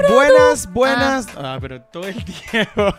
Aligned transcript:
Ok, 0.00 0.10
buenas, 0.12 0.72
buenas. 0.72 1.26
Ah, 1.36 1.58
pero 1.60 1.80
todo 1.82 2.06
el 2.06 2.24
tiempo. 2.24 2.94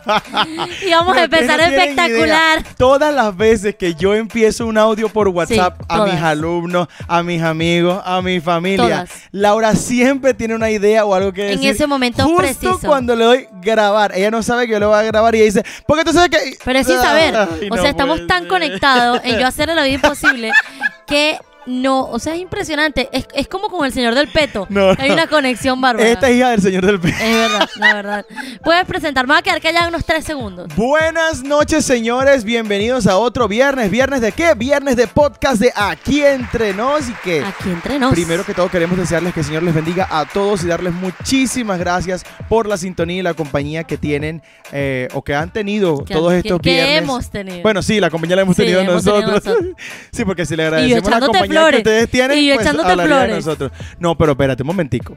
Y 0.86 0.90
vamos 0.90 1.16
a 1.16 1.24
empezar 1.24 1.58
no 1.58 1.64
espectacular. 1.66 2.60
idea. 2.60 2.74
Todas 2.76 3.14
las 3.14 3.36
veces 3.36 3.74
que 3.76 3.94
yo 3.94 4.14
empiezo 4.14 4.66
un 4.66 4.78
audio 4.78 5.08
por 5.08 5.28
WhatsApp 5.28 5.80
a 5.88 5.96
todas. 5.96 6.12
mis 6.14 6.22
alumnos, 6.22 6.88
a 7.08 7.22
mis 7.22 7.42
amigos, 7.42 8.00
a 8.04 8.22
mi 8.22 8.40
familia, 8.40 8.84
Todas. 9.06 9.10
Laura 9.32 9.74
siempre 9.74 10.34
tiene 10.34 10.54
una 10.54 10.70
idea 10.70 11.04
o 11.04 11.14
algo 11.14 11.32
que 11.32 11.52
En 11.52 11.56
decir. 11.58 11.70
ese 11.70 11.86
momento 11.86 12.22
Justo 12.24 12.36
preciso. 12.38 12.78
cuando 12.84 13.16
le 13.16 13.24
doy 13.24 13.48
grabar, 13.60 14.12
ella 14.14 14.30
no 14.30 14.42
sabe 14.42 14.66
que 14.66 14.72
yo 14.72 14.80
le 14.80 14.86
voy 14.86 14.96
a 14.98 15.02
grabar 15.02 15.34
y 15.34 15.38
ella 15.38 15.46
dice, 15.46 15.64
porque 15.86 16.04
tú 16.04 16.12
sabes 16.12 16.30
que. 16.30 16.56
Pero 16.64 16.78
es 16.78 16.86
sin 16.86 16.96
saber. 17.00 17.34
Ay, 17.36 17.68
o 17.70 17.76
no 17.76 17.80
sea, 17.80 17.90
estamos 17.90 18.26
tan 18.26 18.46
conectados 18.46 19.20
en 19.24 19.38
yo 19.38 19.46
hacerle 19.46 19.74
la 19.74 19.84
vida 19.84 19.94
imposible 19.94 20.52
que 21.06 21.38
no, 21.66 22.06
o 22.06 22.18
sea, 22.18 22.34
es 22.34 22.40
impresionante. 22.40 23.08
Es, 23.12 23.26
es 23.34 23.48
como 23.48 23.68
con 23.68 23.86
el 23.86 23.92
señor 23.92 24.14
del 24.14 24.28
peto. 24.28 24.66
No, 24.74 24.90
Hay 24.98 25.08
no. 25.08 25.14
una 25.14 25.26
conexión 25.28 25.80
bárbara. 25.80 26.08
Esta 26.08 26.28
es 26.28 26.36
hija 26.36 26.50
del 26.50 26.60
señor 26.62 26.84
del 26.86 26.98
pelo. 27.00 27.14
Es 27.16 27.38
verdad, 27.50 27.68
la 27.76 27.94
verdad. 27.94 28.26
Puedes 28.62 28.84
presentar, 28.86 29.26
me 29.26 29.34
voy 29.34 29.38
a 29.38 29.42
quedar 29.42 29.60
callada 29.60 29.88
unos 29.88 30.04
tres 30.04 30.24
segundos. 30.24 30.68
Buenas 30.74 31.42
noches, 31.44 31.84
señores. 31.84 32.44
Bienvenidos 32.44 33.06
a 33.06 33.16
otro 33.18 33.46
viernes. 33.46 33.90
¿Viernes 33.90 34.20
de 34.20 34.32
qué? 34.32 34.54
Viernes 34.54 34.96
de 34.96 35.06
podcast 35.06 35.60
de 35.60 35.72
Aquí 35.76 36.22
Entre 36.24 36.74
Nos 36.74 37.08
y 37.08 37.12
que. 37.22 37.44
Aquí 37.44 37.68
entre 37.70 37.98
nos. 37.98 38.12
Primero 38.12 38.44
que 38.44 38.52
todo 38.54 38.68
queremos 38.68 38.98
desearles 38.98 39.32
que 39.32 39.40
el 39.40 39.46
Señor 39.46 39.62
les 39.62 39.74
bendiga 39.74 40.08
a 40.10 40.24
todos 40.26 40.64
y 40.64 40.66
darles 40.66 40.92
muchísimas 40.92 41.78
gracias 41.78 42.24
por 42.48 42.66
la 42.66 42.76
sintonía 42.76 43.20
y 43.20 43.22
la 43.22 43.34
compañía 43.34 43.84
que 43.84 43.96
tienen 43.96 44.42
eh, 44.72 45.08
o 45.14 45.22
que 45.22 45.34
han 45.34 45.52
tenido 45.52 46.04
Que- 46.04 46.14
todos 46.14 46.32
que- 46.32 46.38
estos 46.38 46.60
que 46.60 46.70
viernes. 46.72 46.98
hemos 47.02 47.30
tenido. 47.30 47.62
Bueno, 47.62 47.82
sí, 47.82 48.00
la 48.00 48.10
compañía 48.10 48.36
la 48.36 48.42
hemos 48.42 48.56
Sí, 48.56 48.62
tenido 48.62 48.80
hemos 48.80 49.04
tenido 49.04 49.20
nosotros. 49.22 49.44
nosotros. 49.46 49.76
sí, 50.12 50.24
porque 50.24 50.46
si 50.46 50.56
le 50.56 50.64
agradecemos 50.64 51.10
la 51.10 51.20
compañía 51.20 51.53
flores. 51.60 51.82
que 51.82 51.88
ustedes 51.88 52.10
tienen, 52.10 52.38
Y 52.38 52.48
yo 52.48 52.54
pues 52.54 52.66
echándote 52.66 52.94
flores. 52.94 53.36
nosotros. 53.36 53.72
No, 53.98 54.16
pero 54.16 54.32
espérate 54.32 54.62
un 54.62 54.66
momentico. 54.68 55.16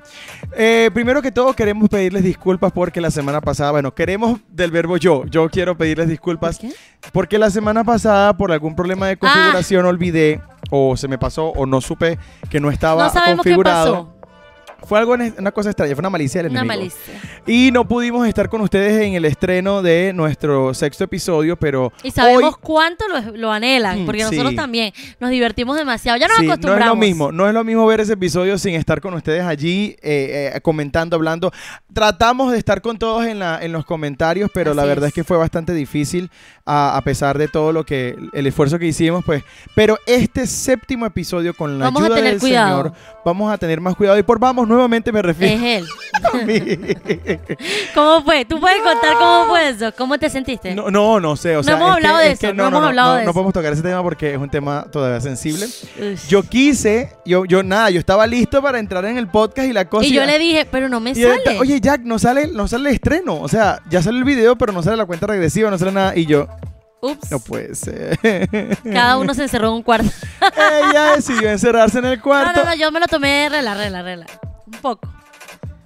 Eh, 0.55 0.89
primero 0.93 1.21
que 1.21 1.31
todo 1.31 1.53
queremos 1.53 1.89
pedirles 1.89 2.23
disculpas 2.23 2.71
porque 2.71 3.01
la 3.01 3.11
semana 3.11 3.41
pasada, 3.41 3.71
bueno, 3.71 3.93
queremos 3.93 4.39
del 4.49 4.71
verbo 4.71 4.97
yo. 4.97 5.25
Yo 5.25 5.49
quiero 5.49 5.77
pedirles 5.77 6.07
disculpas 6.09 6.59
porque 7.11 7.37
la 7.37 7.49
semana 7.49 7.83
pasada, 7.83 8.35
por 8.37 8.51
algún 8.51 8.75
problema 8.75 9.05
Ah. 9.05 9.09
de 9.09 9.17
configuración, 9.17 9.85
olvidé 9.85 10.41
o 10.69 10.97
se 10.97 11.07
me 11.07 11.17
pasó 11.17 11.47
o 11.47 11.65
no 11.65 11.79
supe 11.81 12.17
que 12.49 12.59
no 12.59 12.69
estaba 12.71 13.05
No 13.05 13.09
sabemos 13.09 13.43
qué 13.43 13.49
configurado. 13.51 13.93
pasó. 14.05 14.16
Fue 14.87 14.99
algo, 14.99 15.13
una 15.13 15.51
cosa 15.51 15.69
extraña, 15.69 15.93
fue 15.95 16.01
una 16.01 16.09
malicia 16.09 16.41
del 16.41 16.51
Una 16.51 16.61
enemigo. 16.61 16.79
malicia. 16.79 17.13
Y 17.45 17.71
no 17.71 17.87
pudimos 17.87 18.27
estar 18.27 18.49
con 18.49 18.61
ustedes 18.61 19.01
en 19.05 19.13
el 19.13 19.25
estreno 19.25 19.81
de 19.81 20.13
nuestro 20.13 20.73
sexto 20.73 21.03
episodio, 21.03 21.57
pero 21.57 21.91
Y 22.03 22.11
sabemos 22.11 22.53
hoy 22.55 22.59
cuánto 22.61 23.05
lo, 23.07 23.35
lo 23.37 23.51
anhelan, 23.51 24.03
Mm, 24.03 24.05
porque 24.05 24.23
nosotros 24.23 24.51
sí. 24.51 24.55
también 24.55 24.93
nos 25.19 25.29
divertimos 25.29 25.77
demasiado. 25.77 26.17
Ya 26.17 26.27
nos 26.27 26.37
Sí, 26.37 26.45
no 26.45 26.53
es 26.53 26.57
acostumbramos. 26.59 26.95
lo 26.95 26.95
mismo, 26.95 27.31
no 27.31 27.47
es 27.47 27.53
lo 27.53 27.63
mismo 27.63 27.85
ver 27.85 27.99
ese 28.01 28.13
episodio 28.13 28.57
sin 28.57 28.75
estar 28.75 29.01
con 29.01 29.13
ustedes 29.13 29.43
allí, 29.43 29.95
eh, 30.01 30.51
eh, 30.55 30.61
comentando, 30.61 31.15
hablando. 31.15 31.51
Tratamos 31.93 32.51
de 32.51 32.57
estar 32.57 32.81
con 32.81 32.97
todos 32.97 33.25
en, 33.25 33.39
la, 33.39 33.59
en 33.63 33.71
los 33.71 33.85
comentarios, 33.85 34.49
pero 34.53 34.73
la 34.73 34.83
Así 34.83 34.89
verdad 34.89 35.05
es. 35.05 35.09
es. 35.09 35.13
que 35.15 35.23
fue 35.23 35.37
bastante 35.37 35.73
difícil 35.73 36.29
a, 36.65 36.95
a 36.97 37.01
pesar 37.01 37.37
de 37.37 37.47
todo 37.47 37.71
lo 37.71 37.85
que, 37.85 38.15
el 38.33 38.45
esfuerzo 38.47 38.77
que 38.77 38.85
hicimos, 38.85 39.23
pues. 39.25 39.43
Pero 39.75 39.97
este 40.05 40.45
séptimo 40.47 41.05
episodio 41.05 41.53
con 41.53 41.79
la 41.79 41.85
Vamos 41.85 42.03
ayuda 42.03 42.21
del 42.21 42.39
cuidado. 42.39 42.83
Señor, 42.83 42.93
vamos 43.25 43.51
a 43.51 43.57
tener 43.57 43.81
más 43.81 43.95
cuidado. 43.95 44.17
Y 44.17 44.23
por 44.23 44.39
vamos, 44.39 44.67
nuevamente 44.77 45.11
me 45.11 45.21
refiero 45.21 45.55
Es 45.65 45.81
él. 45.83 45.87
a 46.33 46.37
mí. 46.45 46.59
¿Cómo 47.95 48.23
fue? 48.23 48.45
¿Tú 48.45 48.59
puedes 48.59 48.81
contar 48.81 49.13
cómo 49.17 49.45
fue 49.47 49.69
eso? 49.69 49.91
¿Cómo 49.97 50.17
te 50.17 50.29
sentiste? 50.29 50.73
No, 50.75 50.89
no, 50.89 51.19
no 51.19 51.35
sé. 51.35 51.55
O 51.55 51.59
No 51.59 51.63
sea, 51.63 51.75
hemos 51.75 51.89
es 51.89 51.91
que- 51.91 51.97
hablado 52.07 52.17
de 52.19 52.31
es 52.31 52.39
que 52.39 52.45
eso, 52.47 52.55
no 52.55 52.67
hemos 52.67 52.81
no, 52.81 52.87
hablado 52.87 53.09
no, 53.09 53.15
de 53.15 53.23
no 53.23 53.29
eso. 53.29 53.33
podemos 53.33 53.53
tocar 53.53 53.73
ese 53.73 53.81
tema 53.81 54.01
porque 54.03 54.31
es 54.33 54.37
un 54.37 54.49
tema 54.49 54.85
todavía 54.91 55.19
sensible. 55.21 55.67
Yo 56.29 56.43
quise, 56.43 57.11
yo, 57.25 57.45
yo 57.45 57.63
nada, 57.63 57.89
yo 57.89 57.99
estaba 57.99 58.25
listo 58.27 58.61
para 58.61 58.79
entrar 58.79 59.05
en 59.05 59.17
el 59.17 59.27
podcast 59.27 59.67
y 59.67 59.73
la 59.73 59.85
cosa. 59.89 60.05
y 60.05 60.13
yo 60.13 60.25
le 60.25 60.39
dije, 60.39 60.65
pero 60.69 60.89
no 60.89 60.99
me 60.99 61.13
sale. 61.15 61.59
Oye, 61.59 61.79
Jack, 61.81 62.01
no 62.03 62.19
sale, 62.19 62.47
no 62.47 62.67
sale 62.67 62.89
el 62.89 62.95
estreno. 62.95 63.35
O 63.41 63.47
sea, 63.47 63.81
ya 63.89 64.01
sale 64.01 64.17
el 64.19 64.23
video, 64.23 64.55
pero 64.57 64.71
no 64.73 64.81
sale 64.83 64.97
la 64.97 65.05
cuenta 65.05 65.27
regresiva, 65.27 65.69
no 65.69 65.77
sale 65.77 65.91
nada. 65.91 66.15
Y 66.15 66.25
yo, 66.25 66.47
Ups. 67.01 67.29
no 67.31 67.39
puede 67.39 67.75
ser. 67.75 68.17
Cada 68.83 69.17
uno 69.17 69.33
se 69.33 69.43
encerró 69.43 69.67
en 69.69 69.73
un 69.75 69.83
cuarto. 69.83 70.09
Ella 70.89 71.15
decidió 71.15 71.49
encerrarse 71.49 71.99
en 71.99 72.05
el 72.05 72.17
No, 72.17 72.23
cuarto. 72.23 72.59
no, 72.63 72.69
no, 72.69 72.75
yo 72.75 72.91
me 72.91 72.99
lo 72.99 73.07
tomé 73.07 73.47
rela, 73.49 73.73
rela, 73.75 74.01
rela. 74.01 74.25
Un 74.67 74.79
poco. 74.81 75.09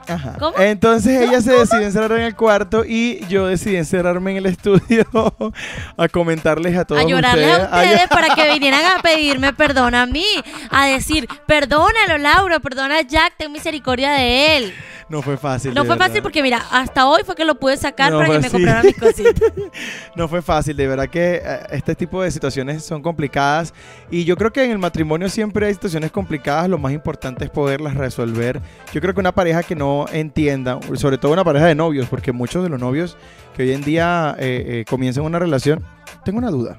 Ajá. 0.07 0.35
¿Cómo? 0.39 0.57
Entonces 0.59 1.21
ella 1.21 1.41
se 1.41 1.53
decidió 1.53 1.85
encerrar 1.85 2.19
en 2.19 2.25
el 2.25 2.35
cuarto 2.35 2.83
y 2.85 3.23
yo 3.27 3.45
decidí 3.45 3.75
encerrarme 3.75 4.31
en 4.31 4.37
el 4.37 4.45
estudio 4.47 5.05
a 5.97 6.07
comentarles 6.09 6.75
a 6.75 6.85
todos 6.85 7.01
a 7.01 7.05
llorarle 7.07 7.45
a 7.45 7.57
ustedes. 7.57 7.71
a 7.71 7.81
ustedes 7.83 8.07
para 8.09 8.35
que 8.35 8.51
vinieran 8.51 8.81
a 8.97 9.01
pedirme 9.01 9.53
perdón 9.53 9.95
a 9.95 10.05
mí. 10.05 10.25
A 10.71 10.87
decir, 10.87 11.27
perdónalo, 11.45 12.17
Laura, 12.17 12.59
perdona 12.59 12.97
a 12.97 13.01
Jack, 13.01 13.33
ten 13.37 13.51
misericordia 13.51 14.11
de 14.11 14.57
él. 14.57 14.73
No 15.11 15.21
fue 15.21 15.35
fácil. 15.35 15.73
No 15.73 15.81
fue 15.81 15.89
verdad. 15.89 16.07
fácil 16.07 16.21
porque, 16.21 16.41
mira, 16.41 16.63
hasta 16.71 17.05
hoy 17.05 17.23
fue 17.25 17.35
que 17.35 17.43
lo 17.43 17.55
pude 17.55 17.75
sacar 17.75 18.13
No 18.13 18.19
para 18.19 18.29
que 18.31 18.39
me 18.39 18.49
compraran 18.49 18.85
mis 18.85 18.97
cositas. 18.97 19.51
No 20.15 20.29
fue 20.29 20.41
fácil, 20.41 20.77
de 20.77 20.87
verdad 20.87 21.09
que 21.09 21.41
eh, 21.43 21.59
este 21.71 21.95
tipo 21.95 22.21
de 22.21 22.31
situaciones 22.31 22.85
son 22.85 23.01
complicadas 23.01 23.73
y 24.09 24.23
yo 24.23 24.37
creo 24.37 24.53
que 24.53 24.63
en 24.63 24.71
el 24.71 24.77
matrimonio 24.77 25.27
siempre 25.27 25.67
hay 25.67 25.73
situaciones 25.73 26.11
complicadas, 26.11 26.69
lo 26.69 26.77
más 26.77 26.93
importante 26.93 27.43
es 27.43 27.49
poderlas 27.49 27.95
resolver. 27.95 28.61
Yo 28.93 29.01
creo 29.01 29.13
que 29.13 29.19
una 29.19 29.33
pareja 29.33 29.63
que 29.63 29.75
no 29.75 30.05
entienda, 30.13 30.79
sobre 30.95 31.17
todo 31.17 31.33
una 31.33 31.43
pareja 31.43 31.65
de 31.65 31.75
novios, 31.75 32.07
porque 32.07 32.31
muchos 32.31 32.63
de 32.63 32.69
los 32.69 32.79
novios 32.79 33.17
que 33.53 33.63
hoy 33.63 33.73
en 33.73 33.81
día 33.81 34.33
eh, 34.39 34.63
eh, 34.65 34.85
comienzan 34.89 35.25
una 35.25 35.39
relación, 35.39 35.83
tengo 36.23 36.37
una 36.37 36.51
duda, 36.51 36.77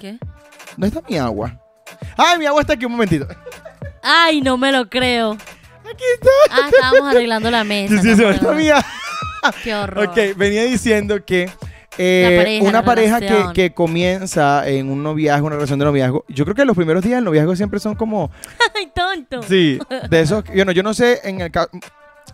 ¿Qué? 0.00 0.16
¿dónde 0.78 0.96
está 0.96 1.02
mi 1.06 1.18
agua? 1.18 1.60
¡Ay, 2.16 2.38
mi 2.38 2.46
agua 2.46 2.62
está 2.62 2.72
aquí 2.72 2.86
un 2.86 2.92
momentito! 2.92 3.26
Ay, 4.02 4.40
no 4.40 4.56
me 4.56 4.72
lo 4.72 4.88
creo. 4.88 5.36
Aquí 5.96 6.04
está. 6.14 6.30
Ah, 6.50 6.68
estábamos 6.70 7.10
arreglando 7.10 7.50
la 7.50 7.64
mesa. 7.64 8.02
Sí, 8.02 8.14
sí, 8.14 8.22
no 8.22 8.30
está. 8.30 8.84
Qué 9.64 9.74
horror. 9.74 10.08
Ok, 10.08 10.36
venía 10.36 10.64
diciendo 10.64 11.24
que 11.24 11.50
eh, 11.98 12.34
pareja, 12.38 12.64
una 12.64 12.84
pareja 12.84 13.20
que, 13.20 13.44
que 13.54 13.72
comienza 13.72 14.68
en 14.68 14.90
un 14.90 15.02
noviazgo, 15.02 15.46
una 15.46 15.56
relación 15.56 15.78
de 15.78 15.86
noviazgo, 15.86 16.24
yo 16.28 16.44
creo 16.44 16.54
que 16.54 16.64
los 16.64 16.76
primeros 16.76 17.02
días 17.02 17.16
del 17.16 17.24
noviazgo 17.24 17.56
siempre 17.56 17.80
son 17.80 17.94
como, 17.94 18.30
Ay, 18.74 18.92
tonto. 18.94 19.42
sí, 19.42 19.78
de 20.10 20.20
esos, 20.20 20.44
bueno, 20.44 20.72
yo 20.72 20.82
no 20.82 20.92
sé 20.92 21.20
en 21.24 21.40
el 21.40 21.50
caso, 21.50 21.70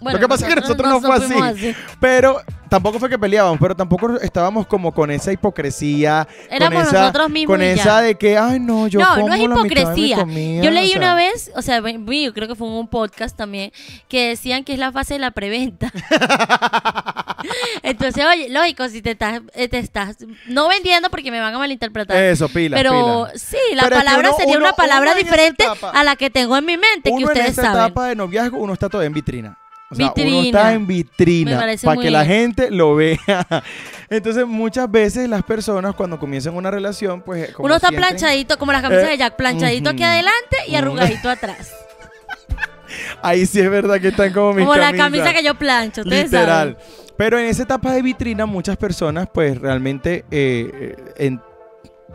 Bueno, 0.03 0.19
Lo 0.19 0.21
que 0.23 0.29
pasa 0.29 0.47
es 0.49 0.55
que 0.55 0.61
nosotros 0.61 0.89
no 0.91 1.01
fue 1.01 1.17
así. 1.17 1.75
pero 2.01 2.41
tampoco 2.69 2.99
fue 2.99 3.09
que 3.11 3.19
peleábamos, 3.19 3.59
pero 3.61 3.75
tampoco 3.77 4.17
estábamos 4.21 4.67
como 4.67 4.93
con 4.93 5.11
esa 5.11 5.31
hipocresía, 5.33 6.27
Éramos 6.51 6.79
con 6.81 6.89
esa, 6.89 7.01
nosotros 7.03 7.31
mismos 7.31 7.55
con 7.55 7.63
esa 7.63 8.01
de 8.01 8.15
que, 8.17 8.39
ay 8.39 8.59
no, 8.61 8.89
yo 8.89 8.99
no, 9.01 9.15
como 9.15 9.29
no 9.29 9.35
es 9.35 9.41
hipocresía. 9.43 10.17
comida", 10.17 10.63
Yo 10.63 10.71
leí 10.71 10.87
o 10.87 10.93
sea, 10.93 10.99
una 10.99 11.15
vez, 11.15 11.51
o 11.55 11.63
sea, 11.63 11.81
vi, 11.81 12.25
yo 12.25 12.33
creo 12.33 12.49
que 12.49 12.55
fue 12.55 12.67
en 12.69 12.75
un 12.75 12.89
podcast 12.89 13.37
también, 13.37 13.73
que 14.09 14.29
decían 14.31 14.65
que 14.65 14.73
es 14.73 14.79
la 14.79 14.91
fase 14.91 15.15
de 15.15 15.21
la 15.21 15.31
preventa. 15.33 15.93
Entonces, 17.83 18.25
oye, 18.25 18.49
lógico, 18.49 18.89
si 18.89 19.03
te 19.03 19.13
estás, 19.13 19.41
eh, 19.55 19.69
te 19.69 19.79
estás 19.79 20.17
no 20.47 20.69
vendiendo 20.69 21.11
porque 21.11 21.31
me 21.31 21.41
van 21.41 21.55
a 21.55 21.59
malinterpretar. 21.59 22.17
Eso, 22.17 22.49
pila, 22.49 22.77
pero 22.77 23.27
pila. 23.27 23.33
sí, 23.39 23.57
la 23.75 23.83
Pero 23.85 23.97
palabra 23.97 24.29
uno- 24.29 24.39
sería 24.39 24.57
uno- 24.57 24.67
una 24.67 24.73
palabra 24.75 25.15
diferente 25.15 25.65
etapa- 25.65 25.91
a 25.91 26.05
la 26.05 26.17
que 26.17 26.31
tengo 26.31 26.57
en 26.57 26.65
mi 26.65 26.77
mente, 26.77 27.03
que 27.05 27.11
uno 27.11 27.21
en 27.23 27.25
ustedes 27.33 27.51
esa 27.51 27.63
saben. 27.63 27.83
etapa 27.87 28.07
de 28.07 28.17
noviazgo, 28.17 28.59
uno 28.59 28.73
está 28.73 28.89
todo 28.89 29.03
en 29.03 29.13
vitrina. 29.13 29.59
O 29.93 29.95
sea, 29.95 30.13
uno 30.17 30.43
está 30.43 30.73
en 30.73 30.87
vitrina 30.87 31.61
para 31.85 31.97
que 32.01 32.11
la 32.11 32.25
gente 32.25 32.71
lo 32.71 32.95
vea. 32.97 33.19
Entonces, 34.11 34.47
muchas 34.47 34.91
veces 34.91 35.29
las 35.29 35.43
personas 35.43 35.95
cuando 35.95 36.19
comienzan 36.19 36.55
una 36.55 36.71
relación, 36.71 37.23
pues 37.23 37.53
como 37.53 37.67
Uno 37.67 37.77
está 37.77 37.89
sienten- 37.89 37.97
planchadito, 37.97 38.59
como 38.59 38.73
las 38.73 38.83
camisas 38.83 39.05
Eh, 39.05 39.11
de 39.11 39.19
Jack, 39.19 39.37
planchadito 39.37 39.91
aquí 39.91 40.03
adelante 40.03 40.57
y 40.69 40.75
arrugadito 40.75 41.31
atrás. 41.31 41.73
Ahí 43.23 43.47
sí 43.47 43.61
es 43.61 43.71
verdad 43.71 44.01
que 44.01 44.09
están 44.09 44.33
como 44.33 44.53
mis 44.53 44.67
Como 44.67 44.77
la 44.77 44.93
camisa 44.93 45.33
que 45.33 45.43
yo 45.43 45.55
plancho, 45.55 46.03
ustedes 46.03 46.25
Literal. 46.25 46.77
saben. 46.77 46.77
Pero 47.17 47.39
en 47.39 47.47
esa 47.47 47.63
etapa 47.63 47.93
de 47.93 48.03
vitrina, 48.03 48.47
muchas 48.47 48.77
personas, 48.77 49.29
pues 49.33 49.59
realmente, 49.61 50.25
eh, 50.31 50.71
eh, 50.97 50.97
en- 51.19 51.41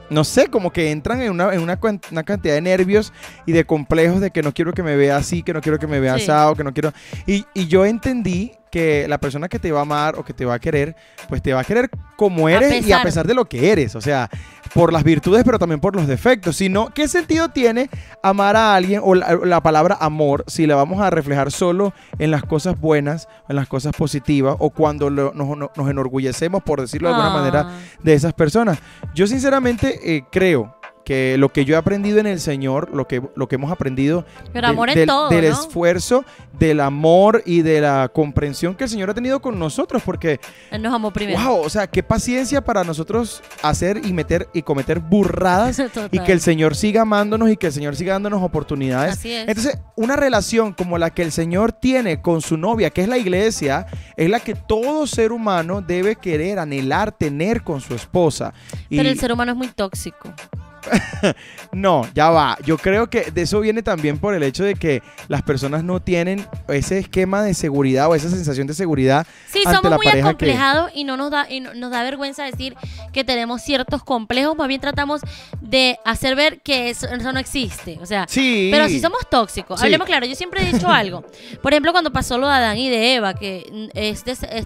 no 0.09 0.23
sé, 0.23 0.47
como 0.47 0.71
que 0.71 0.91
entran 0.91 1.21
en, 1.21 1.31
una, 1.31 1.53
en 1.53 1.59
una, 1.61 1.77
cantidad 1.77 2.53
de 2.55 2.61
nervios 2.61 3.13
y 3.45 3.51
de 3.51 3.65
complejos 3.65 4.21
de 4.21 4.31
que 4.31 4.41
no 4.41 4.53
quiero 4.53 4.73
que 4.73 4.83
me 4.83 4.95
vea 4.95 5.17
así, 5.17 5.43
que 5.43 5.53
no 5.53 5.61
quiero 5.61 5.79
que 5.79 5.87
me 5.87 5.99
vea 5.99 6.17
Sí. 6.17 6.23
asado, 6.23 6.55
que 6.55 6.63
no 6.63 6.73
quiero. 6.73 6.93
Y, 7.25 7.45
y 7.53 7.67
yo 7.67 7.85
entendí 7.85 8.53
que 8.77 9.07
la 9.07 9.17
persona 9.17 9.47
que 9.49 9.57
te 9.59 9.71
va 9.71 9.79
a 9.79 9.81
amar 9.81 10.15
o 10.17 10.23
que 10.23 10.33
te 10.33 10.45
va 10.45 10.53
a 10.55 10.59
querer, 10.59 10.95
pues 11.29 11.41
te 11.41 11.53
va 11.53 11.61
a 11.61 11.63
querer 11.63 11.89
como 12.15 12.47
A 12.47 12.51
eres 12.53 12.85
y 12.87 12.91
a 12.91 13.01
pesar. 13.01 13.25
de 13.25 13.33
lo 13.33 13.45
que 13.45 13.71
eres. 13.71 13.95
O 13.95 14.01
sea, 14.01 14.29
por 14.73 14.93
las 14.93 15.03
virtudes, 15.03 15.43
pero 15.43 15.57
también 15.57 15.79
por 15.79 15.95
los 15.95 16.07
defectos. 16.07 16.55
Sino, 16.57 16.93
¿qué 16.93 17.07
sentido 17.07 17.49
tiene 17.49 17.89
amar 18.21 18.55
a 18.55 18.75
alguien 18.75 19.01
o 19.03 19.15
la, 19.15 19.35
la 19.43 19.61
palabra 19.61 19.97
amor 19.99 20.43
si 20.47 20.67
la 20.67 20.75
vamos 20.75 21.01
a 21.01 21.09
reflejar 21.09 21.51
solo 21.51 21.93
en 22.19 22.29
las 22.31 22.43
cosas 22.43 22.79
buenas, 22.79 23.27
en 23.49 23.55
las 23.55 23.67
cosas 23.67 23.93
positivas 23.95 24.55
o 24.59 24.69
cuando 24.69 25.09
lo- 25.09 25.33
nos, 25.33 25.57
nos- 25.57 25.69
nos 25.75 25.89
enorgullecemos, 25.89 26.61
por 26.63 26.81
decirlo 26.81 27.09
de 27.09 27.15
alguna 27.15 27.31
Ah. 27.33 27.37
manera, 27.37 27.67
de 28.03 28.13
esas 28.13 28.33
personas? 28.33 28.77
Yo 29.15 29.25
sinceramente 29.25 30.15
eh, 30.15 30.23
creo 30.31 30.76
que 31.07 31.37
lo 31.37 31.53
que 31.53 31.63
yo 31.63 31.75
he 31.75 31.77
aprendido 31.77 32.19
en 32.19 32.27
el 32.27 32.41
Señor, 32.41 32.93
lo 32.93 33.07
que, 33.07 33.21
lo 33.33 33.47
que 33.47 33.55
hemos 33.55 33.71
aprendido 33.71 34.25
Pero 34.51 34.67
amor 34.67 34.89
en 34.89 34.95
del, 34.95 35.07
todo, 35.07 35.29
del 35.29 35.45
¿no? 35.45 35.51
esfuerzo, 35.53 36.25
del 36.59 36.81
amor 36.81 37.43
y 37.45 37.61
de 37.61 37.79
la 37.79 38.11
comprensión 38.13 38.75
que 38.75 38.83
el 38.83 38.89
Señor 38.89 39.11
ha 39.11 39.13
tenido 39.13 39.41
con 39.41 39.57
nosotros, 39.57 40.03
porque 40.03 40.41
Él 40.69 40.81
nos 40.81 40.93
amó 40.93 41.11
primero. 41.11 41.39
Wow, 41.41 41.61
o 41.61 41.69
sea, 41.69 41.87
qué 41.87 42.03
paciencia 42.03 42.61
para 42.61 42.83
nosotros 42.83 43.41
hacer 43.61 44.01
y 44.05 44.11
meter 44.11 44.49
y 44.53 44.63
cometer 44.63 44.99
burradas 44.99 45.81
y 46.11 46.19
que 46.19 46.33
el 46.33 46.41
Señor 46.41 46.75
siga 46.75 47.03
amándonos 47.03 47.51
y 47.51 47.55
que 47.55 47.67
el 47.67 47.73
Señor 47.73 47.95
siga 47.95 48.11
dándonos 48.11 48.43
oportunidades. 48.43 49.13
Así 49.13 49.31
es. 49.31 49.47
Entonces, 49.47 49.79
una 49.95 50.17
relación 50.17 50.73
como 50.73 50.97
la 50.97 51.11
que 51.11 51.21
el 51.21 51.31
Señor 51.31 51.71
tiene 51.71 52.21
con 52.21 52.41
su 52.41 52.57
novia, 52.57 52.89
que 52.89 53.03
es 53.03 53.07
la 53.07 53.17
iglesia, 53.17 53.87
es 54.17 54.29
la 54.29 54.41
que 54.41 54.55
todo 54.55 55.07
ser 55.07 55.31
humano 55.31 55.81
debe 55.81 56.17
querer, 56.17 56.59
anhelar, 56.59 57.13
tener 57.13 57.63
con 57.63 57.79
su 57.79 57.95
esposa. 57.95 58.53
Y 58.89 58.97
Pero 58.97 59.07
el 59.07 59.17
ser 59.17 59.31
humano 59.31 59.53
es 59.53 59.57
muy 59.57 59.69
tóxico. 59.69 60.33
no, 61.71 62.07
ya 62.13 62.29
va. 62.29 62.57
Yo 62.65 62.77
creo 62.77 63.09
que 63.09 63.31
de 63.31 63.41
eso 63.41 63.59
viene 63.59 63.83
también 63.83 64.17
por 64.17 64.33
el 64.33 64.43
hecho 64.43 64.63
de 64.63 64.75
que 64.75 65.01
las 65.27 65.41
personas 65.41 65.83
no 65.83 66.01
tienen 66.01 66.45
ese 66.67 66.99
esquema 66.99 67.41
de 67.43 67.53
seguridad 67.53 68.07
o 68.09 68.15
esa 68.15 68.29
sensación 68.29 68.67
de 68.67 68.73
seguridad 68.73 69.25
Sí, 69.51 69.59
ante 69.65 69.75
somos 69.77 69.89
la 69.91 69.97
muy 69.97 70.05
que- 70.11 70.21
acomplejados 70.21 70.91
y 70.93 71.03
no 71.03 71.17
nos 71.17 71.31
da 71.31 71.49
y 71.49 71.59
no- 71.59 71.73
nos 71.73 71.91
da 71.91 72.03
vergüenza 72.03 72.43
decir 72.43 72.75
que 73.13 73.23
tenemos 73.23 73.61
ciertos 73.61 74.03
complejos, 74.03 74.55
más 74.55 74.67
bien 74.67 74.81
tratamos 74.81 75.21
de 75.61 75.99
hacer 76.05 76.35
ver 76.35 76.61
que 76.61 76.89
eso, 76.89 77.07
eso 77.07 77.31
no 77.33 77.39
existe, 77.39 77.97
o 78.01 78.05
sea, 78.05 78.25
Sí. 78.29 78.69
pero 78.71 78.87
si 78.87 78.99
somos 78.99 79.19
tóxicos, 79.29 79.79
Sí. 79.79 79.85
hablemos 79.85 80.07
claro, 80.07 80.25
yo 80.25 80.35
siempre 80.35 80.61
he 80.67 80.71
dicho 80.73 80.87
algo. 80.89 81.23
Por 81.61 81.73
ejemplo, 81.73 81.91
cuando 81.91 82.11
pasó 82.11 82.37
lo 82.37 82.47
de 82.47 82.53
Adán 82.53 82.77
y 82.77 82.89
de 82.89 83.15
Eva, 83.15 83.33
que 83.33 83.89
es 83.93 84.23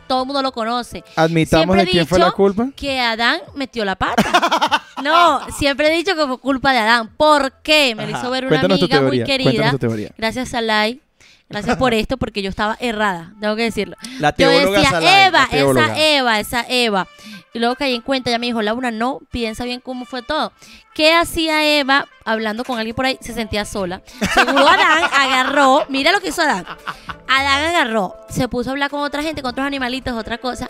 todo 0.08 0.22
el 0.22 0.28
mundo 0.28 0.42
lo 0.42 0.52
conoce, 0.52 1.04
Admitamos 1.16 1.64
Siempre 1.76 1.86
de 1.86 1.92
quién 1.92 2.08
fue 2.08 2.20
la 2.20 2.32
culpa. 2.32 2.70
que 2.76 3.00
Adán 3.00 3.40
metió 3.56 3.84
la 3.86 3.96
pata. 3.96 4.82
No, 5.04 5.40
siempre 5.58 5.88
he 5.92 5.98
dicho 5.98 6.11
que 6.16 6.26
fue 6.28 6.40
culpa 6.40 6.72
de 6.74 6.80
Adán. 6.80 7.10
¿Por 7.18 7.52
qué? 7.62 7.94
Me 7.96 8.06
lo 8.08 8.18
hizo 8.18 8.30
ver 8.30 8.46
una 8.46 8.50
Cuéntanos 8.60 8.80
tu 8.80 8.86
amiga 8.86 9.02
muy 9.02 9.10
teoría, 9.18 9.26
querida. 9.26 9.50
cuéntanos 9.52 9.72
tu 9.80 9.88
teoría. 9.88 10.12
Gracias, 10.18 10.50
Salai. 10.50 11.02
Gracias 11.50 11.76
por 11.76 11.94
esto, 11.94 12.16
porque 12.16 12.42
yo 12.42 12.50
estaba 12.50 12.78
errada, 12.80 13.34
tengo 13.42 13.58
que 13.58 13.64
decirlo. 13.64 13.98
La 14.20 14.30
Yo 14.30 14.48
teóloga 14.50 14.80
decía, 14.80 14.90
Salai, 14.92 15.28
Eva, 15.28 15.40
la 15.42 15.48
teóloga. 15.50 15.86
esa 15.88 16.00
Eva, 16.18 16.40
esa 16.40 16.66
Eva. 16.70 17.08
Y 17.54 17.60
luego 17.60 17.76
caí 17.76 17.94
en 17.94 18.02
cuenta, 18.02 18.32
ya 18.32 18.40
me 18.40 18.46
dijo, 18.46 18.62
Laura, 18.62 18.92
no, 18.92 19.20
piensa 19.30 19.66
bien 19.66 19.82
cómo 19.82 20.06
fue 20.06 20.22
todo. 20.22 20.54
¿Qué 20.94 21.14
hacía 21.14 21.66
Eva 21.80 22.08
hablando 22.24 22.64
con 22.64 22.78
alguien 22.78 22.96
por 22.96 23.06
ahí? 23.06 23.18
Se 23.20 23.34
sentía 23.34 23.66
sola. 23.66 24.02
Seguro 24.34 24.66
Adán 24.68 25.04
agarró, 25.14 25.86
mira 25.90 26.14
lo 26.14 26.22
que 26.22 26.30
hizo 26.30 26.42
Adán. 26.44 26.66
Adán 27.28 27.66
agarró, 27.66 28.16
se 28.30 28.48
puso 28.48 28.70
a 28.70 28.72
hablar 28.72 28.90
con 28.90 29.02
otra 29.02 29.22
gente, 29.22 29.42
con 29.42 29.52
otros 29.52 29.66
animalitos, 29.68 30.14
otra 30.14 30.38
cosa. 30.38 30.70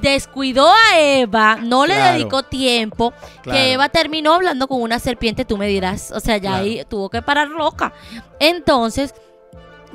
Descuidó 0.00 0.70
a 0.70 0.98
Eva, 0.98 1.56
no 1.56 1.86
le 1.86 1.94
Claro. 1.94 2.14
dedicó 2.18 2.42
tiempo. 2.42 3.12
Claro. 3.42 3.58
Que 3.58 3.72
Eva 3.72 3.88
terminó 3.90 4.34
hablando 4.34 4.68
con 4.68 4.80
una 4.80 4.98
serpiente, 4.98 5.44
tú 5.44 5.56
me 5.58 5.66
dirás. 5.66 6.12
O 6.12 6.20
sea, 6.20 6.36
ya 6.38 6.50
Claro. 6.50 6.64
ahí 6.64 6.82
tuvo 6.88 7.10
que 7.10 7.20
parar 7.22 7.48
loca. 7.48 7.92
Entonces, 8.40 9.14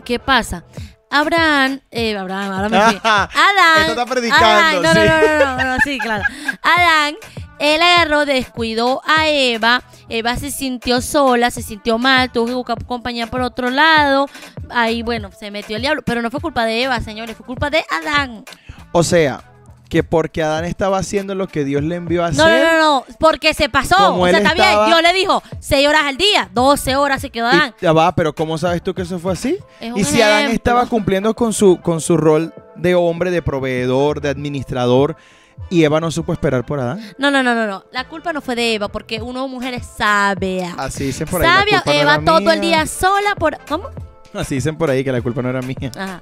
¿qué 0.06 0.20
pasa? 0.20 0.64
Abraham, 1.12 1.82
eh, 1.92 2.18
Abraham, 2.18 2.52
ahora 2.54 2.70
me 2.70 2.82
fui. 2.82 3.02
Adán. 3.04 3.28
Esto 3.82 3.92
está 3.92 4.06
predicando, 4.06 4.46
Adán, 4.46 4.82
no, 4.82 4.94
sí. 4.94 5.00
no, 5.00 5.22
no, 5.22 5.58
no, 5.58 5.64
no, 5.66 5.78
sí, 5.84 6.00
claro. 6.00 6.24
Adán, 6.64 7.16
él 7.60 7.82
agarró, 7.82 8.26
descuidó 8.26 9.02
a 9.06 9.28
Eva. 9.28 9.84
Eva 10.10 10.36
se 10.38 10.50
sintió 10.52 11.02
sola, 11.02 11.52
se 11.52 11.62
sintió 11.62 11.98
mal, 11.98 12.32
tuvo 12.32 12.48
que 12.48 12.54
buscar 12.54 12.86
compañía 12.86 13.28
por 13.28 13.42
otro 13.42 13.70
lado. 13.70 14.28
Ahí, 14.70 15.04
bueno, 15.04 15.30
se 15.38 15.52
metió 15.52 15.76
el 15.76 15.82
diablo. 15.84 16.02
Pero 16.04 16.22
no 16.22 16.32
fue 16.32 16.40
culpa 16.40 16.66
de 16.66 16.84
Eva, 16.84 17.00
señores, 17.02 17.36
fue 17.36 17.46
culpa 17.46 17.70
de 17.70 17.86
Adán. 17.92 18.46
O 18.94 19.04
sea, 19.04 19.44
que 19.92 20.04
porque 20.04 20.42
Adán 20.42 20.64
estaba 20.64 21.00
haciendo 21.00 21.36
lo 21.36 21.50
que 21.50 21.66
Dios 21.66 21.84
le 21.84 21.96
envió 21.96 22.24
a 22.24 22.28
hacer. 22.28 22.38
No, 22.38 22.48
no, 22.50 22.64
no, 22.64 22.80
no, 22.80 23.06
porque 23.20 23.54
se 23.54 23.68
pasó. 23.68 24.16
O 24.16 24.26
sea, 24.26 24.38
está 24.38 24.52
estaba- 24.54 24.86
bien. 24.86 24.86
Dios 24.86 25.02
le 25.02 25.20
dijo 25.20 25.44
6 25.60 25.86
horas 25.86 26.04
al 26.06 26.16
día, 26.16 26.50
12 26.54 26.96
horas 26.96 27.20
se 27.20 27.30
quedó 27.30 27.48
Adán. 27.48 27.76
Y, 27.78 27.84
ya 27.84 27.92
va, 27.92 28.16
pero 28.16 28.34
¿cómo 28.34 28.58
sabes 28.58 28.82
tú 28.82 28.94
que 28.94 29.02
eso 29.02 29.20
fue 29.20 29.34
así? 29.34 29.58
Es 29.82 29.94
Y 29.98 30.04
si 30.06 30.22
Adán 30.22 30.50
estaba 30.50 30.86
cumpliendo 30.86 31.36
con 31.36 31.52
su, 31.52 31.82
con 31.82 32.00
su 32.00 32.16
rol 32.16 32.54
de 32.78 32.96
hombre, 32.96 33.32
de 33.32 33.42
proveedor, 33.42 34.22
de 34.22 34.30
administrador, 34.30 35.18
y 35.70 35.84
Eva 35.84 36.00
no 36.00 36.10
supo 36.10 36.32
esperar 36.32 36.66
por 36.66 36.80
Adán. 36.80 37.02
No, 37.18 37.30
no, 37.30 37.44
no, 37.44 37.54
no, 37.54 37.68
no. 37.68 37.84
La 37.92 38.08
culpa 38.08 38.32
no 38.32 38.40
fue 38.40 38.56
de 38.56 38.76
Eva, 38.76 38.88
porque 38.88 39.22
uno 39.22 39.46
mujer 39.50 39.74
es 39.74 39.86
sabia. 39.86 40.74
Así 40.78 41.04
dicen 41.04 41.28
por 41.28 41.42
ahí. 41.42 41.50
Sabia, 41.50 41.84
no 41.86 41.92
Eva 41.92 42.22
todo 42.24 42.40
mía. 42.40 42.54
el 42.54 42.62
día 42.62 42.86
sola 42.88 43.36
por. 43.38 43.58
¿Cómo? 43.68 43.90
Así 44.34 44.56
dicen 44.56 44.78
por 44.78 44.90
ahí 44.90 45.04
que 45.04 45.12
la 45.12 45.22
culpa 45.22 45.42
no 45.42 45.50
era 45.50 45.62
mía. 45.62 45.92
Ajá. 45.98 46.22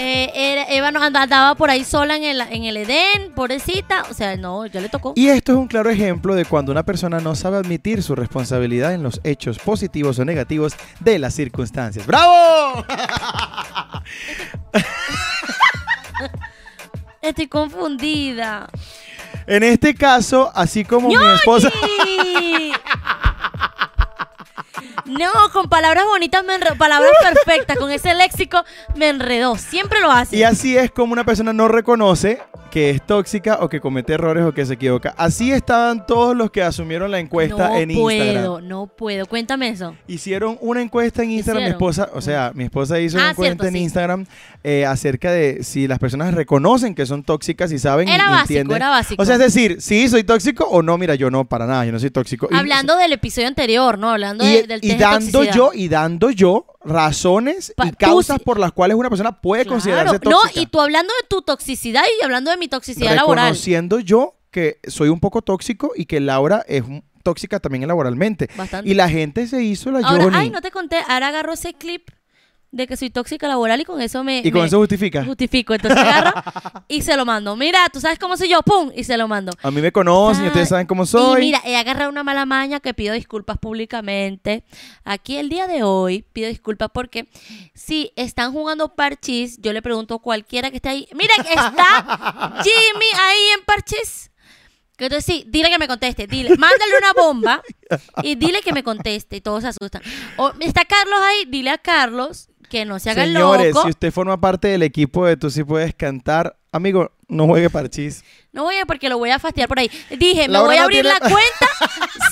Eh, 0.00 0.30
era- 0.52 0.62
Eva 0.68 0.92
no 0.92 1.02
anda- 1.02 1.22
andaba 1.22 1.56
por 1.56 1.70
ahí 1.70 1.82
sola 1.82 2.14
en 2.14 2.22
el, 2.22 2.40
en 2.40 2.62
el 2.64 2.76
Edén, 2.76 3.32
pobrecita. 3.34 4.04
O 4.08 4.14
sea, 4.14 4.36
no, 4.36 4.64
ya 4.66 4.80
le 4.80 4.88
tocó. 4.88 5.12
Y 5.16 5.26
esto 5.28 5.50
es 5.52 5.58
un 5.58 5.66
claro 5.66 5.90
ejemplo 5.90 6.36
de 6.36 6.44
cuando 6.44 6.70
una 6.70 6.84
persona 6.84 7.18
no 7.18 7.34
sabe 7.34 7.56
admitir 7.56 8.02
su 8.04 8.14
responsabilidad 8.14 8.94
en 8.94 9.02
los 9.02 9.20
hechos 9.24 9.58
positivos 9.58 10.18
o 10.20 10.24
negativos 10.24 10.74
de 11.00 11.18
las 11.18 11.34
circunstancias. 11.34 12.06
¡Bravo! 12.06 12.84
Estoy 17.20 17.48
confundida. 17.48 18.68
En 19.46 19.62
este 19.64 19.94
caso, 19.94 20.52
así 20.54 20.84
como 20.84 21.08
mi 21.08 21.16
esposa... 21.34 21.70
No, 25.04 25.30
con 25.52 25.68
palabras 25.68 26.04
bonitas 26.04 26.44
me 26.44 26.54
enredó, 26.54 26.76
palabras 26.76 27.12
perfectas, 27.20 27.76
con 27.78 27.90
ese 27.90 28.14
léxico 28.14 28.64
me 28.94 29.08
enredó. 29.08 29.56
Siempre 29.56 30.00
lo 30.00 30.10
hace. 30.10 30.36
Y 30.36 30.42
así 30.42 30.76
es 30.76 30.90
como 30.90 31.12
una 31.12 31.24
persona 31.24 31.52
no 31.52 31.68
reconoce 31.68 32.42
que 32.78 32.90
es 32.90 33.02
tóxica 33.04 33.58
o 33.60 33.68
que 33.68 33.80
comete 33.80 34.12
errores 34.12 34.44
o 34.44 34.54
que 34.54 34.64
se 34.64 34.74
equivoca. 34.74 35.12
Así 35.18 35.50
estaban 35.50 36.06
todos 36.06 36.36
los 36.36 36.52
que 36.52 36.62
asumieron 36.62 37.10
la 37.10 37.18
encuesta 37.18 37.70
no 37.70 37.74
en 37.76 37.92
puedo, 37.92 38.24
Instagram. 38.24 38.68
no 38.68 38.86
puedo. 38.86 39.26
Cuéntame 39.26 39.70
eso. 39.70 39.96
Hicieron 40.06 40.56
una 40.60 40.80
encuesta 40.80 41.24
en 41.24 41.32
Instagram, 41.32 41.64
mi 41.64 41.70
esposa, 41.70 42.08
o 42.14 42.20
sea, 42.20 42.52
mi 42.54 42.62
esposa 42.62 43.00
hizo 43.00 43.16
una 43.16 43.26
Ah, 43.26 43.30
encuesta 43.30 43.54
cierto, 43.54 43.66
en 43.66 43.72
sí. 43.72 43.78
Instagram 43.80 44.26
eh, 44.62 44.86
acerca 44.86 45.32
de 45.32 45.64
si 45.64 45.88
las 45.88 45.98
personas 45.98 46.32
reconocen 46.34 46.94
que 46.94 47.04
son 47.04 47.24
tóxicas 47.24 47.72
y 47.72 47.80
saben 47.80 48.06
y- 48.08 48.12
Era 48.12 48.26
y 48.26 48.28
básico, 48.28 48.42
entienden. 48.42 48.76
era 48.76 48.90
básico. 48.90 49.20
O 49.20 49.26
sea, 49.26 49.34
es 49.34 49.40
decir, 49.40 49.78
sí, 49.82 50.08
soy 50.08 50.22
tóxico 50.22 50.64
o 50.64 50.80
no, 50.80 50.96
mira, 50.98 51.16
yo 51.16 51.32
no, 51.32 51.48
para 51.48 51.66
nada, 51.66 51.84
yo 51.84 51.90
no 51.90 51.98
soy 51.98 52.10
tóxico. 52.10 52.46
Y- 52.48 52.54
Hablando 52.54 52.96
del 52.96 53.12
episodio 53.12 53.48
anterior, 53.48 53.98
¿no? 53.98 54.10
Hablando 54.10 54.44
y, 54.46 54.52
de- 54.52 54.62
del 54.68 54.80
y 54.84 54.88
de 54.90 54.96
dando 54.98 55.42
yo 55.42 55.72
y 55.74 55.88
dando 55.88 56.30
yo 56.30 56.64
razones 56.84 57.72
Pa- 57.76 57.88
y 57.88 57.90
causas 57.92 58.38
por 58.40 58.58
las 58.58 58.72
cuales 58.72 58.96
una 58.96 59.08
persona 59.10 59.40
puede 59.40 59.64
Claro. 59.64 59.74
considerarse 59.74 60.20
No, 60.24 60.40
tóxica. 60.42 60.60
y 60.60 60.66
tú 60.66 60.80
hablando 60.80 61.12
de 61.20 61.26
tu 61.28 61.42
toxicidad 61.42 62.02
y 62.20 62.24
hablando 62.24 62.50
de 62.50 62.56
mi 62.56 62.67
toxicidad 62.68 63.14
laboral. 63.14 63.46
reconociendo 63.46 64.00
yo 64.00 64.34
que 64.50 64.78
soy 64.88 65.08
un 65.10 65.20
poco 65.20 65.42
tóxico 65.42 65.92
y 65.96 66.06
que 66.06 66.20
Laura 66.20 66.64
es 66.68 66.82
un- 66.82 67.04
tóxica 67.22 67.60
también 67.60 67.86
laboralmente. 67.86 68.48
Bastante. 68.56 68.88
Y 68.90 68.94
la 68.94 69.08
gente 69.10 69.46
se 69.46 69.62
hizo 69.62 69.90
la 69.90 69.98
Ahora, 70.00 70.24
Johnny. 70.24 70.36
ay, 70.36 70.50
no 70.50 70.62
te 70.62 70.70
conté. 70.70 70.96
Ahora 71.08 71.28
agarro 71.28 71.52
ese 71.52 71.74
clip 71.74 72.08
de 72.70 72.86
que 72.86 72.96
soy 72.96 73.08
tóxica 73.10 73.48
laboral 73.48 73.80
y 73.80 73.84
con 73.84 74.00
eso 74.02 74.22
me. 74.22 74.38
y 74.44 74.50
con 74.50 74.60
me 74.60 74.66
eso 74.66 74.78
justifica. 74.78 75.24
justifico. 75.24 75.74
Entonces 75.74 75.98
agarro 75.98 76.32
y 76.88 77.02
se 77.02 77.16
lo 77.16 77.24
mando. 77.24 77.56
Mira, 77.56 77.86
tú 77.92 78.00
sabes 78.00 78.18
cómo 78.18 78.36
soy 78.36 78.50
yo, 78.50 78.62
¡pum! 78.62 78.90
Y 78.94 79.04
se 79.04 79.16
lo 79.16 79.26
mando. 79.28 79.52
A 79.62 79.70
mí 79.70 79.80
me 79.80 79.90
conocen 79.92 80.44
Ah, 80.44 80.48
ustedes 80.48 80.68
saben 80.68 80.86
cómo 80.86 81.06
soy. 81.06 81.40
Y 81.40 81.44
mira, 81.46 81.62
he 81.64 81.76
agarrado 81.76 82.10
una 82.10 82.22
mala 82.22 82.44
maña 82.46 82.80
que 82.80 82.92
pido 82.94 83.14
disculpas 83.14 83.58
públicamente. 83.58 84.64
Aquí 85.04 85.36
el 85.38 85.48
día 85.48 85.66
de 85.66 85.82
hoy 85.82 86.22
pido 86.32 86.48
disculpas 86.48 86.90
porque 86.92 87.28
si 87.74 88.12
están 88.16 88.52
jugando 88.52 88.94
parchís, 88.94 89.58
yo 89.60 89.72
le 89.72 89.80
pregunto 89.82 90.14
a 90.16 90.18
cualquiera 90.22 90.70
que 90.70 90.76
esté 90.76 90.90
ahí. 90.90 91.08
Mira, 91.14 91.34
¿está 91.38 92.62
Jimmy 92.62 93.06
ahí 93.18 93.40
en 93.58 93.64
parchís? 93.64 94.30
Que 94.96 95.04
entonces 95.04 95.24
sí, 95.24 95.44
dile 95.46 95.70
que 95.70 95.78
me 95.78 95.86
conteste, 95.86 96.26
dile, 96.26 96.50
mándale 96.56 96.92
una 96.98 97.12
bomba 97.12 97.62
y 98.24 98.34
dile 98.34 98.60
que 98.62 98.72
me 98.72 98.82
conteste 98.82 99.36
y 99.36 99.40
todos 99.40 99.62
se 99.62 99.68
asustan. 99.68 100.02
O 100.36 100.52
está 100.58 100.84
Carlos 100.84 101.20
ahí, 101.22 101.44
dile 101.46 101.70
a 101.70 101.78
Carlos 101.78 102.48
que 102.68 102.84
no 102.84 102.98
se 102.98 103.10
haga 103.10 103.24
Señores, 103.24 103.74
loco. 103.74 103.82
si 103.84 103.90
usted 103.90 104.12
forma 104.12 104.40
parte 104.40 104.68
del 104.68 104.82
equipo 104.82 105.26
de 105.26 105.36
Tú 105.36 105.50
sí 105.50 105.64
puedes 105.64 105.94
cantar, 105.94 106.56
amigo, 106.72 107.10
no 107.28 107.46
juegue 107.46 107.70
parchís. 107.70 108.24
No 108.50 108.64
voy 108.64 108.76
a 108.78 108.86
porque 108.86 109.08
lo 109.10 109.18
voy 109.18 109.30
a 109.30 109.38
fastidiar 109.38 109.68
por 109.68 109.78
ahí. 109.78 109.90
Dije, 110.18 110.48
me 110.48 110.58
voy 110.58 110.76
a 110.76 110.78
no 110.80 110.84
abrir 110.84 111.02
tiene- 111.02 111.10
la 111.10 111.20
cuenta, 111.20 111.68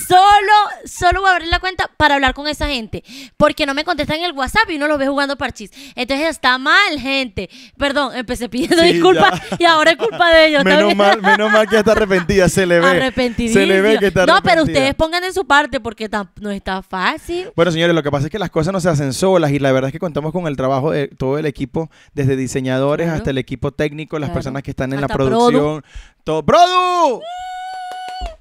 solo, 0.08 0.52
solo 0.84 1.20
voy 1.20 1.30
a 1.30 1.32
abrir 1.34 1.48
la 1.48 1.60
cuenta 1.60 1.90
para 1.96 2.14
hablar 2.14 2.34
con 2.34 2.48
esa 2.48 2.66
gente. 2.68 3.04
Porque 3.36 3.66
no 3.66 3.74
me 3.74 3.84
contestan 3.84 4.18
en 4.18 4.24
el 4.24 4.32
WhatsApp 4.32 4.68
y 4.70 4.76
uno 4.76 4.88
los 4.88 4.98
ve 4.98 5.06
jugando 5.06 5.36
parchís. 5.36 5.70
Entonces 5.94 6.28
está 6.28 6.58
mal, 6.58 6.98
gente. 6.98 7.48
Perdón, 7.76 8.16
empecé 8.16 8.48
pidiendo 8.48 8.78
Sí, 8.82 8.94
disculpas 8.94 9.40
ya. 9.50 9.56
y 9.60 9.64
ahora 9.64 9.90
es 9.92 9.96
culpa 9.98 10.30
de 10.32 10.46
ellos. 10.48 10.60
¿está 10.64 10.76
Menos 10.76 10.96
mal, 10.96 11.20
menos 11.22 11.52
mal 11.52 11.68
que 11.68 11.78
está 11.78 11.92
arrepentida, 11.92 12.48
se 12.48 12.66
le 12.66 12.80
ve. 12.80 12.86
Arrepentidísima. 12.86 13.60
Se 13.60 13.66
le 13.66 13.80
ve 13.82 13.98
que 13.98 14.06
está 14.06 14.20
No, 14.26 14.34
pero 14.42 14.62
arrepentida. 14.62 14.78
ustedes 14.80 14.94
pongan 14.94 15.22
en 15.24 15.32
su 15.34 15.46
parte 15.46 15.80
porque 15.80 16.08
no 16.40 16.50
está 16.50 16.82
fácil. 16.82 17.50
Bueno, 17.54 17.70
señores, 17.70 17.94
lo 17.94 18.02
que 18.02 18.10
pasa 18.10 18.26
es 18.26 18.30
que 18.32 18.38
las 18.38 18.50
cosas 18.50 18.72
no 18.72 18.80
se 18.80 18.88
hacen 18.88 19.12
solas 19.12 19.50
y 19.52 19.58
la 19.58 19.70
verdad 19.70 19.88
es 19.88 19.92
que 19.92 19.98
contamos 19.98 20.32
con 20.32 20.46
el 20.46 20.56
trabajo 20.56 20.90
de 20.92 21.08
todo 21.08 21.38
el 21.38 21.46
equipo, 21.46 21.90
desde 22.14 22.36
diseñadores 22.36 23.04
Claro. 23.06 23.18
hasta 23.18 23.30
el 23.30 23.38
equipo 23.38 23.72
técnico, 23.72 24.18
las 24.18 24.28
Claro. 24.28 24.34
personas 24.34 24.62
que 24.62 24.70
están 24.70 24.85
en 24.92 25.04
Hasta 25.04 25.14
la 25.14 25.14
producción. 25.14 25.84
Todo. 26.24 26.44
¡Produ! 26.44 27.20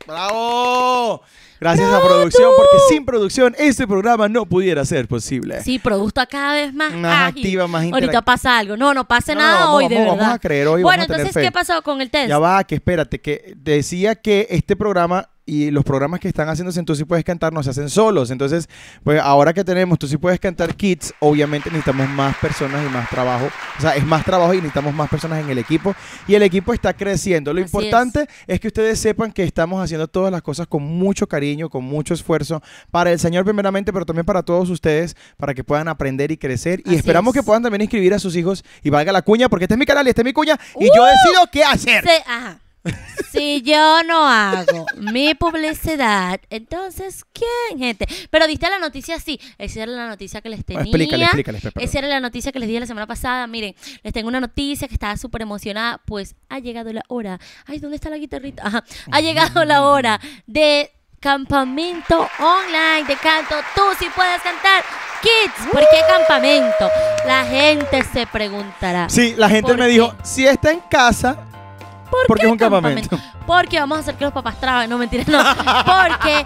¡Bravo! 0.07 1.21
Gracias 1.59 1.89
a 1.91 2.01
producción, 2.01 2.51
porque 2.57 2.77
sin 2.89 3.05
producción 3.05 3.55
este 3.57 3.87
programa 3.87 4.27
no 4.27 4.45
pudiera 4.45 4.83
ser 4.85 5.07
posible. 5.07 5.61
Sí, 5.63 5.79
producto 5.79 6.21
cada 6.29 6.53
vez 6.53 6.73
más, 6.73 6.91
Más 6.93 7.29
ágil. 7.29 7.43
activa, 7.43 7.67
más 7.67 7.85
Ahorita 7.91 8.21
pasa 8.21 8.57
algo. 8.57 8.75
No, 8.75 8.93
no 8.93 9.07
pase 9.07 9.33
No, 9.33 9.41
nada 9.41 9.59
vamos, 9.61 9.75
hoy, 9.77 9.87
de 9.87 9.95
vamos, 9.95 10.09
verdad. 10.11 10.21
vamos 10.25 10.35
a 10.35 10.39
creer 10.39 10.67
hoy, 10.67 10.83
bueno, 10.83 10.87
vamos 10.89 11.03
a 11.03 11.07
tener 11.07 11.19
entonces, 11.21 11.33
fe. 11.33 11.41
¿qué 11.47 11.51
pasó 11.51 11.81
con 11.81 12.01
el 12.01 12.11
test? 12.11 12.27
Ya 12.29 12.37
va, 12.39 12.63
que 12.65 12.75
espérate, 12.75 13.19
que 13.21 13.53
decía 13.55 14.15
que 14.15 14.47
este 14.49 14.75
programa 14.75 15.29
y 15.45 15.69
los 15.71 15.83
programas 15.83 16.19
que 16.19 16.27
están 16.27 16.47
haciéndose 16.49 16.79
en 16.79 16.85
Tú 16.85 16.95
sí 16.95 17.05
puedes 17.05 17.23
cantar 17.23 17.53
no 17.53 17.61
se 17.61 17.69
hacen 17.69 17.89
solos. 17.89 18.31
Entonces, 18.31 18.67
pues 19.03 19.21
ahora 19.21 19.53
que 19.53 19.63
tenemos 19.63 19.99
Tú 19.99 20.07
sí 20.07 20.17
puedes 20.17 20.39
cantar 20.39 20.75
Kids, 20.75 21.13
obviamente 21.19 21.69
necesitamos 21.69 22.09
más 22.09 22.35
personas 22.37 22.83
y 22.85 22.89
más 22.91 23.09
trabajo. 23.09 23.47
O 23.77 23.81
sea, 23.81 23.95
es 23.95 24.05
más 24.05 24.25
trabajo 24.25 24.53
y 24.53 24.57
necesitamos 24.57 24.93
más 24.93 25.09
personas 25.09 25.43
en 25.43 25.49
el 25.49 25.57
equipo. 25.59 25.95
Y 26.27 26.35
el 26.35 26.43
equipo 26.43 26.73
está 26.73 26.93
creciendo. 26.93 27.53
Lo 27.53 27.61
Así 27.61 27.67
importante 27.67 28.27
es. 28.47 28.59
que 28.59 28.67
ustedes 28.67 28.99
sepan 28.99 29.31
que 29.31 29.43
estamos 29.43 29.83
haciendo 29.83 30.07
todas 30.07 30.31
las 30.31 30.41
cosas 30.41 30.65
con 30.67 30.83
mucho 30.83 31.27
cariño, 31.27 31.69
con 31.69 31.83
mucho 31.83 32.13
esfuerzo 32.13 32.61
para 32.91 33.11
el 33.11 33.19
Señor 33.19 33.43
primeramente, 33.45 33.93
pero 33.93 34.05
también 34.05 34.25
para 34.25 34.41
todos 34.43 34.69
ustedes, 34.69 35.15
para 35.37 35.53
que 35.53 35.63
puedan 35.63 35.87
aprender 35.87 36.31
y 36.31 36.37
crecer. 36.37 36.81
Y 36.85 36.89
Así 36.89 36.97
esperamos 36.97 37.35
es. 37.35 37.41
que 37.41 37.45
puedan 37.45 37.61
también 37.61 37.81
inscribir 37.81 38.13
a 38.13 38.19
sus 38.19 38.35
hijos 38.35 38.63
y 38.81 38.89
valga 38.89 39.11
la 39.11 39.21
cuña, 39.21 39.47
porque 39.49 39.65
este 39.65 39.75
es 39.75 39.79
mi 39.79 39.85
canal 39.85 40.07
y 40.07 40.09
este 40.09 40.21
es 40.21 40.25
mi 40.25 40.33
cuña 40.33 40.59
y 40.79 40.85
yo 40.85 41.05
decido 41.05 41.47
qué 41.51 41.63
hacer. 41.63 42.03
Se- 42.03 42.23
ajá. 42.25 42.59
Si 43.31 43.61
yo 43.61 44.03
no 44.03 44.27
hago 44.27 44.85
mi 44.95 45.33
publicidad, 45.35 46.39
entonces 46.49 47.25
¿quién, 47.33 47.79
gente? 47.79 48.07
Pero 48.29 48.47
diste 48.47 48.69
la 48.69 48.79
noticia 48.79 49.19
sí. 49.19 49.39
Esa 49.57 49.83
era 49.83 49.91
la 49.91 50.07
noticia 50.07 50.41
que 50.41 50.49
les 50.49 50.63
tenía. 50.63 50.83
Explícale, 50.83 51.25
explícale, 51.25 51.57
Pepe, 51.59 51.71
perdón. 51.73 51.89
Esa 51.89 51.99
era 51.99 52.07
la 52.07 52.19
noticia 52.19 52.51
que 52.51 52.59
les 52.59 52.67
dije 52.67 52.79
la 52.79 52.85
semana 52.85 53.07
pasada. 53.07 53.45
Miren, 53.47 53.75
les 54.03 54.13
tengo 54.13 54.29
una 54.29 54.39
noticia 54.39 54.87
que 54.87 54.93
estaba 54.93 55.17
súper 55.17 55.41
emocionada. 55.41 56.01
Pues 56.05 56.35
ha 56.49 56.59
llegado 56.59 56.93
la 56.93 57.03
hora. 57.07 57.39
Ay, 57.65 57.79
¿dónde 57.79 57.95
está 57.95 58.09
la 58.09 58.17
guitarrita? 58.17 58.65
Ajá. 58.65 58.83
Ha 59.11 59.21
llegado 59.21 59.65
la 59.65 59.85
hora 59.85 60.19
de 60.47 60.91
campamento 61.19 62.27
online 62.39 63.05
de 63.07 63.15
canto. 63.17 63.55
Tú 63.75 63.81
sí 63.99 64.05
puedes 64.15 64.41
cantar. 64.41 64.83
Kids, 65.21 65.69
¿por 65.71 65.81
qué 65.81 66.01
campamento? 66.07 66.89
La 67.25 67.45
gente 67.45 68.03
se 68.13 68.27
preguntará. 68.27 69.09
Sí, 69.09 69.33
la 69.35 69.49
gente 69.49 69.69
¿Por 69.69 69.77
me 69.79 69.85
qué? 69.85 69.91
dijo, 69.93 70.15
si 70.23 70.45
está 70.45 70.71
en 70.71 70.81
casa, 70.81 71.37
¿Por 72.09 72.27
porque 72.27 72.41
qué 72.41 72.47
es 72.47 72.51
un 72.51 72.57
campamento. 72.57 73.19
Porque 73.45 73.79
vamos 73.79 73.97
a 73.97 74.01
hacer 74.01 74.15
que 74.15 74.25
los 74.25 74.33
papás 74.33 74.59
trabajen. 74.59 74.89
No, 74.89 74.97
mentira, 74.97 75.23
no. 75.27 75.39
Porque 75.85 76.45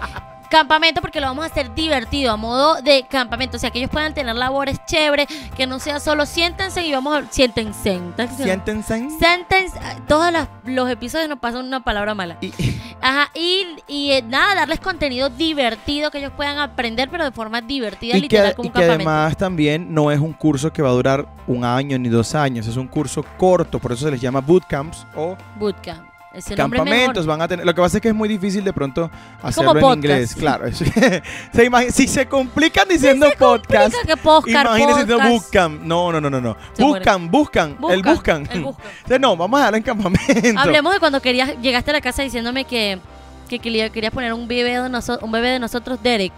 campamento, 0.50 1.00
porque 1.00 1.20
lo 1.20 1.26
vamos 1.28 1.44
a 1.44 1.46
hacer 1.46 1.74
divertido, 1.74 2.32
a 2.32 2.36
modo 2.36 2.82
de 2.82 3.06
campamento. 3.08 3.56
O 3.56 3.60
sea, 3.60 3.70
que 3.70 3.78
ellos 3.78 3.90
puedan 3.90 4.12
tener 4.12 4.34
labores 4.36 4.78
chéveres, 4.84 5.26
que 5.56 5.66
no 5.66 5.78
sea 5.78 6.00
solo 6.00 6.26
siéntense 6.26 6.84
y 6.84 6.92
vamos 6.92 7.16
a... 7.16 7.26
Siéntense. 7.30 7.72
siéntense. 7.82 8.42
Siéntense. 8.44 9.08
Siéntense. 9.18 9.78
Todos 10.06 10.32
los, 10.32 10.46
los 10.64 10.90
episodios 10.90 11.28
nos 11.28 11.38
pasan 11.38 11.64
una 11.64 11.82
palabra 11.82 12.14
mala. 12.14 12.36
Y, 12.40 12.52
Ajá, 13.00 13.30
y, 13.34 13.66
y 13.88 14.10
eh, 14.10 14.22
nada, 14.22 14.54
darles 14.54 14.80
contenido 14.80 15.30
divertido 15.30 16.10
que 16.10 16.18
ellos 16.18 16.32
puedan 16.36 16.58
aprender, 16.58 17.08
pero 17.08 17.24
de 17.24 17.32
forma 17.32 17.60
divertida, 17.60 18.16
y 18.16 18.20
literal, 18.20 18.50
que, 18.50 18.56
como 18.56 18.66
y 18.66 18.68
un 18.68 18.72
que 18.72 18.80
campamento. 18.80 19.10
además 19.10 19.36
también 19.36 19.94
no 19.94 20.10
es 20.10 20.20
un 20.20 20.32
curso 20.32 20.72
que 20.72 20.82
va 20.82 20.90
a 20.90 20.92
durar 20.92 21.26
un 21.46 21.64
año 21.64 21.98
ni 21.98 22.08
dos 22.08 22.34
años, 22.34 22.66
es 22.66 22.76
un 22.76 22.88
curso 22.88 23.24
corto, 23.38 23.78
por 23.78 23.92
eso 23.92 24.04
se 24.04 24.10
les 24.10 24.20
llama 24.20 24.40
bootcamps 24.40 25.06
o 25.14 25.36
Bootcamp. 25.58 26.09
Ese 26.32 26.54
campamentos. 26.54 27.26
Van 27.26 27.42
a 27.42 27.48
tener, 27.48 27.66
lo 27.66 27.74
que 27.74 27.80
pasa 27.80 27.96
es 27.96 28.00
que 28.00 28.08
es 28.08 28.14
muy 28.14 28.28
difícil 28.28 28.62
de 28.62 28.72
pronto 28.72 29.10
hacerlo 29.42 29.76
en 29.76 29.98
inglés, 29.98 30.34
claro. 30.34 30.70
se 30.72 31.68
imagi- 31.68 31.90
si 31.90 32.06
se 32.06 32.26
complican 32.26 32.86
diciendo 32.88 33.26
podcast, 33.36 33.94
que 34.06 34.16
podcast, 34.16 34.66
imagínense 34.66 35.00
diciendo 35.02 35.16
podcast. 35.16 35.30
bootcamp. 35.30 35.82
No, 35.82 36.12
no, 36.12 36.20
no, 36.20 36.30
no, 36.30 36.40
no. 36.40 36.56
Buscan, 36.78 37.30
buscan, 37.30 37.70
el 37.70 37.76
buscan. 37.78 37.90
El 37.92 38.02
buscan. 38.02 38.42
Entonces, 38.52 39.20
no, 39.20 39.36
vamos 39.36 39.60
a 39.60 39.64
darle 39.64 39.78
en 39.78 39.84
campamento. 39.84 40.60
Hablemos 40.60 40.92
de 40.92 41.00
cuando 41.00 41.20
querías, 41.20 41.60
llegaste 41.60 41.90
a 41.90 41.94
la 41.94 42.00
casa 42.00 42.22
diciéndome 42.22 42.64
que, 42.64 43.00
que 43.48 43.58
quería- 43.58 43.90
querías 43.90 44.12
poner 44.12 44.32
un 44.32 44.46
bebé, 44.46 44.74
de 44.74 45.16
un 45.22 45.32
bebé 45.32 45.48
de 45.48 45.58
nosotros, 45.58 45.98
Derek. 46.02 46.32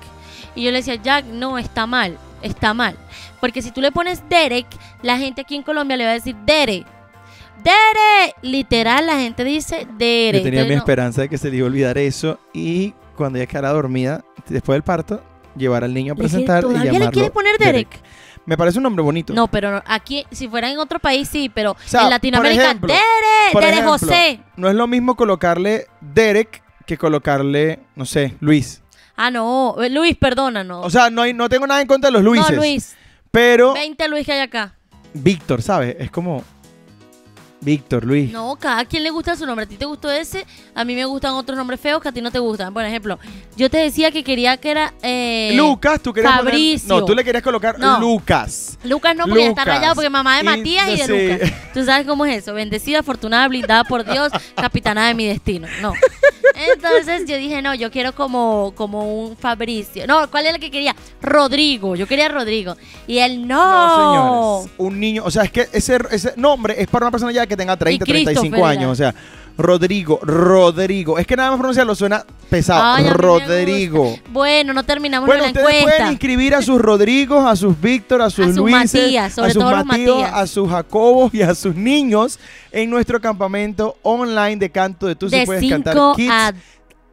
Y 0.55 0.63
yo 0.65 0.71
le 0.71 0.79
decía, 0.79 0.95
Jack, 0.97 1.27
no, 1.27 1.59
está 1.59 1.87
mal, 1.87 2.17
está 2.41 2.73
mal. 2.73 2.97
Porque 3.41 3.61
si 3.61 3.71
tú 3.73 3.81
le 3.83 3.93
pones 3.93 4.23
Derek, 4.29 4.67
la 5.03 5.19
gente 5.19 5.43
aquí 5.43 5.55
en 5.57 5.63
Colombia 5.63 5.97
le 5.97 6.05
va 6.05 6.11
a 6.13 6.15
decir 6.15 6.35
Dere. 6.47 6.85
Dere. 7.63 8.35
Literal, 8.43 9.07
la 9.07 9.19
gente 9.19 9.45
dice 9.45 9.87
Dere. 9.97 10.39
Yo 10.39 10.45
tenía 10.45 10.65
mi 10.65 10.71
no- 10.71 10.77
esperanza 10.77 11.23
de 11.23 11.29
que 11.29 11.39
se 11.39 11.51
le 11.51 11.57
iba 11.59 11.67
a 11.67 11.71
olvidar 11.71 11.99
eso 11.99 12.39
y 12.53 12.95
cuando 13.17 13.39
ella 13.39 13.47
quedara 13.47 13.71
dormida, 13.71 14.25
después 14.49 14.75
del 14.75 14.83
parto, 14.83 15.23
llevar 15.57 15.85
al 15.85 15.95
niño 15.95 16.15
a 16.15 16.17
presentar 16.17 16.61
y 16.61 16.63
¿Todavía 16.63 16.85
llamarlo 16.85 17.07
le 17.07 17.13
quieres 17.13 17.31
poner 17.31 17.59
Derek? 17.59 18.01
Me 18.45 18.57
parece 18.57 18.79
un 18.79 18.83
nombre 18.83 19.03
bonito. 19.05 19.33
No, 19.33 19.47
pero 19.47 19.71
no, 19.71 19.83
aquí, 19.87 20.27
si 20.33 20.49
fuera 20.49 20.71
en 20.71 20.79
otro 20.79 20.99
país, 20.99 21.29
sí, 21.29 21.49
pero 21.49 21.77
sea, 21.85 22.05
en 22.05 22.11
Latinoamérica, 22.11 22.65
ejemplo, 22.65 22.89
Dere, 22.89 23.53
por 23.53 23.63
Dere 23.63 23.75
ejemplo, 23.75 23.93
José. 23.93 24.41
No 24.57 24.69
es 24.69 24.75
lo 24.75 24.87
mismo 24.89 25.15
colocarle 25.15 25.87
Derek 26.01 26.63
que 26.87 26.99
colocarle, 26.99 27.79
no 27.95 28.05
sé, 28.05 28.35
Luis. 28.41 28.83
Ah, 29.15 29.31
no, 29.31 29.77
eh, 29.81 29.91
Luis, 29.91 30.17
perdónanos. 30.17 30.85
O 30.85 30.91
sea, 30.91 31.11
no, 31.11 31.23
hay, 31.23 31.35
no 31.35 31.49
tengo 31.49 31.67
nada 31.67 31.81
en 31.81 31.87
contra 31.87 32.09
de 32.09 32.13
los 32.15 32.23
Luises. 32.25 32.51
no, 32.51 32.57
Luis. 32.57 32.97
Pero 33.31 33.75
20 33.75 34.09
Luis 34.09 34.27
que 34.27 34.33
hay 34.33 34.41
acá. 34.41 34.75
Víctor, 35.15 35.63
¿sabes? 35.63 35.97
Es 35.99 36.11
como 36.11 36.43
Víctor, 37.63 38.05
Luis. 38.05 38.31
No, 38.33 38.57
cada 38.57 38.85
quien 38.85 39.03
le 39.05 39.11
gusta 39.11 39.37
su 39.37 39.47
nombre. 39.47 39.65
A 39.65 39.69
ti 39.69 39.77
te 39.77 39.85
gustó 39.87 40.11
ese, 40.11 40.45
a 40.75 40.85
mí 40.85 40.95
me 40.95 41.05
gustan 41.05 41.33
otros 41.35 41.57
nombres 41.57 41.81
feos 41.81 42.03
que 42.03 42.09
a 42.09 42.13
ti 42.13 42.21
no 42.21 42.31
te 42.31 42.39
gustan. 42.41 42.75
Por 42.75 42.85
ejemplo, 42.85 43.19
yo 43.57 43.71
te 43.71 43.79
decía 43.79 44.11
que 44.11 44.25
quería 44.25 44.57
que 44.57 44.71
era 44.73 44.93
eh, 45.03 45.53
Lucas, 45.55 46.01
tú 46.03 46.13
querías 46.13 46.33
poner- 46.39 46.53
Fabricio. 46.53 46.89
no, 46.89 47.05
tú 47.05 47.15
le 47.15 47.23
querías 47.25 47.43
colocar 47.45 47.79
No. 47.79 48.01
Lucas. 48.01 48.79
Lucas 48.85 49.15
no, 49.17 49.27
porque 49.27 49.43
ya 49.45 49.49
está 49.51 49.63
Lucas. 49.63 49.77
rayado, 49.77 49.95
porque 49.95 50.11
mamá 50.11 50.37
de 50.37 50.43
Y- 50.43 50.45
Matías 50.47 50.89
y 50.89 50.97
de 50.97 51.07
sí. 51.07 51.33
Lucas. 51.33 51.53
Tú 51.73 51.85
sabes 51.85 52.07
cómo 52.07 52.27
es 52.27 52.43
eso. 52.43 52.53
Bendecida, 52.53 52.99
afortunada, 52.99 53.49
blindada 53.49 53.85
por 53.85 54.05
Dios, 54.05 54.31
capitana 54.57 55.07
de 55.09 55.15
mi 55.15 55.27
destino. 55.27 55.69
No. 55.81 55.95
Entonces 56.55 57.25
yo 57.27 57.37
dije, 57.37 57.63
no, 57.63 57.75
yo 57.75 57.91
quiero 57.91 58.15
como, 58.15 58.73
como 58.77 59.25
un 59.25 59.37
Fabricio. 59.37 60.07
No, 60.07 60.31
¿cuál 60.31 60.47
es 60.47 60.55
el 60.55 60.61
que 60.61 60.71
quería? 60.71 60.95
Rodrigo. 61.21 61.97
Yo 61.97 62.07
quería 62.07 62.29
Rodrigo. 62.29 62.77
Y 63.07 63.19
él 63.19 63.47
no. 63.47 63.63
No, 63.73 64.61
señores. 64.63 64.75
Un 64.79 65.01
niño, 65.01 65.23
o 65.25 65.31
sea, 65.31 65.45
es 65.45 65.51
que 65.51 65.69
ese, 65.73 65.99
ese 66.11 66.35
nombre 66.37 66.75
es 66.81 66.89
para 66.89 67.07
una 67.07 67.11
persona 67.11 67.33
ya 67.33 67.47
que 67.47 67.57
tenga 67.57 67.77
30, 67.77 68.05
Y 68.05 68.07
Christopher 68.07 68.35
35 68.35 68.67
años. 68.67 68.93
O 68.93 68.95
sea, 68.95 69.15
Rodrigo, 69.59 70.19
Rodrigo. 70.23 71.19
Es 71.19 71.27
que 71.27 71.37
nada 71.37 71.51
más 71.51 71.59
pronunciarlo 71.59 71.95
suena 71.95 72.25
pesado. 72.49 72.83
Ay, 72.83 73.09
Rodrigo. 73.11 74.17
Bueno, 74.31 74.73
no 74.73 74.83
terminamos 74.83 75.27
Bueno, 75.27 75.43
la 75.43 75.49
ustedes 75.49 75.67
encuesta. 75.67 75.97
pueden 75.97 76.13
inscribir 76.13 76.55
a 76.55 76.63
sus 76.63 76.81
Rodrigos, 76.81 77.45
a 77.45 77.57
sus 77.57 77.81
Víctor, 77.81 78.23
a 78.23 78.31
sus, 78.31 78.45
A 78.47 78.49
sus 78.49 78.57
Luises, 78.57 78.95
Matías, 78.95 79.33
sobre 79.35 79.51
a 79.51 79.53
sus 79.53 79.63
todo 79.63 79.85
Matías, 79.85 80.33
a 80.33 80.47
sus 80.47 80.71
Jacobos 80.71 81.35
y 81.35 81.43
a 81.43 81.55
sus 81.55 81.75
niños 81.75 82.39
en 82.71 82.91
nuestro 82.91 83.21
campamento 83.21 83.97
online 84.03 84.57
de 84.57 84.71
canto 84.71 85.07
de 85.07 85.15
Tú 85.15 85.29
de 85.29 85.45
puedes 85.45 85.69
cantar 85.71 85.95
5 85.95 86.15
Kids 86.17 86.31
a 86.33 86.53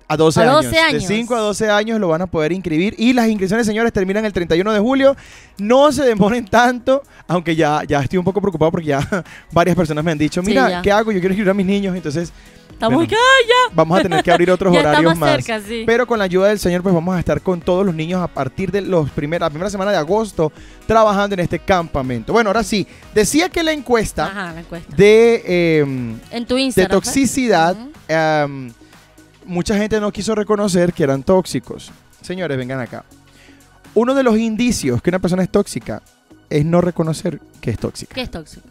a 0.09 0.17
12, 0.17 0.39
a 0.39 0.43
años. 0.43 0.65
12 0.65 0.79
años. 0.79 1.07
De 1.07 1.07
5 1.07 1.35
a 1.35 1.39
12 1.39 1.69
años 1.69 1.99
lo 1.99 2.07
van 2.09 2.21
a 2.21 2.27
poder 2.27 2.51
inscribir. 2.51 2.95
Y 2.97 3.13
las 3.13 3.27
inscripciones, 3.29 3.65
señores, 3.65 3.93
terminan 3.93 4.25
el 4.25 4.33
31 4.33 4.73
de 4.73 4.79
julio. 4.79 5.15
No 5.57 5.91
se 5.91 6.03
demoren 6.03 6.45
tanto, 6.45 7.03
aunque 7.27 7.55
ya, 7.55 7.83
ya 7.87 8.01
estoy 8.01 8.17
un 8.19 8.25
poco 8.25 8.41
preocupado 8.41 8.71
porque 8.71 8.87
ya 8.87 9.07
varias 9.51 9.75
personas 9.75 10.03
me 10.03 10.11
han 10.11 10.17
dicho, 10.17 10.41
mira, 10.43 10.69
ya. 10.69 10.81
¿qué 10.81 10.91
hago? 10.91 11.11
Yo 11.11 11.19
quiero 11.19 11.33
inscribir 11.33 11.51
a 11.51 11.53
mis 11.53 11.65
niños. 11.65 11.95
Entonces, 11.95 12.33
Estamos 12.71 12.95
Bueno, 12.95 13.11
acá, 13.11 13.73
vamos 13.73 13.99
a 13.99 14.01
tener 14.03 14.23
que 14.23 14.31
abrir 14.31 14.49
otros 14.51 14.73
ya 14.73 14.79
horarios 14.79 15.17
más. 15.17 15.31
cerca, 15.31 15.59
sí. 15.59 15.83
Pero 15.85 16.07
con 16.07 16.17
la 16.17 16.23
ayuda 16.23 16.47
del 16.47 16.59
Señor, 16.59 16.81
pues 16.81 16.95
vamos 16.95 17.13
a 17.13 17.19
estar 17.19 17.41
con 17.41 17.59
todos 17.59 17.85
los 17.85 17.93
niños 17.93 18.21
a 18.21 18.27
partir 18.27 18.71
de 18.71 18.79
los 18.79 19.09
primer, 19.09 19.41
la 19.41 19.49
primera 19.49 19.69
semana 19.69 19.91
de 19.91 19.97
agosto 19.97 20.53
trabajando 20.87 21.33
en 21.33 21.41
este 21.41 21.59
campamento. 21.59 22.31
Bueno, 22.31 22.51
ahora 22.51 22.63
sí, 22.63 22.87
decía 23.13 23.49
que 23.49 23.63
la 23.63 23.73
encuesta 23.73 24.27
Ajá, 24.27 24.53
la 24.53 24.61
encuesta. 24.61 24.95
de, 24.95 25.43
eh, 25.45 26.15
En 26.31 26.45
tu 26.45 26.55
de 26.55 26.61
Instagram. 26.61 26.89
¿no? 26.89 27.01
toxicidad, 27.01 27.75
em, 28.07 28.71
mucha 29.49 29.75
gente 29.77 29.99
no 29.99 30.11
quiso 30.11 30.35
reconocer 30.35 30.93
que 30.93 31.03
eran 31.03 31.23
tóxicos. 31.23 31.91
Señores, 32.21 32.57
vengan 32.57 32.79
acá. 32.79 33.03
Uno 33.95 34.13
de 34.13 34.23
los 34.23 34.37
indicios 34.37 35.01
que 35.01 35.09
una 35.09 35.19
persona 35.19 35.43
es 35.43 35.49
tóxica 35.49 36.01
es 36.49 36.63
no 36.63 36.81
reconocer 36.81 37.41
que 37.59 37.71
es 37.71 37.79
tóxica. 37.79 38.13
Que 38.15 38.21
es 38.21 38.31
tóxico. 38.31 38.67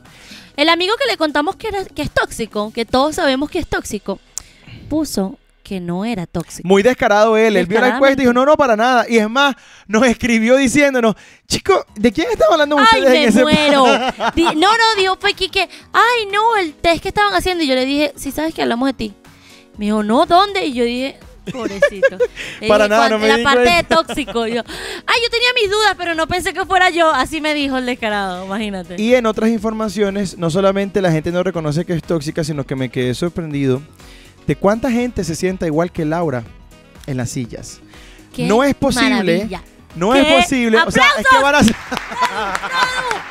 El 0.57 0.69
amigo 0.69 0.95
que 0.97 1.11
le 1.11 1.17
contamos 1.17 1.57
que, 1.57 1.69
era, 1.69 1.85
que 1.85 2.03
es 2.03 2.11
tóxico, 2.11 2.73
que 2.73 2.85
todos 2.85 3.17
sabemos 3.17 3.51
que 3.51 3.59
es 3.59 3.67
tóxico, 3.67 4.19
puso 4.89 5.39
que 5.63 5.81
no 5.81 6.05
era 6.05 6.27
tóxico. 6.27 6.67
Muy 6.67 6.83
descarado 6.83 7.37
él. 7.37 7.57
Él 7.57 7.67
vio 7.67 7.81
la 7.81 7.97
encuesta 7.97 8.23
y 8.23 8.25
dijo, 8.25 8.33
no, 8.33 8.47
no, 8.47 8.57
para 8.57 8.75
nada. 8.75 9.05
Y 9.09 9.19
es 9.19 9.29
más, 9.29 9.55
nos 9.87 10.07
escribió 10.07 10.57
diciéndonos, 10.57 11.15
chicos, 11.47 11.85
¿de 11.95 12.11
quién 12.11 12.29
estaban 12.31 12.55
hablando 12.55 12.79
¡Ay, 12.79 13.03
ustedes 13.03 13.07
en 13.07 13.23
me 13.23 13.25
ese 13.27 13.43
muero! 13.43 13.85
Di- 14.35 14.45
no, 14.57 14.71
no, 14.71 14.95
dijo 14.97 15.17
fue 15.21 15.35
que, 15.35 15.69
¡ay, 15.93 16.29
no! 16.33 16.57
El 16.57 16.75
test 16.75 17.03
que 17.03 17.09
estaban 17.09 17.35
haciendo. 17.35 17.65
Y 17.65 17.67
yo 17.67 17.75
le 17.75 17.85
dije, 17.85 18.13
si 18.17 18.31
sabes 18.31 18.55
que 18.55 18.63
hablamos 18.63 18.89
de 18.89 18.93
ti. 18.95 19.15
Me 19.79 19.87
dijo, 19.87 20.03
no, 20.03 20.27
¿dónde? 20.27 20.67
Y 20.67 20.75
yo 20.75 20.85
dije, 20.85 21.19
pobrecito. 21.53 22.19
Para 22.69 22.85
dije, 22.85 22.89
nada, 22.91 23.09
"Cuando- 23.09 23.19
no 23.19 23.19
me 23.19 23.29
La 23.29 23.43
parte 23.45 23.61
de 23.61 23.67
cuenta". 23.85 23.97
tóxico. 23.97 24.47
Yo, 24.47 24.63
¡ay, 25.07 25.17
yo 25.23 25.31
tenía 25.31 25.49
mis 25.63 25.71
dudas, 25.71 25.95
pero 25.97 26.15
no 26.15 26.27
pensé 26.27 26.53
que 26.53 26.67
fuera 26.67 26.91
yo! 26.91 27.11
Así 27.11 27.41
me 27.41 27.55
dijo 27.55 27.79
el 27.79 27.87
descarado, 27.87 28.45
imagínate. 28.45 29.01
Y 29.01 29.15
en 29.15 29.25
otras 29.27 29.49
informaciones, 29.51 30.37
no 30.37 30.51
solamente 30.51 31.01
la 31.01 31.11
gente 31.13 31.31
no 31.33 31.43
reconoce 31.43 31.85
que 31.87 31.95
es 31.95 32.03
tóxica, 32.03 32.45
sino 32.45 32.65
que 32.67 32.75
me 32.77 32.91
quedé 32.91 33.15
sorprendido 33.15 33.81
de 34.47 34.57
cuánta 34.57 34.91
gente 34.91 35.25
se 35.25 35.35
sienta 35.35 35.67
igual 35.67 35.91
que 35.93 36.05
Laura 36.05 36.43
en 37.07 37.17
las 37.17 37.31
sillas. 37.31 37.81
Qué 38.35 38.47
no 38.47 38.63
es 38.65 38.75
posible. 38.75 39.11
maravilla. 39.11 39.63
No 39.97 40.13
¿Qué? 40.13 40.21
es 40.21 40.45
posible. 40.45 40.79
O 40.87 40.91
sea, 40.91 41.07
es 41.19 41.27
que 41.27 41.43
van 41.43 41.55
a 41.55 41.61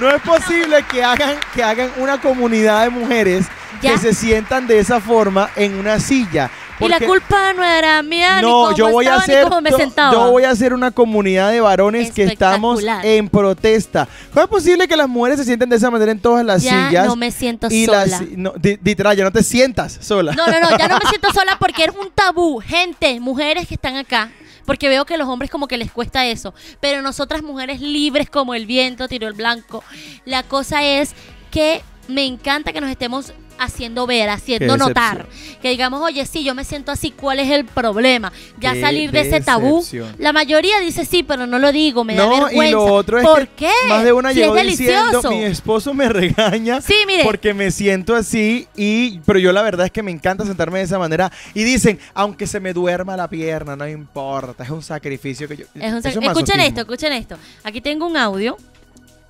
No 0.00 0.10
es 0.10 0.20
posible 0.22 0.84
que 0.90 1.02
hagan, 1.02 1.36
que 1.54 1.62
hagan 1.62 1.90
una 1.98 2.20
comunidad 2.20 2.84
de 2.84 2.90
mujeres 2.90 3.46
Ya. 3.82 3.92
que 3.92 3.98
se 3.98 4.14
sientan 4.14 4.66
de 4.66 4.78
esa 4.78 5.00
forma 5.00 5.50
en 5.56 5.74
una 5.78 5.98
silla. 6.00 6.50
Y 6.78 6.88
la 6.88 6.96
Porque- 6.96 7.06
culpa 7.06 7.54
no 7.54 7.64
era 7.64 8.02
mía, 8.02 8.36
ni 8.36 8.42
No, 8.42 8.48
cómo 8.64 8.76
yo 8.76 8.88
voy 8.90 9.06
a 9.06 9.16
estaba, 9.16 9.26
ni 9.26 9.32
hacer 9.32 9.62
me 9.62 9.70
yo- 9.70 10.12
yo 10.12 10.30
voy 10.30 10.44
a 10.44 10.50
hacer 10.50 10.74
una 10.74 10.90
comunidad 10.90 11.50
de 11.50 11.60
varones 11.62 12.12
que 12.12 12.24
estamos 12.24 12.82
en 13.02 13.28
protesta. 13.30 14.06
¿Cómo 14.34 14.44
es 14.44 14.50
posible 14.50 14.86
que 14.86 14.94
las 14.96 15.08
mujeres 15.08 15.38
se 15.38 15.44
sienten 15.46 15.70
de 15.70 15.76
esa 15.76 15.90
manera 15.90 16.12
en 16.12 16.18
todas 16.20 16.44
las 16.44 16.62
ya 16.62 16.88
sillas? 16.88 17.06
no 17.06 17.16
me 17.16 17.30
siento 17.30 17.68
y 17.70 17.86
sola. 17.86 18.04
las 18.06 18.20
no, 18.36 18.52
literal, 18.82 19.16
ya 19.16 19.24
no 19.24 19.32
te 19.32 19.42
sientas 19.42 19.96
sola. 20.02 20.32
No, 20.34 20.46
no, 20.46 20.60
no, 20.60 20.76
ya 20.76 20.88
no 20.88 20.98
me 21.02 21.04
siento 21.08 21.32
sola 21.32 21.56
porque 21.58 21.84
es 21.84 21.92
un 21.98 22.10
tabú. 22.14 22.60
Gente, 22.60 23.18
mujeres 23.20 23.66
que 23.66 23.74
están 23.76 23.96
acá. 23.96 24.28
Porque 24.66 24.88
veo 24.88 25.06
que 25.06 25.16
los 25.16 25.28
hombres 25.28 25.50
como 25.50 25.68
que 25.68 25.78
les 25.78 25.90
cuesta 25.90 26.26
eso. 26.26 26.52
Pero 26.80 27.00
nosotras 27.00 27.42
mujeres 27.42 27.80
libres 27.80 28.28
como 28.28 28.54
el 28.54 28.66
viento, 28.66 29.08
tiro 29.08 29.28
el 29.28 29.34
blanco. 29.34 29.82
La 30.24 30.42
cosa 30.42 30.84
es 30.84 31.14
que 31.50 31.82
me 32.08 32.26
encanta 32.26 32.72
que 32.72 32.80
nos 32.80 32.90
estemos 32.90 33.32
haciendo 33.58 34.06
ver, 34.06 34.28
haciendo 34.28 34.76
notar. 34.76 35.26
Que 35.62 35.70
digamos, 35.70 36.00
oye, 36.02 36.24
sí, 36.26 36.44
yo 36.44 36.54
me 36.54 36.64
siento 36.64 36.92
así, 36.92 37.10
¿cuál 37.10 37.38
es 37.40 37.50
el 37.50 37.64
problema? 37.64 38.32
Ya 38.58 38.74
Qué 38.74 38.80
salir 38.80 39.10
de 39.10 39.20
ese 39.20 39.40
tabú. 39.40 39.78
decepción. 39.78 40.14
La 40.18 40.32
mayoría 40.32 40.78
dice 40.80 41.04
sí, 41.04 41.22
pero 41.22 41.46
no 41.46 41.58
lo 41.58 41.72
digo, 41.72 42.04
me 42.04 42.14
da 42.14 42.24
no, 42.26 42.30
vergüenza. 42.46 42.66
y 42.68 42.70
lo 42.72 42.84
otro 42.84 43.18
es 43.18 43.24
¿Por 43.26 43.48
que 43.48 43.66
qué? 43.66 43.88
más 43.88 44.04
de 44.04 44.12
una 44.12 44.30
Si 44.32 44.40
llegó 44.40 44.56
es 44.56 44.66
diciendo, 44.66 45.22
mi 45.30 45.44
esposo 45.44 45.94
me 45.94 46.08
regaña 46.10 46.80
Sí, 46.80 46.94
mire. 47.06 47.24
porque 47.24 47.54
me 47.54 47.70
siento 47.70 48.14
así 48.14 48.66
y 48.76 49.18
pero 49.20 49.38
yo 49.38 49.52
la 49.52 49.62
verdad 49.62 49.86
es 49.86 49.92
que 49.92 50.02
me 50.02 50.10
encanta 50.10 50.44
sentarme 50.44 50.78
de 50.78 50.84
esa 50.84 50.98
manera 50.98 51.30
y 51.54 51.64
dicen, 51.64 51.98
aunque 52.14 52.46
se 52.46 52.60
me 52.60 52.72
duerma 52.72 53.16
la 53.16 53.28
pierna, 53.28 53.76
no 53.76 53.88
importa, 53.88 54.62
es 54.64 54.70
un 54.70 54.82
sacrificio 54.82 55.48
que 55.48 55.56
yo 55.56 55.64
Es 55.74 55.92
un 55.92 56.02
sac- 56.02 56.22
escuchen 56.22 56.60
esto, 56.60 56.80
escuchen 56.80 57.12
esto. 57.12 57.36
Aquí 57.64 57.80
tengo 57.80 58.06
un 58.06 58.16
audio 58.16 58.56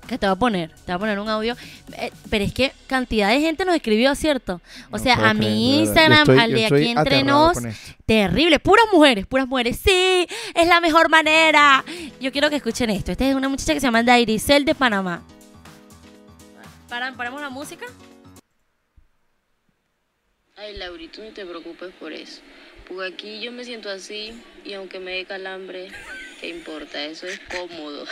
que 0.07 0.17
te 0.17 0.25
voy 0.25 0.35
a 0.35 0.39
poner. 0.39 0.69
Te 0.71 0.85
voy 0.87 0.95
a 0.95 0.99
poner 0.99 1.19
un 1.19 1.29
audio. 1.29 1.55
Eh, 1.97 2.11
pero 2.29 2.43
es 2.45 2.53
que 2.53 2.71
cantidad 2.87 3.29
de 3.29 3.39
gente 3.41 3.65
nos 3.65 3.75
escribió, 3.75 4.15
¿cierto? 4.15 4.61
O 4.89 4.97
No 4.97 4.99
sea, 4.99 5.29
a 5.29 5.33
mi. 5.33 5.79
Instagram, 5.79 6.19
estoy- 6.21 6.39
al 6.39 6.53
de 6.53 6.65
aquí 6.65 6.87
entre 6.89 7.23
nos. 7.23 7.57
Terrible. 8.05 8.59
Puras 8.59 8.85
mujeres, 8.91 9.25
puras 9.27 9.47
mujeres. 9.47 9.79
Sí, 9.83 10.27
es 10.55 10.67
la 10.67 10.79
mejor 10.81 11.09
manera. 11.09 11.83
Yo 12.21 12.31
quiero 12.31 12.49
que 12.49 12.55
escuchen 12.57 12.89
esto. 12.89 13.11
Esta 13.11 13.27
es 13.29 13.35
una 13.35 13.49
muchacha 13.49 13.73
que 13.73 13.79
se 13.79 13.87
llama 13.87 14.01
Dairicel 14.03 14.65
de 14.65 14.73
Panamá. 14.75 15.21
Para, 16.89 17.11
¿Paramos 17.13 17.41
la 17.41 17.49
música? 17.49 17.85
Ay, 20.55 20.75
Lauri, 20.77 21.07
tú 21.09 21.21
no 21.21 21.29
te 21.31 21.45
preocupes 21.45 21.93
por 21.99 22.11
eso. 22.13 22.41
Porque 22.87 23.13
aquí 23.13 23.41
yo 23.41 23.51
me 23.51 23.63
siento 23.63 23.89
así 23.89 24.31
y 24.65 24.73
aunque 24.73 24.99
me 24.99 25.11
dé 25.11 25.25
calambre, 25.25 25.89
¿qué 26.39 26.49
importa? 26.49 27.03
Eso 27.03 27.27
es 27.27 27.39
cómodo. 27.39 28.05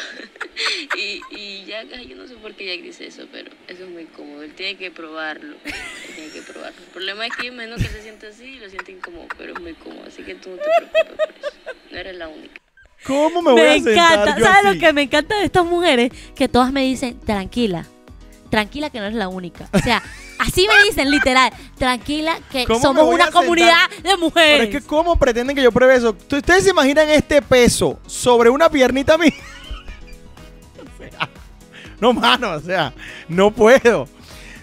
y, 0.98 1.22
y 1.32 1.66
ya, 1.66 1.84
yo 1.84 2.16
no 2.16 2.28
sé 2.28 2.36
por 2.36 2.54
qué 2.54 2.66
Jack 2.66 2.84
dice 2.84 3.08
eso, 3.08 3.28
pero 3.32 3.52
eso 3.68 3.84
es 3.84 3.90
muy 3.90 4.06
cómodo. 4.06 4.44
Él 4.44 4.54
tiene 4.54 4.78
que 4.78 4.92
probarlo. 4.92 5.56
Él 5.66 6.16
tiene 6.16 6.32
que 6.32 6.42
probarlo. 6.42 6.78
El 6.78 6.92
problema 6.92 7.28
es 7.28 7.36
que 7.36 7.52
menos 7.52 7.82
que 7.82 7.88
se 7.88 8.02
siente 8.02 8.28
así 8.28 8.46
y 8.46 8.60
lo 8.60 8.70
siente 8.70 8.92
incómodo, 8.92 9.28
pero 9.38 9.54
es 9.54 9.60
muy 9.60 9.74
cómodo. 9.74 10.04
Así 10.08 10.24
que 10.24 10.36
tú 10.36 10.50
no 10.52 10.58
te 10.58 10.64
preocupes 10.78 11.16
por 11.18 11.36
eso. 11.38 11.78
No 11.92 11.98
eres 11.98 12.16
la 12.16 12.28
única. 12.28 12.62
¿Cómo 13.06 13.42
me 13.42 13.52
voy 13.52 13.62
a 13.62 13.74
sentar 13.74 13.94
encanta. 13.94 14.38
yo 14.38 14.46
¿Sabes 14.46 14.66
así? 14.66 14.80
lo 14.80 14.86
que 14.86 14.94
me 14.94 15.02
encanta 15.04 15.38
de 15.38 15.46
estas 15.46 15.66
mujeres? 15.66 16.12
Que 16.36 16.48
todas 16.48 16.72
me 16.72 16.84
dicen, 16.84 17.20
tranquila, 17.20 17.88
tranquila 18.56 18.90
que 18.90 19.00
no 19.00 19.06
eres 19.06 19.18
la 19.18 19.28
única. 19.28 19.68
O 19.74 19.80
sea, 19.80 20.02
así 20.40 20.66
me 20.66 20.86
dicen 20.86 21.12
literal, 21.12 21.52
tranquila 21.78 22.38
que 22.50 22.64
¿Cómo 22.66 22.80
me 22.80 22.84
somos 22.84 23.02
a 23.02 23.06
una 23.06 23.32
comunidad 23.32 23.90
de 23.98 24.02
Pero 24.04 24.18
mujeres. 24.18 24.70
es 24.74 24.82
que 24.82 24.88
cómo 24.88 25.18
pretenden 25.18 25.56
que 25.58 25.62
yo 25.62 25.74
pruebe 25.74 25.96
eso. 25.96 26.14
¿Tú- 26.14 26.38
¿Ustedes 26.38 26.64
se 26.64 26.70
imaginan 26.70 27.10
este 27.10 27.42
peso 27.42 28.00
sobre 28.08 28.50
una 28.50 28.70
piernita 28.70 29.18
mía? 29.18 29.34
O 30.80 30.98
sea, 30.98 31.30
no, 32.00 32.14
mano, 32.14 32.52
o 32.54 32.60
sea, 32.62 32.94
no 33.28 33.52
puedo. 33.52 34.08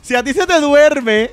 Si 0.01 0.15
a 0.15 0.23
ti 0.23 0.33
se 0.33 0.47
te 0.47 0.59
duerme, 0.59 1.31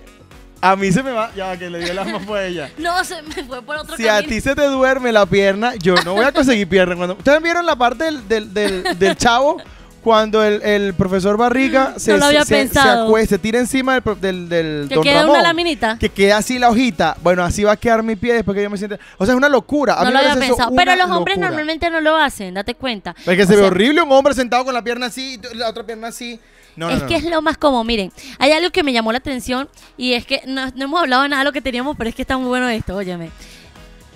a 0.62 0.76
mí 0.76 0.92
se 0.92 1.02
me 1.02 1.12
va. 1.12 1.32
Ya, 1.34 1.58
que 1.58 1.70
le 1.70 1.80
dio 1.80 1.92
el 1.94 2.00
asma 2.00 2.20
fue 2.20 2.48
ella. 2.48 2.70
No, 2.78 3.02
se 3.06 3.22
me 3.22 3.44
fue 3.46 3.62
por 3.62 3.78
otro 3.78 3.96
Si 3.96 4.06
a 4.10 4.22
ti 4.22 4.42
se 4.42 4.54
te 4.54 4.64
duerme 4.66 5.14
la 5.14 5.26
pierna, 5.26 5.76
yo 5.76 5.96
no 6.04 6.14
voy 6.16 6.26
a 6.26 6.34
conseguir 6.34 6.68
pierna. 6.68 6.98
Cuando, 6.98 7.16
¿Ustedes 7.16 7.42
vieron 7.42 7.66
la 7.66 7.78
parte 7.78 8.04
del, 8.04 8.28
del, 8.28 8.54
del- 8.54 9.00
del 9.00 9.16
chavo? 9.16 9.62
Cuando 10.04 10.44
el, 10.44 10.62
el 10.64 10.94
profesor 10.94 11.36
Barriga 11.38 11.94
se, 11.98 12.18
lo 12.18 12.26
había 12.26 12.46
se, 12.46 12.68
se, 12.70 13.26
se 13.28 13.38
tira 13.40 13.60
encima 13.60 14.00
del, 14.00 14.20
del, 14.22 14.50
del 14.50 14.86
Que 14.90 14.96
don 14.96 15.04
queda 15.04 15.22
Ramón, 15.22 15.36
una 15.36 15.44
laminita. 15.44 15.98
que 16.00 16.10
queda 16.10 16.38
así 16.38 16.58
la 16.58 16.70
hojita. 16.70 17.18
Bueno, 17.22 17.44
así 17.44 17.64
va 17.64 17.74
a 17.74 17.78
quedar 17.78 18.02
mi 18.02 18.16
pie 18.16 18.34
después 18.34 18.56
que 18.56 18.64
yo 18.64 18.70
me 18.70 18.78
siente. 18.78 18.98
O 19.18 19.26
sea, 19.26 19.34
es 19.34 19.38
una 19.38 19.50
locura. 19.50 19.96
A 19.96 20.04
no 20.04 20.08
mí 20.08 20.14
lo 20.14 20.20
había 20.20 20.36
pensado. 20.36 20.72
Pero 20.76 20.96
los 20.96 21.10
hombres 21.10 21.38
locura. 21.38 21.48
normalmente 21.50 21.90
no 21.90 22.02
lo 22.02 22.16
hacen, 22.16 22.54
date 22.54 22.76
cuenta. 22.76 23.16
Es 23.26 23.36
que 23.36 23.44
O 23.44 23.46
se 23.46 23.56
ve 23.56 23.64
horrible 23.64 24.02
un 24.02 24.12
hombre 24.12 24.34
sentado 24.34 24.64
con 24.66 24.74
la 24.74 24.84
pierna 24.84 25.08
así 25.08 25.40
y 25.54 25.58
la 25.58 25.70
otra 25.70 25.84
pierna 25.86 26.08
así. 26.08 26.40
No, 26.76 26.88
no, 26.88 26.96
es 26.96 27.02
no, 27.02 27.08
que 27.08 27.20
no. 27.20 27.26
es 27.28 27.32
lo 27.34 27.42
más 27.42 27.58
común. 27.58 27.86
Miren, 27.86 28.12
hay 28.38 28.52
algo 28.54 28.70
que 28.72 28.84
me 28.84 28.94
llamó 28.94 29.12
la 29.12 29.18
atención 29.18 29.68
y 29.98 30.14
es 30.14 30.26
que 30.26 30.42
no, 30.48 30.68
no 30.76 30.84
hemos 30.86 31.02
hablado 31.02 31.24
de 31.24 31.30
nada 31.30 31.42
de 31.42 31.46
lo 31.46 31.52
que 31.52 31.62
teníamos, 31.62 31.98
pero 31.98 32.10
es 32.10 32.16
que 32.16 32.22
está 32.22 32.38
muy 32.38 32.48
bueno 32.48 32.70
esto, 32.70 32.96
óyeme. 32.96 33.32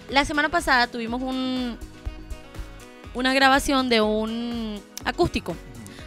La 0.09 0.23
semana 0.23 0.47
pasada 0.49 0.87
tuvimos 0.87 1.21
un 1.21 1.77
una 3.15 3.33
grabación 3.33 3.89
de 3.89 4.01
un 4.01 4.81
acústico, 5.05 5.55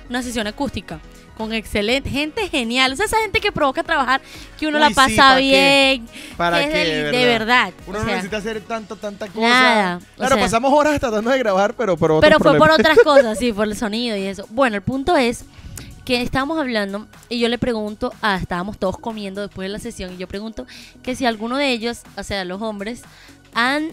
una 0.08 0.22
sesión 0.22 0.46
acústica 0.46 1.00
con 1.36 1.52
excelente 1.52 2.08
gente 2.08 2.48
genial, 2.48 2.92
o 2.92 2.96
sea, 2.96 3.04
esa 3.04 3.18
gente 3.18 3.40
que 3.40 3.52
provoca 3.52 3.82
trabajar, 3.82 4.22
que 4.58 4.66
uno 4.66 4.78
Uy, 4.78 4.82
la 4.82 4.88
sí, 4.88 4.94
pasa 4.94 5.36
bien, 5.36 6.08
¿Para 6.36 6.64
que 6.64 6.70
qué, 6.70 6.78
de, 6.78 7.02
de 7.04 7.10
de 7.10 7.24
verdad. 7.26 7.72
Uno 7.86 7.98
o 7.98 8.02
no 8.02 8.06
necesita 8.06 8.38
hacer 8.38 8.60
tanta, 8.62 8.96
tanta 8.96 9.26
cosa. 9.28 9.48
Nada, 9.48 10.00
Claro, 10.16 10.36
sea. 10.36 10.44
pasamos 10.44 10.72
horas 10.72 10.98
tratando 10.98 11.30
de 11.30 11.38
grabar, 11.38 11.74
pero 11.74 11.96
por 11.96 12.20
Pero 12.20 12.38
fue 12.38 12.56
por 12.56 12.70
otras 12.70 12.98
cosas, 13.04 13.38
sí, 13.38 13.52
por 13.52 13.66
el 13.66 13.76
sonido 13.76 14.16
y 14.16 14.22
eso. 14.22 14.46
Bueno, 14.50 14.76
el 14.76 14.82
punto 14.82 15.14
es 15.16 15.44
que 16.06 16.22
estábamos 16.22 16.58
hablando 16.58 17.06
y 17.28 17.38
yo 17.40 17.48
le 17.48 17.58
pregunto, 17.58 18.14
ah, 18.22 18.38
estábamos 18.40 18.78
todos 18.78 18.96
comiendo 18.96 19.42
después 19.42 19.66
de 19.66 19.72
la 19.72 19.78
sesión 19.78 20.14
y 20.14 20.16
yo 20.16 20.28
pregunto 20.28 20.64
que 21.02 21.16
si 21.16 21.26
alguno 21.26 21.58
de 21.58 21.70
ellos, 21.70 22.02
o 22.16 22.22
sea, 22.22 22.44
los 22.44 22.62
hombres, 22.62 23.02
han, 23.52 23.90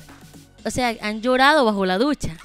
o 0.65 0.71
sea, 0.71 0.95
han 1.01 1.21
llorado 1.21 1.65
bajo 1.65 1.85
la 1.85 1.97
ducha, 1.97 2.37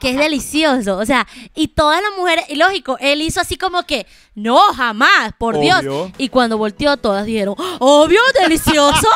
que 0.00 0.10
es 0.10 0.16
delicioso, 0.16 0.96
o 0.96 1.06
sea, 1.06 1.26
y 1.54 1.68
todas 1.68 2.00
las 2.02 2.10
mujeres, 2.16 2.44
y 2.48 2.56
lógico, 2.56 2.96
él 3.00 3.22
hizo 3.22 3.40
así 3.40 3.56
como 3.56 3.82
que, 3.84 4.06
no, 4.34 4.58
jamás, 4.74 5.32
por 5.38 5.56
Obvio. 5.56 5.80
Dios, 5.80 6.10
y 6.18 6.28
cuando 6.28 6.58
volteó 6.58 6.96
todas 6.96 7.26
dijeron, 7.26 7.54
obvio, 7.78 8.20
delicioso, 8.40 9.08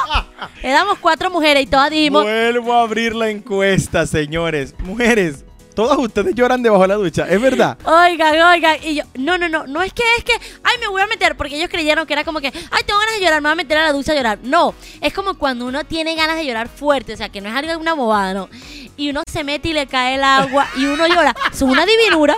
éramos 0.63 0.99
cuatro 0.99 1.31
mujeres 1.31 1.65
y 1.65 1.67
todas 1.67 1.91
dijimos, 1.91 2.23
Vuelvo 2.23 2.75
a 2.75 2.83
abrir 2.83 3.15
la 3.15 3.31
encuesta, 3.31 4.07
señores. 4.07 4.75
Mujeres, 4.81 5.45
todas 5.75 5.99
ustedes 5.99 6.35
lloran 6.35 6.63
debajo 6.63 6.83
de 6.83 6.89
la 6.89 6.95
ducha, 6.95 7.27
¿es 7.29 7.41
verdad? 7.41 7.77
Oigan, 7.85 8.41
oigan. 8.41 8.77
Y 8.83 8.97
yo, 8.97 9.05
no, 9.15 9.39
no, 9.39 9.49
no, 9.49 9.67
no 9.67 9.83
es 9.83 9.93
que 9.93 10.03
es 10.19 10.25
que, 10.25 10.33
ay, 10.63 10.77
me 10.81 10.89
voy 10.89 11.03
a 11.03 11.07
meter, 11.07 11.37
porque 11.37 11.57
ellos 11.57 11.69
creyeron 11.71 12.07
que 12.07 12.13
era 12.13 12.25
como 12.25 12.41
que, 12.41 12.49
ay, 12.49 12.83
tengo 12.87 12.99
ganas 13.01 13.15
de 13.15 13.21
llorar, 13.25 13.41
me 13.41 13.49
voy 13.49 13.53
a 13.53 13.57
meter 13.57 13.79
a 13.79 13.85
la 13.85 13.93
ducha 13.93 14.13
a 14.13 14.15
llorar. 14.17 14.39
No, 14.43 14.75
es 15.01 15.13
como 15.13 15.35
cuando 15.35 15.67
uno 15.67 15.85
tiene 15.85 16.15
ganas 16.15 16.37
de 16.37 16.47
llorar 16.47 16.69
fuerte, 16.69 17.15
o 17.15 17.17
sea, 17.17 17.29
que 17.29 17.41
no 17.41 17.49
es 17.49 17.55
algo 17.55 17.81
una 17.81 17.95
bobada, 17.95 18.35
¿no? 18.35 18.49
Y 18.97 19.11
uno 19.11 19.23
se 19.31 19.45
mete 19.45 19.69
y 19.69 19.73
le 19.73 19.87
cae 19.87 20.17
el 20.17 20.25
agua 20.25 20.67
y 20.77 20.85
uno 20.85 21.07
llora. 21.07 21.35
Eso 21.53 21.65
es 21.67 21.73
una 21.73 21.87
divinura. 21.87 22.37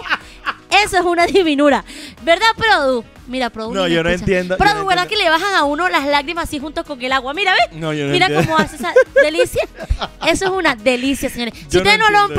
Eso 0.84 0.96
es 0.96 1.04
una 1.04 1.26
divinura. 1.26 1.84
¿Verdad, 2.22 2.46
Produ? 2.56 3.04
Mira, 3.26 3.50
Produ. 3.50 3.74
No, 3.74 3.86
yo 3.86 4.02
no 4.02 4.08
escucha. 4.08 4.24
entiendo, 4.32 4.56
Produ, 4.56 4.78
no 4.80 4.86
¿verdad 4.86 5.04
entiendo. 5.04 5.08
que 5.08 5.16
le 5.24 5.30
bajan 5.30 5.54
a 5.54 5.64
uno 5.64 5.88
las 5.88 6.06
lágrimas 6.06 6.44
así 6.44 6.58
junto 6.58 6.82
con 6.84 7.00
el 7.02 7.12
agua? 7.12 7.34
Mira, 7.34 7.52
¿ves? 7.52 7.78
No, 7.78 7.92
yo 7.92 8.06
no 8.06 8.12
Mira 8.12 8.26
entiendo. 8.26 8.50
cómo 8.52 8.64
hace 8.64 8.76
esa 8.76 8.92
delicia. 9.22 9.62
Eso 10.26 10.44
es 10.46 10.50
una 10.50 10.74
delicia, 10.74 11.28
señores. 11.28 11.54
Si 11.54 11.66
Yo 11.68 11.80
ustedes 11.80 11.98
no, 11.98 12.10
lo 12.10 12.18
han 12.20 12.24
eso. 12.26 12.34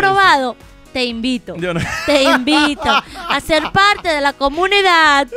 Te 0.94 1.04
invito. 1.06 1.56
No- 1.58 1.80
Te 2.06 2.24
invito 2.24 2.84
a 3.30 3.40
ser 3.42 3.64
parte 3.72 4.10
de 4.10 4.22
la 4.22 4.34
comunidad. 4.34 5.28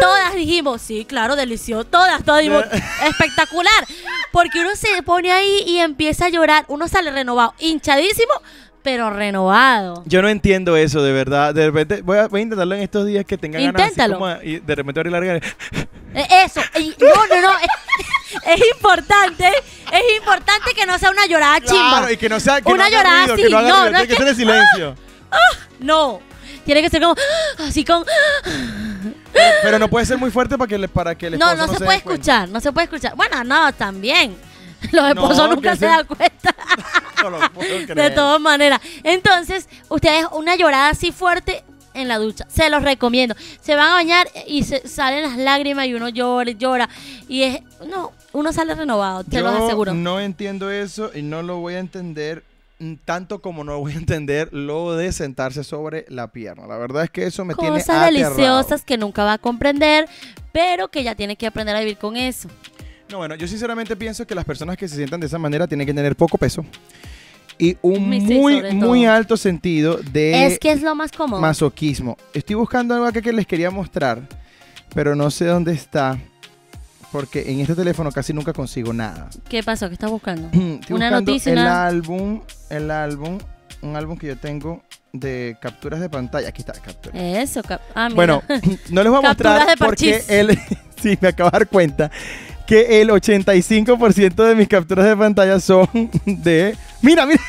Todas 0.00 0.34
dijimos, 0.34 0.82
sí, 0.82 1.04
claro, 1.04 1.34
delicioso. 1.36 1.84
Todas, 1.84 2.22
todas 2.24 2.42
dijimos, 2.42 2.64
espectacular. 3.04 3.72
Porque 4.32 4.60
uno 4.60 4.76
se 4.76 5.02
pone 5.02 5.32
ahí 5.32 5.62
y 5.66 5.78
empieza 5.78 6.26
a 6.26 6.28
llorar. 6.28 6.64
Uno 6.68 6.86
sale 6.88 7.10
renovado, 7.10 7.54
hinchadísimo, 7.58 8.32
pero 8.82 9.10
renovado. 9.10 10.02
Yo 10.06 10.22
no 10.22 10.28
entiendo 10.28 10.76
eso, 10.76 11.02
de 11.02 11.12
verdad. 11.12 11.54
De 11.54 11.66
repente, 11.66 12.02
voy 12.02 12.18
a, 12.18 12.28
voy 12.28 12.40
a 12.40 12.42
intentarlo 12.42 12.74
en 12.74 12.82
estos 12.82 13.06
días 13.06 13.24
que 13.24 13.38
tenga 13.38 13.58
ganas 13.58 13.74
así 13.82 13.90
Inténtalo. 13.92 14.14
como 14.14 14.26
a- 14.26 14.44
y 14.44 14.58
de 14.60 14.74
repente 14.74 15.00
abrir. 15.00 15.42
Eh, 16.14 16.26
Eso, 16.44 16.60
no, 17.00 17.26
no, 17.26 17.42
no. 17.42 17.58
Es, 17.58 17.66
es 18.60 18.66
importante, 18.74 19.46
es 19.48 20.16
importante 20.16 20.72
que 20.74 20.86
no 20.86 20.98
sea 20.98 21.10
una 21.10 21.26
llorada 21.26 21.60
chimba. 21.60 21.98
Claro, 21.98 22.12
y 22.12 22.16
que 22.16 22.28
no 22.28 22.38
sea 22.40 22.60
que 22.60 22.72
Una 22.72 22.84
no 22.84 22.90
llorada 22.90 23.24
así, 23.34 23.42
que 23.42 23.48
no 23.50 23.58
haga 23.58 23.90
no, 23.90 24.00
que 24.00 24.08
que- 24.08 24.14
silencio. 25.30 25.68
No. 25.80 26.20
Tiene 26.64 26.82
que 26.82 26.90
ser 26.90 27.02
como 27.02 27.14
así 27.58 27.84
con. 27.84 28.04
Pero 29.62 29.78
no 29.78 29.88
puede 29.88 30.06
ser 30.06 30.18
muy 30.18 30.30
fuerte 30.30 30.56
para 30.56 30.68
que, 30.68 30.78
le, 30.78 30.88
para 30.88 31.14
que 31.14 31.26
el 31.26 31.38
No, 31.38 31.50
esposo 31.52 31.66
no 31.66 31.78
se 31.78 31.84
puede 31.84 32.00
cuenta. 32.02 32.12
escuchar, 32.14 32.48
no 32.48 32.60
se 32.60 32.72
puede 32.72 32.84
escuchar. 32.84 33.14
Bueno, 33.16 33.44
no, 33.44 33.72
también. 33.72 34.36
Los 34.92 35.08
esposos 35.08 35.48
No, 35.48 35.54
nunca 35.54 35.74
se 35.76 35.86
dan 35.86 36.06
cuenta. 36.06 36.54
No 37.22 37.30
lo 37.30 37.40
puedo 37.52 37.94
De 37.94 38.10
todas 38.10 38.38
maneras. 38.40 38.78
Entonces, 39.02 39.68
ustedes 39.88 40.26
una 40.32 40.54
llorada 40.54 40.90
así 40.90 41.12
fuerte 41.12 41.64
en 41.94 42.08
la 42.08 42.18
ducha. 42.18 42.46
Se 42.48 42.68
los 42.68 42.82
recomiendo. 42.82 43.34
Se 43.60 43.74
van 43.74 43.88
a 43.88 43.94
bañar 43.94 44.28
y 44.46 44.64
se 44.64 44.86
salen 44.86 45.22
las 45.22 45.36
lágrimas 45.38 45.86
y 45.86 45.94
uno 45.94 46.08
llora, 46.10 46.50
y 46.50 46.56
llora. 46.56 46.88
Y 47.26 47.42
es. 47.42 47.62
No, 47.88 48.12
uno 48.32 48.52
sale 48.52 48.74
renovado, 48.74 49.24
te 49.24 49.36
Yo 49.38 49.42
los 49.42 49.54
aseguro. 49.62 49.94
no 49.94 50.20
entiendo 50.20 50.70
eso 50.70 51.10
y 51.14 51.22
no 51.22 51.42
lo 51.42 51.56
voy 51.56 51.74
a 51.74 51.78
entender 51.78 52.44
tanto 53.04 53.40
como 53.40 53.64
no 53.64 53.78
voy 53.78 53.92
a 53.92 53.96
entender 53.96 54.52
lo 54.52 54.94
de 54.94 55.12
sentarse 55.12 55.64
sobre 55.64 56.04
la 56.08 56.32
pierna. 56.32 56.66
La 56.66 56.76
verdad 56.76 57.04
es 57.04 57.10
que 57.10 57.24
eso 57.26 57.44
me 57.44 57.54
tiene 57.54 57.78
Cosas 57.78 58.06
deliciosas 58.06 58.84
que 58.84 58.98
nunca 58.98 59.24
va 59.24 59.34
a 59.34 59.38
comprender, 59.38 60.08
pero 60.52 60.88
que 60.88 61.02
ya 61.02 61.14
tiene 61.14 61.36
que 61.36 61.46
aprender 61.46 61.74
a 61.76 61.80
vivir 61.80 61.96
con 61.96 62.16
eso. 62.16 62.48
No, 63.10 63.18
bueno, 63.18 63.34
yo 63.36 63.46
sinceramente 63.46 63.96
pienso 63.96 64.26
que 64.26 64.34
las 64.34 64.44
personas 64.44 64.76
que 64.76 64.88
se 64.88 64.96
sientan 64.96 65.20
de 65.20 65.26
esa 65.26 65.38
manera 65.38 65.66
tienen 65.66 65.86
que 65.86 65.94
tener 65.94 66.16
poco 66.16 66.38
peso 66.38 66.64
y 67.58 67.76
un 67.82 67.94
Sí, 68.12 68.20
muy, 68.20 68.72
muy 68.74 69.06
alto 69.06 69.36
sentido 69.36 69.96
de 69.96 70.46
es 70.46 70.58
que 70.58 70.72
es 70.72 70.82
lo 70.82 70.94
más 70.94 71.12
cómodo. 71.12 71.40
masoquismo. 71.40 72.16
Estoy 72.34 72.56
buscando 72.56 72.94
algo 72.94 73.06
acá 73.06 73.22
que 73.22 73.32
les 73.32 73.46
quería 73.46 73.70
mostrar, 73.70 74.20
pero 74.94 75.14
no 75.14 75.30
sé 75.30 75.46
dónde 75.46 75.72
está, 75.72 76.18
porque 77.16 77.50
en 77.50 77.60
este 77.62 77.74
teléfono 77.74 78.12
casi 78.12 78.34
nunca 78.34 78.52
consigo 78.52 78.92
nada. 78.92 79.30
¿Qué 79.48 79.62
pasó? 79.62 79.88
¿Qué 79.88 79.94
estás 79.94 80.10
buscando? 80.10 80.48
Estoy 80.52 80.66
Una 80.94 81.06
buscando 81.06 81.20
noticia, 81.32 81.52
el 81.54 81.58
una- 81.60 81.86
álbum, 81.86 82.42
el 82.68 82.90
álbum, 82.90 83.38
un 83.80 83.96
álbum 83.96 84.18
que 84.18 84.26
yo 84.26 84.36
tengo 84.36 84.82
de 85.14 85.56
capturas 85.58 85.98
de 86.00 86.10
pantalla. 86.10 86.50
Aquí 86.50 86.60
está, 86.60 86.74
captura. 86.74 87.18
Eso, 87.18 87.62
cap- 87.62 87.80
ah, 87.94 88.10
mira. 88.10 88.16
Bueno, 88.16 88.42
no 88.90 89.02
les 89.02 89.10
voy 89.10 89.24
a 89.24 89.28
mostrar 89.28 89.66
de 89.66 89.76
porque 89.78 90.22
el, 90.28 90.58
sí, 91.02 91.16
me 91.22 91.28
acabo 91.28 91.48
de 91.48 91.58
dar 91.58 91.68
cuenta 91.68 92.10
que 92.66 93.00
el 93.00 93.08
85% 93.08 94.34
de 94.44 94.54
mis 94.54 94.68
capturas 94.68 95.06
de 95.06 95.16
pantalla 95.16 95.58
son 95.58 95.88
de, 96.26 96.76
mira, 97.00 97.24
mira, 97.24 97.40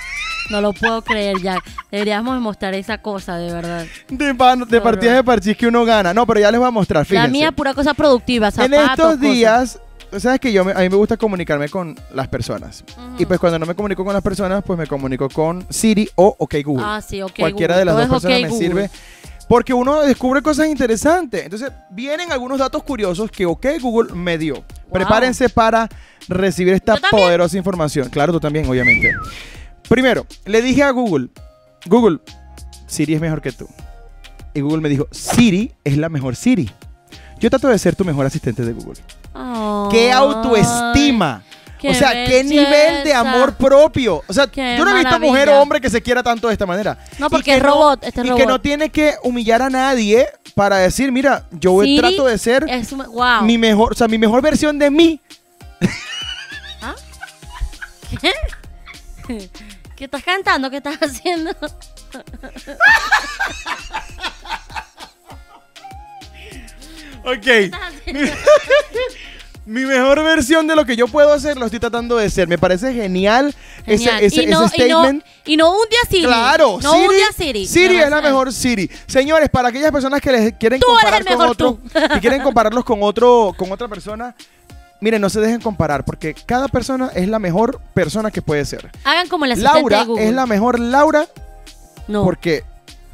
no 0.50 0.62
lo 0.62 0.74
puedo 0.74 1.02
creer 1.02 1.42
ya. 1.42 1.60
Deberíamos 1.92 2.40
mostrar 2.42 2.74
esa 2.74 2.98
cosa, 3.00 3.38
de 3.38 3.52
verdad. 3.54 3.86
de, 4.10 4.36
pan- 4.36 4.60
de 4.60 4.66
Horror. 4.66 4.84
partidas 4.84 5.16
de 5.16 5.24
parchís 5.24 5.58
que 5.58 5.68
uno 5.68 5.86
gana. 5.86 6.14
No, 6.14 6.26
pero 6.26 6.40
ya 6.40 6.52
les 6.52 6.60
voy 6.60 6.68
a 6.68 6.72
mostrar, 6.72 7.06
fíjense. 7.06 7.28
La 7.28 7.32
mía, 7.32 7.52
pura 7.52 7.74
cosa 7.74 7.94
productiva, 7.94 8.48
en 8.48 8.54
zapatos, 8.54 8.82
estos 8.90 9.06
cosas. 9.06 9.20
días, 9.22 9.80
sabes 10.18 10.40
que 10.40 10.52
yo 10.52 10.64
me- 10.66 10.72
a 10.72 10.80
mí 10.80 10.90
me 10.90 10.96
gusta 10.96 11.18
comunicarme 11.18 11.70
con 11.70 11.96
las 12.14 12.28
personas. 12.28 12.84
Y 13.18 13.26
pues 13.26 13.40
cuando 13.40 13.60
no 13.60 13.66
me 13.66 13.76
comunico 13.76 14.04
con 14.06 14.14
las 14.14 14.24
personas, 14.24 14.64
pues 14.66 14.78
me 14.80 14.88
comunico 14.88 15.30
con 15.30 15.66
Siri 15.70 16.10
o 16.16 16.36
OK 16.40 16.56
Google. 16.64 16.86
Ah, 16.88 17.02
sí, 17.02 17.22
ok. 17.22 17.34
Cualquiera 17.40 17.76
Google. 17.76 17.80
de 17.80 17.86
las 17.86 17.94
Todo 17.96 18.02
dos 18.14 18.24
personas 18.24 18.42
me 18.42 18.48
Google. 18.50 18.68
sirve. 18.68 18.90
Porque 19.50 19.74
uno 19.74 20.02
descubre 20.02 20.42
cosas 20.42 20.68
interesantes. 20.68 21.44
Entonces, 21.46 21.72
vienen 21.90 22.34
algunos 22.34 22.60
datos 22.60 22.84
curiosos 22.84 23.32
que 23.32 23.46
OK 23.46 23.66
Google 23.80 24.14
me 24.14 24.38
dio. 24.38 24.62
Prepárense 24.92 25.48
para 25.48 25.88
recibir 26.28 26.74
esta 26.74 26.98
poderosa 27.10 27.58
información. 27.58 28.10
Claro, 28.10 28.34
tú 28.34 28.42
también, 28.42 28.68
obviamente. 28.70 29.14
Primero, 29.88 30.26
le 30.46 30.62
dije 30.62 30.84
a 30.84 30.92
Google, 30.92 31.30
Google, 31.86 32.20
Siri 32.88 33.14
es 33.16 33.22
mejor 33.22 33.42
que 33.42 33.52
tú. 33.52 33.68
Y 34.54 34.62
Google 34.62 34.82
me 34.82 34.90
dijo, 34.90 35.08
Siri 35.12 35.74
es 35.84 35.98
la 35.98 36.10
mejor 36.10 36.36
Siri. 36.36 36.70
Yo 37.40 37.50
trato 37.50 37.68
de 37.68 37.78
ser 37.78 37.96
tu 37.96 38.04
mejor 38.04 38.26
asistente 38.26 38.64
de 38.64 38.74
Google. 38.74 39.00
¡Qué 39.92 40.12
autoestima! 40.12 41.44
qué 41.80 41.90
o 41.90 41.94
sea, 41.94 42.26
qué 42.26 42.44
nivel 42.44 43.04
de 43.04 43.14
amor 43.14 43.54
propio. 43.54 44.24
O 44.28 44.34
sea, 44.34 44.48
Qué 44.48 44.76
yo 44.80 44.84
no 44.84 44.90
he 44.90 44.96
visto 44.96 45.20
mujer 45.20 45.42
maravilla. 45.46 45.60
o 45.60 45.62
hombre 45.62 45.80
que 45.80 45.92
se 45.92 46.02
quiera 46.02 46.24
tanto 46.24 46.48
de 46.48 46.54
esta 46.54 46.66
manera. 46.66 46.98
No, 47.20 47.30
porque 47.30 47.52
que 47.52 47.58
es 47.58 47.62
robot, 47.64 48.04
este 48.04 48.22
es 48.22 48.26
y 48.26 48.30
robot. 48.30 48.42
que 48.42 48.48
no 48.48 48.60
tiene 48.60 48.90
que 48.90 49.14
humillar 49.22 49.62
a 49.62 49.70
nadie 49.70 50.26
para 50.56 50.78
decir, 50.78 51.12
mira, 51.12 51.46
yo 51.52 51.80
Siri 51.84 52.00
trato 52.00 52.26
de 52.26 52.38
ser 52.40 52.66
Es 52.68 52.92
un- 52.92 53.06
wow. 53.06 53.44
mi 53.44 53.60
mejor, 53.60 53.92
o 53.92 53.96
sea, 53.96 54.08
mi 54.08 54.18
mejor 54.18 54.42
versión 54.42 54.80
de 54.80 54.90
mí. 54.90 55.22
¿Qué? 58.22 58.32
¿Qué 59.98 60.06
estás 60.06 60.24
cantando? 60.24 60.70
¿Qué 60.70 60.78
estás 60.78 60.98
haciendo? 61.02 61.52
Ok. 67.26 67.48
mi 69.66 69.84
mejor 69.84 70.24
versión 70.24 70.66
de 70.66 70.76
lo 70.78 70.86
que 70.86 70.96
yo 70.96 71.08
puedo 71.10 71.34
hacer 71.34 71.58
lo 71.58 71.66
estoy 71.66 71.80
tratando 71.80 72.16
de 72.16 72.30
ser. 72.30 72.48
Me 72.48 72.58
parece 72.58 72.94
genial, 72.94 73.54
Genial. 73.86 74.24
ese, 74.24 74.26
ese, 74.28 74.44
y, 74.44 74.48
no, 74.48 74.66
ese 74.66 74.86
y, 74.86 74.90
no, 74.90 75.00
statement. 75.02 75.26
y 75.46 75.58
no 75.58 75.72
un 75.72 75.90
día 75.90 76.00
Siri. 76.10 76.24
Claro, 76.24 76.80
no 76.82 76.94
un 77.00 77.10
día 77.10 77.26
Siri. 77.36 77.68
Siri 77.68 77.98
es 77.98 78.10
la 78.10 78.22
mejor 78.22 78.54
Siri. 78.54 78.90
Señores, 79.08 79.50
para 79.50 79.68
aquellas 79.70 79.92
personas 79.92 80.22
que 80.22 80.32
les 80.32 80.54
quieren 80.54 80.80
Tú 80.80 80.88
eres 80.88 81.04
comparar 81.04 81.22
el 81.22 81.28
con 81.28 81.38
mejor 81.38 81.52
otro, 81.52 81.80
tú. 81.84 82.10
que 82.14 82.20
quieren 82.22 82.42
compararlos 82.42 82.86
con 82.86 83.00
otro, 83.04 83.54
con 83.58 83.70
otra 83.72 83.88
persona, 83.90 84.34
miren, 85.02 85.22
no 85.22 85.30
se 85.30 85.40
dejen 85.40 85.62
comparar, 85.62 86.04
porque 86.06 86.34
cada 86.34 86.68
persona 86.68 87.10
es 87.14 87.28
la 87.28 87.40
mejor 87.40 87.80
persona 87.94 88.32
que 88.32 88.42
puede 88.42 88.66
ser. 88.66 88.90
Hagan 89.04 89.28
como 89.28 89.46
asistente 89.46 89.80
Laura 89.80 90.00
de 90.00 90.06
Google. 90.06 90.28
es 90.28 90.34
la 90.34 90.46
mejor 90.46 90.80
Laura 90.80 91.28
No, 92.08 92.24
porque, 92.24 92.64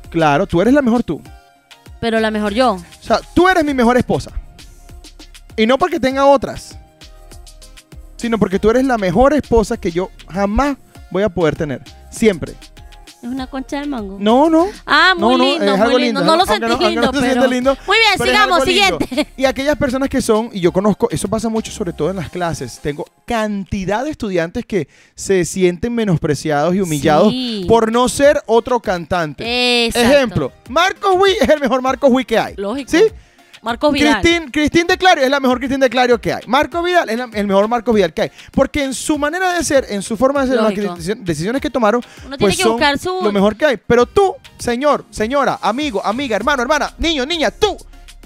claro, 0.10 0.48
tú 0.48 0.62
eres 0.62 0.74
la 0.74 0.82
mejor 0.82 1.04
tú. 1.04 1.22
pero 2.00 2.19
la 2.19 2.32
mejor 2.32 2.54
yo. 2.54 2.74
O 2.74 2.84
sea, 3.02 3.19
tú 3.34 3.48
eres 3.48 3.63
mi 3.63 3.74
mejor 3.74 3.98
esposa. 3.98 4.32
Y 5.56 5.65
no 5.67 5.78
porque 5.78 6.00
tenga 6.00 6.26
otras, 6.26 6.78
sino 8.17 8.38
porque 8.39 8.58
tú 8.60 8.69
eres 8.69 8.86
la 8.86 8.98
mejor 8.98 9.34
esposa 9.34 9.78
que 9.78 9.91
yo 9.91 10.10
jamás 10.28 10.78
voy 11.12 11.24
a 11.24 11.30
poder 11.30 11.56
tener. 11.56 11.82
Siempre. 12.10 12.54
Es 13.24 13.30
una 13.30 13.48
concha 13.48 13.80
del 13.80 13.88
mango. 13.90 14.18
No, 14.20 14.50
no. 14.50 14.68
Ah, 14.86 15.14
muy 15.18 15.22
No, 15.32 15.38
no, 15.38 15.44
lindo, 15.46 15.64
es 15.66 15.72
muy 15.72 15.82
algo 15.82 15.98
lindo. 15.98 16.20
lindo, 16.20 16.24
No 16.34 16.38
lo 16.38 16.46
sentí 16.46 16.68
no- 16.68 16.90
lindo, 16.90 17.14
se 17.14 17.20
pero... 17.22 17.48
lindo, 17.48 17.78
Muy 17.88 17.98
bien, 17.98 18.12
Pero 18.18 18.32
sigamos, 18.32 18.64
siguiente. 18.66 19.28
Y 19.38 19.46
aquellas 19.46 19.78
personas 19.78 20.10
que 20.10 20.22
son, 20.22 20.50
y 20.52 20.60
yo 20.60 20.74
conozco, 20.74 21.08
eso 21.10 21.30
pasa 21.30 21.48
mucho 21.48 21.72
sobre 21.72 21.94
todo 21.94 22.10
en 22.10 22.18
las 22.18 22.30
clases, 22.30 22.80
tengo 22.84 23.06
cantidad 23.26 24.04
de 24.04 24.12
estudiantes 24.12 24.66
que 24.66 24.90
se 25.16 25.46
sienten 25.46 25.96
menospreciados 25.96 26.76
y 26.76 26.82
humillados 26.82 27.32
Sí. 27.32 27.66
por 27.68 27.92
no 27.94 28.10
ser 28.10 28.42
otro 28.46 28.82
cantante. 28.82 29.86
Exacto. 29.86 30.10
Ejemplo, 30.14 30.52
Marcos 30.70 31.16
Witt 31.18 31.38
es 31.42 31.50
el 31.50 31.62
mejor 31.62 31.82
Marcos 31.82 32.10
Witt 32.12 32.28
que 32.28 32.38
hay. 32.38 32.54
Lógico. 32.58 32.92
¿Sí? 32.92 33.04
Marcos 33.63 33.93
Vidal. 33.93 34.21
Cristín, 34.21 34.52
Cristín 34.52 34.88
de 34.88 34.97
Clario 34.97 35.23
es 35.23 35.30
la 35.32 35.39
mejor 35.39 35.58
Cristín 35.58 35.80
de 35.80 35.89
Clario 35.89 36.19
que 36.19 36.34
hay. 36.34 36.41
Marco 36.47 36.84
Vidal 36.84 37.10
es 37.10 37.17
la- 37.17 37.30
el 37.34 37.47
mejor 37.47 37.67
Marco 37.67 37.93
Vidal 37.93 38.13
que 38.13 38.23
hay. 38.23 38.32
Porque 38.52 38.84
en 38.84 38.93
su 38.93 39.17
manera 39.17 39.54
de 39.54 39.63
ser, 39.63 39.86
en 39.89 40.02
su 40.02 40.17
forma 40.17 40.41
de 40.41 40.47
ser, 40.49 40.58
en 40.58 40.63
las 40.63 40.76
Lógico. 40.76 40.95
que- 40.95 41.15
decisiones 41.23 41.62
que 41.62 41.69
tomaron, 41.69 42.02
Uno 42.26 42.38
tiene 42.38 42.38
pues 42.38 42.58
que 42.58 42.63
son 42.63 42.73
buscar 42.73 42.99
su- 42.99 43.19
lo 43.23 43.32
mejor 43.32 43.56
que 43.56 43.65
hay. 43.65 43.78
Pero 43.78 44.06
tú, 44.06 44.36
señor, 44.60 45.06
señora, 45.10 45.58
amigo, 45.62 46.06
amiga, 46.06 46.36
hermano, 46.36 46.62
hermana, 46.62 46.93
niño, 46.97 47.26
niña, 47.26 47.52
tú 47.52 47.78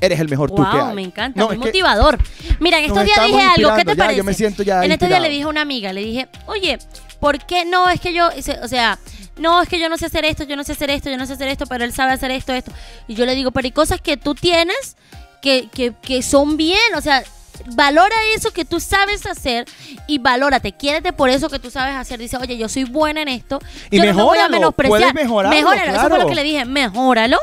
eres 0.02 0.20
el 0.20 0.28
mejor 0.30 0.50
tú 0.50 0.58
que 0.58 0.78
Wow, 0.78 0.88
hay. 0.90 0.96
me 0.96 1.04
encanta, 1.04 1.40
No, 1.40 1.48
muy 1.48 1.58
motivador. 1.58 2.18
Mira, 2.60 2.80
en 2.80 2.86
estos 2.86 3.04
días 3.04 3.26
dije 3.26 3.42
algo, 3.42 3.76
¿qué 3.76 3.86
te 3.86 3.92
ya, 3.92 3.98
parece? 4.04 4.18
yo 4.18 4.24
me 4.24 4.34
siento 4.34 4.64
ya 4.64 4.84
En 4.84 4.92
estos 4.92 5.08
días 5.08 5.22
le 5.22 5.30
dije 5.30 5.44
a 5.44 5.48
una 5.48 5.62
amiga, 5.62 5.94
le 5.94 6.02
dije, 6.04 6.28
oye, 6.48 6.78
¿por 7.20 7.40
qué 7.46 7.66
no 7.66 7.90
es 7.90 8.00
que 8.00 8.14
yo, 8.14 8.30
o 8.64 8.68
sea, 8.68 8.98
no 9.38 9.62
es 9.62 9.70
que 9.70 9.80
yo 9.80 9.88
no 9.90 9.98
sé 9.98 10.08
hacer 10.08 10.26
esto, 10.26 10.44
yo 10.44 10.56
no 10.56 10.64
sé 10.64 10.72
hacer 10.72 10.90
esto, 10.90 11.10
yo 11.12 11.18
no 11.18 11.26
sé 11.28 11.34
hacer 11.34 11.48
esto, 11.48 11.66
pero 11.68 11.84
él 11.84 11.94
sabe 11.94 12.12
hacer 12.14 12.32
esto, 12.32 12.54
esto. 12.54 12.72
Y 13.08 13.14
yo 13.16 13.26
le 13.26 13.36
digo, 13.36 13.52
pero 13.52 13.66
hay 13.66 13.72
cosas 13.72 14.02
que 14.02 14.18
tú 14.18 14.34
tienes 14.36 14.98
que, 15.42 15.70
que, 15.70 15.94
que 16.02 16.22
son 16.22 16.58
bien, 16.58 16.96
o 16.96 17.02
sea, 17.02 17.24
valora 17.66 18.16
eso 18.36 18.52
que 18.52 18.66
tú 18.66 18.80
sabes 18.80 19.26
hacer 19.26 19.66
y 20.08 20.20
valórate, 20.20 20.74
quiérete 20.74 21.14
por 21.14 21.30
eso 21.30 21.50
que 21.50 21.60
tú 21.60 21.72
sabes 21.72 21.96
hacer. 21.96 22.20
Dice, 22.20 22.38
oye, 22.38 22.58
yo 22.58 22.70
soy 22.70 22.84
buena 22.84 23.22
en 23.22 23.28
esto. 23.28 23.60
Y 23.90 23.98
yo 23.98 24.06
no 24.06 24.14
me 24.14 24.24
voy 24.24 24.40
a 24.40 24.50
menospreciar. 24.50 25.00
puedes 25.00 25.14
mejorarlo, 25.14 25.58
Mejóralo, 25.58 25.98
eso 25.98 26.10
fue 26.10 26.20
lo 26.20 26.28
que 26.28 26.36
le 26.36 26.44
dije, 26.44 26.66
mejóralo. 26.66 27.38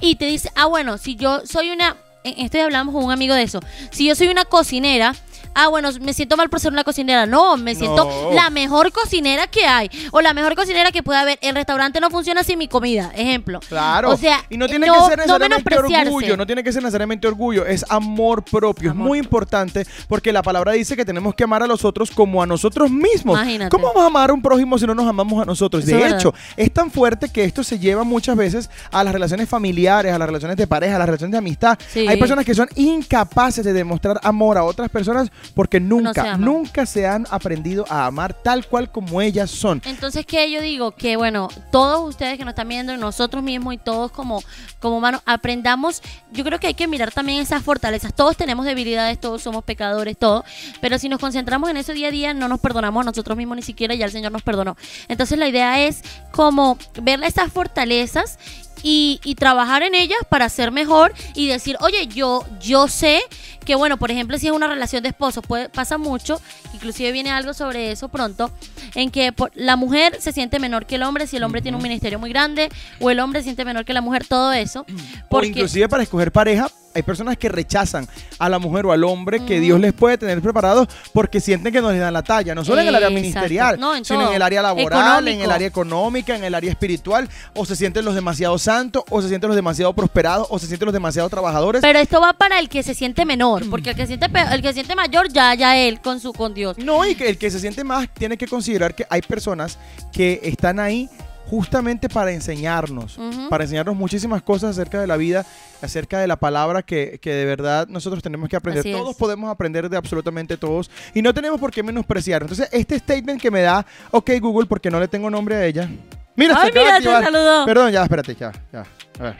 Y 0.00 0.16
te 0.16 0.26
dice, 0.26 0.50
ah, 0.54 0.66
bueno, 0.66 0.98
si 0.98 1.16
yo 1.16 1.42
soy 1.46 1.70
una, 1.70 1.96
en 2.24 2.44
esto 2.44 2.58
ya 2.58 2.64
hablamos 2.64 2.94
con 2.94 3.04
un 3.04 3.12
amigo 3.12 3.34
de 3.34 3.42
eso, 3.42 3.60
si 3.90 4.06
yo 4.06 4.14
soy 4.14 4.28
una 4.28 4.44
cocinera, 4.44 5.14
ah, 5.54 5.68
bueno, 5.68 5.88
me 6.00 6.12
siento 6.12 6.36
mal 6.36 6.48
por 6.48 6.60
ser 6.60 6.72
una 6.72 6.84
cocinera. 6.84 7.26
No, 7.26 7.56
me 7.56 7.74
siento 7.74 8.04
No. 8.04 8.32
la 8.34 8.50
mejor 8.50 8.92
cocinera 8.92 9.46
que 9.46 9.66
hay. 9.66 9.90
O 10.10 10.20
la 10.20 10.34
mejor 10.34 10.54
cocinera 10.54 10.92
que 10.92 11.02
puede 11.02 11.18
haber. 11.20 11.38
El 11.42 11.54
restaurante 11.54 12.00
no 12.00 12.10
funciona 12.10 12.42
sin 12.44 12.58
mi 12.58 12.68
comida, 12.68 13.10
ejemplo. 13.14 13.60
Claro. 13.68 14.10
O 14.10 14.16
sea, 14.16 14.44
y 14.48 14.56
no 14.56 14.66
tiene 14.66 14.86
no- 14.86 14.94
que 14.94 15.00
ser 15.00 15.18
necesariamente 15.18 15.76
orgullo, 15.76 16.36
no 16.36 16.46
tiene 16.46 16.62
que 16.64 16.72
ser 16.72 16.82
necesariamente 16.82 17.26
orgullo, 17.28 17.66
es 17.66 17.84
amor 17.88 18.42
propio, 18.44 18.90
Amor 18.90 19.04
es 19.04 19.08
muy 19.08 19.18
importante 19.18 19.86
porque 20.08 20.32
la 20.32 20.42
palabra 20.42 20.72
dice 20.72 20.96
que 20.96 21.04
tenemos 21.04 21.34
que 21.34 21.44
amar 21.44 21.62
a 21.62 21.66
los 21.66 21.84
otros 21.84 22.10
como 22.10 22.42
a 22.42 22.46
nosotros 22.46 22.90
mismos. 22.90 23.36
Imagínate. 23.38 23.70
¿Cómo 23.70 23.88
vamos 23.88 24.02
a 24.02 24.06
amar 24.06 24.30
a 24.30 24.32
un 24.32 24.42
prójimo 24.42 24.78
si 24.78 24.86
no 24.86 24.94
nos 24.94 25.06
amamos 25.06 25.42
a 25.42 25.44
nosotros? 25.44 25.82
Eso 25.84 25.90
es 25.92 25.96
de 25.96 26.02
verdad. 26.02 26.18
hecho, 26.20 26.34
es 26.56 26.72
tan 26.72 26.90
fuerte 26.90 27.28
que 27.30 27.44
esto 27.44 27.62
se 27.64 27.78
lleva 27.78 28.04
muchas 28.04 28.36
veces 28.36 28.70
a 28.90 29.04
las 29.04 29.12
relaciones 29.12 29.48
familiares, 29.48 30.12
a 30.12 30.18
las 30.18 30.26
relaciones 30.28 30.56
de 30.56 30.66
pareja, 30.66 30.96
a 30.96 30.98
las 30.98 31.06
relaciones 31.06 31.32
de 31.32 31.38
amistad. 31.38 31.78
Sí. 31.88 32.06
Hay 32.08 32.16
personas 32.18 32.44
que 32.44 32.54
son 32.54 32.68
incapaces 32.76 33.64
de 33.64 33.72
demostrar 33.72 34.20
amor 34.22 34.58
a 34.58 34.64
otras 34.64 34.88
personas 34.90 35.30
porque 35.54 35.80
nunca, 35.80 36.36
nunca 36.36 36.86
se 36.86 37.06
han 37.06 37.26
aprendido 37.30 37.84
a 37.88 38.06
amar 38.06 38.34
tal 38.34 38.66
cual 38.66 38.90
como 38.90 39.20
ellas 39.20 39.50
son. 39.50 39.82
Entonces, 39.84 40.26
que 40.26 40.50
yo 40.50 40.60
digo? 40.60 40.92
Que 40.92 41.16
bueno, 41.16 41.48
todos 41.70 42.08
ustedes 42.08 42.38
que 42.38 42.44
nos 42.44 42.52
están 42.52 42.68
viendo, 42.68 42.96
nosotros 42.96 43.42
mismos 43.42 43.74
y 43.74 43.78
todos 43.78 44.10
como, 44.10 44.42
como 44.78 44.98
humanos, 44.98 45.22
aprendamos. 45.26 46.02
Yo 46.32 46.44
creo 46.44 46.58
que 46.58 46.68
hay 46.68 46.74
que 46.74 46.86
mirar 46.86 47.12
también 47.12 47.40
esas 47.40 47.62
fortalezas. 47.62 48.14
Todos 48.14 48.36
tenemos 48.36 48.64
debilidades, 48.66 49.20
todos 49.20 49.42
somos 49.42 49.64
pecadores, 49.64 50.16
todos. 50.16 50.44
Pero 50.80 50.98
si 50.98 51.08
nos 51.08 51.20
concentramos 51.20 51.70
en 51.70 51.76
eso 51.76 51.92
día 51.92 52.08
a 52.08 52.10
día, 52.10 52.34
no 52.34 52.48
nos 52.48 52.60
perdonamos 52.60 53.02
a 53.02 53.04
nosotros 53.04 53.36
mismos 53.36 53.56
ni 53.56 53.62
siquiera, 53.62 53.94
ya 53.94 54.06
el 54.06 54.12
Señor 54.12 54.32
nos 54.32 54.42
perdonó. 54.42 54.76
Entonces, 55.08 55.38
la 55.38 55.48
idea 55.48 55.80
es 55.80 56.02
como 56.32 56.78
ver 57.02 57.22
esas 57.22 57.52
fortalezas. 57.52 58.38
Y, 58.82 59.20
y 59.24 59.34
trabajar 59.34 59.82
en 59.82 59.94
ellas 59.94 60.18
para 60.28 60.48
ser 60.48 60.70
mejor 60.70 61.12
y 61.34 61.46
decir, 61.48 61.76
oye, 61.80 62.06
yo, 62.06 62.44
yo 62.60 62.88
sé 62.88 63.20
que, 63.64 63.74
bueno, 63.74 63.98
por 63.98 64.10
ejemplo, 64.10 64.38
si 64.38 64.46
es 64.46 64.52
una 64.52 64.66
relación 64.68 65.02
de 65.02 65.10
esposos, 65.10 65.44
puede, 65.46 65.68
pasa 65.68 65.98
mucho, 65.98 66.40
inclusive 66.72 67.12
viene 67.12 67.30
algo 67.30 67.52
sobre 67.52 67.92
eso 67.92 68.08
pronto, 68.08 68.50
en 68.94 69.10
que 69.10 69.32
por- 69.32 69.52
la 69.54 69.76
mujer 69.76 70.16
se 70.20 70.32
siente 70.32 70.58
menor 70.58 70.86
que 70.86 70.94
el 70.96 71.02
hombre 71.02 71.26
si 71.26 71.36
el 71.36 71.44
hombre 71.44 71.60
tiene 71.60 71.76
un 71.76 71.82
ministerio 71.82 72.18
muy 72.18 72.30
grande, 72.30 72.70
o 73.00 73.10
el 73.10 73.20
hombre 73.20 73.40
se 73.40 73.44
siente 73.44 73.64
menor 73.64 73.84
que 73.84 73.92
la 73.92 74.00
mujer, 74.00 74.26
todo 74.26 74.52
eso. 74.52 74.80
O 74.80 75.28
Porque, 75.28 75.48
inclusive 75.48 75.88
para 75.88 76.02
escoger 76.02 76.32
pareja, 76.32 76.70
hay 76.94 77.02
personas 77.02 77.36
que 77.36 77.48
rechazan 77.48 78.08
a 78.38 78.48
la 78.48 78.58
mujer 78.58 78.86
o 78.86 78.92
al 78.92 79.04
hombre 79.04 79.44
que. 79.44 79.60
Dios 79.60 79.78
les 79.78 79.92
puede 79.92 80.16
tener 80.16 80.40
preparados 80.40 80.88
porque 81.12 81.38
sienten 81.40 81.72
que 81.72 81.80
no 81.82 81.90
les 81.90 82.00
dan 82.00 82.14
la 82.14 82.22
talla, 82.22 82.54
no 82.54 82.64
solo 82.64 82.80
en 82.80 82.88
el 82.88 82.94
área 82.94 83.08
Exacto. 83.08 83.20
ministerial, 83.20 83.78
No, 83.78 83.94
en 83.94 84.04
sino 84.04 84.28
en 84.28 84.34
el 84.34 84.42
área 84.42 84.62
laboral, 84.62 85.28
en 85.28 85.40
el 85.40 85.50
área 85.50 85.66
económica, 85.68 86.34
en 86.34 86.44
el 86.44 86.54
área 86.54 86.70
espiritual, 86.70 87.28
o 87.54 87.66
se 87.66 87.76
sienten 87.76 88.04
los 88.04 88.14
demasiado 88.14 88.58
santos, 88.58 89.04
o 89.10 89.20
se 89.20 89.28
sienten 89.28 89.48
los 89.48 89.56
demasiado 89.56 89.92
prosperados, 89.92 90.46
o 90.50 90.58
se 90.58 90.66
sienten 90.66 90.86
los 90.86 90.94
demasiado 90.94 91.28
trabajadores. 91.28 91.82
Pero 91.82 91.98
esto 91.98 92.20
va 92.20 92.32
para 92.32 92.58
el 92.58 92.68
que 92.68 92.82
se 92.82 92.94
siente 92.94 93.24
menor, 93.26 93.68
porque 93.68 93.90
el 93.90 93.96
que 93.96 94.06
siente 94.06 94.26
el 94.50 94.62
que 94.62 94.72
siente 94.72 94.94
mayor 94.94 95.28
ya 95.28 95.54
ya 95.54 95.76
él 95.76 96.00
con 96.00 96.20
su 96.20 96.32
con 96.32 96.54
Dios. 96.54 96.78
No, 96.78 97.04
y 97.06 97.14
que 97.14 97.28
el 97.28 97.38
que 97.38 97.50
se 97.50 97.60
siente 97.60 97.84
más 97.84 98.08
tiene 98.14 98.38
que 98.38 98.46
considerar 98.46 98.94
que 98.94 99.06
hay 99.10 99.20
personas 99.20 99.78
que 100.12 100.40
están 100.42 100.80
ahí 100.80 101.08
justamente 101.50 102.08
para 102.08 102.30
enseñarnos, 102.30 103.18
para 103.48 103.64
enseñarnos 103.64 103.96
muchísimas 103.96 104.40
cosas 104.40 104.70
acerca 104.70 105.00
de 105.00 105.08
la 105.08 105.16
vida, 105.16 105.44
acerca 105.82 106.18
de 106.18 106.26
la 106.26 106.36
palabra 106.36 106.82
que, 106.82 107.18
que 107.20 107.32
de 107.32 107.44
verdad 107.44 107.88
nosotros 107.88 108.22
tenemos 108.22 108.48
que 108.48 108.56
aprender. 108.56 108.80
Así 108.80 108.90
es. 108.90 108.96
Todos 108.96 109.16
podemos 109.16 109.50
aprender 109.50 109.88
de 109.88 109.96
absolutamente 109.96 110.56
todos 110.56 110.90
y 111.14 111.22
no 111.22 111.32
tenemos 111.34 111.58
por 111.60 111.70
qué 111.70 111.82
menospreciar. 111.82 112.42
Entonces, 112.42 112.68
este 112.72 112.98
statement 112.98 113.40
que 113.40 113.50
me 113.50 113.62
da, 113.62 113.84
ok 114.10 114.30
Google, 114.40 114.66
porque 114.66 114.90
no 114.90 115.00
le 115.00 115.08
tengo 115.08 115.30
nombre 115.30 115.56
a 115.56 115.64
ella. 115.66 115.88
Mira, 116.36 116.54
se 116.54 116.60
Ay, 116.66 116.70
de 116.72 116.80
mira, 116.80 116.90
te 116.90 116.96
activar. 116.96 117.24
saludó. 117.24 117.66
Perdón, 117.66 117.92
ya, 117.92 118.02
espérate, 118.02 118.34
ya, 118.34 118.52
ya. 118.72 118.84
A 119.18 119.22
ver. 119.22 119.36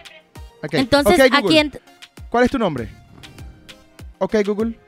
Entonces, 0.72 1.14
ok, 1.18 1.35
¿a 1.35 1.42
quién 1.42 1.72
¿Cuál 2.29 2.44
es 2.44 2.50
tu 2.50 2.59
nombre? 2.59 2.88
Ok, 4.18 4.37
Google. 4.44 4.79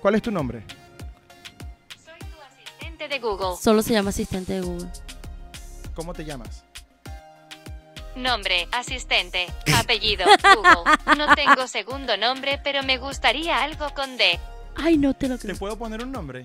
¿Cuál 0.00 0.14
es 0.14 0.22
tu 0.22 0.30
nombre? 0.30 0.62
Soy 2.04 2.18
tu 2.20 2.36
asistente 2.40 3.08
de 3.08 3.18
Google. 3.18 3.56
solo 3.60 3.82
se 3.82 3.92
llama 3.92 4.10
asistente 4.10 4.52
de 4.54 4.60
Google? 4.60 4.88
¿Cómo 5.94 6.14
te 6.14 6.24
llamas? 6.24 6.64
Nombre, 8.18 8.68
asistente. 8.72 9.46
Apellido, 9.76 10.26
Google. 10.54 11.16
No 11.16 11.34
tengo 11.34 11.68
segundo 11.68 12.16
nombre, 12.16 12.60
pero 12.64 12.82
me 12.82 12.98
gustaría 12.98 13.62
algo 13.62 13.88
con 13.94 14.16
D. 14.16 14.38
Ay, 14.76 14.98
no 14.98 15.14
te 15.14 15.28
lo 15.28 15.36
¿Te 15.38 15.42
creo. 15.46 15.56
puedo 15.56 15.78
poner 15.78 16.02
un 16.02 16.10
nombre? 16.12 16.42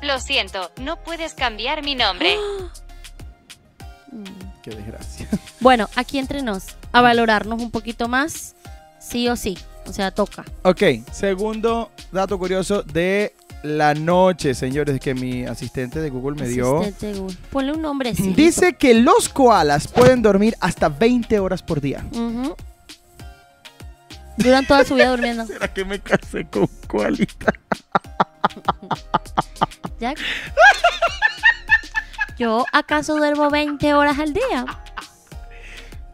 Lo 0.00 0.20
siento, 0.20 0.70
no 0.80 0.96
puedes 1.02 1.34
cambiar 1.34 1.82
mi 1.82 1.96
nombre. 1.96 2.36
Qué 4.62 4.70
desgracia. 4.70 5.28
Bueno, 5.60 5.88
aquí 5.96 6.20
entre 6.20 6.40
nos, 6.42 6.76
a 6.92 7.00
valorarnos 7.00 7.60
un 7.60 7.72
poquito 7.72 8.06
más, 8.06 8.54
sí 9.00 9.28
o 9.28 9.34
sí. 9.34 9.58
O 9.86 9.92
sea, 9.92 10.12
toca. 10.12 10.44
Ok, 10.62 10.82
segundo 11.10 11.90
dato 12.12 12.38
curioso 12.38 12.84
de 12.84 13.34
la 13.62 13.94
noche, 13.94 14.54
señores, 14.54 15.00
que 15.00 15.14
mi 15.14 15.44
asistente 15.44 16.00
de 16.00 16.10
Google 16.10 16.40
me 16.40 16.48
dio. 16.48 16.80
Asistente 16.80 17.06
de 17.06 17.18
Google. 17.18 17.36
Ponle 17.50 17.72
un 17.72 17.82
nombre 17.82 18.14
sí. 18.14 18.32
Dice 18.34 18.74
que 18.74 18.94
los 18.94 19.28
koalas 19.28 19.88
pueden 19.88 20.22
dormir 20.22 20.56
hasta 20.60 20.88
20 20.88 21.38
horas 21.40 21.62
por 21.62 21.80
día. 21.80 22.04
Duran 24.36 24.66
toda 24.66 24.84
su 24.84 24.94
vida 24.94 25.10
durmiendo. 25.10 25.46
¿Será 25.46 25.72
que 25.72 25.84
me 25.84 26.00
casé 26.00 26.46
con 26.46 26.68
koalita? 26.86 27.52
¿Ya? 30.00 30.14
¿Yo 32.38 32.64
acaso 32.72 33.16
duermo 33.16 33.50
20 33.50 33.94
horas 33.94 34.18
al 34.20 34.32
día? 34.32 34.64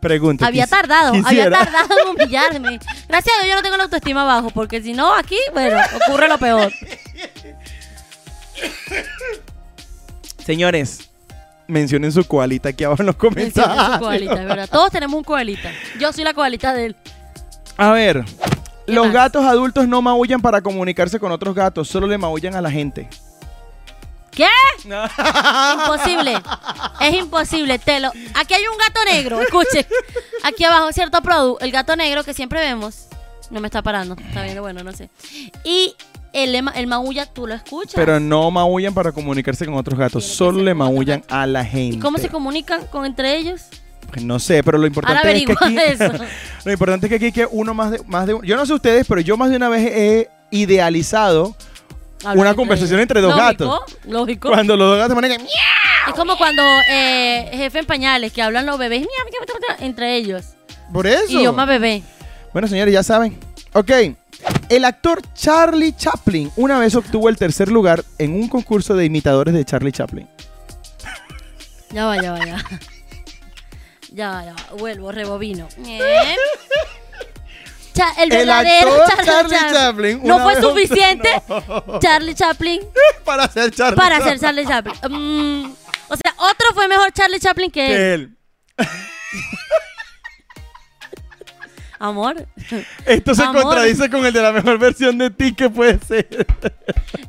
Pregunta. 0.04 0.46
Había 0.46 0.66
tardado, 0.66 1.14
había 1.24 1.50
tardado 1.50 1.88
en 2.02 2.08
humillarme. 2.08 2.78
Gracias 3.08 3.34
a 3.40 3.42
Dios 3.42 3.48
yo 3.48 3.54
no 3.54 3.62
tengo 3.62 3.78
la 3.78 3.84
autoestima 3.84 4.22
bajo, 4.24 4.50
porque 4.50 4.82
si 4.82 4.92
no, 4.92 5.14
aquí, 5.14 5.38
bueno, 5.54 5.78
ocurre 6.06 6.28
lo 6.28 6.36
peor. 6.36 6.70
Señores, 10.44 11.08
mencionen 11.66 12.12
su 12.12 12.22
koalita 12.24 12.68
aquí 12.68 12.84
abajo 12.84 13.00
en 13.00 13.06
los 13.06 13.14
su 13.14 13.20
comentarios. 13.20 13.98
coalita, 13.98 14.42
es 14.42 14.46
verdad. 14.46 14.68
Todos 14.70 14.90
tenemos 14.90 15.16
un 15.16 15.24
coalita. 15.24 15.72
Yo 15.98 16.12
soy 16.12 16.24
la 16.24 16.34
coalita 16.34 16.74
de 16.74 16.84
él. 16.84 16.96
A 17.78 17.92
ver, 17.92 18.26
los 18.86 19.06
más? 19.06 19.14
gatos 19.14 19.46
adultos 19.46 19.88
no 19.88 20.02
maullan 20.02 20.42
para 20.42 20.60
comunicarse 20.60 21.18
con 21.18 21.32
otros 21.32 21.54
gatos, 21.54 21.88
solo 21.88 22.06
le 22.06 22.18
maullan 22.18 22.54
a 22.54 22.60
la 22.60 22.70
gente. 22.70 23.08
¿Qué? 24.34 24.46
Imposible. 24.84 26.34
Es 27.00 27.14
imposible. 27.14 27.78
Te 27.78 28.00
lo... 28.00 28.10
Aquí 28.34 28.54
hay 28.54 28.66
un 28.66 28.78
gato 28.78 29.04
negro. 29.04 29.40
Escuche. 29.40 29.86
Aquí 30.42 30.64
abajo, 30.64 30.92
cierto 30.92 31.22
Produ, 31.22 31.58
el 31.60 31.70
gato 31.70 31.96
negro 31.96 32.24
que 32.24 32.34
siempre 32.34 32.60
vemos. 32.60 33.06
No 33.50 33.60
me 33.60 33.68
está 33.68 33.82
parando. 33.82 34.16
Está 34.18 34.42
bien, 34.42 34.60
bueno, 34.60 34.82
no 34.82 34.92
sé. 34.92 35.10
Y 35.64 35.94
el, 36.32 36.54
el 36.54 36.86
maulla, 36.86 37.26
tú 37.26 37.46
lo 37.46 37.54
escuchas. 37.54 37.94
Pero 37.94 38.18
no 38.18 38.50
maullan 38.50 38.92
para 38.92 39.12
comunicarse 39.12 39.64
con 39.64 39.74
otros 39.74 39.98
gatos, 39.98 40.24
Tiene 40.24 40.36
solo 40.36 40.62
le 40.62 40.74
maullan 40.74 41.22
a 41.28 41.46
la 41.46 41.64
gente. 41.64 41.96
¿Y 41.96 42.00
cómo 42.00 42.18
se 42.18 42.28
comunican 42.28 42.86
con 42.86 43.06
entre 43.06 43.36
ellos? 43.36 43.62
Pues 44.10 44.24
no 44.24 44.38
sé, 44.38 44.62
pero 44.62 44.78
lo 44.78 44.86
importante 44.86 45.36
es 45.36 45.46
que 45.46 45.52
aquí, 45.52 45.76
eso. 45.76 46.12
lo 46.64 46.72
importante 46.72 47.06
es 47.06 47.10
que 47.10 47.16
aquí 47.16 47.32
que 47.32 47.46
uno 47.50 47.74
más 47.74 47.92
de, 47.92 48.02
más 48.06 48.26
de 48.26 48.38
yo 48.42 48.56
no 48.56 48.66
sé 48.66 48.74
ustedes, 48.74 49.06
pero 49.08 49.20
yo 49.20 49.36
más 49.36 49.50
de 49.50 49.56
una 49.56 49.68
vez 49.68 49.90
he 49.90 50.30
idealizado 50.50 51.56
una 52.34 52.54
conversación 52.54 53.00
entre 53.00 53.20
dos 53.20 53.36
Lógico, 53.36 53.70
gatos. 53.70 53.96
Lógico. 54.06 54.48
Cuando 54.48 54.76
los 54.76 54.88
dos 54.88 54.98
gatos 54.98 55.16
"Miau". 55.16 55.38
Es 56.08 56.14
como 56.14 56.36
cuando 56.36 56.62
eh, 56.90 57.48
jefe 57.52 57.78
en 57.80 57.86
pañales, 57.86 58.32
que 58.32 58.42
hablan 58.42 58.66
los 58.66 58.78
bebés 58.78 59.06
entre 59.80 60.16
ellos. 60.16 60.44
por 60.92 61.06
eso. 61.06 61.52
Más 61.52 61.66
bebé. 61.66 62.02
Bueno, 62.52 62.68
señores, 62.68 62.92
ya 62.92 63.02
saben. 63.02 63.38
Ok. 63.72 63.90
El 64.68 64.84
actor 64.84 65.20
Charlie 65.34 65.94
Chaplin 65.96 66.50
una 66.56 66.78
vez 66.78 66.94
obtuvo 66.94 67.28
el 67.28 67.36
tercer 67.36 67.68
lugar 67.70 68.04
en 68.18 68.34
un 68.34 68.48
concurso 68.48 68.94
de 68.94 69.04
imitadores 69.06 69.54
de 69.54 69.64
Charlie 69.64 69.92
Chaplin. 69.92 70.28
Ya 71.90 72.06
va, 72.06 72.20
ya 72.20 72.32
va, 72.32 72.44
ya. 72.44 72.64
Ya 74.12 74.30
va, 74.30 74.44
ya 74.44 74.52
va. 74.52 74.76
Vuelvo, 74.78 75.10
rebobino. 75.10 75.66
Bien. 75.78 76.00
Cha- 77.94 78.12
el 78.18 78.24
El 78.32 78.38
verdadero 78.38 79.02
actor 79.04 79.24
Charlie 79.24 79.56
Chaplin 79.72 80.20
No 80.24 80.40
fue 80.40 80.60
suficiente 80.60 81.28
Charlie 82.00 82.34
Chaplin 82.34 82.80
para 83.24 83.48
ser 83.48 83.70
Charlie 83.70 83.96
para 83.96 84.16
Chaplin. 84.18 84.38
ser 84.38 84.40
Charlie 84.40 84.66
Chaplin. 84.66 84.94
Mm, 85.10 85.72
o 86.08 86.16
sea, 86.16 86.34
otro 86.38 86.66
fue 86.74 86.88
mejor 86.88 87.12
Charlie 87.12 87.38
Chaplin 87.40 87.70
que 87.70 87.86
él. 87.86 88.36
que 88.76 88.84
él. 88.84 88.88
Amor. 92.00 92.46
Esto 93.06 93.34
se 93.34 93.42
Amor. 93.44 93.62
contradice 93.62 94.10
con 94.10 94.26
el 94.26 94.32
de 94.32 94.42
la 94.42 94.52
mejor 94.52 94.78
versión 94.78 95.16
de 95.16 95.30
ti 95.30 95.54
que 95.54 95.70
puede 95.70 95.98
ser. 96.00 96.26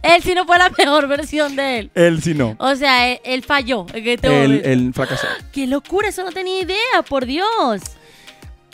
Él 0.01 0.21
sí 0.21 0.33
no 0.33 0.45
fue 0.45 0.57
la 0.57 0.69
mejor 0.77 1.07
versión 1.07 1.55
de 1.55 1.79
él. 1.79 1.91
Él 1.93 2.21
sí 2.21 2.33
no. 2.33 2.55
O 2.59 2.75
sea, 2.75 3.07
él, 3.09 3.21
él 3.23 3.43
falló 3.43 3.85
en 3.93 4.07
este 4.07 4.43
Él, 4.43 4.61
él 4.65 4.91
fracasó. 4.93 5.27
¡Qué 5.53 5.65
locura! 5.67 6.09
Eso 6.09 6.23
no 6.23 6.31
tenía 6.31 6.59
idea, 6.61 7.03
por 7.07 7.25
Dios. 7.25 7.81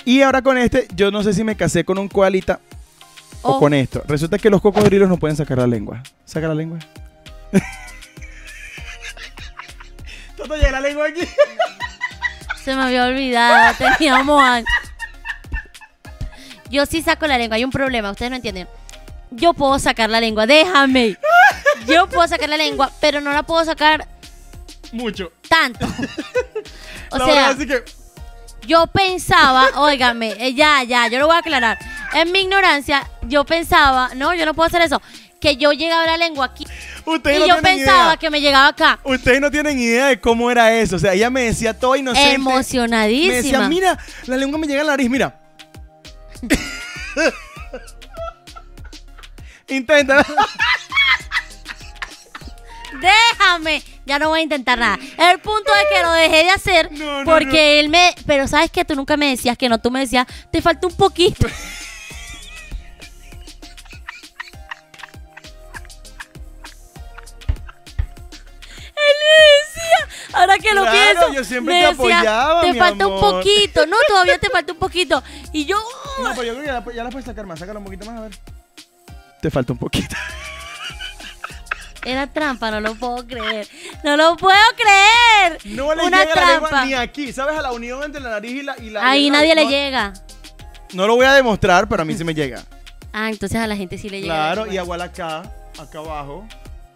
Y 0.06 0.22
ahora 0.22 0.42
con 0.42 0.58
este, 0.58 0.88
yo 0.96 1.12
no 1.12 1.24
sé 1.24 1.34
si 1.34 1.44
me 1.44 1.56
casé 1.56 1.84
con 1.86 1.98
un 1.98 2.08
koalita 2.08 2.60
o 3.44 3.54
Oh. 3.54 3.60
con 3.60 3.74
esto. 3.74 4.04
Resulta 4.08 4.38
que 4.38 4.50
los 4.50 4.62
cocodrilos 4.62 5.10
no 5.10 5.18
pueden 5.18 5.36
sacar 5.38 5.58
la 5.58 5.68
lengua. 5.68 6.02
¿Saca 6.26 6.48
la 6.48 6.56
lengua? 6.56 6.80
Toto, 10.38 10.56
llega 10.56 10.72
la 10.72 10.82
lengua 10.82 11.08
aquí. 11.08 11.22
Se 12.64 12.76
me 12.76 12.84
había 12.84 13.06
olvidado, 13.06 13.76
teníamos. 13.98 14.64
Yo 16.70 16.86
sí 16.86 17.02
saco 17.02 17.28
la 17.28 17.38
lengua, 17.38 17.56
hay 17.58 17.64
un 17.66 17.72
problema, 17.72 18.12
ustedes 18.12 18.30
no 18.30 18.36
entienden. 18.38 18.68
Yo 19.32 19.54
puedo 19.54 19.78
sacar 19.80 20.10
la 20.10 20.20
lengua, 20.22 20.46
déjame. 20.46 21.18
Yo 21.88 22.08
puedo 22.08 22.28
sacar 22.28 22.50
la 22.50 22.58
lengua, 22.58 22.92
pero 23.02 23.20
no 23.22 23.32
la 23.34 23.44
puedo 23.44 23.64
sacar 23.66 24.08
Mucho. 24.92 25.32
tanto. 25.50 25.86
O 27.14 27.18
La 27.18 27.26
sea, 27.26 27.34
verdad, 27.36 27.52
así 27.52 27.68
que 27.68 27.84
yo 28.67 28.88
pensaba, 28.88 29.69
óigame, 29.76 30.36
eh, 30.39 30.54
ya, 30.54 30.84
ya, 30.84 31.08
yo 31.08 31.19
lo 31.19 31.28
voy 31.28 31.36
a 31.36 31.39
aclarar. 31.39 31.78
En 32.13 32.32
mi 32.32 32.41
ignorancia, 32.41 33.08
yo 33.24 33.45
pensaba, 33.45 34.12
no, 34.15 34.34
yo 34.34 34.45
no 34.45 34.54
puedo 34.54 34.67
hacer 34.67 34.82
eso, 34.82 35.02
que 35.39 35.58
yo 35.58 35.71
llegaba 35.71 36.06
la 36.06 36.17
lengua 36.17 36.45
aquí 36.45 36.67
ustedes 37.06 37.38
y 37.38 37.39
no 37.39 37.47
yo 37.47 37.56
tienen 37.56 37.78
pensaba 37.80 38.06
idea. 38.06 38.17
que 38.17 38.30
me 38.30 38.41
llegaba 38.41 38.67
acá. 38.67 39.00
Ustedes 39.04 39.41
no 39.41 39.50
tienen 39.50 39.80
idea 39.80 40.08
de 40.08 40.19
cómo 40.19 40.52
era 40.52 40.74
eso. 40.76 40.97
O 40.97 41.00
sea, 41.00 41.13
ella 41.13 41.30
me 41.30 41.43
decía 41.43 41.78
todo 41.78 41.95
inocente. 41.95 42.26
Me 42.26 42.34
decía, 42.34 42.52
Emocionadísima. 42.54 43.67
mira, 43.67 43.97
la 44.28 44.38
lengua 44.38 44.60
me 44.60 44.67
llega 44.67 44.82
a 44.82 44.86
la 44.86 44.91
nariz, 44.91 45.10
mira. 45.10 45.36
Intenta. 49.67 50.26
Déjame, 52.99 53.84
ya 54.06 54.19
no 54.19 54.30
voy 54.30 54.39
a 54.41 54.43
intentar 54.43 54.77
nada. 54.77 54.99
El 55.17 55.39
punto 55.39 55.71
es 55.73 55.86
que 55.97 56.04
lo 56.04 56.12
dejé 56.12 56.43
de 56.43 56.49
hacer 56.51 56.91
No, 56.91 57.23
no, 57.23 57.32
porque 57.32 57.80
él 57.80 57.89
me. 57.89 58.13
Pero 58.25 58.47
sabes 58.47 58.69
que 58.71 58.84
tú 58.86 58.95
nunca 58.95 59.15
me 59.17 59.30
decías 59.30 59.58
que 59.58 59.69
no, 59.69 59.80
tú 59.80 59.91
me 59.91 60.01
decías, 60.01 60.27
te 60.51 60.62
falta 60.62 60.88
un 60.88 60.95
poquito. 60.95 61.47
Él 68.95 69.15
me 69.21 69.38
decía, 69.58 70.38
ahora 70.39 70.58
que 70.58 70.73
lo 70.73 70.82
Claro, 70.84 70.97
pienso, 71.19 71.34
yo 71.34 71.43
siempre 71.43 71.73
me 71.73 71.82
te 71.82 71.88
decía, 71.88 72.19
apoyaba, 72.19 72.62
te 72.62 72.73
mi 72.73 72.80
falta 72.80 73.08
un 73.08 73.13
amor". 73.17 73.32
poquito. 73.43 73.86
No, 73.86 73.97
todavía 74.08 74.38
te 74.38 74.49
falta 74.51 74.73
un 74.73 74.80
poquito. 74.80 75.23
Y 75.54 75.65
yo, 75.65 75.77
No, 76.21 76.30
pero 76.36 76.43
yo 76.43 76.54
creo 76.54 76.62
que 76.62 76.67
ya 76.67 76.73
la, 76.73 76.93
ya 76.93 77.04
la 77.04 77.10
puedes 77.10 77.25
sacar 77.25 77.45
más. 77.45 77.60
Sácala 77.60 77.80
un 77.80 77.86
poquito 77.86 78.06
más, 78.06 78.17
a 78.17 78.21
ver. 78.21 78.32
Te 79.41 79.49
falta 79.49 79.73
un 79.73 79.80
poquito. 79.80 80.15
era 82.06 82.28
trampa, 82.28 82.72
no 82.72 82.80
lo 82.82 82.96
puedo 82.96 83.26
creer. 83.28 83.68
No 84.04 84.18
lo 84.18 84.36
puedo 84.38 84.58
creer. 84.76 85.60
No 85.66 85.94
le 85.96 86.04
Una 86.06 86.24
llega 86.24 86.36
la 86.36 86.52
lengua 86.54 86.70
trampa. 86.70 86.86
ni 86.86 86.94
aquí. 86.94 87.34
¿Sabes? 87.34 87.58
A 87.58 87.62
la 87.62 87.72
unión 87.72 88.04
entre 88.04 88.22
la 88.22 88.30
nariz 88.32 88.52
y 88.52 88.64
la. 88.64 88.78
Y 88.80 88.90
la 88.90 89.10
Ahí 89.10 89.30
nadie 89.30 89.56
le 89.56 89.66
llega. 89.68 90.14
No 90.94 91.08
lo 91.08 91.16
voy 91.16 91.26
a 91.26 91.34
demostrar, 91.34 91.88
pero 91.88 92.02
a 92.02 92.06
mí 92.06 92.14
sí 92.16 92.24
me 92.24 92.34
llega. 92.34 92.64
Ah, 93.14 93.30
entonces 93.30 93.60
a 93.60 93.68
la 93.68 93.76
gente 93.76 93.98
sí 93.98 94.10
le 94.10 94.22
llega. 94.22 94.34
Claro, 94.34 94.66
la 94.66 94.74
y 94.74 94.78
igual 94.78 95.02
acá, 95.02 95.44
acá 95.80 96.00
abajo, 96.00 96.46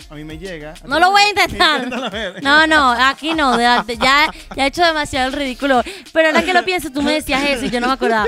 a 0.10 0.16
mí 0.16 0.24
me 0.24 0.38
llega. 0.38 0.74
No 0.88 1.00
lo 1.00 1.12
voy 1.12 1.22
a 1.22 1.30
intentar. 1.30 1.90
No, 2.42 2.68
no, 2.68 2.92
aquí 2.92 3.34
no. 3.34 3.58
de- 3.58 3.64
de- 3.88 3.98
ya, 3.98 4.30
ya 4.56 4.64
he 4.66 4.68
hecho 4.68 4.84
demasiado 4.84 5.28
el 5.28 5.34
ridículo. 5.34 5.82
Pero 6.14 6.28
ahora 6.30 6.44
que 6.44 6.54
lo 6.54 6.64
pienso, 6.64 6.90
tú 6.92 7.02
me 7.02 7.14
decías 7.14 7.44
eso 7.44 7.66
y 7.66 7.70
yo 7.70 7.80
no 7.80 7.88
me 7.88 7.94
acordaba. 7.94 8.26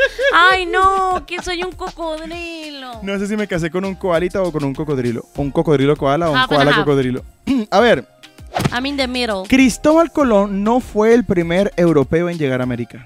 Ay, 0.51 0.65
no, 0.65 1.23
que 1.27 1.41
soy 1.41 1.63
un 1.63 1.71
cocodrilo. 1.73 2.99
No 3.03 3.19
sé 3.19 3.27
si 3.27 3.35
me 3.37 3.47
casé 3.47 3.69
con 3.69 3.85
un 3.85 3.95
koalita 3.95 4.41
o 4.41 4.51
con 4.51 4.63
un 4.63 4.73
cocodrilo. 4.73 5.25
Un 5.35 5.51
cocodrilo 5.51 5.95
koala 5.95 6.29
o 6.29 6.31
un 6.31 6.37
Half 6.37 6.51
and 6.51 6.57
koala 6.57 6.71
half. 6.71 6.79
cocodrilo. 6.85 7.23
a 7.71 7.79
ver, 7.79 8.07
I'm 8.73 8.85
in 8.85 8.97
the 8.97 9.07
middle. 9.07 9.43
Cristóbal 9.47 10.11
Colón 10.11 10.63
no 10.63 10.79
fue 10.79 11.13
el 11.13 11.23
primer 11.25 11.73
europeo 11.77 12.29
en 12.29 12.37
llegar 12.37 12.61
a 12.61 12.63
América. 12.63 13.05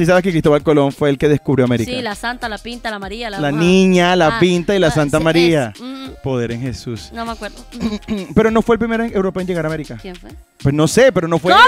Sí 0.00 0.06
sabes 0.06 0.22
que 0.22 0.30
Cristóbal 0.30 0.62
Colón 0.62 0.92
fue 0.92 1.10
el 1.10 1.18
que 1.18 1.28
descubrió 1.28 1.66
América. 1.66 1.90
Sí, 1.90 2.00
la 2.00 2.14
Santa, 2.14 2.48
la 2.48 2.56
Pinta, 2.56 2.90
la 2.90 2.98
María, 2.98 3.28
la... 3.28 3.38
La 3.38 3.52
niña, 3.52 4.16
la 4.16 4.28
Ah, 4.28 4.40
pinta 4.40 4.74
y 4.74 4.78
la 4.78 4.86
ah, 4.86 4.90
Santa 4.90 5.18
sí, 5.18 5.24
María. 5.24 5.72
es, 5.74 5.80
mm, 5.82 6.06
Poder 6.22 6.52
en 6.52 6.62
Jesús. 6.62 7.10
no 7.12 7.26
me 7.26 7.32
acuerdo. 7.32 7.62
Pero 8.34 8.50
no 8.50 8.62
fue 8.62 8.76
el 8.76 8.78
primer 8.78 9.02
europeo 9.14 9.42
en 9.42 9.46
llegar 9.46 9.66
a 9.66 9.68
América. 9.68 9.98
¿Quién 10.00 10.16
fue? 10.16 10.30
Pues 10.62 10.74
no 10.74 10.88
sé, 10.88 11.12
pero 11.12 11.28
no 11.28 11.38
fue 11.38 11.52
¿Cómo? 11.52 11.64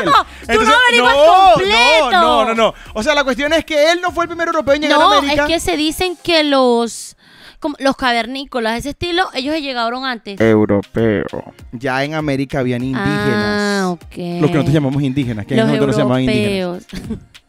él. 0.49 0.59
Tú 0.59 0.64
no 0.64 0.73
averiguas 0.73 1.14
no, 1.14 1.53
completo. 1.53 2.11
no, 2.12 2.21
no, 2.23 2.45
no, 2.47 2.55
no. 2.55 2.75
O 2.95 3.03
sea, 3.03 3.14
la 3.14 3.23
cuestión 3.23 3.53
es 3.53 3.66
que 3.66 3.92
él 3.92 4.01
no 4.01 4.12
fue 4.12 4.25
el 4.25 4.29
primer 4.29 4.49
europeo 4.49 4.75
en 4.77 4.81
llegar 4.81 4.99
a 4.99 5.03
No, 5.05 5.12
América. 5.12 5.42
es 5.47 5.53
que 5.53 5.61
se 5.61 5.77
dicen 5.77 6.16
que 6.25 6.42
los... 6.42 7.16
como 7.61 7.77
los 7.81 7.97
cavernícolas, 7.99 8.79
ese 8.79 8.90
estilo, 8.90 9.29
ellos 9.35 9.55
llegaron 9.61 10.07
antes. 10.07 10.40
Europeo. 10.40 11.27
Ya 11.73 12.03
en 12.03 12.14
América 12.14 12.61
habían 12.61 12.83
indígenas. 12.83 13.83
Ah, 13.83 13.88
ok. 13.90 14.01
Lo 14.40 14.49
que 14.49 14.55
nosotros 14.55 14.73
llamamos 14.73 15.03
indígenas, 15.03 15.45
que 15.45 15.55
los 15.55 15.66
nosotros 15.66 15.88
nos 15.88 15.97
llamaban 15.99 16.23
indígenas. 16.23 16.87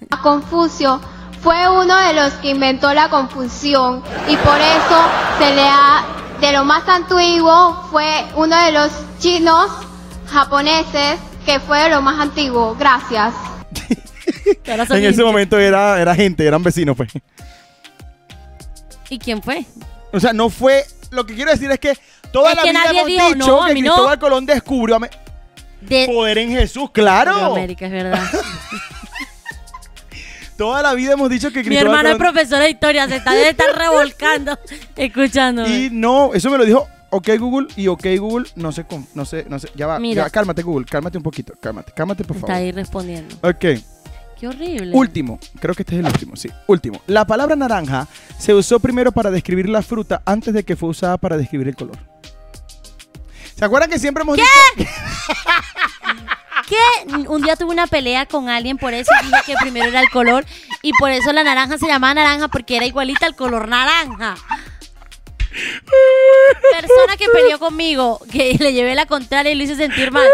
europeos. 0.00 0.20
Confucio 0.22 1.00
fue 1.42 1.68
uno 1.68 1.96
de 1.96 2.12
los 2.14 2.32
que 2.34 2.50
inventó 2.50 2.92
la 2.92 3.08
confusión 3.08 4.02
y 4.28 4.36
por 4.36 4.58
eso 4.60 4.98
se 5.38 5.54
le 5.54 5.62
ha, 5.66 6.04
de 6.40 6.52
lo 6.52 6.64
más 6.64 6.86
antiguo, 6.88 7.86
fue 7.90 8.24
uno 8.36 8.56
de 8.64 8.72
los 8.72 8.90
chinos 9.18 9.70
japoneses 10.30 11.18
que 11.46 11.58
fue 11.60 11.82
de 11.84 11.90
lo 11.90 12.02
más 12.02 12.20
antiguo. 12.20 12.76
Gracias. 12.78 13.32
En 14.66 15.04
ese 15.04 15.22
momento 15.24 15.58
era, 15.58 16.00
era 16.00 16.14
gente, 16.14 16.46
eran 16.46 16.62
vecinos, 16.62 16.96
pues. 16.96 17.10
¿Y 19.08 19.18
quién 19.18 19.42
fue? 19.42 19.64
O 20.12 20.20
sea, 20.20 20.32
no 20.32 20.50
fue. 20.50 20.84
Lo 21.10 21.26
que 21.26 21.34
quiero 21.34 21.50
decir 21.50 21.70
es 21.70 21.78
que 21.80 21.98
toda 22.32 22.50
Es 22.50 22.56
la 22.56 22.62
que 22.62 22.70
vida 22.70 22.84
nadie 22.84 22.98
hemos 23.00 23.06
dijo, 23.06 23.28
dicho 23.34 23.46
no, 23.48 23.64
a 23.64 23.66
que 23.68 23.74
mí 23.74 23.82
no. 23.82 23.92
Cristóbal 23.94 24.18
Colón 24.20 24.46
descubrió 24.46 24.96
Ame- 24.96 25.10
De 25.80 26.06
poder 26.06 26.38
en 26.38 26.50
Jesús, 26.50 26.90
claro. 26.92 27.34
América, 27.52 27.86
es 27.86 27.92
verdad. 27.92 28.22
Toda 30.60 30.82
la 30.82 30.92
vida 30.92 31.14
hemos 31.14 31.30
dicho 31.30 31.50
que 31.50 31.64
Mi 31.64 31.76
hermana 31.78 32.10
es 32.10 32.16
profesora 32.18 32.64
de 32.64 32.70
historia, 32.72 33.08
se 33.08 33.16
está, 33.16 33.48
estar 33.48 33.74
revolcando, 33.78 34.58
escuchándome. 34.94 35.70
Y 35.70 35.88
no, 35.90 36.34
eso 36.34 36.50
me 36.50 36.58
lo 36.58 36.66
dijo 36.66 36.86
OK 37.08 37.28
Google 37.38 37.68
y 37.76 37.86
OK 37.88 38.04
Google 38.18 38.46
no 38.56 38.70
sé, 38.70 38.84
con- 38.84 39.06
no 39.14 39.24
sé, 39.24 39.46
no 39.48 39.58
sé. 39.58 39.70
Ya 39.74 39.86
va, 39.86 39.98
Mira. 39.98 40.24
ya 40.24 40.28
cálmate 40.28 40.60
Google, 40.60 40.84
cálmate 40.84 41.16
un 41.16 41.22
poquito, 41.24 41.54
cálmate, 41.58 41.92
cálmate 41.92 42.24
por 42.24 42.36
Está 42.36 42.48
favor. 42.48 42.62
ahí 42.62 42.72
respondiendo. 42.72 43.36
Ok, 43.40 43.64
Qué 44.38 44.48
horrible. 44.48 44.90
último, 44.94 45.38
creo 45.60 45.74
que 45.74 45.80
este 45.80 45.94
es 45.94 46.00
el 46.00 46.06
último, 46.06 46.36
sí, 46.36 46.50
último. 46.66 47.00
La 47.06 47.26
palabra 47.26 47.56
naranja 47.56 48.06
se 48.38 48.52
usó 48.52 48.78
primero 48.80 49.12
para 49.12 49.30
describir 49.30 49.66
la 49.66 49.80
fruta 49.80 50.20
antes 50.26 50.52
de 50.52 50.62
que 50.62 50.76
fue 50.76 50.90
usada 50.90 51.16
para 51.16 51.38
describir 51.38 51.68
el 51.68 51.74
color. 51.74 51.96
¿Se 53.56 53.64
acuerdan 53.64 53.88
que 53.88 53.98
siempre 53.98 54.24
hemos 54.24 54.36
dicho? 54.36 54.46
un 57.28 57.42
día 57.42 57.56
tuve 57.56 57.70
una 57.70 57.86
pelea 57.86 58.26
con 58.26 58.48
alguien 58.48 58.78
por 58.78 58.94
eso 58.94 59.10
y 59.22 59.26
dije 59.26 59.42
que 59.46 59.54
primero 59.60 59.88
era 59.88 60.00
el 60.00 60.10
color 60.10 60.44
y 60.82 60.92
por 60.98 61.10
eso 61.10 61.32
la 61.32 61.44
naranja 61.44 61.78
se 61.78 61.86
llamaba 61.86 62.14
naranja 62.14 62.48
porque 62.48 62.76
era 62.76 62.86
igualita 62.86 63.26
al 63.26 63.36
color 63.36 63.68
naranja. 63.68 64.36
Persona 66.72 67.16
que 67.18 67.28
peleó 67.28 67.58
conmigo, 67.58 68.20
que 68.30 68.54
le 68.60 68.72
llevé 68.72 68.94
la 68.94 69.06
contraria 69.06 69.52
y 69.52 69.54
lo 69.56 69.64
hice 69.64 69.76
sentir 69.76 70.10
mal. 70.10 70.28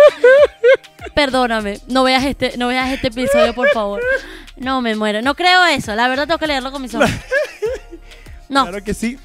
Perdóname, 1.14 1.80
no 1.88 2.02
veas 2.02 2.24
este, 2.24 2.56
no 2.58 2.68
veas 2.68 2.90
este 2.92 3.08
episodio, 3.08 3.54
por 3.54 3.70
favor. 3.70 4.02
No 4.56 4.80
me 4.80 4.94
muero. 4.94 5.22
No 5.22 5.34
creo 5.34 5.64
eso. 5.66 5.94
La 5.94 6.08
verdad 6.08 6.26
tengo 6.26 6.38
que 6.38 6.46
leerlo 6.46 6.72
con 6.72 6.82
mis 6.82 6.94
ojos. 6.94 7.10
No, 8.48 8.62
Claro 8.62 8.84
que 8.84 8.94
sí. 8.94 9.18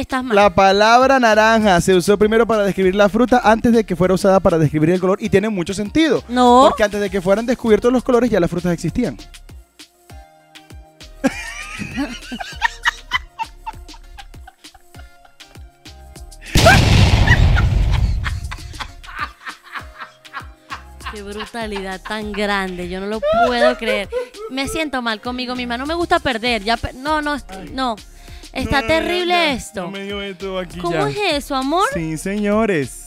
Estás 0.00 0.22
mal. 0.24 0.34
La 0.36 0.54
palabra 0.54 1.18
naranja 1.18 1.80
se 1.80 1.94
usó 1.94 2.16
primero 2.18 2.46
para 2.46 2.64
describir 2.64 2.94
la 2.94 3.08
fruta 3.08 3.40
antes 3.44 3.72
de 3.72 3.84
que 3.84 3.96
fuera 3.96 4.14
usada 4.14 4.40
para 4.40 4.58
describir 4.58 4.90
el 4.90 5.00
color 5.00 5.18
y 5.20 5.28
tiene 5.28 5.48
mucho 5.48 5.74
sentido. 5.74 6.22
No. 6.28 6.66
Porque 6.68 6.84
antes 6.84 7.00
de 7.00 7.10
que 7.10 7.20
fueran 7.20 7.46
descubiertos 7.46 7.92
los 7.92 8.02
colores 8.04 8.30
ya 8.30 8.40
las 8.40 8.50
frutas 8.50 8.72
existían. 8.72 9.16
Qué 21.12 21.22
brutalidad 21.22 22.00
tan 22.02 22.32
grande, 22.32 22.88
yo 22.88 23.00
no 23.00 23.06
lo 23.06 23.20
puedo 23.46 23.76
creer. 23.78 24.08
Me 24.50 24.68
siento 24.68 25.00
mal 25.00 25.20
conmigo 25.22 25.54
misma, 25.56 25.78
no 25.78 25.86
me 25.86 25.94
gusta 25.94 26.18
perder. 26.18 26.62
Ya 26.62 26.76
per- 26.76 26.94
no, 26.94 27.22
no, 27.22 27.36
no. 27.72 27.96
Está 28.52 28.86
terrible 28.86 29.52
esto. 29.52 29.82
No 29.82 29.90
me 29.90 30.04
dio 30.04 30.22
esto 30.22 30.58
aquí 30.58 30.78
¿Cómo 30.78 31.08
ya. 31.08 31.08
es 31.08 31.44
eso, 31.44 31.54
amor? 31.54 31.88
Sí, 31.94 32.16
señores. 32.16 33.04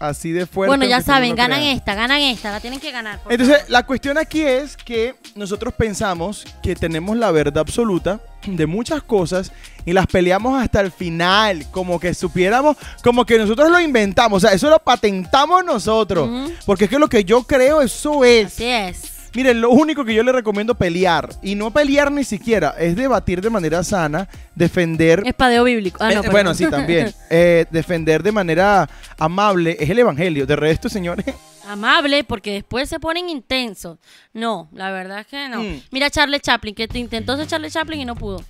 Así 0.00 0.32
de 0.32 0.44
fuerte. 0.46 0.68
bueno, 0.68 0.84
ya 0.84 1.00
saben, 1.00 1.34
ganan 1.36 1.60
crean. 1.60 1.76
esta, 1.76 1.94
ganan 1.94 2.20
esta, 2.20 2.50
la 2.50 2.60
tienen 2.60 2.80
que 2.80 2.90
ganar. 2.90 3.20
Entonces, 3.28 3.58
favor. 3.58 3.70
la 3.70 3.86
cuestión 3.86 4.18
aquí 4.18 4.42
es 4.42 4.76
que 4.76 5.14
nosotros 5.36 5.72
pensamos 5.74 6.44
que 6.62 6.74
tenemos 6.74 7.16
la 7.16 7.30
verdad 7.30 7.58
absoluta 7.58 8.20
de 8.44 8.66
muchas 8.66 9.02
cosas 9.02 9.52
y 9.86 9.92
las 9.92 10.06
peleamos 10.06 10.60
hasta 10.60 10.80
el 10.80 10.90
final, 10.90 11.70
como 11.70 11.98
que 12.00 12.12
supiéramos, 12.12 12.76
como 13.02 13.24
que 13.24 13.38
nosotros 13.38 13.70
lo 13.70 13.80
inventamos, 13.80 14.42
o 14.42 14.46
sea, 14.46 14.54
eso 14.54 14.68
lo 14.68 14.78
patentamos 14.80 15.64
nosotros, 15.64 16.50
porque 16.66 16.84
es 16.84 16.90
que 16.90 16.98
lo 16.98 17.08
que 17.08 17.24
yo 17.24 17.44
creo, 17.44 17.80
eso 17.80 18.24
es. 18.24 18.46
Así 18.46 18.64
es. 18.64 19.13
Miren, 19.34 19.60
lo 19.60 19.70
único 19.70 20.04
que 20.04 20.14
yo 20.14 20.22
le 20.22 20.30
recomiendo 20.32 20.74
pelear, 20.76 21.28
y 21.42 21.56
no 21.56 21.72
pelear 21.72 22.12
ni 22.12 22.22
siquiera, 22.22 22.74
es 22.78 22.94
debatir 22.94 23.40
de 23.40 23.50
manera 23.50 23.82
sana, 23.82 24.28
defender 24.54 25.22
Espadeo 25.26 25.64
bíblico. 25.64 25.98
Ah, 26.00 26.12
no, 26.12 26.22
eh, 26.22 26.28
bueno, 26.30 26.54
sí, 26.54 26.66
también. 26.68 27.12
Eh, 27.30 27.66
defender 27.70 28.22
de 28.22 28.30
manera 28.30 28.88
amable 29.18 29.76
es 29.80 29.90
el 29.90 29.98
evangelio. 29.98 30.46
De 30.46 30.54
resto, 30.54 30.88
señores, 30.88 31.24
Amable, 31.66 32.24
porque 32.24 32.52
después 32.52 32.88
se 32.88 33.00
ponen 33.00 33.28
intensos. 33.28 33.98
No, 34.32 34.68
la 34.72 34.90
verdad 34.90 35.20
es 35.20 35.26
que 35.26 35.48
no. 35.48 35.62
Mm. 35.62 35.82
Mira 35.90 36.06
a 36.06 36.10
Charlie 36.10 36.40
Chaplin, 36.40 36.74
que 36.74 36.86
te 36.86 36.98
intentó 36.98 37.36
ser 37.36 37.46
Charlie 37.46 37.70
Chaplin 37.70 38.00
y 38.00 38.04
no 38.04 38.14
pudo. 38.14 38.44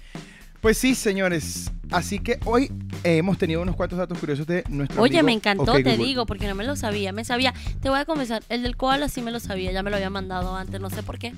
Pues 0.64 0.78
sí, 0.78 0.94
señores. 0.94 1.70
Así 1.90 2.20
que 2.20 2.40
hoy 2.46 2.72
hemos 3.02 3.36
tenido 3.36 3.60
unos 3.60 3.76
cuantos 3.76 3.98
datos 3.98 4.16
curiosos 4.18 4.46
de 4.46 4.64
nuestro 4.70 5.02
Oye, 5.02 5.18
amigo 5.18 5.26
me 5.26 5.32
encantó, 5.34 5.74
te 5.74 5.82
Google. 5.82 5.98
digo, 5.98 6.24
porque 6.24 6.48
no 6.48 6.54
me 6.54 6.64
lo 6.64 6.74
sabía. 6.74 7.12
Me 7.12 7.22
sabía, 7.22 7.52
te 7.82 7.90
voy 7.90 7.98
a 7.98 8.06
confesar, 8.06 8.42
el 8.48 8.62
del 8.62 8.74
koala 8.74 9.10
sí 9.10 9.20
me 9.20 9.30
lo 9.30 9.40
sabía, 9.40 9.72
ya 9.72 9.82
me 9.82 9.90
lo 9.90 9.96
había 9.96 10.08
mandado 10.08 10.56
antes, 10.56 10.80
no 10.80 10.88
sé 10.88 11.02
por 11.02 11.18
qué. 11.18 11.34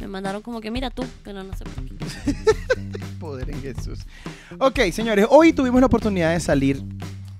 Me 0.00 0.08
mandaron 0.08 0.42
como 0.42 0.60
que, 0.60 0.72
mira 0.72 0.90
tú, 0.90 1.04
pero 1.22 1.44
no 1.44 1.56
sé 1.56 1.62
por 1.62 1.84
qué. 1.84 2.04
Poder 3.20 3.48
en 3.48 3.62
Jesús. 3.62 4.00
Ok, 4.58 4.80
señores, 4.90 5.28
hoy 5.30 5.52
tuvimos 5.52 5.80
la 5.80 5.86
oportunidad 5.86 6.32
de 6.32 6.40
salir 6.40 6.82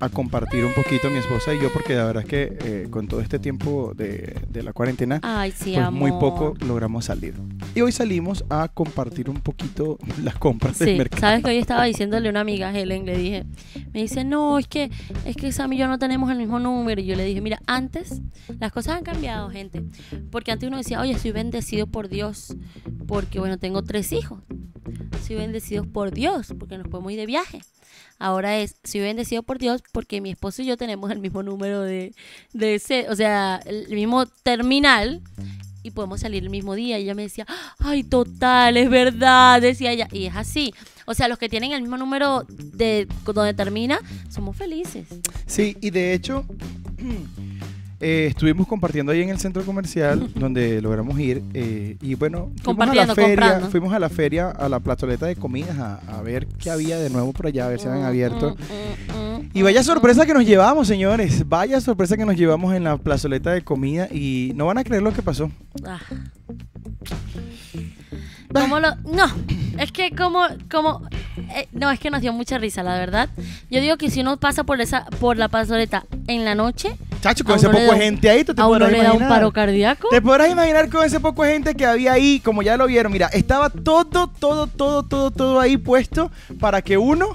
a 0.01 0.09
compartir 0.09 0.65
un 0.65 0.73
poquito 0.75 1.09
mi 1.11 1.19
esposa 1.19 1.55
y 1.55 1.61
yo, 1.61 1.73
porque 1.73 1.95
la 1.95 2.05
verdad 2.05 2.23
es 2.25 2.29
que 2.29 2.59
eh, 2.65 2.87
con 2.91 3.07
todo 3.09 3.21
este 3.21 3.39
tiempo 3.39 3.93
de, 3.95 4.39
de 4.49 4.63
la 4.63 4.73
cuarentena, 4.73 5.21
Ay, 5.23 5.53
sí, 5.53 5.73
pues 5.75 5.87
amor. 5.87 6.11
muy 6.11 6.21
poco 6.21 6.55
logramos 6.67 7.07
salir. 7.07 7.35
Y 7.75 7.81
hoy 7.81 7.93
salimos 7.93 8.45
a 8.51 8.69
compartir 8.69 9.31
un 9.31 9.41
poquito 9.41 9.99
las 10.23 10.37
compras 10.37 10.79
del 10.79 10.99
mercado. 10.99 11.21
sabes 11.21 11.43
que 11.45 11.51
hoy 11.51 11.59
estaba 11.59 11.85
diciéndole 11.85 12.29
a 12.29 12.31
una 12.31 12.41
amiga, 12.41 12.77
Helen, 12.77 13.07
le 13.07 13.17
dije, 13.17 13.45
me 13.93 14.03
dice, 14.03 14.25
no, 14.25 14.59
es 14.59 14.67
que, 14.67 14.91
es 15.25 15.37
que 15.37 15.53
Sam 15.53 15.73
y 15.73 15.79
yo 15.79 15.87
no 15.89 15.99
tenemos 15.99 16.31
el 16.31 16.39
mismo 16.39 16.59
número. 16.59 17.01
Y 17.01 17.07
yo 17.07 17.17
le 17.17 17.25
dije, 17.25 17.41
mira, 17.41 17.61
antes 17.67 18.21
las 18.59 18.73
cosas 18.73 18.97
han 18.97 19.05
cambiado, 19.05 19.51
gente. 19.51 19.85
Porque 20.31 20.53
antes 20.53 20.67
uno 20.67 20.79
decía, 20.79 21.01
oye, 21.01 21.19
soy 21.19 21.33
bendecido 21.33 21.87
por 21.87 22.09
Dios, 22.09 22.57
porque 23.07 23.39
bueno, 23.39 23.59
tengo 23.59 23.83
tres 23.83 24.13
hijos. 24.13 24.41
Soy 25.27 25.37
bendecido 25.37 25.85
por 25.85 26.11
Dios, 26.13 26.53
porque 26.59 26.77
nos 26.77 26.89
podemos 26.89 27.13
ir 27.13 27.19
de 27.19 27.27
viaje. 27.27 27.61
Ahora 28.19 28.59
es, 28.59 28.77
soy 28.85 29.01
bendecido 29.01 29.43
por 29.43 29.59
Dios 29.59 29.83
porque 29.93 30.21
mi 30.21 30.31
esposo 30.31 30.63
y 30.63 30.67
yo 30.67 30.77
tenemos 30.77 31.11
el 31.11 31.19
mismo 31.19 31.43
número 31.43 31.83
de, 31.83 32.15
de 32.53 32.77
ese, 32.77 33.09
o 33.11 33.17
sea, 33.17 33.61
el 33.67 33.89
mismo 33.89 34.27
terminal 34.27 35.23
y 35.85 35.91
podemos 35.91 36.21
salir 36.21 36.43
el 36.43 36.51
mismo 36.51 36.75
día. 36.75 36.99
Y 36.99 37.03
ella 37.03 37.15
me 37.15 37.23
decía, 37.23 37.47
ay, 37.79 38.03
total, 38.03 38.77
es 38.77 38.89
verdad, 38.91 39.61
decía 39.61 39.93
ella. 39.93 40.09
Y 40.11 40.27
es 40.27 40.35
así. 40.35 40.75
O 41.07 41.15
sea, 41.15 41.29
los 41.29 41.39
que 41.39 41.51
tienen 41.51 41.73
el 41.73 41.83
mismo 41.83 41.99
número 41.99 42.45
de 42.49 43.07
donde 43.25 43.53
termina, 43.53 44.01
somos 44.31 44.57
felices. 44.57 45.07
Sí, 45.47 45.77
y 45.83 45.91
de 45.91 46.15
hecho, 46.15 46.47
eh, 48.01 48.27
estuvimos 48.31 48.67
compartiendo 48.67 49.13
ahí 49.13 49.23
en 49.23 49.29
el 49.31 49.39
centro 49.39 49.63
comercial 49.65 50.31
donde 50.35 50.81
logramos 50.83 51.19
ir. 51.19 51.43
eh, 51.55 51.97
y 52.01 52.15
bueno, 52.15 52.51
fuimos 52.63 52.89
a 52.89 52.95
la 52.95 53.15
feria, 53.15 53.37
comprando. 53.37 53.71
fuimos 53.71 53.93
a 53.95 53.99
la 53.99 54.09
feria, 54.09 54.51
a 54.51 54.69
la 54.69 54.81
plazoleta 54.81 55.27
de 55.27 55.37
comidas, 55.37 55.79
a, 55.79 55.97
a 56.19 56.23
ver 56.23 56.47
qué 56.59 56.71
había 56.71 56.99
de 56.99 57.11
nuevo 57.11 57.33
por 57.33 57.47
allá, 57.47 57.67
a 57.67 57.69
ver 57.69 57.81
si 57.81 57.89
habían 57.89 58.05
abierto. 58.05 58.57
Mm, 58.57 59.13
mm, 59.19 59.37
mm, 59.41 59.51
Y 59.55 59.63
vaya 59.63 59.81
mm, 59.81 59.85
sorpresa 59.85 60.27
que 60.27 60.35
nos 60.35 60.45
llevamos, 60.45 60.87
señores. 60.89 61.49
Vaya 61.49 61.81
sorpresa 61.81 62.17
que 62.17 62.25
nos 62.25 62.37
llevamos 62.37 62.75
en 62.75 62.85
la 62.85 62.97
plazoleta 62.97 63.51
de 63.53 63.63
comida 63.63 64.09
y 64.11 64.53
no 64.55 64.67
van 64.67 64.79
a 64.79 64.85
creer 64.85 65.03
lo 65.03 65.13
que 65.13 65.23
pasó. 65.23 65.49
mm. 65.49 65.87
Ah. 65.87 66.01
¿Cómo 68.53 68.79
lo.? 68.79 68.95
No, 68.97 69.25
es 69.79 69.91
que 69.91 70.11
como. 70.15 70.43
como 70.71 71.09
eh, 71.57 71.67
no, 71.73 71.91
es 71.91 71.99
que 71.99 72.11
nos 72.11 72.21
dio 72.21 72.33
mucha 72.33 72.57
risa, 72.59 72.83
la 72.85 72.97
verdad. 72.97 73.29
Yo 73.71 73.81
digo 73.81 73.97
que 73.97 74.11
si 74.11 74.21
uno 74.21 74.37
pasa 74.37 74.63
por 74.63 74.81
esa 74.81 75.07
por 75.19 75.37
la 75.37 75.49
plazoleta 75.49 76.05
en 76.29 76.45
la 76.45 76.55
noche, 76.55 76.97
Chacho, 77.25 77.43
con 77.43 77.57
ese 77.57 77.69
poco 77.71 77.79
de 77.95 77.99
gente 78.01 78.29
ahí, 78.29 78.45
tú 78.45 78.55
te 78.55 78.61
a 78.61 78.67
uno 78.67 78.75
podrás 78.75 78.93
le 78.93 78.99
da 78.99 79.05
un 79.05 79.09
imaginar. 79.17 79.29
paro 79.31 79.51
cardíaco. 79.51 80.09
Te 80.11 80.21
podrás 80.21 80.51
imaginar 80.51 80.91
con 80.91 81.07
ese 81.07 81.21
poco 81.21 81.43
de 81.43 81.53
gente 81.55 81.75
que 81.75 81.87
había 81.87 82.13
ahí, 82.13 82.39
como 82.41 82.61
ya 82.63 82.77
lo 82.77 82.87
vieron. 82.87 83.11
Mira, 83.11 83.29
estaba 83.29 83.71
todo, 83.71 84.05
todo, 84.05 84.67
todo, 84.67 85.03
todo, 85.05 85.31
todo 85.31 85.59
ahí 85.59 85.79
puesto 85.79 86.31
para 86.61 86.83
que 86.83 86.99
uno 86.99 87.29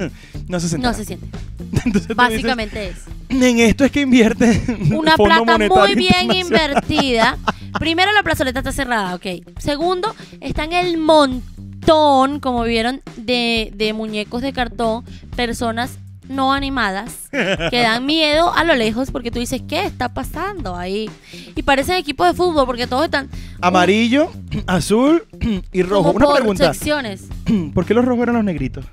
no 0.48 0.58
se 0.58 0.68
sentara. 0.68 0.90
No 0.90 0.98
se 0.98 1.04
siente. 1.04 1.28
Entonces 1.84 2.16
Básicamente 2.16 2.88
es. 2.88 2.96
en 3.28 3.60
esto 3.60 3.84
es 3.84 3.92
que 3.92 4.00
invierte 4.00 4.60
Una 4.92 5.16
plata 5.16 5.58
muy 5.58 5.94
bien 5.94 6.12
Internacional". 6.32 6.36
invertida. 6.36 7.38
Primero, 7.78 8.10
la 8.10 8.24
plazoleta 8.24 8.58
está 8.58 8.72
cerrada, 8.72 9.14
ok. 9.14 9.26
Segundo, 9.58 10.12
están 10.40 10.72
el 10.72 10.98
montón, 10.98 12.40
como 12.40 12.64
vieron, 12.64 13.00
de, 13.16 13.70
de 13.76 13.92
muñecos 13.92 14.42
de 14.42 14.52
cartón, 14.52 15.04
personas 15.36 15.98
no 16.28 16.52
animadas, 16.52 17.28
que 17.30 17.80
dan 17.80 18.06
miedo 18.06 18.52
a 18.52 18.64
lo 18.64 18.74
lejos 18.74 19.10
porque 19.10 19.30
tú 19.30 19.38
dices, 19.38 19.62
¿qué 19.68 19.84
está 19.84 20.12
pasando 20.12 20.76
ahí? 20.76 21.10
Y 21.54 21.62
parecen 21.62 21.96
equipos 21.96 22.26
de 22.28 22.34
fútbol 22.34 22.66
porque 22.66 22.86
todos 22.86 23.04
están 23.04 23.28
Amarillo, 23.60 24.30
azul 24.66 25.24
y 25.72 25.82
rojo. 25.82 26.12
Una 26.12 26.26
por 26.26 26.36
pregunta. 26.36 26.72
secciones. 26.72 27.24
¿Por 27.74 27.84
qué 27.86 27.94
los 27.94 28.04
rojos 28.04 28.22
eran 28.24 28.36
los 28.36 28.44
negritos? 28.44 28.84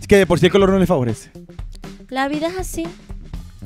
Es 0.00 0.06
que 0.06 0.16
de 0.16 0.26
por 0.26 0.38
sí 0.38 0.46
el 0.46 0.52
color 0.52 0.70
no 0.70 0.78
les 0.78 0.88
favorece. 0.88 1.30
La 2.08 2.28
vida 2.28 2.48
es 2.48 2.56
así. 2.58 2.86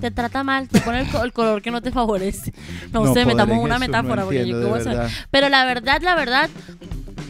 Te 0.00 0.10
trata 0.10 0.42
mal, 0.42 0.68
te 0.68 0.80
pone 0.80 1.00
el, 1.02 1.08
co- 1.10 1.22
el 1.22 1.32
color 1.32 1.62
que 1.62 1.70
no 1.70 1.80
te 1.80 1.90
favorece. 1.92 2.52
No, 2.92 3.04
No 3.04 3.14
sé, 3.14 3.24
metamos 3.26 3.58
una 3.58 3.78
metáfora 3.78 4.22
no 4.22 4.26
porque 4.26 4.46
yo 4.46 4.60
qué 4.60 4.66
voy 4.66 4.80
a 4.80 4.84
saber. 4.84 5.10
Pero 5.30 5.48
la 5.48 5.64
verdad, 5.64 6.00
la 6.02 6.14
verdad, 6.14 6.50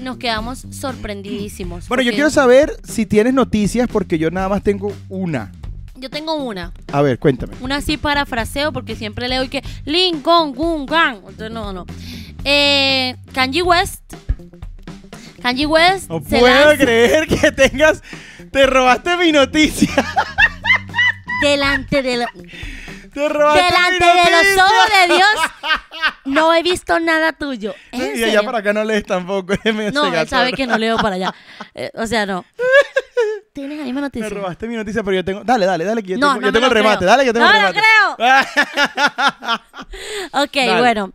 nos 0.00 0.16
quedamos 0.16 0.64
sorprendidísimos. 0.70 1.88
Bueno, 1.88 2.02
yo 2.02 2.12
quiero 2.12 2.30
saber 2.30 2.72
si 2.84 3.04
tienes 3.06 3.34
noticias 3.34 3.88
porque 3.92 4.18
yo 4.18 4.30
nada 4.30 4.48
más 4.48 4.62
tengo 4.62 4.92
una. 5.08 5.52
Yo 5.96 6.10
tengo 6.10 6.34
una. 6.34 6.72
A 6.92 7.02
ver, 7.02 7.18
cuéntame. 7.18 7.54
Una 7.60 7.76
así 7.76 7.96
parafraseo 7.96 8.72
porque 8.72 8.96
siempre 8.96 9.28
leo 9.28 9.44
y 9.44 9.48
que 9.48 9.62
Lincoln, 9.84 10.52
Gun, 10.54 10.86
Gang. 10.86 11.16
Entonces, 11.18 11.50
no, 11.52 11.72
no. 11.72 11.86
Eh, 12.44 13.14
Kanye 13.32 13.62
West. 13.62 14.02
Kanye 15.42 15.66
West. 15.66 16.08
No 16.08 16.20
puedo 16.20 16.46
lanza 16.46 16.76
creer 16.84 17.26
que 17.28 17.52
tengas... 17.52 18.02
Te 18.50 18.66
robaste 18.66 19.16
mi 19.16 19.32
noticia. 19.32 19.88
delante 21.42 22.02
de, 22.02 22.16
la- 22.16 22.30
delante 22.34 23.98
mi 24.00 24.24
de 24.24 24.30
los 24.30 24.64
ojos 24.64 24.88
de 25.08 25.14
Dios. 25.14 25.28
No 26.24 26.54
he 26.54 26.62
visto 26.62 26.98
nada 26.98 27.32
tuyo. 27.32 27.74
¿Es 27.92 28.00
en 28.00 28.18
Y 28.18 28.24
allá 28.24 28.42
para 28.42 28.58
acá 28.58 28.72
no 28.72 28.84
lees 28.84 29.04
tampoco. 29.04 29.54
No, 29.92 30.06
él 30.14 30.28
sabe 30.28 30.52
que 30.52 30.66
no 30.66 30.78
leo 30.78 30.96
para 30.96 31.16
allá. 31.16 31.34
Eh, 31.74 31.90
o 31.94 32.06
sea, 32.06 32.26
no. 32.26 32.44
¿Tienes 33.52 33.78
misma 33.84 34.00
Me 34.00 34.06
noticia? 34.06 34.28
robaste 34.30 34.66
mi 34.66 34.76
noticia, 34.76 35.02
pero 35.02 35.16
yo 35.16 35.24
tengo... 35.24 35.44
Dale, 35.44 35.66
dale, 35.66 35.84
dale, 35.84 36.02
que 36.02 36.12
yo 36.12 36.18
No, 36.18 36.28
tengo, 36.28 36.40
no 36.40 36.46
yo 36.46 36.46
me 36.46 36.52
tengo 36.52 36.66
el 36.66 36.72
remate. 36.72 36.98
creo. 36.98 37.10
Dale, 37.10 37.26
yo 37.26 37.32
tengo 37.34 37.46
No 37.46 37.52
el 37.54 37.62
lo 37.62 37.68
remate. 37.72 37.80
Ok, 40.32 40.54
Dale. 40.54 40.80
bueno. 40.80 41.12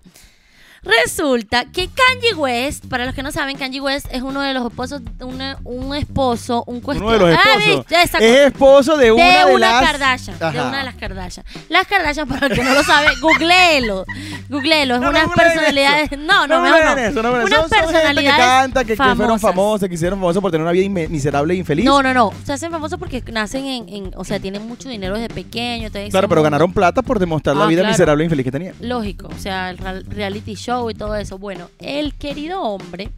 Resulta 1.04 1.66
que 1.66 1.88
Kanye 1.90 2.34
West, 2.36 2.86
para 2.88 3.06
los 3.06 3.14
que 3.14 3.24
no 3.24 3.32
saben, 3.32 3.58
Kanye 3.58 3.82
West 3.82 4.08
es 4.12 4.22
uno 4.22 4.42
de 4.42 4.54
los 4.54 4.66
esposos, 4.66 5.02
una- 5.22 5.58
un 5.64 5.96
esposo, 5.96 6.64
un 6.68 6.80
cuestión. 6.82 7.08
Uno 7.08 7.14
de 7.26 7.32
los 7.32 7.38
Ah, 7.38 7.58
esposos. 7.60 8.22
es 8.22 8.38
esposo 8.48 8.98
de 8.98 9.12
una 9.12 9.24
de 9.26 9.46
de, 9.50 9.56
una 9.56 9.72
las... 9.82 9.86
Kardashian, 9.92 10.40
de 10.40 10.46
una 10.62 10.78
de 10.80 10.84
las 10.86 10.96
Kardashian. 10.96 11.46
Las 11.70 11.88
Kardashian, 11.88 12.28
para 12.28 12.48
el 12.48 12.54
que 12.54 12.64
no 12.64 12.74
lo 12.74 12.84
sabe, 12.84 13.08
googleelo. 13.22 14.06
Googleelo, 14.50 14.96
es 14.96 15.02
No, 15.02 15.10
unas 15.10 15.28
personalidades. 15.34 16.12
No, 16.18 16.48
no, 16.48 16.58
no, 16.58 16.62
mejor 16.62 16.86
no. 16.86 16.98
eso, 16.98 17.24
no. 17.24 17.32
Unas 17.34 17.50
son, 17.50 17.50
son 17.50 17.70
gente 17.70 17.88
que 17.88 17.92
personalidades 17.92 18.38
canta, 18.46 18.84
que, 18.84 18.88
que 18.92 18.96
fueron 18.96 19.18
famosas. 19.18 19.42
famosos, 19.42 19.90
que 19.90 19.96
hicieron 19.96 20.20
famosos 20.20 20.42
por 20.42 20.52
tener 20.52 20.64
una 20.64 20.72
vida 20.72 20.88
miserable 21.10 21.54
e 21.54 21.58
infeliz. 21.58 21.86
No, 21.86 22.02
no, 22.02 22.14
no. 22.14 22.32
Se 22.46 22.54
hacen 22.54 22.72
famosos 22.72 22.98
porque 22.98 23.22
nacen 23.32 23.66
en, 23.66 23.90
en- 23.90 24.12
o 24.16 24.24
sea, 24.24 24.40
tienen 24.40 24.66
mucho 24.68 24.88
dinero 24.90 25.16
desde 25.16 25.30
pequeño. 25.34 25.90
Claro, 26.10 26.30
pero 26.30 26.42
"Oh, 26.42 26.44
ganaron 26.44 26.72
plata 26.74 27.02
por 27.02 27.20
demostrar 27.20 27.56
la 27.56 27.66
Ah, 27.66 27.68
vida 27.68 27.82
claro. 27.82 27.92
miserable 27.94 28.24
e 28.24 28.26
infeliz 28.26 28.44
que 28.46 28.52
tenían. 28.52 28.76
Lógico, 28.80 29.28
o 29.36 29.40
sea, 29.40 29.70
el 29.70 29.78
real- 29.78 30.06
reality 30.10 30.56
show 30.56 30.77
y 30.90 30.94
todo 30.94 31.16
eso. 31.16 31.38
Bueno, 31.38 31.70
el 31.80 32.14
querido 32.14 32.62
hombre, 32.62 33.10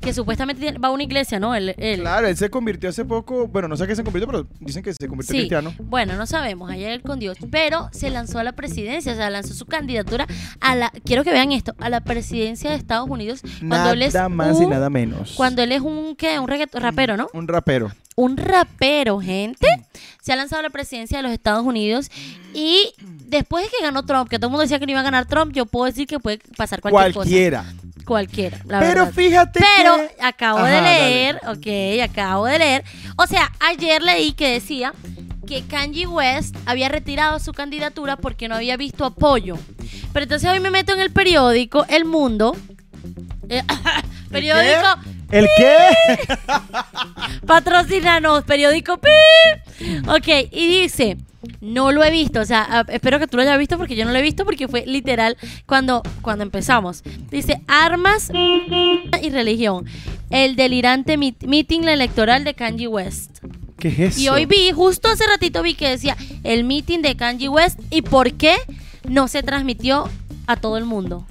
que 0.00 0.12
supuestamente 0.14 0.72
va 0.78 0.88
a 0.88 0.90
una 0.92 1.02
iglesia, 1.02 1.38
¿no? 1.40 1.54
Él, 1.54 1.74
él- 1.78 2.00
Claro, 2.00 2.26
él 2.28 2.36
se 2.36 2.48
convirtió 2.50 2.88
hace 2.88 3.04
poco, 3.04 3.48
bueno, 3.48 3.66
no 3.68 3.76
sé 3.76 3.86
qué 3.86 3.96
se 3.96 4.04
convirtió, 4.04 4.26
pero 4.26 4.46
dicen 4.60 4.82
que 4.82 4.92
se 4.94 5.08
convirtió 5.08 5.34
en 5.34 5.40
cristiano. 5.40 5.74
bueno, 5.80 6.14
no 6.16 6.26
sabemos, 6.26 6.70
allá 6.70 6.92
él 6.92 7.02
con 7.02 7.18
Dios, 7.18 7.36
pero 7.50 7.88
se 7.92 8.08
lanzó 8.10 8.38
a 8.38 8.44
la 8.44 8.52
presidencia, 8.52 9.12
o 9.12 9.16
sea, 9.16 9.28
lanzó 9.30 9.54
su 9.54 9.66
candidatura 9.66 10.26
a 10.60 10.74
la, 10.76 10.92
quiero 11.04 11.24
que 11.24 11.32
vean 11.32 11.50
esto, 11.52 11.74
a 11.80 11.88
la 11.90 12.00
presidencia 12.00 12.70
de 12.70 12.76
Estados 12.76 13.08
Unidos, 13.10 13.40
cuando 13.66 13.90
él 13.90 14.02
es 14.02 14.14
Nada 14.14 14.28
más 14.28 14.60
y 14.60 14.66
nada 14.66 14.88
menos. 14.90 15.34
cuando 15.36 15.62
él 15.62 15.72
es 15.72 15.80
un, 15.80 16.14
¿qué? 16.16 16.38
Un 16.38 16.48
reggaeton, 16.48 16.80
rapero, 16.80 17.16
¿no? 17.16 17.28
Un 17.32 17.48
rapero. 17.48 17.90
Un 18.18 18.36
rapero, 18.36 19.20
gente, 19.20 19.68
se 20.20 20.32
ha 20.32 20.36
lanzado 20.36 20.60
a 20.60 20.62
la 20.64 20.70
presidencia 20.70 21.18
de 21.18 21.22
los 21.22 21.30
Estados 21.30 21.64
Unidos 21.64 22.10
y 22.52 22.92
después 23.26 23.64
de 23.64 23.70
que 23.70 23.84
ganó 23.84 24.04
Trump, 24.04 24.28
que 24.28 24.38
todo 24.38 24.48
el 24.48 24.50
mundo 24.50 24.62
decía 24.62 24.80
que 24.80 24.86
no 24.86 24.90
iba 24.92 25.00
a 25.00 25.04
ganar 25.04 25.26
Trump, 25.26 25.52
yo 25.52 25.66
puedo 25.66 25.84
decir 25.86 26.08
que 26.08 26.18
puede 26.18 26.38
pasar 26.56 26.80
cualquier 26.80 27.14
Cualquiera. 27.14 27.62
cosa. 27.62 27.74
Cualquiera, 28.04 28.58
la 28.66 28.80
Pero 28.80 29.04
verdad. 29.04 29.12
fíjate 29.14 29.60
Pero 29.76 29.96
que... 29.96 30.16
acabo 30.22 30.58
Ajá, 30.58 30.66
de 30.68 30.74
dale. 30.74 30.98
leer, 30.98 31.40
ok, 31.46 32.10
acabo 32.10 32.46
de 32.46 32.58
leer. 32.58 32.84
O 33.16 33.26
sea, 33.28 33.52
ayer 33.60 34.02
leí 34.02 34.32
que 34.32 34.48
decía 34.50 34.92
que 35.46 35.62
Kanye 35.62 36.06
West 36.08 36.56
había 36.66 36.88
retirado 36.88 37.38
su 37.38 37.52
candidatura 37.52 38.16
porque 38.16 38.48
no 38.48 38.56
había 38.56 38.76
visto 38.76 39.04
apoyo. 39.04 39.56
Pero 40.12 40.24
entonces 40.24 40.50
hoy 40.50 40.58
me 40.60 40.70
meto 40.70 40.92
en 40.92 41.00
el 41.00 41.12
periódico 41.12 41.84
El 41.88 42.04
Mundo. 42.04 42.56
eh, 43.48 43.62
periódico 44.30 44.88
¿El 45.30 45.46
qué? 45.56 45.76
Patrocínanos, 47.46 48.44
periódico 48.44 48.98
pi. 48.98 50.00
Ok, 50.08 50.48
y 50.50 50.82
dice, 50.82 51.16
no 51.60 51.92
lo 51.92 52.02
he 52.02 52.10
visto, 52.10 52.40
o 52.40 52.44
sea, 52.44 52.84
espero 52.88 53.18
que 53.18 53.26
tú 53.26 53.36
lo 53.36 53.42
hayas 53.42 53.58
visto 53.58 53.76
porque 53.76 53.94
yo 53.94 54.04
no 54.04 54.12
lo 54.12 54.18
he 54.18 54.22
visto 54.22 54.44
porque 54.44 54.68
fue 54.68 54.84
literal 54.86 55.36
cuando, 55.66 56.02
cuando 56.22 56.44
empezamos. 56.44 57.02
Dice, 57.30 57.60
armas 57.66 58.30
y 58.32 59.30
religión. 59.30 59.84
El 60.30 60.56
delirante 60.56 61.16
meeting 61.16 61.84
electoral 61.84 62.44
de 62.44 62.54
Kanye 62.54 62.88
West. 62.88 63.38
¿Qué 63.78 63.88
es 63.88 63.98
eso? 63.98 64.20
Y 64.20 64.28
hoy 64.28 64.46
vi, 64.46 64.72
justo 64.72 65.08
hace 65.08 65.26
ratito 65.26 65.62
vi 65.62 65.74
que 65.74 65.90
decía 65.90 66.16
el 66.42 66.64
meeting 66.64 67.00
de 67.00 67.16
Kanye 67.16 67.48
West 67.48 67.78
y 67.90 68.02
por 68.02 68.32
qué 68.32 68.56
no 69.08 69.28
se 69.28 69.42
transmitió 69.42 70.08
a 70.46 70.56
todo 70.56 70.76
el 70.76 70.84
mundo. 70.84 71.26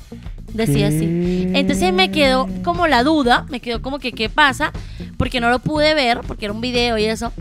Decía 0.53 0.87
así. 0.87 1.47
Entonces 1.53 1.93
me 1.93 2.11
quedó 2.11 2.47
como 2.63 2.87
la 2.87 3.03
duda, 3.03 3.45
me 3.49 3.59
quedó 3.59 3.81
como 3.81 3.99
que 3.99 4.11
qué 4.11 4.29
pasa, 4.29 4.71
porque 5.17 5.39
no 5.39 5.49
lo 5.49 5.59
pude 5.59 5.93
ver, 5.93 6.21
porque 6.27 6.45
era 6.45 6.53
un 6.53 6.61
video 6.61 6.97
y 6.97 7.05
eso. 7.05 7.31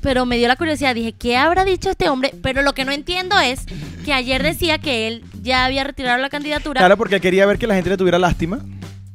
Pero 0.00 0.24
me 0.24 0.38
dio 0.38 0.46
la 0.46 0.56
curiosidad, 0.56 0.94
dije, 0.94 1.12
¿qué 1.12 1.36
habrá 1.36 1.64
dicho 1.64 1.90
este 1.90 2.08
hombre? 2.08 2.32
Pero 2.42 2.62
lo 2.62 2.74
que 2.74 2.84
no 2.84 2.92
entiendo 2.92 3.38
es 3.40 3.66
que 4.04 4.12
ayer 4.12 4.42
decía 4.42 4.78
que 4.78 5.08
él 5.08 5.24
ya 5.42 5.64
había 5.64 5.82
retirado 5.84 6.18
la 6.18 6.28
candidatura. 6.28 6.78
Claro, 6.78 6.96
porque 6.96 7.20
quería 7.20 7.44
ver 7.44 7.58
que 7.58 7.66
la 7.66 7.74
gente 7.74 7.90
le 7.90 7.96
tuviera 7.96 8.18
lástima. 8.18 8.60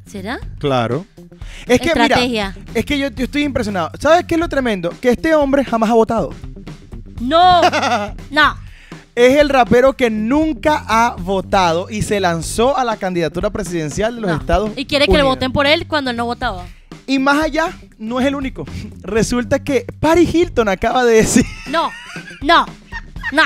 ¿Será? 0.05 0.39
Claro. 0.59 1.05
Es 1.65 1.79
que, 1.79 1.87
Estrategia. 1.87 2.53
mira, 2.57 2.71
es 2.73 2.85
que 2.85 2.99
yo, 2.99 3.07
yo 3.07 3.23
estoy 3.23 3.43
impresionado. 3.43 3.91
¿Sabes 3.97 4.25
qué 4.25 4.35
es 4.35 4.39
lo 4.39 4.49
tremendo? 4.49 4.93
Que 4.99 5.09
este 5.11 5.33
hombre 5.33 5.63
jamás 5.63 5.89
ha 5.89 5.93
votado. 5.93 6.31
No, 7.21 7.61
no. 8.31 8.57
Es 9.21 9.37
el 9.37 9.49
rapero 9.49 9.93
que 9.93 10.09
nunca 10.09 10.83
ha 10.87 11.15
votado 11.15 11.91
y 11.91 12.01
se 12.01 12.19
lanzó 12.19 12.75
a 12.75 12.83
la 12.83 12.97
candidatura 12.97 13.51
presidencial 13.51 14.15
de 14.15 14.21
los 14.21 14.31
no. 14.31 14.37
Estados 14.37 14.71
Y 14.75 14.85
quiere 14.85 15.05
que 15.05 15.11
le 15.11 15.19
Unidos. 15.19 15.35
voten 15.35 15.51
por 15.51 15.67
él 15.67 15.85
cuando 15.87 16.09
él 16.09 16.17
no 16.17 16.25
votaba. 16.25 16.65
Y 17.05 17.19
más 17.19 17.39
allá, 17.43 17.71
no 17.99 18.19
es 18.19 18.25
el 18.25 18.33
único. 18.33 18.65
Resulta 19.03 19.63
que 19.63 19.85
Paris 19.99 20.33
Hilton 20.33 20.69
acaba 20.69 21.05
de 21.05 21.17
decir. 21.17 21.45
No, 21.67 21.91
no, 22.41 22.65
no. 23.31 23.43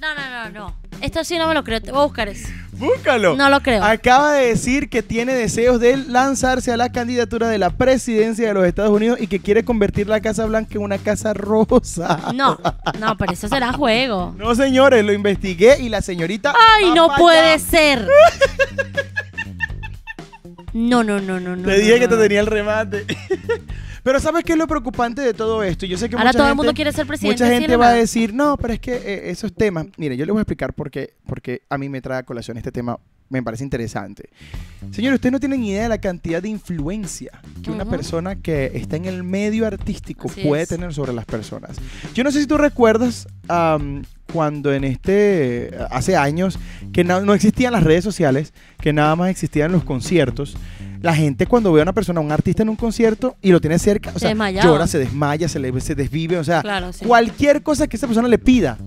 No, 0.00 0.14
no, 0.14 0.30
no, 0.30 0.50
no. 0.50 0.76
Esto 1.00 1.24
sí 1.24 1.38
no 1.38 1.48
me 1.48 1.54
lo 1.54 1.64
creo. 1.64 1.80
Te 1.80 1.90
voy 1.90 2.00
a 2.00 2.04
buscar 2.04 2.28
eso. 2.28 2.48
Búscalo. 2.72 3.34
No 3.36 3.50
lo 3.50 3.60
creo. 3.60 3.82
Acaba 3.82 4.32
de 4.32 4.46
decir 4.46 4.88
que 4.88 5.02
tiene 5.02 5.34
deseos 5.34 5.80
de 5.80 5.96
lanzarse 5.96 6.70
a 6.70 6.76
la 6.76 6.90
candidatura 6.90 7.48
de 7.48 7.58
la 7.58 7.70
presidencia 7.70 8.46
de 8.46 8.54
los 8.54 8.64
Estados 8.64 8.92
Unidos 8.92 9.18
y 9.20 9.26
que 9.26 9.40
quiere 9.40 9.64
convertir 9.64 10.08
la 10.08 10.20
Casa 10.20 10.44
Blanca 10.46 10.74
en 10.74 10.82
una 10.82 10.98
casa 10.98 11.34
rosa. 11.34 12.32
No, 12.34 12.58
no, 13.00 13.16
pero 13.16 13.32
eso 13.32 13.48
será 13.48 13.72
juego. 13.72 14.34
No, 14.38 14.54
señores, 14.54 15.04
lo 15.04 15.12
investigué 15.12 15.78
y 15.80 15.88
la 15.88 16.00
señorita. 16.02 16.54
Ay, 16.76 16.92
no 16.94 17.08
puede 17.16 17.58
ser. 17.58 18.08
No, 20.74 21.02
no, 21.02 21.18
no, 21.18 21.40
no, 21.40 21.56
no. 21.56 21.66
Te 21.66 21.78
dije 21.78 21.94
no, 21.94 21.98
que 22.00 22.08
te 22.08 22.16
tenía 22.16 22.40
el 22.40 22.46
remate. 22.46 23.06
Pero 24.08 24.20
¿sabes 24.20 24.42
qué 24.42 24.52
es 24.52 24.58
lo 24.58 24.66
preocupante 24.66 25.20
de 25.20 25.34
todo 25.34 25.62
esto? 25.62 25.84
Yo 25.84 25.98
sé 25.98 26.08
que 26.08 26.16
Ahora 26.16 26.28
mucha 26.30 26.38
todo 26.38 26.46
el 26.46 26.48
gente- 26.52 26.56
mundo 26.56 26.72
quiere 26.74 26.92
ser 26.92 27.06
presidente. 27.06 27.44
Mucha 27.44 27.54
gente 27.54 27.76
va 27.76 27.88
a 27.88 27.92
decir, 27.92 28.32
no, 28.32 28.56
pero 28.56 28.72
es 28.72 28.80
que 28.80 28.94
eh, 28.94 29.30
esos 29.30 29.52
temas. 29.52 29.84
Mire, 29.98 30.16
yo 30.16 30.24
les 30.24 30.32
voy 30.32 30.38
a 30.40 30.44
explicar 30.44 30.72
por 30.72 30.90
qué, 30.90 31.12
porque 31.26 31.60
a 31.68 31.76
mí 31.76 31.90
me 31.90 32.00
trae 32.00 32.20
a 32.20 32.22
colación 32.22 32.56
este 32.56 32.72
tema. 32.72 32.98
Me 33.28 33.42
parece 33.42 33.64
interesante. 33.64 34.30
Señores, 34.92 35.16
ustedes 35.16 35.32
no 35.32 35.40
tienen 35.40 35.62
idea 35.62 35.82
de 35.82 35.88
la 35.90 35.98
cantidad 36.00 36.40
de 36.40 36.48
influencia 36.48 37.32
que 37.62 37.70
una 37.70 37.82
Ujú. 37.82 37.90
persona 37.90 38.36
que 38.36 38.72
está 38.76 38.96
en 38.96 39.04
el 39.04 39.24
medio 39.24 39.66
artístico 39.66 40.28
Así 40.30 40.40
puede 40.42 40.62
es. 40.62 40.70
tener 40.70 40.94
sobre 40.94 41.12
las 41.12 41.26
personas. 41.26 41.76
Yo 42.14 42.24
no 42.24 42.30
sé 42.32 42.40
si 42.40 42.46
tú 42.46 42.56
recuerdas 42.56 43.28
am, 43.48 44.04
cuando 44.32 44.72
en 44.72 44.84
este, 44.84 45.70
hace 45.90 46.16
años, 46.16 46.58
que 46.94 47.04
no, 47.04 47.20
no 47.20 47.34
existían 47.34 47.74
las 47.74 47.82
redes 47.82 48.04
sociales, 48.04 48.54
que 48.80 48.94
nada 48.94 49.14
más 49.16 49.28
existían 49.28 49.72
los 49.72 49.84
conciertos, 49.84 50.56
la 51.00 51.14
gente 51.14 51.46
cuando 51.46 51.72
ve 51.72 51.80
a 51.80 51.84
una 51.84 51.92
persona, 51.92 52.20
a 52.20 52.22
un 52.22 52.32
artista 52.32 52.62
en 52.62 52.68
un 52.68 52.76
concierto 52.76 53.36
y 53.42 53.52
lo 53.52 53.60
tiene 53.60 53.78
cerca, 53.78 54.10
o 54.10 54.18
Se 54.18 54.34
sea, 54.34 54.50
llora, 54.50 54.86
se 54.86 54.98
desmaya, 54.98 55.48
se, 55.48 55.58
le, 55.58 55.80
se 55.80 55.94
desvive, 55.94 56.38
o 56.38 56.44
sea, 56.44 56.60
Claro, 56.62 56.92
sí. 56.92 57.04
cualquier 57.04 57.62
cosa 57.62 57.86
que 57.86 57.96
esa 57.96 58.06
persona 58.06 58.28
le 58.28 58.38
pida, 58.38 58.78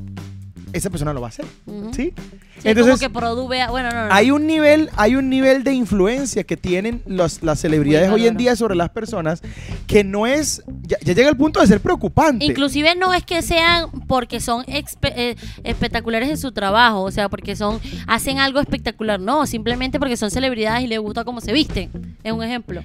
esa 0.74 0.89
persona 0.89 1.14
lo 1.14 1.22
va 1.22 1.28
a 1.28 1.30
hacer, 1.30 1.45
Ujú. 1.66 1.93
¿sí? 1.93 2.14
Sí, 2.62 2.70
Entonces, 2.70 2.93
como 2.93 2.99
que 2.99 3.09
produce, 3.09 3.68
bueno, 3.70 3.89
no, 3.91 4.07
no. 4.07 4.14
hay 4.14 4.30
un 4.32 4.45
nivel, 4.45 4.89
hay 4.95 5.16
un 5.16 5.30
nivel 5.30 5.64
de 5.64 5.74
influencia 5.74 6.43
que 6.43 6.57
tienen 6.57 7.01
los- 7.07 7.41
las 7.41 7.59
celebridades 7.59 8.09
hoy 8.12 8.28
en 8.28 8.38
día 8.38 8.55
sobre 8.55 8.76
las 8.76 8.89
personas 8.89 9.41
que 9.88 10.03
no 10.03 10.28
es, 10.28 10.62
ya, 10.84 10.97
ya 11.03 11.14
llega 11.14 11.30
al 11.30 11.38
punto 11.38 11.59
de 11.59 11.68
ser 11.68 11.80
preocupante. 11.82 12.45
Inclusive 12.45 12.93
no 12.95 13.14
es 13.14 13.24
que 13.24 13.41
sean 13.41 13.89
porque 14.07 14.39
son 14.39 14.64
eh, 14.68 15.36
espectaculares 15.64 16.30
en 16.30 16.38
su 16.38 16.51
trabajo, 16.51 17.01
o 17.01 17.12
sea, 17.12 17.30
porque 17.30 17.55
son 17.55 17.80
hacen 18.07 18.38
algo 18.39 18.59
espectacular, 18.59 19.20
no, 19.20 19.45
simplemente 19.47 19.99
porque 19.99 20.18
son 20.18 20.30
celebridades 20.32 20.84
y 20.84 20.88
les 20.88 20.99
gusta 20.99 21.24
cómo 21.24 21.41
se 21.41 21.53
visten. 21.53 21.89
Es 22.24 22.32
un 22.32 22.43
ejemplo. 22.43 22.84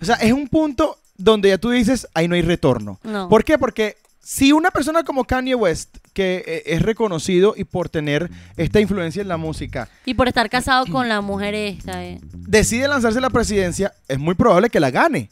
O 0.00 0.04
sea, 0.04 0.16
es 0.16 0.32
un 0.32 0.48
punto 0.48 0.98
donde 1.16 1.48
ya 1.48 1.58
tú 1.58 1.70
dices, 1.70 2.06
ahí 2.12 2.28
no 2.28 2.34
hay 2.34 2.42
retorno. 2.42 2.98
No. 3.04 3.28
¿Por 3.28 3.44
qué? 3.44 3.56
Porque 3.58 3.96
si 4.24 4.52
una 4.52 4.70
persona 4.70 5.02
como 5.04 5.24
Kanye 5.24 5.54
West, 5.54 5.98
que 6.14 6.42
eh, 6.46 6.62
es 6.66 6.82
reconocido 6.82 7.54
y 7.56 7.64
por 7.64 7.88
tener 7.90 8.30
esta 8.56 8.80
influencia 8.80 9.20
en 9.20 9.28
la 9.28 9.36
música, 9.36 9.88
Y 10.06 10.14
por 10.14 10.28
estar 10.28 10.48
casado 10.48 10.86
con 10.86 11.08
la 11.08 11.20
mujer 11.20 11.54
esta. 11.54 12.02
eh. 12.04 12.20
decide 12.32 12.88
lanzarse 12.88 13.18
a 13.18 13.22
la 13.22 13.30
presidencia, 13.30 13.92
es 14.08 14.18
muy 14.18 14.34
probable 14.34 14.70
que 14.70 14.80
la 14.80 14.90
gane. 14.90 15.30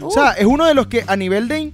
O 0.00 0.10
sea, 0.10 0.32
es 0.32 0.44
uno 0.44 0.66
de 0.66 0.74
los 0.74 0.88
que 0.88 1.04
a 1.06 1.16
nivel 1.16 1.48
de, 1.48 1.72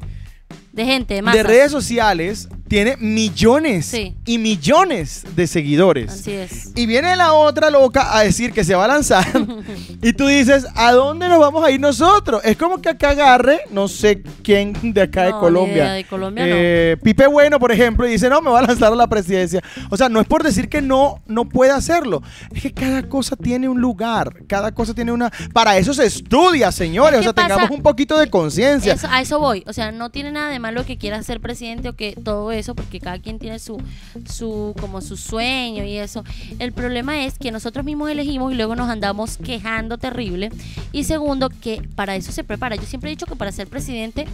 De 0.72 0.84
gente, 0.84 1.14
de 1.20 1.22
de 1.22 1.42
redes 1.42 1.72
sociales 1.72 2.48
tiene 2.68 2.96
millones 2.98 3.86
Sí. 3.86 4.14
y 4.24 4.38
millones 4.38 5.24
de 5.34 5.48
seguidores. 5.48 6.12
Así 6.12 6.30
es. 6.30 6.70
Y 6.76 6.86
viene 6.86 7.16
la 7.16 7.32
otra 7.32 7.68
loca 7.70 8.16
a 8.16 8.20
decir 8.22 8.52
que 8.52 8.62
se 8.62 8.76
va 8.76 8.84
a 8.84 8.88
lanzar. 8.88 9.26
y 10.02 10.12
tú 10.12 10.28
dices, 10.28 10.66
¿a 10.76 10.92
dónde 10.92 11.28
nos 11.28 11.40
vamos 11.40 11.64
a 11.64 11.72
ir 11.72 11.80
nosotros? 11.80 12.40
Es 12.44 12.56
como 12.56 12.80
que 12.80 12.88
acá 12.90 13.10
agarre, 13.10 13.62
no 13.72 13.88
sé 13.88 14.22
quién 14.44 14.72
de 14.94 15.02
acá 15.02 15.24
de 15.24 15.30
No, 15.32 15.40
Colombia. 15.40 15.90
de 15.90 16.04
Colombia 16.04 16.46
no. 16.46 16.52
eh, 16.54 16.96
Pipe 17.02 17.26
Bueno, 17.26 17.58
por 17.58 17.72
ejemplo, 17.72 18.06
y 18.06 18.12
dice, 18.12 18.28
no, 18.30 18.40
me 18.40 18.50
va 18.52 18.60
a 18.60 18.62
lanzar 18.62 18.92
a 18.92 18.96
la 18.96 19.08
presidencia. 19.08 19.60
O 19.90 19.96
sea, 19.96 20.08
no 20.08 20.20
es 20.20 20.28
por 20.28 20.44
decir 20.44 20.68
que 20.68 20.80
no, 20.80 21.20
no 21.26 21.48
puede 21.48 21.72
hacerlo. 21.72 22.22
Es 22.54 22.62
que 22.62 22.72
cada 22.72 23.08
cosa 23.08 23.34
tiene 23.34 23.68
un 23.68 23.80
lugar. 23.80 24.44
Cada 24.46 24.70
cosa 24.72 24.94
tiene 24.94 25.10
una... 25.10 25.32
Para 25.52 25.76
eso 25.76 25.92
se 25.92 26.06
estudia, 26.06 26.70
señores. 26.70 27.14
Es 27.14 27.20
O 27.20 27.22
sea, 27.24 27.32
pasa- 27.32 27.48
tengamos 27.48 27.70
un 27.76 27.82
poquito 27.82 28.16
de 28.16 28.30
conciencia. 28.30 28.94
A 29.10 29.20
eso 29.20 29.40
voy. 29.40 29.64
O 29.66 29.72
sea, 29.72 29.90
no 29.90 30.10
tiene 30.10 30.30
nada 30.30 30.50
de 30.50 30.60
malo 30.60 30.69
que 30.86 30.96
quiera 30.96 31.22
ser 31.22 31.40
presidente 31.40 31.88
o 31.88 31.92
que 31.94 32.12
todo 32.12 32.50
eso, 32.52 32.74
porque 32.74 33.00
cada 33.00 33.18
quien 33.18 33.38
tiene 33.38 33.58
su, 33.58 33.80
su, 34.28 34.74
como 34.80 35.00
su 35.00 35.16
sueño 35.16 35.84
y 35.84 35.96
eso. 35.96 36.24
El 36.58 36.72
problema 36.72 37.24
es 37.24 37.38
que 37.38 37.50
nosotros 37.52 37.84
mismos 37.84 38.10
elegimos 38.10 38.52
y 38.52 38.56
luego 38.56 38.74
nos 38.76 38.88
andamos 38.88 39.36
quejando 39.36 39.98
terrible. 39.98 40.50
Y 40.92 41.04
segundo, 41.04 41.48
que 41.50 41.82
para 41.94 42.16
eso 42.16 42.32
se 42.32 42.44
prepara. 42.44 42.76
Yo 42.76 42.82
siempre 42.82 43.10
he 43.10 43.14
dicho 43.14 43.26
que 43.26 43.36
para 43.36 43.52
ser 43.52 43.66
presidente, 43.68 44.26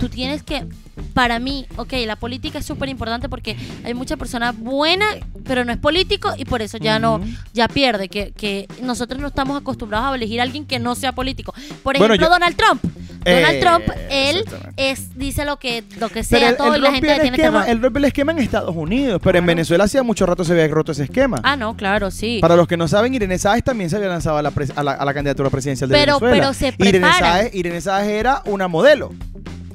tú 0.00 0.08
tienes 0.08 0.42
que, 0.42 0.64
para 1.14 1.38
mí, 1.38 1.66
ok, 1.76 1.92
la 2.06 2.16
política 2.16 2.58
es 2.58 2.66
súper 2.66 2.88
importante 2.88 3.28
porque 3.28 3.56
hay 3.84 3.94
mucha 3.94 4.16
persona 4.16 4.52
buena, 4.52 5.06
pero 5.44 5.64
no 5.64 5.72
es 5.72 5.78
político 5.78 6.32
y 6.36 6.44
por 6.44 6.62
eso 6.62 6.78
ya 6.78 6.98
no, 6.98 7.16
Ujú. 7.16 7.24
ya 7.52 7.68
pierde. 7.68 8.08
Que, 8.08 8.32
que 8.32 8.66
nosotros 8.82 9.20
no 9.20 9.28
estamos 9.28 9.60
acostumbrados 9.60 10.12
a 10.12 10.16
elegir 10.16 10.40
a 10.40 10.42
alguien 10.44 10.64
que 10.66 10.78
no 10.78 10.94
sea 10.94 11.12
político. 11.12 11.52
Por 11.82 11.96
Bueno, 11.98 12.14
ejemplo, 12.14 12.26
yo- 12.26 12.32
Donald 12.32 12.56
Trump. 12.56 12.82
Donald 13.22 13.54
Eh, 13.56 13.60
Trump, 13.60 13.84
él 14.10 14.44
es, 14.78 15.18
dice 15.18 15.44
lo 15.44 15.58
que, 15.58 15.69
lo 15.98 16.08
que 16.08 16.22
sea, 16.24 16.50
él- 16.50 16.56
todo 16.56 16.74
él 16.74 16.80
y 16.80 16.82
la 16.84 16.92
gente 16.92 17.14
el 17.14 17.20
esquema, 17.26 17.64
él 17.68 17.82
rompió 17.82 17.98
el 17.98 18.04
esquema 18.06 18.32
en 18.32 18.38
Estados 18.38 18.74
Unidos, 18.76 19.20
pero 19.22 19.38
en. 19.38 19.46
Venezuela 19.46 19.84
hacía 19.84 20.02
mucho 20.02 20.26
rato 20.26 20.44
se 20.44 20.52
había 20.52 20.68
roto 20.68 20.92
ese 20.92 21.04
esquema. 21.04 21.40
Ah, 21.42 21.56
no, 21.56 21.76
claro, 21.76 22.10
sí. 22.10 22.38
Para 22.40 22.56
los 22.56 22.66
que 22.68 22.76
no 22.76 22.86
saben, 22.88 23.14
Irene 23.14 23.38
Sáez 23.38 23.64
también 23.64 23.90
se 23.90 23.96
había 23.96 24.08
lanzado 24.08 24.38
a 24.38 24.42
la, 24.42 24.50
pres- 24.52 24.72
a 24.76 24.82
la, 24.82 24.92
a 24.92 25.04
la 25.04 25.14
candidatura 25.14 25.50
presidencial 25.50 25.88
de 25.90 25.96
Pero- 25.96 26.20
Venezuela. 26.20 26.34
pero 26.34 26.54
se 26.54 26.66
Irene 26.78 26.90
preparan. 27.08 27.18
Sáez, 27.32 27.54
Irene 27.54 27.80
Sáez 27.80 28.08
era 28.08 28.42
una 28.46 28.68
modelo. 28.68 29.12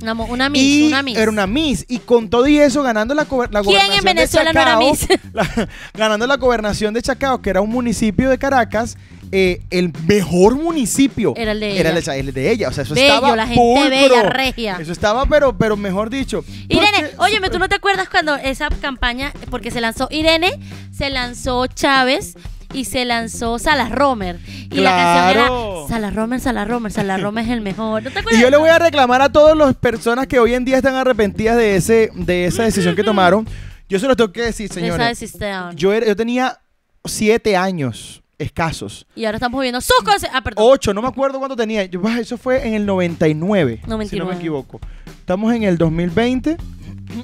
Una, 0.02 0.14
una 0.14 0.50
Miss, 0.50 0.62
y 0.62 0.88
una 0.88 1.02
Miss. 1.02 1.18
Era 1.18 1.32
una 1.32 1.48
Miss. 1.48 1.86
Y 1.88 2.00
con 2.00 2.30
todo 2.30 2.46
y 2.48 2.60
eso, 2.60 2.84
ganando 2.84 3.16
la, 3.16 3.24
la 3.24 3.28
¿Quién 3.28 3.46
en 3.48 3.64
gobernación 3.64 4.04
de 4.06 4.14
Venezuela 4.14 4.54
no 4.54 4.60
era 4.62 4.72
Chacao, 4.72 4.80
Miss? 4.92 5.08
la- 5.34 5.68
ganando 5.94 6.28
la 6.28 6.38
gobernación 6.38 6.94
de 6.94 7.02
Chacao, 7.02 7.42
que 7.42 7.50
era 7.50 7.62
un 7.62 7.70
municipio 7.70 8.30
de 8.30 8.38
Caracas, 8.38 8.98
eh, 9.38 9.62
el 9.70 9.92
mejor 10.08 10.56
municipio 10.56 11.34
Era 11.36 11.52
el 11.52 11.60
de 11.60 11.78
era 11.80 11.90
el 11.90 11.98
ella. 11.98 12.14
de, 12.14 12.20
el 12.20 12.34
de 12.34 12.52
ella. 12.52 12.70
O 12.70 12.72
sea, 12.72 12.84
eso 12.84 12.94
Bello, 12.96 13.08
estaba 13.16 13.36
la 13.36 13.48
gente 13.48 13.62
pulcro. 13.62 13.90
bella, 13.90 14.30
regia. 14.30 14.78
Eso 14.80 14.92
estaba, 14.92 15.26
pero, 15.26 15.58
pero 15.58 15.76
mejor 15.76 16.10
dicho. 16.10 16.46
Irene, 16.70 17.10
óyeme, 17.18 17.50
¿tú 17.50 17.60
no 17.60 17.68
te 17.68 17.76
acuerdas 17.76 18.08
cuando 18.10 18.36
esa 18.36 18.70
campaña, 18.82 19.34
porque 19.50 19.72
se 19.72 19.82
lanzó 19.82 20.08
Irene, 20.12 20.60
se 20.96 21.10
lanzó 21.10 21.68
Chávez 21.68 22.36
y 22.74 22.86
se 22.86 23.04
lanzó 23.06 23.60
Salas 23.60 23.92
Romer? 23.92 24.40
Y 24.72 24.78
la 24.82 24.92
canción 24.92 25.30
era 25.46 25.50
Salas 25.90 26.16
Romer, 26.16 26.40
Salas 26.40 26.68
Romer, 26.68 26.92
Salas 26.92 27.22
Romer 27.22 27.44
es 27.46 27.52
el 27.52 27.62
mejor. 27.62 28.04
¿No 28.04 28.12
te 28.12 28.20
acuerdas? 28.20 28.40
Y 28.40 28.44
yo 28.44 28.50
le 28.50 28.58
voy 28.58 28.70
a 28.70 28.80
reclamar 28.80 29.22
a 29.22 29.30
todas 29.30 29.56
las 29.58 29.76
personas 29.76 30.28
que 30.28 30.40
hoy 30.40 30.54
en 30.54 30.64
día 30.66 30.78
están 30.78 30.96
arrepentidas 30.96 31.58
de 31.58 31.76
ese 31.76 32.10
de 32.16 32.46
esa 32.46 32.64
decisión 32.64 32.96
que 32.96 33.04
tomaron. 33.04 33.48
Yo 33.90 34.00
se 34.00 34.08
los 34.08 34.16
tengo 34.18 34.32
que 34.32 34.42
decir, 34.42 34.72
señores. 34.72 35.36
Yo, 35.76 35.94
era- 35.94 36.08
yo 36.08 36.16
tenía 36.16 36.60
siete 37.06 37.56
años 37.56 38.24
escasos. 38.38 39.06
Y 39.16 39.26
ahora 39.26 39.38
estamos 39.38 39.62
viendo 39.62 39.80
sus 39.82 39.98
cosas. 40.04 40.30
Ah, 40.34 40.42
perdón. 40.42 40.66
Ocho, 40.68 40.94
no 40.94 41.02
me 41.02 41.08
acuerdo 41.08 41.40
cuánto 41.40 41.56
tenía. 41.56 41.86
Yo, 41.86 42.02
bah, 42.02 42.20
eso 42.20 42.38
fue 42.38 42.68
en 42.68 42.74
el 42.74 42.86
99, 42.86 43.78
si 43.78 43.82
no 43.84 43.88
99. 43.96 44.32
me 44.32 44.38
equivoco. 44.38 44.80
Estamos 45.20 45.54
en 45.54 45.64
el 45.64 45.78
2020. 45.78 46.58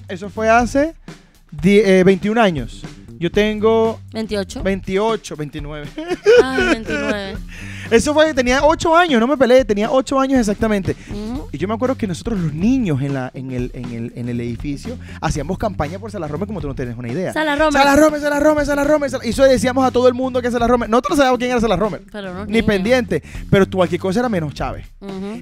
Eso 0.08 0.30
fue 0.30 0.50
hace 0.50 0.96
die- 1.52 2.00
eh, 2.00 2.04
21 2.04 2.40
años. 2.42 2.84
Yo 3.20 3.30
tengo 3.32 4.00
28. 4.14 4.64
28, 4.64 5.36
29. 5.36 5.88
Ay, 6.44 6.64
29. 6.70 7.38
Eso 7.92 8.14
fue, 8.14 8.34
tenía 8.34 8.64
8 8.64 8.96
años, 8.96 9.20
no 9.20 9.28
me 9.28 9.38
peleé, 9.38 9.64
tenía 9.66 9.92
8 9.92 10.20
años 10.20 10.40
exactamente. 10.40 10.96
Y 11.52 11.58
yo 11.58 11.68
me 11.68 11.74
acuerdo 11.74 11.96
que 11.98 12.08
nosotros 12.08 12.40
los 12.40 12.54
niños 12.54 13.02
en, 13.02 13.14
la, 13.14 13.30
en, 13.34 13.52
el, 13.52 13.70
en, 13.74 13.92
el, 13.92 14.14
en 14.16 14.30
el 14.30 14.40
edificio 14.40 14.98
hacíamos 15.20 15.58
campaña 15.58 16.00
por 16.00 16.10
Salarrome 16.10 16.48
como 16.48 16.62
tú 16.62 16.68
no 16.68 16.76
tienes 16.76 16.98
una 16.98 17.10
idea. 17.10 17.34
Salas 17.34 17.60
Romer. 17.60 17.74
Salarrome, 17.74 18.20
Salarrome, 18.20 18.66
Salarrome. 18.66 19.10
Sal- 19.10 19.22
Y 19.26 19.30
eso 19.30 19.44
decíamos 19.44 19.86
a 19.86 19.92
todo 19.92 20.08
el 20.08 20.14
mundo 20.14 20.42
que 20.42 20.50
Salarrome. 20.50 20.88
Nosotros 20.88 21.12
no 21.12 21.16
sabíamos 21.18 21.38
quién 21.40 21.52
era 21.52 21.60
Salarrome. 21.60 22.00
Pero 22.12 22.32
unos 22.32 22.48
Ni 22.48 22.54
niños. 22.54 22.66
pendiente. 22.68 23.22
Pero 23.50 23.68
tú 23.68 23.78
cualquier 23.78 24.00
cosa 24.00 24.22
era 24.22 24.30
menos 24.30 24.54
Chávez. 24.54 24.86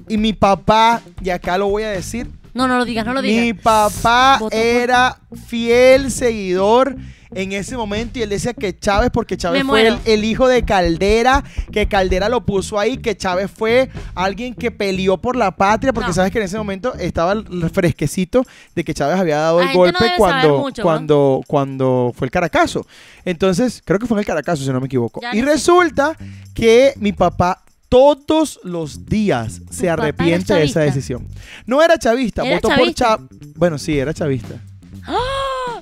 Y 0.08 0.16
mi 0.18 0.32
papá, 0.32 1.00
y 1.22 1.30
acá 1.30 1.56
lo 1.56 1.68
voy 1.68 1.84
a 1.84 1.90
decir, 1.90 2.28
No, 2.54 2.66
no 2.66 2.78
lo 2.78 2.84
digas, 2.84 3.06
no 3.06 3.14
lo 3.14 3.22
mi 3.22 3.28
digas. 3.28 3.62
papá 3.62 4.38
Votó 4.40 4.50
por- 4.56 4.58
era 4.58 5.18
fiel 5.46 6.10
seguidor 6.10 6.96
en 7.34 7.52
ese 7.52 7.76
momento 7.76 8.18
y 8.18 8.22
él 8.22 8.30
decía 8.30 8.54
que 8.54 8.76
Chávez, 8.78 9.10
porque 9.12 9.36
Chávez 9.36 9.64
Me 9.64 9.68
fue 9.68 9.98
el, 10.04 10.24
hijo 10.24 10.48
de 10.48 10.64
Caldera, 10.64 11.44
que 11.72 11.86
Caldera 11.86 12.28
lo 12.28 12.44
puso 12.44 12.78
ahí, 12.78 12.96
que 12.96 13.16
Chávez 13.16 13.50
fue 13.50 13.90
alguien 14.14 14.54
que 14.54 14.70
peleó 14.70 15.18
por 15.18 15.36
la 15.36 15.56
patria, 15.56 15.92
porque 15.92 16.08
No. 16.08 16.14
sabes 16.14 16.32
que 16.32 16.38
en 16.38 16.44
ese 16.44 16.58
momento 16.58 16.94
estaba 16.94 17.32
el 17.32 17.70
fresquecito 17.70 18.44
de 18.74 18.84
que 18.84 18.94
Chávez 18.94 19.18
había 19.18 19.38
dado 19.38 19.60
el 19.60 19.72
golpe 19.72 20.04
cuando, 20.16 20.58
mucho, 20.58 20.82
¿no? 20.82 20.86
cuando, 20.86 21.40
cuando 21.46 22.12
fue 22.16 22.26
el 22.26 22.30
Caracazo. 22.30 22.86
Entonces, 23.24 23.82
creo 23.84 23.98
que 23.98 24.06
fue 24.06 24.16
en 24.16 24.20
el 24.20 24.26
Caracazo, 24.26 24.64
si 24.64 24.70
no 24.70 24.80
me 24.80 24.86
equivoco. 24.86 25.20
Ya 25.20 25.34
y 25.34 25.42
resulta 25.42 26.16
que 26.54 26.94
mi 26.96 27.12
papá 27.12 27.62
todos 27.88 28.60
los 28.62 29.06
días 29.06 29.60
se 29.70 29.90
arrepiente 29.90 30.54
de 30.54 30.64
esa 30.64 30.80
decisión. 30.80 31.26
No 31.66 31.82
era 31.82 31.98
chavista, 31.98 32.42
Era 32.42 32.56
votó 32.56 32.68
chavista. 32.68 33.16
por 33.16 33.28
Chávez. 33.28 33.54
Bueno, 33.56 33.78
sí, 33.78 33.98
era 33.98 34.14
chavista. 34.14 34.60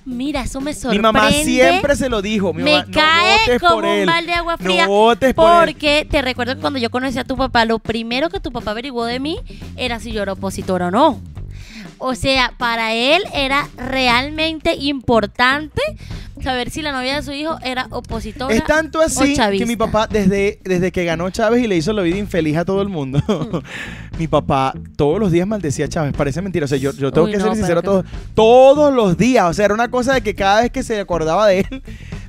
Mira, 0.09 0.41
eso 0.43 0.61
me 0.61 0.71
Mi 0.71 0.75
sorprende. 0.75 1.03
mamá 1.03 1.31
siempre 1.31 1.95
se 1.95 2.09
lo 2.09 2.23
dijo. 2.23 2.53
Mi 2.55 2.63
me 2.63 2.73
mamá, 2.73 2.85
no 2.87 2.93
cae 2.93 3.39
votes 3.41 3.61
como 3.61 3.75
por 3.75 3.85
un 3.85 4.07
balde 4.07 4.27
de 4.33 4.35
agua 4.35 4.57
fría. 4.57 4.87
No 4.87 4.91
votes 4.93 5.35
por 5.35 5.51
él. 5.51 5.59
Porque 5.75 6.07
te 6.11 6.23
recuerdo 6.23 6.55
que 6.55 6.61
cuando 6.61 6.79
yo 6.79 6.91
conocí 6.91 7.19
a 7.19 7.25
tu 7.25 7.37
papá, 7.37 7.65
lo 7.67 7.79
primero 7.79 8.31
que 8.31 8.41
tu 8.41 8.51
papá 8.51 8.71
averiguó 8.73 9.05
de 9.05 9.21
mí 9.21 9.39
era 9.77 10.01
si 10.01 10.11
yo 10.13 10.23
era 10.23 10.33
opositora 10.33 10.89
o 10.89 10.91
no. 10.91 11.21
O 11.99 12.15
sea, 12.15 12.55
para 12.59 12.95
él 12.95 13.23
era 13.35 13.69
realmente 13.77 14.75
importante 14.75 15.81
saber 16.43 16.71
si 16.71 16.83
la 16.83 16.93
novia 16.93 17.17
de 17.17 17.23
su 17.23 17.33
hijo 17.33 17.59
era 17.65 17.89
opositora. 17.91 18.55
Es 18.55 18.65
tanto 18.65 19.01
o 19.01 19.03
así 19.03 19.35
que 19.37 19.67
mi 19.67 19.77
papá, 19.77 20.07
desde, 20.07 20.61
desde 20.65 20.93
que 20.93 21.05
ganó 21.05 21.31
Chávez 21.31 21.63
y 21.63 21.67
le 21.67 21.77
hizo 21.77 21.93
la 21.93 22.03
vida 22.03 22.17
infeliz 22.17 22.57
a 22.57 22.65
todo 22.65 22.83
el 22.83 22.89
mundo, 22.89 23.21
mi 24.19 24.29
papá 24.29 24.75
todos 24.97 25.19
los 25.19 25.33
días 25.33 25.47
maldecía 25.47 25.87
a 25.87 25.89
Chávez. 25.89 26.13
Parece 26.17 26.43
mentira. 26.43 26.65
O 26.65 26.69
sea, 26.69 26.79
yo, 26.79 26.93
yo 26.93 27.13
tengo 27.13 27.27
Uy, 27.27 27.33
que 27.33 27.39
no, 27.39 27.45
ser 27.45 27.55
sincero 27.55 27.83
pero 27.83 28.03
todos, 28.03 28.07
todos 28.35 28.95
los 28.95 29.17
días. 29.17 29.45
O 29.49 29.55
sea, 29.55 29.67
era 29.67 29.75
una 29.75 29.91
cosa 29.91 30.15
de 30.15 30.23
que 30.23 30.35
cada 30.35 30.63
vez 30.63 30.71
que 30.71 30.83
se 30.83 30.99
acordaba 31.01 31.47
de 31.47 31.61
él, 31.61 31.83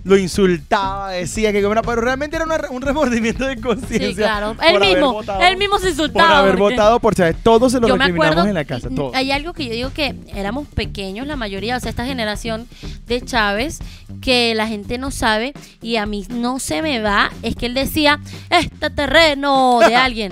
lo 0.03 0.17
insultaba, 0.17 1.11
decía 1.11 1.51
que 1.51 1.65
bueno, 1.65 1.81
pero 1.81 2.01
realmente 2.01 2.35
era 2.35 2.45
una- 2.45 2.61
un 2.69 2.81
remordimiento 2.81 3.45
de 3.45 3.59
conciencia. 3.59 4.07
Sí, 4.09 4.15
claro. 4.15 4.55
por 4.55 4.65
Él 4.65 4.75
haber 4.77 4.89
mismo, 4.89 5.13
votado- 5.13 5.41
él 5.41 5.57
mismo 5.57 5.75
se 5.77 5.81
Por 5.83 5.89
insultaba. 5.91 6.39
haber 6.39 6.57
porque- 6.57 6.75
votado 6.75 6.99
por 6.99 7.15
Chávez. 7.15 7.35
Todos 7.43 7.71
se 7.71 7.79
lo 7.79 7.87
recriminamos 7.95 8.47
en 8.47 8.53
la 8.53 8.65
casa. 8.65 8.89
Todos. 8.95 9.13
hay 9.15 9.31
algo 9.31 9.53
que 9.53 9.65
yo 9.65 9.71
digo 9.73 9.91
que 9.93 10.15
éramos 10.33 10.67
pequeños 10.67 11.27
la 11.27 11.35
mayoría, 11.35 11.77
o 11.77 11.79
sea, 11.79 11.89
esta 11.89 12.05
generación 12.05 12.67
de 13.07 13.21
Chávez, 13.21 13.79
que 14.21 14.53
la 14.55 14.67
gente 14.67 14.97
no 14.97 15.11
sabe 15.11 15.53
y 15.81 15.97
a 15.97 16.05
mí 16.05 16.25
no 16.29 16.59
se 16.59 16.81
me 16.81 16.99
va, 17.01 17.31
es 17.41 17.55
que 17.55 17.65
él 17.67 17.73
decía, 17.73 18.19
este 18.49 18.89
terreno 18.89 19.79
de 19.79 19.95
alguien, 19.95 20.31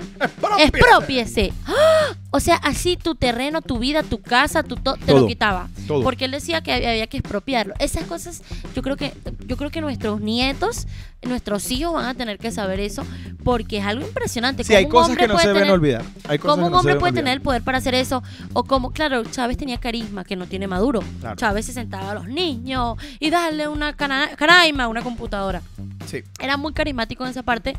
expropiese. 0.58 1.52
¡Ah! 1.66 2.14
O 2.30 2.40
sea, 2.40 2.56
así 2.56 2.96
tu 2.96 3.14
terreno, 3.14 3.62
tu 3.62 3.78
vida, 3.78 4.02
tu 4.02 4.20
casa, 4.20 4.62
tu 4.62 4.76
to- 4.76 4.94
te 4.96 5.06
Todo. 5.06 5.20
lo 5.20 5.26
quitaba. 5.26 5.68
Todo. 5.86 6.02
Porque 6.02 6.26
él 6.26 6.30
decía 6.32 6.60
que 6.62 6.72
había, 6.72 6.90
había 6.90 7.06
que 7.06 7.16
expropiarlo. 7.16 7.74
Esas 7.78 8.04
cosas, 8.04 8.42
yo 8.74 8.82
creo 8.82 8.96
que, 8.96 9.14
yo 9.46 9.56
creo 9.56 9.70
que 9.70 9.80
nuestros 9.80 10.20
nietos, 10.20 10.86
nuestros 11.22 11.70
hijos 11.70 11.92
van 11.94 12.04
a 12.06 12.14
tener 12.14 12.38
que 12.38 12.50
saber 12.50 12.78
eso, 12.80 13.04
porque 13.44 13.78
es 13.78 13.84
algo 13.84 14.06
impresionante. 14.06 14.62
Sí, 14.64 14.74
hay 14.74 14.86
cosas 14.88 15.10
hombre 15.10 15.26
que 15.26 15.32
no 15.32 15.38
se 15.38 15.48
deben 15.48 15.70
olvidar. 15.70 16.02
Hay 16.28 16.38
cosas 16.38 16.54
¿Cómo 16.54 16.66
un 16.66 16.72
no 16.72 16.78
hombre 16.78 16.94
puede 16.96 17.10
olvidar. 17.10 17.24
tener 17.24 17.34
el 17.38 17.42
poder 17.42 17.62
para 17.62 17.78
hacer 17.78 17.94
eso? 17.94 18.22
O 18.52 18.64
como, 18.64 18.92
claro, 18.92 19.24
Chávez 19.24 19.56
tenía 19.56 19.78
carisma 19.78 20.24
que 20.24 20.36
no 20.36 20.46
tiene 20.46 20.66
Maduro. 20.68 21.00
Claro. 21.20 21.36
Chávez 21.36 21.66
se 21.66 21.72
sentaba 21.72 22.12
a 22.12 22.14
los 22.14 22.28
niños 22.28 22.96
y 23.18 23.30
darle 23.30 23.66
una 23.68 23.94
cana- 23.94 24.30
canaima 24.36 24.84
a 24.84 24.88
una 24.88 25.02
computadora. 25.02 25.60
Sí. 26.06 26.22
Era 26.40 26.56
muy 26.56 26.72
carismático 26.72 27.24
en 27.24 27.30
esa 27.30 27.42
parte, 27.42 27.76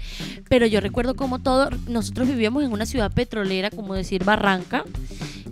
pero 0.50 0.66
yo 0.68 0.82
recuerdo 0.82 1.16
como 1.16 1.40
todo, 1.40 1.70
nosotros 1.88 2.28
vivíamos 2.28 2.64
en 2.64 2.72
una 2.72 2.86
ciudad 2.86 3.12
petrolera, 3.12 3.70
como 3.72 3.94
decir 3.96 4.24
Barranca, 4.24 4.84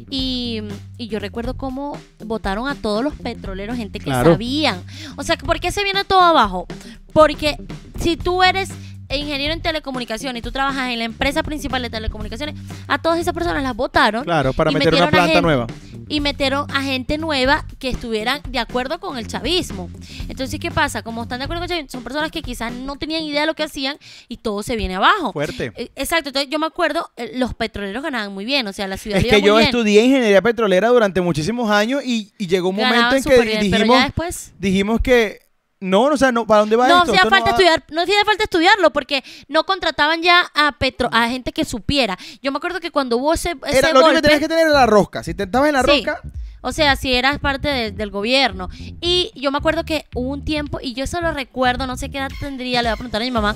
y, 0.10 0.62
y 0.98 1.08
yo 1.08 1.20
recuerdo 1.20 1.56
cómo 1.56 1.98
votaron 2.26 2.68
a 2.70 2.76
todos 2.76 3.04
los 3.04 3.14
petroleros, 3.16 3.76
gente 3.78 4.00
que 4.00 4.06
Claro. 4.06 4.32
sabían. 4.34 4.82
O 5.18 5.24
sea, 5.24 5.38
¿por 5.38 5.60
qué 5.60 5.72
se 5.72 5.84
viene 5.84 6.04
todo 6.06 6.22
abajo? 6.22 6.66
Porque 7.14 7.58
si 8.00 8.16
tú 8.18 8.44
eres 8.44 8.70
ingeniero 9.10 9.54
en 9.54 9.62
telecomunicaciones 9.62 10.40
y 10.42 10.44
tú 10.44 10.52
trabajas 10.52 10.90
en 10.92 11.00
la 11.00 11.06
empresa 11.06 11.42
principal 11.44 11.82
de 11.82 11.90
telecomunicaciones, 11.90 12.56
a 12.88 12.98
todas 13.02 13.20
esas 13.20 13.34
personas 13.34 13.64
las 13.64 13.76
votaron 13.76 14.24
Claro, 14.26 14.54
para 14.54 14.72
Y 14.72 14.74
meter 14.76 14.94
una 14.96 15.10
planta 15.10 15.42
nueva. 15.42 15.68
Y 16.10 16.22
metieron 16.22 16.70
a 16.72 16.82
gente 16.82 17.18
nueva 17.18 17.66
que 17.80 17.90
estuvieran 17.90 18.42
de 18.50 18.60
acuerdo 18.60 19.00
con 19.00 19.18
el 19.18 19.28
chavismo. 19.28 19.90
Entonces, 20.30 20.60
¿qué 20.60 20.72
pasa? 20.72 21.02
Como 21.02 21.24
están 21.24 21.40
de 21.40 21.46
acuerdo 21.46 21.62
con 21.62 21.66
el 21.66 21.70
chavismo, 21.70 21.90
son 21.92 22.04
personas 22.04 22.32
que 22.32 22.42
quizás 22.42 22.72
no 22.72 22.98
tenían 22.98 23.24
idea 23.24 23.42
de 23.42 23.48
lo 23.48 23.54
que 23.54 23.64
hacían 23.64 23.98
y 24.28 24.38
todo 24.38 24.64
se 24.64 24.76
viene 24.76 24.96
abajo. 24.96 25.34
Fuerte. 25.34 25.72
Eh, 25.76 25.92
Exacto, 25.96 26.30
entonces 26.30 26.50
yo 26.52 26.60
me 26.60 26.68
acuerdo, 26.68 27.10
eh, 27.18 27.32
los 27.36 27.54
petroleros 27.54 28.04
ganaban 28.04 28.34
muy 28.34 28.46
bien, 28.46 28.68
o 28.68 28.74
sea, 28.74 28.88
la 28.88 28.98
ciudad 28.98 29.20
Es 29.20 29.26
iba 29.26 29.32
que 29.36 29.42
muy 29.42 29.48
yo 29.48 29.56
bien, 29.56 29.66
estudié 29.68 30.04
ingeniería 30.04 30.42
petrolera 30.42 30.90
durante 30.90 31.22
muchísimos 31.22 31.70
años 31.70 32.04
y, 32.06 32.32
y 32.38 32.48
llegó 32.48 32.70
un 32.70 32.76
momento 32.78 33.16
en 33.16 33.24
que 33.24 33.42
bien, 33.42 33.58
pero 33.60 33.78
dijimos, 33.78 33.98
ya 33.98 34.04
después... 34.06 34.54
dijimos 34.60 35.02
que 35.02 35.47
no, 35.80 36.04
o 36.04 36.18
sea, 36.18 36.32
no, 36.32 36.48
¿para 36.48 36.62
dónde 36.62 36.76
va 36.76 36.88
No 36.88 36.98
esto? 37.00 37.12
hacía 37.12 37.16
Esto 37.18 37.30
falta 37.30 37.46
va- 37.46 37.52
estudiar, 37.52 37.84
no 37.92 38.02
hacía 38.02 38.16
falta 38.26 38.44
estudiarlo 38.44 38.92
porque 38.92 39.24
no 39.48 39.64
contrataban 39.66 40.22
ya 40.22 40.50
a 40.56 40.72
petro, 40.78 41.10
a 41.12 41.30
gente 41.30 41.52
que 41.54 41.66
supiera. 41.66 42.18
Yo 42.42 42.52
me 42.52 42.58
acuerdo 42.58 42.80
que 42.80 42.92
cuando 42.92 43.18
hubo 43.18 43.34
ese, 43.34 43.56
ese 43.68 43.78
Era, 43.80 43.90
lo 43.94 44.00
único 44.00 44.08
que 44.08 44.14
golpe, 44.16 44.22
tenías 44.22 44.40
que 44.40 44.48
tener 44.48 44.66
era 44.68 44.74
la 44.74 44.86
rosca. 44.86 45.24
Si 45.24 45.34
te 45.34 45.44
estabas 45.44 45.70
en 45.70 45.76
la 45.76 45.82
Sí. 45.84 45.88
rosca, 45.88 46.22
O 46.62 46.72
sea, 46.72 46.96
si 46.96 47.14
eras 47.14 47.38
parte 47.40 47.68
de- 47.70 47.92
del 47.92 48.10
gobierno. 48.10 48.68
Y 49.00 49.32
yo 49.36 49.52
me 49.52 49.60
acuerdo 49.60 49.86
que 49.86 50.06
hubo 50.16 50.32
un 50.32 50.44
tiempo, 50.44 50.80
y 50.82 50.94
yo 50.96 51.04
eso 51.04 51.22
lo 51.22 51.32
recuerdo, 51.32 51.86
no 51.86 51.96
sé 51.98 52.10
qué 52.10 52.18
edad 52.18 52.32
tendría, 52.40 52.82
le 52.82 52.90
voy 52.90 52.94
a 52.94 52.98
preguntar 52.98 53.22
a 53.22 53.26
mi 53.26 53.32
mamá, 53.32 53.56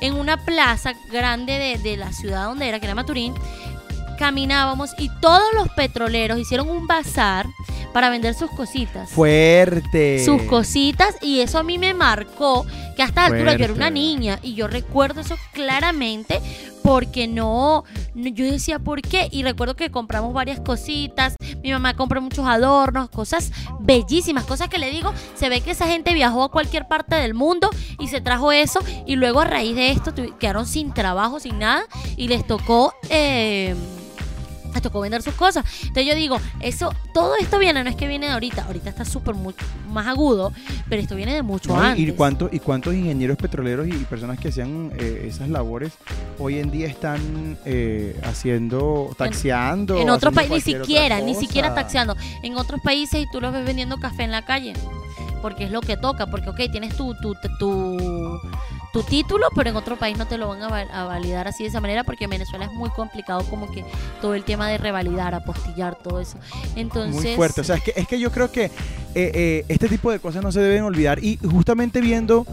en 0.00 0.14
una 0.14 0.42
plaza 0.44 0.94
grande 1.12 1.52
de, 1.58 1.78
de 1.78 1.96
la 1.98 2.12
ciudad 2.14 2.46
donde 2.46 2.66
era, 2.66 2.80
que 2.80 2.86
era 2.86 2.94
Maturín, 2.94 3.34
caminábamos 4.18 4.90
y 4.98 5.10
todos 5.20 5.42
los 5.54 5.68
petroleros 5.70 6.38
hicieron 6.38 6.68
un 6.70 6.86
bazar 6.86 7.46
para 7.94 8.10
vender 8.10 8.34
sus 8.34 8.50
cositas. 8.50 9.08
fuerte. 9.08 10.22
Sus 10.24 10.42
cositas 10.42 11.16
y 11.22 11.40
eso 11.40 11.58
a 11.58 11.62
mí 11.62 11.78
me 11.78 11.94
marcó 11.94 12.66
que 12.96 13.04
hasta 13.04 13.20
la 13.20 13.36
altura 13.36 13.54
yo 13.54 13.64
era 13.66 13.72
una 13.72 13.88
niña 13.88 14.40
y 14.42 14.54
yo 14.54 14.66
recuerdo 14.66 15.20
eso 15.20 15.36
claramente 15.52 16.40
porque 16.82 17.28
no, 17.28 17.84
yo 18.14 18.44
decía 18.44 18.80
por 18.80 19.00
qué 19.00 19.28
y 19.30 19.44
recuerdo 19.44 19.76
que 19.76 19.92
compramos 19.92 20.34
varias 20.34 20.58
cositas, 20.58 21.36
mi 21.62 21.70
mamá 21.70 21.94
compró 21.94 22.20
muchos 22.20 22.46
adornos, 22.46 23.08
cosas 23.10 23.52
bellísimas, 23.78 24.44
cosas 24.44 24.68
que 24.68 24.78
le 24.78 24.90
digo, 24.90 25.14
se 25.36 25.48
ve 25.48 25.60
que 25.60 25.70
esa 25.70 25.86
gente 25.86 26.12
viajó 26.14 26.42
a 26.42 26.50
cualquier 26.50 26.88
parte 26.88 27.14
del 27.14 27.32
mundo 27.32 27.70
y 28.00 28.08
se 28.08 28.20
trajo 28.20 28.50
eso 28.50 28.80
y 29.06 29.14
luego 29.14 29.40
a 29.40 29.44
raíz 29.44 29.76
de 29.76 29.92
esto 29.92 30.12
quedaron 30.40 30.66
sin 30.66 30.92
trabajo, 30.92 31.38
sin 31.38 31.60
nada 31.60 31.84
y 32.16 32.26
les 32.26 32.44
tocó... 32.44 32.92
eh, 33.08 33.76
les 34.74 34.82
tocó 34.82 35.00
vender 35.00 35.22
sus 35.22 35.34
cosas. 35.34 35.64
Entonces 35.82 36.06
yo 36.06 36.14
digo, 36.14 36.38
eso, 36.60 36.92
todo 37.12 37.36
esto 37.36 37.58
viene, 37.58 37.82
no 37.82 37.90
es 37.90 37.96
que 37.96 38.06
viene 38.06 38.26
de 38.26 38.32
ahorita, 38.32 38.64
ahorita 38.64 38.90
está 38.90 39.04
súper 39.04 39.34
mucho 39.34 39.64
más 39.90 40.06
agudo, 40.06 40.52
pero 40.88 41.00
esto 41.00 41.14
viene 41.16 41.34
de 41.34 41.42
mucho 41.42 41.74
No, 41.74 41.82
y- 41.82 41.86
antes. 41.86 42.08
¿Y, 42.08 42.12
cuántos, 42.12 42.52
¿Y 42.52 42.58
cuántos 42.58 42.94
ingenieros 42.94 43.36
petroleros 43.36 43.86
y 43.88 43.92
personas 43.92 44.38
que 44.38 44.48
hacían 44.48 44.92
eh, 44.98 45.26
esas 45.28 45.48
labores 45.48 45.92
hoy 46.38 46.58
en 46.58 46.70
día 46.70 46.86
están 46.88 47.56
eh, 47.64 48.20
haciendo, 48.24 49.10
taxiando? 49.16 49.98
en 49.98 50.10
otros 50.10 50.34
países, 50.34 50.66
ni 50.66 50.72
siquiera, 50.80 51.20
ni 51.20 51.34
siquiera 51.34 51.74
taxeando. 51.74 52.16
En 52.42 52.56
otros 52.56 52.80
países 52.82 53.22
y 53.22 53.26
tú 53.30 53.40
los 53.40 53.52
ves 53.52 53.64
vendiendo 53.64 53.98
café 53.98 54.24
en 54.24 54.30
la 54.32 54.42
calle. 54.44 54.74
Porque 55.44 55.64
es 55.64 55.70
lo 55.70 55.82
que 55.82 55.98
toca, 55.98 56.24
porque 56.26 56.48
ok, 56.48 56.56
tienes 56.72 56.96
tu, 56.96 57.12
tu, 57.16 57.34
tu, 57.58 58.40
tu 58.94 59.02
título, 59.02 59.44
pero 59.54 59.68
en 59.68 59.76
otro 59.76 59.98
país 59.98 60.16
no 60.16 60.26
te 60.26 60.38
lo 60.38 60.48
van 60.48 60.62
a, 60.62 60.68
val- 60.68 60.90
a 60.90 61.04
validar 61.04 61.46
así 61.46 61.64
de 61.64 61.68
esa 61.68 61.82
manera, 61.82 62.02
porque 62.02 62.24
en 62.24 62.30
Venezuela 62.30 62.64
es 62.64 62.72
muy 62.72 62.88
complicado 62.88 63.42
como 63.50 63.70
que 63.70 63.84
todo 64.22 64.34
el 64.34 64.42
tema 64.44 64.70
de 64.70 64.78
revalidar, 64.78 65.34
apostillar, 65.34 65.96
todo 65.96 66.18
eso. 66.18 66.38
Entonces, 66.76 67.22
Muy 67.26 67.36
fuerte. 67.36 67.60
O 67.60 67.64
sea, 67.64 67.76
es 67.76 67.82
que, 67.82 67.92
es 67.94 68.08
que 68.08 68.18
yo 68.18 68.30
creo 68.32 68.50
que 68.50 68.64
eh, 68.64 68.70
eh, 69.14 69.64
este 69.68 69.86
tipo 69.90 70.10
de 70.10 70.18
cosas 70.18 70.42
no 70.42 70.50
se 70.50 70.60
deben 70.60 70.82
olvidar. 70.84 71.22
Y 71.22 71.36
justamente 71.36 72.00
viendo 72.00 72.46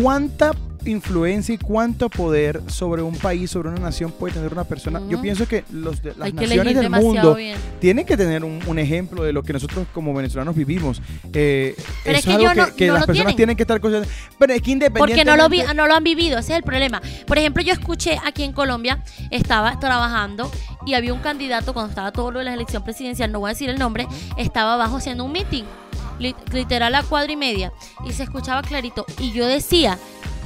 cuánta 0.00 0.52
influencia 0.84 1.54
y 1.54 1.58
cuánto 1.58 2.08
poder 2.08 2.62
sobre 2.68 3.02
un 3.02 3.14
país, 3.16 3.50
sobre 3.50 3.68
una 3.68 3.80
nación 3.80 4.10
puede 4.12 4.34
tener 4.34 4.52
una 4.52 4.64
persona. 4.64 5.00
Yo 5.08 5.20
pienso 5.20 5.46
que 5.48 5.64
los 5.72 6.02
de, 6.02 6.10
las 6.16 6.26
hay 6.26 6.32
naciones 6.32 6.74
del 6.74 6.90
mundo 6.90 7.34
bien. 7.34 7.56
tienen 7.80 8.04
que 8.06 8.16
tener 8.16 8.44
un, 8.44 8.60
un 8.66 8.78
ejemplo 8.78 9.22
de 9.22 9.32
lo 9.32 9.42
que 9.42 9.52
nosotros 9.52 9.86
como 9.92 10.12
venezolanos 10.14 10.54
vivimos. 10.54 11.00
Eh, 11.32 11.74
Pero 12.04 12.18
es 12.18 12.26
eso 12.26 12.30
que 12.38 12.46
algo 12.46 12.54
yo 12.54 12.66
no- 12.66 12.74
que, 12.76 12.86
no 12.86 12.94
las 12.94 13.06
personas 13.06 13.16
tienen. 13.26 13.36
tienen 13.36 13.56
que 13.56 13.62
estar 13.62 13.80
conscientes. 13.80 14.10
Pero 14.38 14.52
es 14.52 14.62
que 14.62 14.90
Porque 14.90 15.24
no 15.24 15.36
lo, 15.36 15.48
vi- 15.48 15.58
independientemente- 15.60 15.74
no 15.74 15.86
lo 15.86 15.94
han 15.94 16.04
vivido, 16.04 16.38
ese 16.38 16.52
es 16.52 16.58
el 16.58 16.62
problema. 16.64 17.00
Por 17.26 17.38
ejemplo, 17.38 17.62
yo 17.62 17.72
escuché 17.72 18.18
aquí 18.24 18.42
en 18.44 18.52
Colombia, 18.52 19.02
estaba 19.30 19.78
trabajando 19.80 20.50
y 20.86 20.94
había 20.94 21.12
un 21.12 21.20
candidato, 21.20 21.72
cuando 21.74 21.90
estaba 21.90 22.12
todo 22.12 22.30
lo 22.30 22.38
de 22.38 22.46
la 22.46 22.54
elección 22.54 22.82
presidencial, 22.84 23.30
no 23.32 23.40
voy 23.40 23.48
a 23.50 23.52
decir 23.52 23.68
el 23.70 23.78
nombre, 23.78 24.06
estaba 24.36 24.74
abajo 24.74 24.96
haciendo 24.96 25.24
un 25.24 25.32
meeting, 25.32 25.64
li- 26.18 26.34
literal 26.52 26.94
a 26.94 27.02
cuadra 27.02 27.32
y 27.32 27.36
media, 27.36 27.72
y 28.06 28.12
se 28.12 28.22
escuchaba 28.22 28.62
clarito. 28.62 29.04
Y 29.18 29.32
yo 29.32 29.46
decía, 29.46 29.98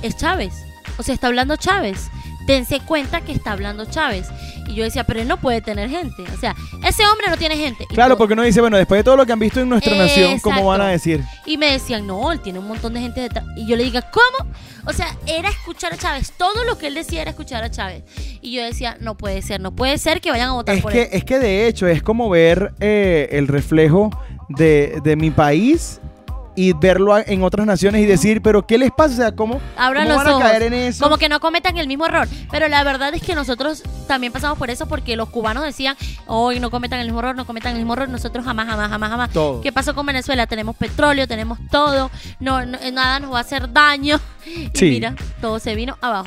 es 0.06 0.16
Chávez, 0.16 0.64
o 0.98 1.02
sea, 1.02 1.14
está 1.14 1.26
hablando 1.28 1.56
Chávez. 1.56 2.10
Dense 2.46 2.80
cuenta 2.80 3.22
que 3.22 3.32
está 3.32 3.52
hablando 3.52 3.86
Chávez. 3.86 4.28
Y 4.68 4.74
yo 4.74 4.84
decía, 4.84 5.04
pero 5.04 5.18
él 5.20 5.26
no 5.28 5.38
puede 5.40 5.62
tener 5.62 5.88
gente. 5.88 6.24
O 6.34 6.38
sea, 6.38 6.54
ese 6.86 7.06
hombre 7.06 7.28
no 7.30 7.38
tiene 7.38 7.56
gente. 7.56 7.84
Y 7.88 7.94
Claro, 7.94 8.18
porque 8.18 8.34
uno 8.34 8.42
dice, 8.42 8.60
bueno, 8.60 8.76
después 8.76 8.98
de 8.98 9.04
todo 9.04 9.16
lo 9.16 9.24
que 9.24 9.32
han 9.32 9.38
visto 9.38 9.60
en 9.60 9.68
nuestra 9.70 9.96
nación, 9.96 10.38
¿cómo 10.40 10.56
Exacto. 10.56 10.66
van 10.68 10.80
a 10.82 10.88
decir? 10.88 11.24
y 11.46 11.56
me 11.56 11.72
decían, 11.72 12.06
no, 12.06 12.30
él 12.32 12.40
tiene 12.40 12.58
un 12.58 12.68
montón 12.68 12.92
de 12.92 13.00
gente 13.00 13.22
detrás. 13.22 13.46
Y 13.56 13.66
yo 13.66 13.76
le 13.76 13.84
diga, 13.84 14.10
¿cómo? 14.10 14.50
O 14.84 14.92
sea, 14.92 15.16
era 15.26 15.48
escuchar 15.48 15.94
a 15.94 15.96
Chávez. 15.96 16.32
Todo 16.36 16.64
lo 16.64 16.76
que 16.76 16.88
él 16.88 16.94
decía 16.94 17.22
era 17.22 17.30
escuchar 17.30 17.64
a 17.64 17.70
Chávez. 17.70 18.02
Y 18.42 18.52
yo 18.52 18.62
decía, 18.62 18.98
no 19.00 19.16
puede 19.16 19.40
ser, 19.40 19.60
no 19.62 19.74
puede 19.74 19.96
ser 19.96 20.20
que 20.20 20.30
vayan 20.30 20.50
a 20.50 20.52
votar 20.52 20.76
Es 20.76 20.82
por 20.82 20.92
que, 20.92 21.02
él. 21.04 21.08
es 21.12 21.24
que 21.24 21.38
de 21.38 21.66
hecho 21.66 21.86
es 21.86 22.02
como 22.02 22.28
ver 22.28 22.74
eh, 22.80 23.28
el 23.32 23.48
reflejo 23.48 24.10
de, 24.50 25.00
de 25.02 25.16
mi 25.16 25.30
país 25.30 25.98
y 26.56 26.72
verlo 26.72 27.16
en 27.18 27.42
otras 27.42 27.66
naciones 27.66 28.02
y 28.02 28.06
decir, 28.06 28.40
pero 28.42 28.66
¿qué 28.66 28.78
les 28.78 28.90
pasa? 28.90 29.14
O 29.14 29.16
sea, 29.16 29.32
¿cómo, 29.32 29.60
Abran 29.76 30.04
cómo 30.08 30.22
los 30.22 30.24
van 30.24 30.42
a 30.42 30.44
caer 30.44 30.62
en 30.64 30.74
eso? 30.74 31.02
Como 31.04 31.16
que 31.18 31.28
no 31.28 31.40
cometan 31.40 31.76
el 31.78 31.88
mismo 31.88 32.06
error. 32.06 32.28
Pero 32.50 32.68
la 32.68 32.82
verdad 32.84 33.12
es 33.14 33.22
que 33.22 33.34
nosotros 33.34 33.82
también 34.06 34.32
pasamos 34.32 34.58
por 34.58 34.70
eso 34.70 34.86
porque 34.86 35.16
los 35.16 35.28
cubanos 35.30 35.64
decían, 35.64 35.96
hoy 36.26 36.60
no 36.60 36.70
cometan 36.70 37.00
el 37.00 37.06
mismo 37.06 37.20
error, 37.20 37.34
no 37.36 37.46
cometan 37.46 37.72
el 37.72 37.78
mismo 37.78 37.94
error. 37.94 38.08
Nosotros 38.08 38.44
jamás, 38.44 38.66
jamás, 38.66 38.88
jamás, 38.88 39.10
jamás. 39.10 39.30
Todo. 39.30 39.60
¿Qué 39.60 39.72
pasó 39.72 39.94
con 39.94 40.06
Venezuela? 40.06 40.46
Tenemos 40.46 40.76
petróleo, 40.76 41.26
tenemos 41.26 41.58
todo, 41.70 42.10
no, 42.40 42.64
no- 42.64 42.78
nada 42.92 43.18
nos 43.20 43.32
va 43.32 43.38
a 43.38 43.42
hacer 43.42 43.72
daño. 43.72 44.20
Y 44.46 44.70
Sí. 44.74 44.90
mira, 44.90 45.14
todo 45.40 45.58
se 45.58 45.74
vino 45.74 45.96
abajo. 46.02 46.26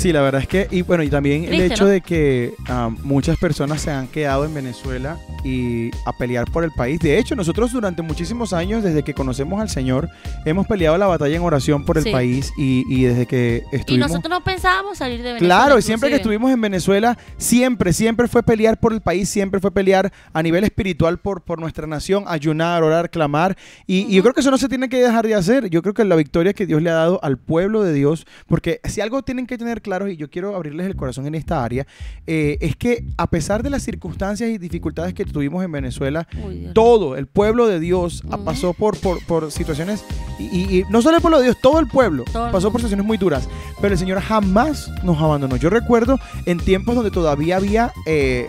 Sí, 0.00 0.14
la 0.14 0.22
verdad 0.22 0.40
es 0.40 0.48
que, 0.48 0.66
y 0.70 0.80
bueno, 0.80 1.02
y 1.02 1.10
también 1.10 1.42
el 1.44 1.50
Triste, 1.50 1.66
hecho 1.66 1.84
¿no? 1.84 1.90
de 1.90 2.00
que 2.00 2.54
muchas 3.02 3.36
personas 3.36 3.82
se 3.82 3.90
han 3.90 4.06
quedado 4.08 4.46
en 4.46 4.54
Venezuela 4.54 5.18
y 5.44 5.90
a 6.06 6.16
pelear 6.16 6.50
por 6.50 6.64
el 6.64 6.70
país. 6.70 6.98
De 7.00 7.18
hecho, 7.18 7.36
nosotros 7.36 7.70
durante 7.70 8.00
muchísimos 8.00 8.54
años, 8.54 8.82
desde 8.82 9.02
que 9.02 9.12
conocemos 9.12 9.60
al 9.60 9.68
Señor, 9.68 10.08
hemos 10.46 10.66
peleado 10.66 10.96
la 10.96 11.06
batalla 11.06 11.36
en 11.36 11.42
oración 11.42 11.84
por 11.84 11.98
el 11.98 12.04
Sí. 12.04 12.12
país 12.12 12.50
y, 12.56 12.86
y 12.88 13.02
desde 13.04 13.26
que 13.26 13.62
Y 13.72 13.76
estuvimos... 13.76 14.08
nosotros 14.08 14.30
no 14.30 14.42
pensábamos 14.42 14.96
salir 14.96 15.18
de 15.18 15.34
Venezuela. 15.34 15.54
Claro, 15.54 15.78
y 15.78 15.82
siempre 15.82 16.08
que 16.08 16.16
estuvimos 16.16 16.50
en 16.50 16.62
Venezuela, 16.62 17.18
siempre, 17.36 17.92
siempre 17.92 18.26
fue 18.26 18.42
pelear 18.42 18.80
por 18.80 18.94
el 18.94 19.02
país, 19.02 19.28
siempre 19.28 19.60
fue 19.60 19.70
pelear 19.70 20.10
a 20.32 20.42
nivel 20.42 20.64
espiritual 20.64 21.18
por, 21.18 21.42
por 21.42 21.60
nuestra 21.60 21.86
nación, 21.86 22.24
ayunar, 22.26 22.82
orar, 22.82 23.10
clamar. 23.10 23.54
Y, 23.86 24.06
y 24.06 24.14
yo 24.14 24.22
creo 24.22 24.32
que 24.32 24.40
eso 24.40 24.50
no 24.50 24.56
se 24.56 24.70
tiene 24.70 24.88
que 24.88 24.96
dejar 24.96 25.26
de 25.26 25.34
hacer. 25.34 25.68
Yo 25.68 25.82
creo 25.82 25.92
que 25.92 26.06
la 26.06 26.16
victoria 26.16 26.54
que 26.54 26.64
Dios 26.64 26.80
le 26.80 26.88
ha 26.88 26.94
dado 26.94 27.20
al 27.22 27.36
pueblo 27.36 27.82
de 27.82 27.92
Dios, 27.92 28.26
porque 28.46 28.80
si 28.84 29.02
algo 29.02 29.22
tienen 29.22 29.46
que 29.46 29.58
tener 29.58 29.82
claro, 29.82 29.89
y 30.08 30.16
yo 30.16 30.30
quiero 30.30 30.54
abrirles 30.56 30.86
el 30.86 30.96
corazón 30.96 31.26
en 31.26 31.34
esta 31.34 31.64
área, 31.64 31.86
eh, 32.26 32.58
es 32.60 32.76
que 32.76 33.04
a 33.16 33.28
pesar 33.28 33.62
de 33.62 33.70
las 33.70 33.82
circunstancias 33.82 34.48
y 34.48 34.58
dificultades 34.58 35.14
que 35.14 35.24
tuvimos 35.24 35.64
en 35.64 35.72
Venezuela, 35.72 36.26
Uy, 36.44 36.68
todo 36.72 37.16
el 37.16 37.26
pueblo 37.26 37.66
de 37.66 37.80
Dios 37.80 38.22
pasó 38.44 38.72
por, 38.72 38.98
por, 38.98 39.24
por 39.26 39.50
situaciones, 39.50 40.04
y, 40.38 40.84
no 40.88 41.02
solo 41.02 41.16
el 41.16 41.22
pueblo 41.22 41.38
de 41.38 41.44
Dios, 41.44 41.58
todo 41.60 41.80
el 41.80 41.86
pueblo 41.86 42.24
Todo 42.32 42.50
pasó 42.50 42.70
por 42.70 42.80
situaciones 42.80 43.06
muy 43.06 43.18
duras, 43.18 43.48
pero 43.80 43.92
el 43.92 43.98
Señor 43.98 44.20
jamás 44.20 44.90
nos 45.02 45.18
abandonó. 45.18 45.56
Yo 45.56 45.70
recuerdo 45.70 46.18
en 46.46 46.58
tiempos 46.58 46.94
donde 46.94 47.10
todavía 47.10 47.56
había 47.56 47.92
eh, 48.06 48.48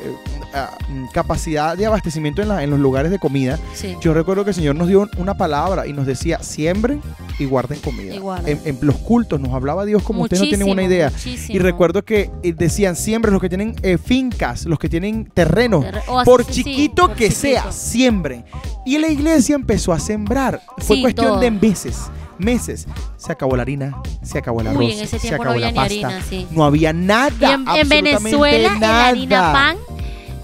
capacidad 1.14 1.78
de 1.78 1.86
abastecimiento 1.86 2.42
en, 2.42 2.48
la- 2.50 2.64
en 2.64 2.70
los 2.70 2.80
lugares 2.80 3.12
de 3.12 3.20
comida, 3.20 3.58
Sí. 3.74 3.96
yo 4.02 4.14
recuerdo 4.14 4.44
que 4.44 4.52
el 4.52 4.56
Señor 4.56 4.76
nos 4.76 4.88
dio 4.88 5.10
una 5.18 5.36
palabra 5.36 5.88
y 5.88 5.94
nos 5.94 6.06
decía, 6.06 6.40
siembren 6.44 7.02
y 7.40 7.46
guarden 7.46 7.80
comida. 7.80 8.14
Y 8.16 8.20
guarden. 8.20 8.60
En, 8.66 8.76
en 8.76 8.86
los 8.86 8.96
cultos 8.98 9.40
nos 9.40 9.54
hablaba 9.54 9.86
Dios 9.86 10.04
como 10.04 10.24
ustedes 10.24 10.42
no 10.44 10.48
tienen 10.50 10.70
una 10.70 10.84
idea. 10.84 11.10
muchísimo. 11.10 11.56
Y 11.56 11.60
recuerdo 11.60 12.04
que 12.04 12.30
eh, 12.44 12.54
decían, 12.54 12.96
siembren 12.96 13.34
los 13.34 13.42
que 13.42 13.50
tienen 13.50 13.76
eh, 13.82 13.98
fincas, 13.98 14.66
los 14.66 14.78
que 14.80 14.90
tienen 14.90 15.26
terrenos, 15.34 15.84
Terre- 15.86 16.02
o 16.08 16.20
así, 16.20 16.26
por 16.26 16.44
sí, 16.46 16.54
sí, 16.54 16.64
chiquito 16.64 17.08
por 17.08 17.16
que 17.16 17.30
chiquito. 17.30 17.42
sea, 17.42 17.72
siembren. 17.72 18.46
Y 18.86 18.98
la 18.98 19.08
iglesia 19.10 19.56
empezó 19.56 19.94
a 19.94 20.00
sembrar. 20.00 20.62
Fue 20.80 21.02
cuestión 21.02 21.28
todo. 21.28 21.40
de 21.40 21.52
meses, 21.52 21.98
meses. 22.38 22.88
Se 23.18 23.32
acabó 23.32 23.56
la 23.56 23.62
harina, 23.62 23.96
se 24.24 24.40
acabó 24.40 24.62
el 24.62 24.68
arroz, 24.68 24.80
Uy, 24.80 24.92
en 24.94 25.00
ese 25.02 25.20
se 25.20 25.30
no 25.30 25.36
acabó 25.38 25.56
la 25.60 25.68
pasta. 25.68 25.82
harina, 25.84 26.22
sí. 26.28 26.48
No 26.52 26.66
había 26.66 26.92
nada. 26.94 27.54
en, 27.54 27.62
en 27.62 27.68
absolutamente 27.68 28.02
Venezuela, 28.20 28.74
el 28.74 28.80
nada. 28.80 29.08
harina 29.08 29.54
pan, 29.54 29.78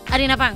harina 0.10 0.38
pan. 0.38 0.56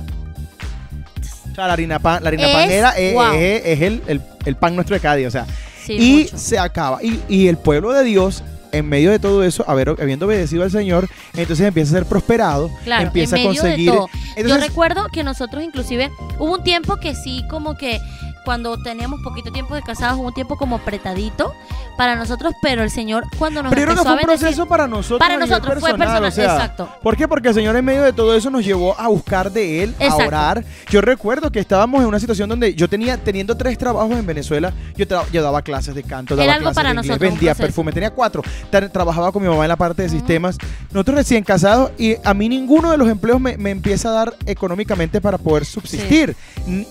O 1.50 1.54
sea, 1.54 1.66
la 1.66 1.72
harina 1.74 1.98
pan, 1.98 2.22
la 2.22 2.28
harina 2.28 2.46
Es- 2.46 2.54
pan 2.54 2.70
era, 2.70 2.90
es, 2.90 3.12
wow. 3.14 3.32
es- 3.34 3.62
es 3.66 3.80
el, 3.82 4.02
el- 4.06 4.22
el 4.46 4.56
pan 4.56 4.74
nuestro 4.74 4.98
de 4.98 5.16
día. 5.16 5.28
O 5.28 5.30
sea, 5.30 5.46
Sí, 5.84 5.92
y 5.98 6.22
mucho. 6.24 6.38
se 6.38 6.58
acaba. 6.58 7.02
Y, 7.02 7.20
y 7.28 7.48
el 7.48 7.58
pueblo 7.58 7.92
de 7.92 8.04
Dios, 8.04 8.42
en 8.72 8.88
medio 8.88 9.10
de 9.10 9.18
todo 9.18 9.42
eso, 9.44 9.64
haber, 9.68 9.90
habiendo 9.90 10.24
obedecido 10.26 10.62
al 10.62 10.70
Señor, 10.70 11.08
entonces 11.34 11.66
empieza 11.66 11.90
a 11.90 11.98
ser 12.00 12.06
prosperado, 12.08 12.70
Claro, 12.84 13.06
empieza 13.08 13.36
en 13.36 13.42
a 13.42 13.48
medio 13.48 13.60
conseguir. 13.62 13.90
de 13.90 13.96
todo. 13.96 14.08
Entonces, 14.36 14.48
Yo 14.48 14.56
recuerdo 14.68 15.06
que 15.12 15.24
nosotros 15.24 15.62
inclusive 15.62 16.10
hubo 16.38 16.54
un 16.54 16.62
tiempo 16.64 16.96
que 16.96 17.14
sí 17.14 17.44
como 17.50 17.76
que 17.76 18.00
cuando 18.44 18.80
teníamos 18.82 19.20
poquito 19.22 19.50
tiempo 19.52 19.74
de 19.74 19.82
casados 19.82 20.18
hubo 20.18 20.28
un 20.28 20.34
tiempo 20.34 20.56
como 20.56 20.76
apretadito 20.76 21.52
para 21.96 22.16
nosotros, 22.16 22.54
pero 22.62 22.82
el 22.82 22.90
Señor 22.90 23.24
cuando 23.38 23.62
nos 23.62 23.70
pero 23.70 23.82
era 23.82 23.92
empezó 23.92 24.02
fue 24.04 24.12
a 24.12 24.14
un 24.14 24.20
proceso 24.22 24.66
para 24.66 24.88
nosotros. 24.88 25.18
para 25.18 25.36
nosotros 25.36 25.78
fue 25.80 25.90
personal, 25.90 26.24
o 26.24 26.30
sea, 26.30 26.44
exacto. 26.44 26.88
¿Por 27.02 27.16
qué? 27.16 27.28
Porque 27.28 27.48
el 27.48 27.54
Señor 27.54 27.76
en 27.76 27.84
medio 27.84 28.02
de 28.02 28.12
todo 28.12 28.34
eso 28.34 28.50
nos 28.50 28.64
llevó 28.64 28.98
a 28.98 29.08
buscar 29.08 29.52
de 29.52 29.84
Él, 29.84 29.94
a 30.00 30.16
orar. 30.16 30.64
Yo 30.90 31.00
recuerdo 31.00 31.52
que 31.52 31.60
estábamos 31.60 32.00
en 32.00 32.08
una 32.08 32.18
situación 32.18 32.48
donde 32.48 32.74
yo 32.74 32.88
tenía, 32.88 33.16
teniendo 33.18 33.56
tres 33.56 33.76
trabajos 33.78 34.16
en 34.16 34.26
Venezuela, 34.26 34.72
yo, 34.96 35.06
tra- 35.06 35.24
yo 35.32 35.42
daba 35.42 35.62
clases 35.62 35.94
de 35.94 36.02
canto, 36.02 36.34
Era 36.34 36.44
daba 36.44 36.54
algo 36.54 36.64
clases 36.64 36.74
para 36.76 36.88
de 36.88 36.94
inglés, 36.94 37.08
nosotros, 37.10 37.30
vendía 37.30 37.54
perfume, 37.54 37.92
tenía 37.92 38.10
cuatro. 38.10 38.42
Tra- 38.70 38.90
trabajaba 38.90 39.30
con 39.32 39.42
mi 39.42 39.48
mamá 39.48 39.64
en 39.64 39.68
la 39.68 39.76
parte 39.76 40.02
de 40.02 40.08
sistemas. 40.08 40.56
Nosotros 40.92 41.16
recién 41.16 41.44
casados 41.44 41.90
y 41.98 42.16
a 42.24 42.34
mí 42.34 42.48
ninguno 42.48 42.90
de 42.90 42.96
los 42.96 43.08
empleos 43.08 43.40
me, 43.40 43.56
me 43.58 43.70
empieza 43.70 44.08
a 44.08 44.12
dar 44.12 44.34
económicamente 44.46 45.20
para 45.20 45.36
poder 45.38 45.64
subsistir. 45.66 46.34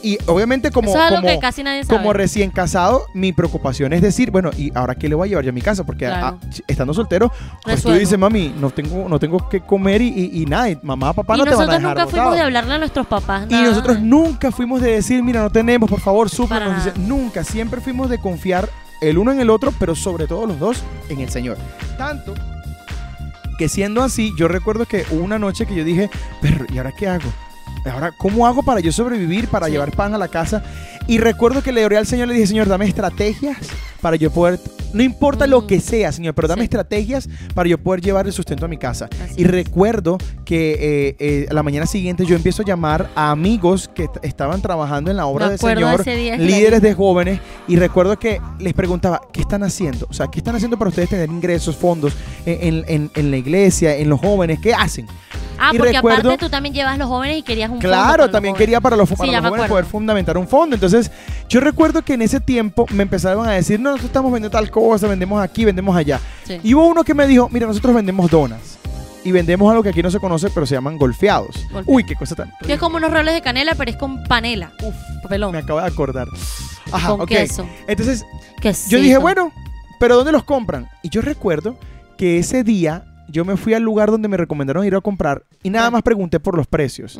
Y 0.04 0.18
obviamente 0.28 0.70
como, 0.72 0.89
Eso 0.91 0.99
es 0.99 1.04
algo 1.06 1.16
como, 1.22 1.28
que 1.28 1.39
casi 1.42 1.64
nadie 1.64 1.84
sabe. 1.84 1.98
como 1.98 2.14
recién 2.14 2.52
casado, 2.52 3.06
mi 3.14 3.34
preocupación 3.34 3.92
es 3.94 4.02
decir, 4.02 4.32
bueno, 4.32 4.52
¿y 4.58 4.72
ahora 4.76 4.96
qué 4.96 5.10
le 5.10 5.16
voy 5.16 5.28
a 5.28 5.30
llevar 5.30 5.44
yo 5.46 5.50
a 5.50 5.54
mi 5.54 5.62
casa? 5.62 5.84
Porque 5.84 6.06
Claro. 6.06 6.39
ah, 6.42 6.48
estando 6.68 6.94
soltero, 6.94 7.32
pues 7.64 7.82
tú 7.84 7.92
dices, 7.92 8.18
mami, 8.18 8.54
no 8.60 8.70
tengo, 8.70 9.10
no 9.10 9.20
tengo 9.20 9.50
que 9.50 9.60
comer 9.62 10.02
y, 10.02 10.08
y- 10.08 10.42
y 10.44 10.46
nada, 10.46 10.70
y 10.70 10.78
mamá, 10.82 11.12
papá 11.14 11.36
no 11.36 11.44
te 11.44 11.50
van 11.50 11.60
a 11.60 11.66
nosotros 11.66 11.82
dejar 11.82 11.98
nunca 11.98 12.08
fuimos 12.10 12.36
de 12.36 12.42
hablarle 12.42 12.74
a 12.76 12.78
nuestros 12.78 13.08
papás. 13.08 13.46
Y 13.50 13.56
nosotros 13.56 14.00
nunca 14.00 14.52
fuimos 14.52 14.82
de 14.82 14.92
decir, 14.92 15.22
mira, 15.24 15.42
no 15.42 15.50
tenemos, 15.50 15.89
por 15.89 16.00
favor. 16.00 16.30
Dice, 16.30 16.94
Nunca, 16.98 17.44
siempre 17.44 17.82
fuimos 17.82 18.10
de 18.10 18.20
confiar 18.20 18.70
el 19.02 19.18
uno 19.18 19.32
en 19.32 19.39
el 19.42 19.50
otro, 19.50 19.74
pero 19.80 19.96
sobre 19.96 20.28
todo 20.28 20.46
los 20.46 20.60
dos 20.60 20.84
en 21.10 21.20
el 21.22 21.30
Señor. 21.30 21.58
Tanto 21.98 22.34
que 23.58 23.68
siendo 23.70 24.04
así, 24.04 24.32
yo 24.38 24.48
recuerdo 24.48 24.86
que 24.86 25.06
hubo 25.12 25.24
una 25.24 25.38
noche 25.39 25.66
que 25.66 25.76
yo 25.76 25.84
dije, 25.84 26.10
pero 26.42 26.66
¿y 26.72 26.78
ahora 26.78 26.92
qué 26.92 27.08
hago? 27.08 27.30
Ahora, 27.92 28.12
¿cómo 28.12 28.46
hago 28.46 28.62
para 28.64 28.80
yo 28.80 28.92
sobrevivir, 28.92 29.48
para 29.48 29.66
Sí. 29.68 29.72
llevar 29.74 29.92
pan 29.92 30.14
a 30.14 30.18
la 30.18 30.28
casa? 30.28 30.64
Y 31.12 31.18
recuerdo 31.18 31.62
que 31.62 31.74
le 31.74 31.84
oré 31.84 31.97
al 31.97 32.07
Señor, 32.07 32.30
le 32.30 32.34
dije, 32.36 32.47
Señor, 32.47 32.70
dame 32.70 32.86
estrategias 32.86 33.57
para 34.01 34.16
yo 34.16 34.32
poder, 34.32 34.59
no 34.93 35.03
importa 35.03 35.45
lo 35.45 35.62
Mm. 35.62 35.68
que 35.68 35.80
sea, 35.82 36.12
Señor, 36.14 36.34
pero 36.34 36.47
dame 36.47 36.62
Sí. 36.62 36.66
estrategias 36.68 37.28
para 37.53 37.68
yo 37.68 37.78
poder 37.78 37.99
llevar 37.99 38.28
el 38.28 38.32
sustento 38.32 38.64
a 38.64 38.70
mi 38.70 38.78
casa. 38.78 39.09
Así 39.22 39.34
Y 39.38 39.43
es. 39.43 39.51
recuerdo 39.51 40.18
que 40.45 40.72
eh, 41.09 41.16
eh, 41.20 41.47
a 41.49 41.53
la 41.53 41.64
mañana 41.64 41.86
siguiente 41.86 42.26
yo 42.26 42.34
empiezo 42.38 42.62
a 42.62 42.66
llamar 42.66 43.09
a 43.14 43.30
amigos 43.32 43.89
que 43.93 44.07
estaban 44.24 44.62
trabajando 44.62 45.12
en 45.12 45.18
la 45.18 45.26
obra 45.26 45.49
del 45.49 45.59
Señor, 45.59 46.03
día, 46.05 46.38
líderes 46.38 46.82
de 46.82 46.93
jóvenes, 46.93 47.41
y 47.68 47.76
recuerdo 47.76 48.18
que 48.18 48.39
les 48.59 48.74
preguntaba, 48.74 49.20
¿qué 49.34 49.41
están 49.41 49.64
haciendo? 49.64 50.07
O 50.09 50.14
sea, 50.14 50.28
¿qué 50.28 50.39
están 50.39 50.55
haciendo 50.55 50.78
para 50.80 50.89
ustedes 50.89 51.09
tener 51.09 51.30
ingresos, 51.30 51.76
fondos 51.76 52.14
en, 52.45 52.57
en- 52.62 52.86
en- 52.88 53.12
en 53.16 53.32
la 53.32 53.36
iglesia, 53.38 53.97
en 53.97 54.07
los 54.07 54.20
jóvenes? 54.22 54.59
¿Qué 54.64 54.74
hacen? 54.74 55.07
Ah, 55.62 55.70
y 55.74 55.78
porque 55.78 55.93
recuerdo- 55.93 56.30
aparte 56.30 56.45
tú 56.45 56.49
también 56.49 56.74
llevas 56.74 56.97
los 56.97 57.07
jóvenes 57.07 57.38
y 57.38 57.43
querías 57.43 57.70
un 57.70 57.76
fondo 57.80 57.89
para 57.89 58.03
Claro, 58.03 58.32
también 58.32 58.55
quería 58.55 58.82
para 58.82 58.95
los, 58.95 59.09
para 59.09 59.41
jóvenes 59.41 59.70
poder 59.70 59.86
fundamentar 59.86 60.38
un 60.38 60.47
fondo. 60.47 60.76
Entonces, 60.76 61.12
yo 61.47 61.59
recuerdo 61.59 62.01
que 62.01 62.14
en 62.16 62.24
ese 62.24 62.39
tiempo 62.39 62.86
me 62.91 63.03
empezaron 63.03 63.47
a 63.47 63.51
decir, 63.51 63.80
no, 63.80 63.91
nosotros 63.91 64.09
estamos 64.09 64.32
vendiendo 64.32 64.57
tal 64.57 64.72
cosa, 64.72 65.07
vendemos 65.07 65.41
aquí, 65.41 65.64
vendemos 65.66 65.95
allá. 65.95 66.20
Sí. 66.45 66.59
Y 66.64 66.74
hubo 66.74 66.88
uno 66.88 67.03
que 67.03 67.14
me 67.14 67.28
dijo, 67.28 67.47
mira, 67.51 67.68
nosotros 67.68 67.93
vendemos 67.93 68.30
donas. 68.32 68.80
Y 69.24 69.32
vendemos 69.32 69.70
algo 69.70 69.84
que 69.84 69.89
aquí 69.89 70.01
no 70.01 70.09
se 70.09 70.20
conoce, 70.20 70.49
pero 70.49 70.66
se 70.66 70.74
llaman 70.74 70.97
golfeados. 70.97 71.55
Uy, 71.86 72.03
qué 72.03 72.16
cosa 72.16 72.34
tan... 72.34 72.51
Que 72.66 72.74
es 72.74 72.80
como 72.80 72.97
unos 72.97 73.12
roles 73.12 73.36
de 73.36 73.41
canela, 73.41 73.76
pero 73.76 73.91
es 73.91 73.97
con 73.97 74.24
panela. 74.24 74.72
Uf, 74.82 74.95
Papelón. 75.22 75.51
me 75.51 75.59
acabo 75.59 75.80
de 75.80 75.86
acordar. 75.86 76.28
Ajá, 76.91 77.09
con 77.09 77.28
queso. 77.28 77.68
Entonces, 77.88 78.26
Quesito. 78.59 78.95
yo 78.97 78.99
dije, 78.99 79.18
bueno, 79.20 79.51
pero 79.99 80.16
¿dónde 80.16 80.32
los 80.32 80.43
compran? 80.43 80.89
Y 81.03 81.09
yo 81.09 81.22
recuerdo 81.22 81.78
que 82.18 82.39
ese 82.39 82.64
día 82.64 83.03
yo 83.32 83.46
me 83.46 83.58
fui 83.58 83.74
al 83.74 83.84
lugar 83.84 84.12
donde 84.12 84.28
me 84.28 84.38
recomendaron 84.38 84.86
ir 84.86 84.96
a 84.96 85.02
comprar 85.02 85.44
y 85.64 85.70
nada 85.70 85.90
más 85.92 86.02
pregunté 86.04 86.40
por 86.40 86.56
los 86.56 86.68
precios. 86.68 87.20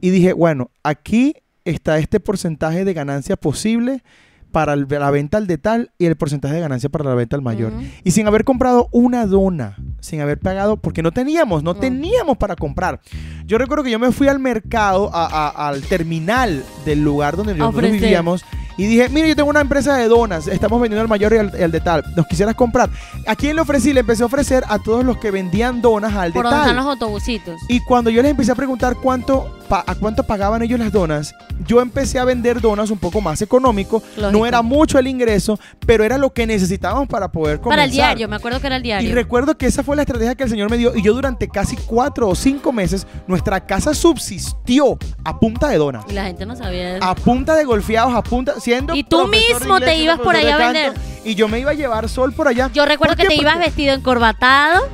Y 0.00 0.10
dije, 0.10 0.32
bueno, 0.32 0.70
aquí 0.82 1.34
está 1.64 1.98
este 1.98 2.20
porcentaje 2.20 2.84
de 2.84 2.92
ganancia 2.94 3.36
posible 3.36 4.02
para 4.50 4.72
el- 4.72 4.86
la 4.88 5.10
venta 5.12 5.38
al 5.38 5.46
detal 5.46 5.92
y 5.96 6.06
el 6.06 6.16
porcentaje 6.16 6.54
de 6.54 6.60
ganancia 6.60 6.88
para 6.88 7.04
la 7.04 7.14
venta 7.14 7.36
al 7.36 7.42
mayor. 7.42 7.72
Y 8.02 8.10
sin 8.10 8.26
haber 8.26 8.42
comprado 8.44 8.88
una 8.90 9.24
dona, 9.26 9.76
sin 10.00 10.20
haber 10.20 10.40
pagado, 10.40 10.76
porque 10.76 11.02
no 11.02 11.12
teníamos, 11.12 11.62
no 11.62 11.74
No. 11.74 11.78
teníamos 11.80 12.36
para 12.36 12.56
comprar. 12.56 13.00
Yo 13.46 13.58
recuerdo 13.58 13.84
que 13.84 13.92
yo 13.92 14.00
me 14.00 14.10
fui 14.10 14.26
al 14.26 14.40
mercado, 14.40 15.08
a- 15.14 15.26
a- 15.26 15.68
al 15.68 15.82
terminal 15.82 16.64
del 16.84 17.04
lugar 17.04 17.36
donde 17.36 17.54
nosotros 17.54 17.82
vivíamos 17.92 18.44
y 18.82 18.86
dije, 18.86 19.08
mire, 19.08 19.28
yo 19.28 19.36
tengo 19.36 19.50
una 19.50 19.60
empresa 19.60 19.96
de 19.96 20.08
donas, 20.08 20.46
estamos 20.46 20.80
vendiendo 20.80 21.02
al 21.02 21.08
mayor 21.08 21.32
y 21.34 21.38
al, 21.38 21.52
y 21.58 21.62
al 21.62 21.70
detal, 21.70 22.04
¿nos 22.16 22.26
quisieras 22.26 22.54
comprar? 22.54 22.88
¿A 23.26 23.36
quién 23.36 23.56
le 23.56 23.62
ofrecí? 23.62 23.92
Le 23.92 24.00
empecé 24.00 24.22
a 24.22 24.26
ofrecer 24.26 24.64
a 24.68 24.78
todos 24.78 25.04
los 25.04 25.18
que 25.18 25.30
vendían 25.30 25.82
donas 25.82 26.14
al 26.14 26.32
Por 26.32 26.44
donde 26.44 26.56
detal. 26.58 26.70
están 26.70 26.84
los 26.84 26.92
autobusitos. 26.92 27.60
Y 27.68 27.80
cuando 27.80 28.10
yo 28.10 28.22
les 28.22 28.30
empecé 28.30 28.52
a 28.52 28.54
preguntar 28.54 28.96
cuánto 28.96 29.58
pa- 29.68 29.84
a 29.86 29.94
cuánto 29.94 30.22
pagaban 30.24 30.62
ellos 30.62 30.78
las 30.80 30.90
donas, 30.92 31.34
yo 31.66 31.80
empecé 31.80 32.18
a 32.18 32.24
vender 32.24 32.60
donas 32.60 32.90
un 32.90 32.98
poco 32.98 33.20
más 33.20 33.42
económico. 33.42 34.02
Lógico. 34.16 34.32
No 34.32 34.46
era 34.46 34.62
mucho 34.62 34.98
el 34.98 35.06
ingreso, 35.06 35.58
pero 35.86 36.02
era 36.04 36.16
lo 36.18 36.32
que 36.32 36.46
necesitábamos 36.46 37.06
para 37.08 37.28
poder 37.30 37.58
comenzar. 37.60 37.70
Para 37.78 37.84
el 37.84 37.90
diario, 37.90 38.28
me 38.28 38.36
acuerdo 38.36 38.60
que 38.60 38.66
era 38.66 38.76
el 38.76 38.82
Y 38.82 38.84
diario. 38.84 39.14
recuerdo 39.14 39.56
que 39.58 39.66
esa 39.66 39.82
fue 39.82 39.94
la 39.96 40.02
estrategia 40.02 40.34
que 40.34 40.44
el 40.44 40.50
Señor 40.50 40.70
me 40.70 40.78
dio. 40.78 40.96
Y 40.96 41.02
yo 41.02 41.12
durante 41.14 41.48
casi 41.48 41.76
cuatro 41.76 42.28
o 42.28 42.34
cinco 42.34 42.72
meses, 42.72 43.06
nuestra 43.26 43.60
casa 43.66 43.92
subsistió 43.94 44.98
a 45.24 45.38
punta 45.38 45.68
de 45.68 45.76
donas. 45.78 46.04
Y 46.08 46.12
la 46.12 46.24
gente 46.24 46.46
no 46.46 46.56
sabía 46.56 46.96
eso. 46.96 47.04
A 47.04 47.14
punta 47.14 47.54
de 47.54 47.64
golfeados, 47.64 48.14
a 48.14 48.22
punta, 48.22 48.54
siendo 48.74 48.94
Y 48.94 49.04
tú 49.04 49.26
mismo 49.26 49.58
te 49.58 49.64
inglés, 49.64 49.90
siendo 49.96 50.04
ibas 50.04 50.18
por 50.20 50.36
allá 50.36 50.54
a 50.54 50.72
de 50.72 50.82
canto, 50.84 51.00
Y 51.24 51.34
yo 51.34 51.48
me 51.48 51.58
iba 51.60 51.70
a 51.72 51.74
llevar 51.74 52.08
sol 52.08 52.32
por 52.32 52.48
allá. 52.48 52.70
Yo 52.72 52.84
recuerdo 52.86 53.14
¿Por 53.16 53.22
que 53.22 53.28
qué? 53.28 53.36
te 53.36 53.40
ibas 53.42 53.58
vestido 53.58 53.94
encorbatado 53.94 54.88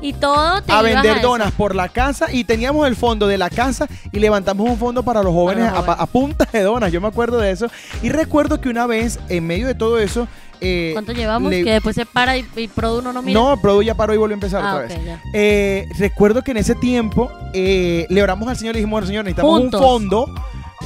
y 0.00 0.12
todo 0.12 0.60
te 0.62 0.70
a 0.72 0.82
vender 0.82 1.16
eso. 1.18 1.28
donas 1.28 1.50
por 1.52 1.74
la 1.74 1.88
casa 1.88 2.26
y 2.30 2.44
teníamos 2.44 2.86
el 2.86 2.94
fondo 2.94 3.26
de 3.26 3.38
la 3.38 3.48
casa 3.48 3.86
y 4.12 4.18
levantamos 4.18 4.68
un 4.68 4.76
fondo 4.76 5.02
para 5.02 5.22
los 5.22 5.32
jóvenes, 5.32 5.70
los 5.70 5.78
a 5.78 5.86
pa- 5.86 5.92
A, 5.94 6.04
punta 6.06 6.46
de 6.52 6.60
donas, 6.62 6.92
yo 6.92 7.00
me 7.00 7.08
acuerdo 7.08 7.38
de 7.38 7.50
eso. 7.50 7.68
Y 8.02 8.10
recuerdo 8.10 8.60
que 8.60 8.68
una 8.68 8.86
vez, 8.86 9.18
en 9.30 9.46
medio 9.46 9.66
de 9.66 9.74
todo 9.74 9.98
eso... 9.98 10.28
eh, 10.60 10.90
¿Cuánto 10.92 11.12
llevamos? 11.12 11.50
le- 11.50 11.64
Que 11.64 11.72
después 11.72 11.94
se 11.96 12.04
para 12.04 12.36
y, 12.36 12.44
y 12.54 12.68
Produ 12.68 13.00
no 13.00 13.14
nos 13.14 13.24
mira. 13.24 13.40
no, 13.40 13.56
Produ 13.58 13.80
ya 13.80 13.94
paró 13.94 14.12
y 14.12 14.18
volvió 14.18 14.34
a 14.34 14.36
empezar 14.36 14.62
ah, 14.62 14.74
otra 14.74 14.84
ok, 14.94 15.04
vez. 15.04 15.18
Eh, 15.32 15.86
recuerdo 15.98 16.42
que 16.42 16.50
en 16.50 16.58
ese 16.58 16.74
tiempo 16.74 17.32
eh, 17.54 18.04
le 18.10 18.22
oramos 18.22 18.46
al 18.48 18.58
Señor 18.58 18.74
y 18.76 18.80
dijimos, 18.80 19.06
Señor, 19.06 19.24
necesitamos 19.24 19.58
un 19.58 19.70
fondo 19.72 20.26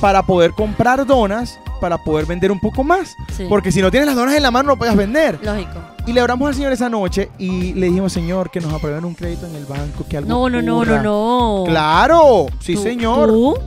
para 0.00 0.22
poder 0.22 0.52
comprar 0.52 1.04
donas, 1.06 1.58
para 1.80 1.98
poder 1.98 2.26
vender 2.26 2.50
un 2.52 2.60
poco 2.60 2.82
más. 2.84 3.16
Sí. 3.36 3.46
Porque 3.48 3.70
si 3.72 3.80
no 3.82 3.90
tienes 3.90 4.06
las 4.06 4.16
donas 4.16 4.34
en 4.34 4.42
la 4.42 4.50
mano, 4.50 4.70
no 4.70 4.78
puedes 4.78 4.96
vender. 4.96 5.38
Lógico. 5.42 5.80
Y 6.06 6.12
le 6.12 6.22
oramos 6.22 6.48
al 6.48 6.54
Señor 6.54 6.72
esa 6.72 6.88
noche 6.88 7.30
y 7.38 7.74
le 7.74 7.86
dijimos, 7.86 8.12
Señor, 8.12 8.50
que 8.50 8.60
nos 8.60 8.72
aprueben 8.72 9.04
un 9.04 9.14
crédito 9.14 9.46
en 9.46 9.54
el 9.56 9.64
banco, 9.66 10.04
que 10.08 10.16
algo 10.16 10.28
No, 10.28 10.48
no, 10.48 10.62
no, 10.62 10.76
ocurra". 10.78 11.02
no, 11.02 11.58
no. 11.58 11.64
Claro, 11.66 12.46
sí, 12.60 12.74
Tú- 12.74 12.82
señor. 12.82 13.28
¿Tú? 13.28 13.58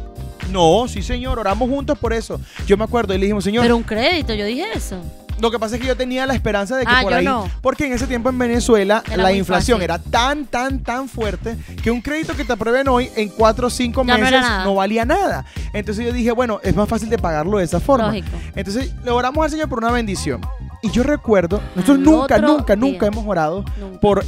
No, 0.51 0.85
sí, 0.87 1.01
señor. 1.01 1.39
Oramos 1.39 1.69
juntos 1.69 1.97
por 1.97 2.11
eso. 2.11 2.39
Yo 2.67 2.75
me 2.75 2.83
acuerdo 2.83 3.13
y 3.13 3.17
le 3.17 3.23
dijimos, 3.25 3.43
Señor, 3.43 3.63
Pero 3.63 3.77
un 3.77 3.83
crédito, 3.83 4.33
yo 4.33 4.43
dije 4.45 4.65
eso. 4.75 4.97
Lo 5.41 5.51
que 5.51 5.59
pasa 5.59 5.75
es 5.75 5.81
que 5.81 5.87
yo 5.87 5.97
tenía 5.97 6.25
la 6.25 6.33
esperanza 6.35 6.77
de 6.77 6.85
que 6.85 6.91
Ah, 6.93 6.99
por 7.01 7.13
ahí, 7.13 7.25
no. 7.25 7.49
porque 7.61 7.85
en 7.87 7.93
ese 7.93 8.07
tiempo 8.07 8.29
en 8.29 8.37
Venezuela 8.37 9.03
Era 9.07 9.23
la 9.23 9.33
inflación 9.33 9.79
fácil. 9.79 9.83
era 9.83 9.99
tan, 9.99 10.45
tan, 10.45 10.79
tan 10.79 11.09
fuerte 11.09 11.57
que 11.83 11.89
un 11.91 12.01
crédito 12.01 12.35
que 12.35 12.45
te 12.45 12.53
aprueben 12.53 12.87
hoy 12.87 13.09
en 13.15 13.29
cuatro 13.29 13.67
o 13.67 13.69
cinco 13.69 14.03
Ya 14.05 14.13
no 14.13 14.19
meses 14.19 14.29
era 14.37 14.41
nada. 14.41 14.63
no 14.63 14.75
valía 14.75 15.03
nada. 15.03 15.45
Entonces 15.73 16.05
yo 16.05 16.13
dije, 16.13 16.31
bueno, 16.31 16.59
es 16.63 16.75
más 16.75 16.87
fácil 16.87 17.09
de 17.09 17.17
pagarlo 17.17 17.57
de 17.57 17.65
esa 17.65 17.79
forma. 17.79 18.07
Lógico. 18.07 18.27
Entonces 18.55 18.93
le 19.03 19.11
oramos 19.11 19.43
al 19.43 19.49
Señor 19.51 19.67
por 19.67 19.79
una 19.79 19.91
bendición. 19.91 20.41
Y 20.83 20.89
yo 20.91 21.03
recuerdo, 21.03 21.61
nosotros 21.75 21.97
Al 21.99 22.03
nunca, 22.03 22.37
nunca, 22.39 22.75
día. 22.75 22.81
nunca 22.91 23.05
hemos 23.07 23.25
orado 23.27 23.63
Nunca. 23.79 23.99
por, 23.99 24.23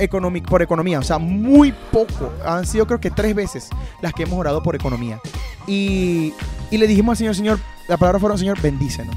por 0.47 0.61
economía. 0.61 0.99
O 0.99 1.03
sea, 1.03 1.17
muy 1.17 1.73
poco. 1.91 2.31
Han 2.45 2.65
sido 2.67 2.85
creo 2.85 2.99
que 2.99 3.09
tres 3.11 3.33
veces 3.35 3.69
las 4.01 4.13
que 4.13 4.23
hemos 4.23 4.37
orado 4.39 4.61
por 4.61 4.75
economía. 4.75 5.19
Y, 5.67 6.33
y 6.71 6.77
le 6.77 6.85
dijimos 6.87 7.13
al 7.13 7.17
Señor, 7.17 7.35
Señor, 7.35 7.59
la 7.87 7.97
palabra 7.97 8.19
fueron, 8.19 8.37
Señor, 8.37 8.61
bendícenos. 8.61 9.15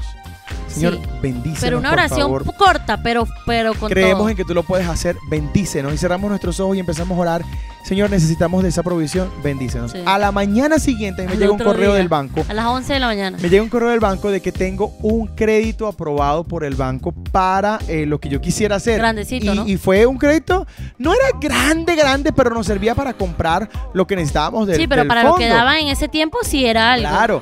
Señor, 0.67 0.95
Sí. 0.95 1.01
bendícenos, 1.21 1.59
Pero 1.61 1.77
una 1.79 1.89
por 1.89 1.97
oración 1.99 2.19
favor. 2.21 2.55
corta, 2.55 3.01
pero, 3.01 3.25
pero 3.45 3.73
con 3.73 3.89
Creemos 3.89 4.17
todo. 4.19 4.29
en 4.29 4.35
que 4.37 4.43
tú 4.43 4.53
lo 4.53 4.63
puedes 4.63 4.87
hacer, 4.87 5.15
bendícenos. 5.29 5.93
Y 5.93 5.97
cerramos 5.97 6.29
nuestros 6.29 6.59
ojos 6.59 6.75
y 6.75 6.79
empezamos 6.79 7.17
a 7.17 7.21
orar. 7.21 7.41
Señor, 7.83 8.09
necesitamos 8.09 8.63
de 8.63 8.69
esa 8.69 8.83
provisión, 8.83 9.29
bendícenos. 9.41 9.93
Sí. 9.93 9.99
A 10.05 10.17
la 10.17 10.33
mañana 10.33 10.77
siguiente 10.77 11.25
me 11.25 11.31
Al 11.31 11.39
llega 11.39 11.51
un 11.53 11.57
correo 11.57 11.91
día. 11.91 11.97
del 11.99 12.09
banco. 12.09 12.43
A 12.49 12.53
las 12.53 12.65
11 12.65 12.93
de 12.93 12.99
la 12.99 13.07
mañana. 13.07 13.37
Me 13.41 13.47
llega 13.49 13.63
un 13.63 13.69
correo 13.69 13.89
del 13.89 14.01
banco 14.01 14.29
de 14.29 14.41
que 14.41 14.51
tengo 14.51 14.91
un 15.01 15.27
crédito 15.27 15.87
aprobado 15.87 16.43
por 16.43 16.65
el 16.65 16.75
banco 16.75 17.13
para 17.31 17.79
eh, 17.87 18.05
lo 18.05 18.19
que 18.19 18.27
yo 18.27 18.41
quisiera 18.41 18.75
hacer. 18.75 18.97
Grandecito, 18.99 19.53
y, 19.53 19.55
¿no? 19.55 19.65
y 19.65 19.77
fue 19.77 20.05
un 20.05 20.17
crédito, 20.17 20.67
no 20.97 21.13
era 21.13 21.27
grande, 21.39 21.95
grande, 21.95 22.33
pero 22.33 22.49
nos 22.49 22.65
servía 22.65 22.93
para 22.93 23.13
comprar 23.13 23.69
lo 23.93 24.05
que 24.05 24.17
necesitábamos 24.17 24.67
del 24.67 24.75
Sí, 24.75 24.85
pero 24.87 25.03
del 25.03 25.07
para 25.07 25.23
lo 25.23 25.35
que 25.35 25.47
daban 25.47 25.77
en 25.77 25.87
ese 25.87 26.09
tiempo 26.09 26.39
sí 26.43 26.65
era 26.65 26.91
algo. 26.91 27.07
Claro. 27.07 27.41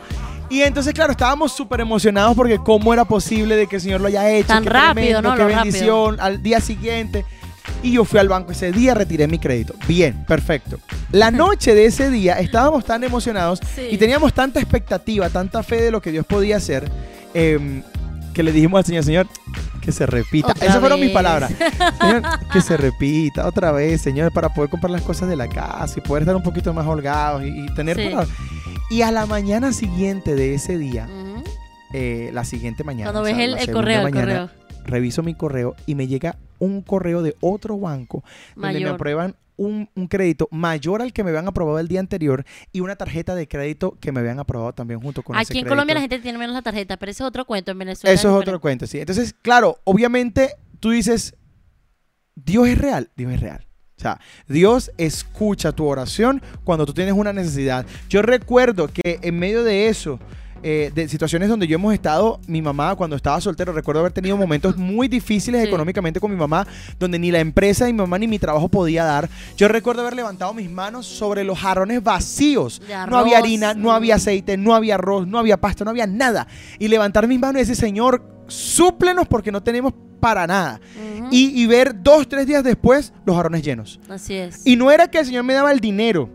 Y 0.55 0.61
entonces, 0.63 0.93
claro, 0.93 1.11
estábamos 1.11 1.51
súper 1.51 1.81
emocionados 1.81 2.33
porque 2.35 2.57
cómo 2.59 2.93
era 2.93 3.03
posible 3.03 3.57
de 3.57 3.67
que 3.67 3.75
el 3.75 3.81
Señor 3.81 3.99
lo 3.99 4.07
haya 4.07 4.29
hecho. 4.31 4.47
Tan 4.47 4.63
qué 4.63 4.69
rápido, 4.69 4.93
tremendo, 4.93 5.21
¿no? 5.21 5.31
Qué 5.35 5.41
Lo 5.43 5.49
rápido. 5.49 5.63
bendición. 5.63 6.17
Al 6.21 6.41
día 6.41 6.61
siguiente. 6.61 7.25
Y 7.83 7.91
yo 7.91 8.05
fui 8.05 8.19
al 8.19 8.29
banco 8.29 8.53
ese 8.53 8.71
día, 8.71 8.93
retiré 8.93 9.27
mi 9.27 9.37
crédito. 9.37 9.73
Bien, 9.87 10.23
perfecto. 10.25 10.77
La 11.11 11.29
noche 11.43 11.75
de 11.75 11.85
ese 11.87 12.09
día 12.09 12.39
estábamos 12.39 12.85
tan 12.85 13.03
emocionados 13.03 13.59
Sí. 13.75 13.87
y 13.91 13.97
teníamos 13.97 14.33
tanta 14.33 14.59
expectativa, 14.61 15.29
tanta 15.29 15.61
fe 15.61 15.81
de 15.81 15.91
lo 15.91 16.01
que 16.01 16.11
Dios 16.11 16.25
podía 16.25 16.55
hacer, 16.57 16.89
em, 17.33 17.83
que 18.33 18.41
le 18.41 18.51
dijimos 18.53 18.77
al 18.79 18.85
Señor, 18.85 19.03
Señor, 19.03 19.27
que 19.81 19.91
se 19.91 20.05
repita. 20.05 20.51
Otra 20.51 20.65
Esas 20.67 20.79
fueron 20.79 20.99
mis 21.01 21.11
palabras. 21.11 21.51
Señor, 21.99 22.21
que 22.53 22.61
se 22.61 22.77
repita 22.77 23.45
otra 23.45 23.71
vez, 23.73 23.99
Señor, 24.01 24.31
para 24.31 24.49
poder 24.49 24.69
comprar 24.69 24.91
las 24.91 25.01
cosas 25.01 25.27
de 25.27 25.35
la 25.35 25.47
casa 25.49 25.95
y 25.97 26.01
poder 26.01 26.23
estar 26.23 26.35
un 26.35 26.43
poquito 26.43 26.73
más 26.73 26.87
holgados 26.87 27.43
y, 27.43 27.47
y 27.65 27.65
tener... 27.75 27.97
Sí. 27.97 28.09
para- 28.09 28.25
Y 28.89 29.01
a 29.01 29.11
la 29.11 29.25
mañana 29.25 29.73
siguiente 29.73 30.35
de 30.35 30.53
ese 30.53 30.77
día, 30.77 31.07
eh, 31.93 32.29
la 32.33 32.45
siguiente 32.45 32.83
mañana, 32.83 33.11
Cuando 33.11 33.21
o 33.21 33.23
ves 33.23 33.37
el, 33.37 33.71
correo, 33.73 34.05
el 34.05 34.13
correo. 34.13 34.49
reviso 34.85 35.23
mi 35.23 35.33
correo 35.33 35.75
y 35.85 35.95
me 35.95 36.07
llega 36.07 36.37
un 36.59 36.81
correo 36.81 37.23
de 37.23 37.35
otro 37.41 37.79
banco 37.79 38.23
donde 38.55 38.79
me 38.79 38.89
aprueban 38.89 39.35
un, 39.57 39.89
un 39.95 40.07
crédito 40.07 40.47
mayor 40.51 41.01
al 41.01 41.13
que 41.13 41.23
me 41.23 41.29
habían 41.31 41.47
aprobado 41.47 41.79
el 41.79 41.87
día 41.87 41.99
anterior 41.99 42.45
y 42.71 42.81
una 42.81 42.95
tarjeta 42.95 43.33
de 43.35 43.47
crédito 43.47 43.97
que 43.99 44.11
me 44.11 44.19
habían 44.19 44.39
aprobado 44.39 44.73
también 44.73 44.99
junto 44.99 45.23
con 45.23 45.35
ese 45.35 45.41
Aquí 45.43 45.59
en 45.59 45.63
crédito. 45.63 45.69
Colombia 45.69 45.95
la 45.95 46.01
gente 46.01 46.19
tiene 46.19 46.37
menos 46.37 46.53
la 46.53 46.61
tarjeta, 46.61 46.97
pero 46.97 47.11
ese 47.11 47.23
es 47.23 47.27
otro 47.27 47.45
cuento. 47.45 47.71
En 47.71 47.79
Venezuela 47.79 48.13
Eso 48.13 48.29
es 48.29 48.35
otro 48.35 48.59
cuento, 48.61 48.85
sí. 48.85 48.99
Entonces, 48.99 49.33
claro, 49.41 49.79
obviamente 49.85 50.55
tú 50.79 50.91
dices, 50.91 51.35
Dios 52.35 52.67
es 52.67 52.77
real, 52.77 53.09
Dios 53.15 53.31
es 53.33 53.39
real. 53.39 53.65
O 53.97 54.01
sea, 54.01 54.19
Dios 54.47 54.91
escucha 54.97 55.71
tu 55.71 55.85
oración 55.85 56.41
cuando 56.65 56.85
tú 56.85 56.93
tienes 56.93 57.13
una 57.13 57.31
necesidad. 57.31 57.85
Yo 58.09 58.21
recuerdo 58.21 58.89
que 58.89 59.19
en 59.21 59.39
medio 59.39 59.63
de 59.63 59.87
eso, 59.87 60.19
eh, 60.63 60.91
de 60.93 61.07
situaciones 61.07 61.47
donde 61.47 61.65
yo 61.67 61.75
hemos 61.75 61.93
estado, 61.93 62.41
mi 62.47 62.61
mamá 62.61 62.95
cuando 62.95 63.15
estaba 63.15 63.39
soltero, 63.39 63.71
recuerdo 63.71 64.01
haber 64.01 64.11
tenido 64.11 64.35
momentos 64.35 64.75
muy 64.75 65.07
difíciles 65.07 65.61
Sí. 65.61 65.67
económicamente 65.69 66.19
con 66.19 66.29
mi 66.29 66.35
mamá, 66.37 66.67
donde 66.99 67.19
ni 67.19 67.31
la 67.31 67.39
empresa 67.39 67.85
de 67.85 67.93
mi 67.93 67.97
mamá 67.99 68.19
ni 68.19 68.27
mi 68.27 68.37
trabajo 68.37 68.67
podía 68.67 69.05
dar. 69.05 69.29
Yo 69.55 69.69
recuerdo 69.69 70.01
haber 70.01 70.15
levantado 70.15 70.53
mis 70.53 70.69
manos 70.69 71.05
sobre 71.05 71.45
los 71.45 71.57
jarrones 71.59 72.03
vacíos. 72.03 72.81
No 73.09 73.17
había 73.17 73.37
harina, 73.37 73.73
no 73.75 73.93
había 73.93 74.15
aceite, 74.15 74.57
no 74.57 74.75
había 74.75 74.95
arroz, 74.95 75.25
no 75.25 75.39
había 75.39 75.55
pasta, 75.55 75.85
no 75.85 75.91
había 75.91 76.05
nada. 76.07 76.47
Y 76.79 76.89
levantar 76.89 77.27
mis 77.29 77.39
manos 77.39 77.57
y 77.57 77.59
decir, 77.59 77.75
Señor, 77.77 78.34
súplenos 78.47 79.27
porque 79.27 79.51
no 79.51 79.61
tenemos 79.63 79.93
para 80.19 80.47
nada. 80.47 80.79
Y, 81.31 81.61
y 81.61 81.67
ver 81.67 82.01
dos, 82.01 82.27
tres 82.27 82.47
días 82.47 82.63
después 82.63 83.13
los 83.25 83.35
jarrones 83.35 83.61
llenos. 83.63 83.99
Así 84.09 84.35
es. 84.35 84.65
Y 84.65 84.75
no 84.75 84.91
era 84.91 85.07
que 85.09 85.19
el 85.19 85.25
Señor 85.25 85.43
me 85.43 85.53
daba 85.53 85.71
el 85.71 85.79
dinero, 85.79 86.29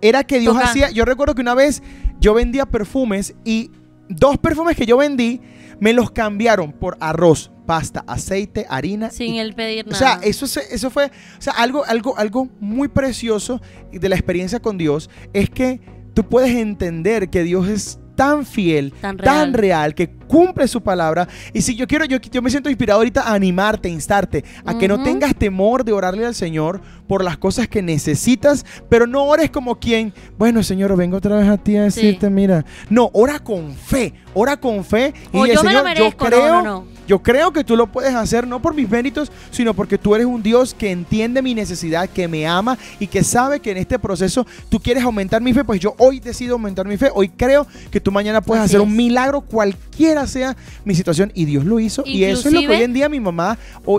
era 0.00 0.24
que 0.24 0.38
Dios 0.38 0.56
hacía. 0.56 0.90
Yo 0.90 1.04
recuerdo 1.04 1.34
que 1.34 1.42
una 1.42 1.54
vez 1.54 1.82
yo 2.20 2.34
vendía 2.34 2.66
perfumes 2.66 3.34
y 3.44 3.70
dos 4.08 4.38
perfumes 4.38 4.76
que 4.76 4.86
yo 4.86 4.96
vendí 4.96 5.40
me 5.80 5.92
los 5.92 6.10
cambiaron 6.10 6.72
por 6.72 6.96
arroz, 7.00 7.50
pasta, 7.66 8.02
aceite, 8.06 8.64
harina. 8.70 9.10
Sin 9.10 9.34
y- 9.34 9.40
él 9.40 9.54
pedir 9.54 9.84
o 9.86 9.90
nada. 9.90 9.98
sea, 10.18 10.20
eso, 10.28 10.46
se- 10.46 10.74
eso 10.74 10.88
fue, 10.90 11.06
o 11.06 11.42
sea, 11.42 11.52
algo, 11.54 11.84
algo, 11.84 12.16
algo 12.16 12.48
muy 12.60 12.88
precioso 12.88 13.60
de 13.92 14.08
la 14.08 14.14
experiencia 14.16 14.60
con 14.60 14.78
Dios 14.78 15.10
es 15.34 15.50
que 15.50 15.80
tú 16.14 16.24
puedes 16.28 16.54
entender 16.56 17.28
que 17.28 17.42
Dios 17.42 17.68
es 17.68 17.98
tan 18.16 18.44
fiel, 18.44 18.92
Tan 19.00 19.16
tan 19.16 19.52
real. 19.54 19.94
que 19.94 20.08
cumple 20.08 20.66
su 20.66 20.80
palabra. 20.82 21.28
Y 21.52 21.62
si 21.62 21.76
yo 21.76 21.86
quiero, 21.86 22.04
yo, 22.04 22.18
yo 22.18 22.42
me 22.42 22.50
siento 22.50 22.68
inspirado 22.68 22.98
ahorita 22.98 23.22
a 23.22 23.34
animarte, 23.34 23.88
a 23.88 23.92
instarte, 23.92 24.44
a 24.64 24.76
que 24.76 24.88
no 24.88 25.02
tengas 25.02 25.36
temor 25.36 25.84
de 25.84 25.92
orarle 25.92 26.26
al 26.26 26.34
Señor 26.34 26.80
por 27.06 27.22
las 27.24 27.36
cosas 27.38 27.68
que 27.68 27.82
necesitas, 27.82 28.64
pero 28.88 29.06
no 29.06 29.24
ores 29.24 29.50
como 29.50 29.78
quien, 29.78 30.12
bueno, 30.38 30.62
Señor, 30.62 30.96
vengo 30.96 31.16
otra 31.18 31.36
vez 31.36 31.48
a 31.48 31.56
ti 31.58 31.76
a 31.76 31.82
decirte, 31.84 32.30
mira. 32.30 32.64
No, 32.90 33.10
ora 33.12 33.38
con 33.38 33.74
fe, 33.74 34.12
ora 34.34 34.56
con 34.56 34.84
fe. 34.84 35.12
Y 35.32 35.36
O 35.38 35.42
dile, 35.44 35.54
yo 35.54 35.62
me 35.62 35.72
lo 35.72 35.78
Señor, 35.80 35.84
merezco, 35.84 36.24
yo 36.24 36.30
creo, 36.30 36.48
no, 36.48 36.62
no. 36.62 36.84
yo 37.06 37.22
creo 37.22 37.52
que 37.52 37.64
tú 37.64 37.76
lo 37.76 37.86
puedes 37.86 38.14
hacer 38.14 38.46
no 38.46 38.60
por 38.60 38.74
mis 38.74 38.88
méritos, 38.90 39.30
sino 39.50 39.74
porque 39.74 39.98
tú 39.98 40.14
eres 40.14 40.26
un 40.26 40.42
Dios 40.42 40.74
que 40.74 40.90
entiende 40.90 41.42
mi 41.42 41.54
necesidad, 41.54 42.08
que 42.08 42.28
me 42.28 42.46
ama 42.46 42.76
y 42.98 43.06
que 43.06 43.22
sabe 43.24 43.60
que 43.60 43.70
en 43.70 43.76
este 43.78 43.98
proceso 43.98 44.46
tú 44.68 44.80
quieres 44.80 45.04
aumentar 45.04 45.40
mi 45.42 45.52
fe. 45.52 45.64
Pues 45.64 45.80
yo 45.80 45.94
hoy 45.98 46.20
decido 46.20 46.54
aumentar 46.54 46.86
mi 46.86 46.96
fe. 46.96 47.10
Hoy 47.14 47.28
creo 47.28 47.66
que 47.90 48.00
tú 48.00 48.10
mañana 48.12 48.40
puedes 48.40 48.64
Así 48.64 48.70
hacer 48.76 48.80
un 48.80 48.94
milagro, 48.96 49.40
cualquiera 49.42 50.26
sea 50.26 50.56
mi 50.84 50.94
situación. 50.94 51.30
Y 51.34 51.44
Dios 51.44 51.64
lo 51.64 51.78
hizo. 51.80 52.02
y 52.04 52.24
eso 52.24 52.48
es 52.48 52.54
lo 52.54 52.60
que 52.60 52.64
Inclusive- 52.64 52.76
hoy 52.76 52.82
en 52.82 52.92
día 52.92 53.08
mi 53.08 53.20
mamá 53.20 53.58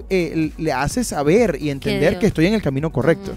eh, 0.10 0.52
le 0.58 0.72
hace 0.74 1.04
saber 1.04 1.58
y 1.60 1.70
entender 1.70 2.20
que 2.20 2.28
estoy 2.28 2.46
en 2.48 2.54
el 2.54 2.62
camino 2.62 2.92
correcto. 3.02 3.36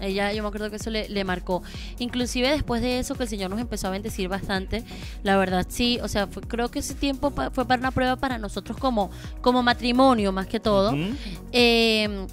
Ella, 0.00 0.32
yo 0.32 0.42
me 0.42 0.48
acuerdo 0.48 0.68
que 0.68 0.76
eso 0.76 0.90
le, 0.90 1.08
le 1.08 1.22
marcó. 1.22 1.62
Inclusive 2.00 2.50
después 2.50 2.82
de 2.82 2.98
eso 2.98 3.14
que 3.14 3.22
el 3.22 3.28
Señor 3.28 3.50
nos 3.50 3.60
empezó 3.60 3.86
a 3.86 3.90
bendecir 3.90 4.28
bastante, 4.28 4.82
la 5.22 5.36
verdad 5.36 5.64
sí, 5.68 6.00
o 6.02 6.08
sea, 6.08 6.26
fue- 6.26 6.42
creo 6.42 6.70
que 6.72 6.80
ese 6.80 6.94
tiempo 6.94 7.30
pa- 7.30 7.50
fue 7.50 7.64
para 7.66 7.78
una 7.78 7.92
prueba 7.92 8.16
para 8.16 8.36
nosotros 8.36 8.76
como, 8.78 9.12
como 9.40 9.62
matrimonio 9.62 10.32
más 10.32 10.48
que 10.48 10.58
todo. 10.58 10.90
Ujú. 10.90 11.14
Eh, 11.52 12.26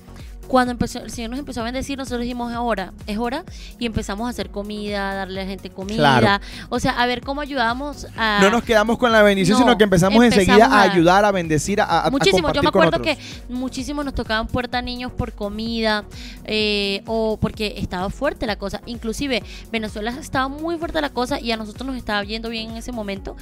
cuando 0.50 0.72
empezó, 0.72 1.00
el 1.00 1.12
Señor 1.12 1.30
nos 1.30 1.40
empezó 1.40 1.62
a 1.62 1.64
bendecir, 1.64 1.98
nosotros 1.98 2.22
dijimos, 2.24 2.52
es 2.52 2.58
hora, 2.58 2.92
es 3.08 3.18
hora, 3.18 3.46
y 3.80 3.86
empezamos 3.86 4.28
a 4.28 4.32
hacer 4.32 4.50
comida, 4.50 5.12
a 5.12 5.16
darle 5.16 5.40
a 5.40 5.44
la 5.46 5.50
gente 5.50 5.70
comida, 5.70 6.20
Claro. 6.20 6.44
o 6.70 6.80
sea, 6.80 6.92
a 7.00 7.06
ver 7.06 7.22
cómo 7.22 7.40
ayudábamos 7.42 8.08
a... 8.18 8.40
No 8.42 8.50
nos 8.50 8.64
quedamos 8.64 8.98
con 8.98 9.12
la 9.12 9.22
bendición, 9.22 9.58
No, 9.60 9.64
sino 9.66 9.78
que 9.78 9.84
empezamos, 9.86 10.22
empezamos 10.22 10.48
enseguida 10.50 10.66
a, 10.66 10.82
a- 10.82 10.92
ayudar, 10.92 11.24
a 11.24 11.32
bendecir, 11.32 11.80
a, 11.80 11.86
a- 11.86 12.08
a 12.08 12.12
Muchísimo, 12.12 12.52
yo 12.52 12.62
me 12.64 12.70
acuerdo 12.70 13.02
que 13.02 13.18
muchísimo 13.48 14.04
nos 14.04 14.14
tocaban 14.16 14.48
puerta 14.48 14.82
niños 14.82 15.12
por 15.12 15.34
comida 15.34 16.04
eh, 16.46 17.04
o 17.06 17.38
porque 17.40 17.76
estaba 17.78 18.10
fuerte 18.10 18.48
la 18.48 18.58
cosa. 18.58 18.82
Inclusive 18.88 19.44
Venezuela 19.72 20.12
estaba 20.20 20.48
muy 20.48 20.78
fuerte 20.78 21.00
la 21.00 21.12
cosa 21.12 21.40
y 21.40 21.52
a 21.52 21.58
nosotros 21.58 21.86
nos 21.86 21.96
estaba 21.96 22.24
yendo 22.24 22.50
bien 22.50 22.72
en 22.72 22.78
ese 22.78 22.92
momento 22.92 23.36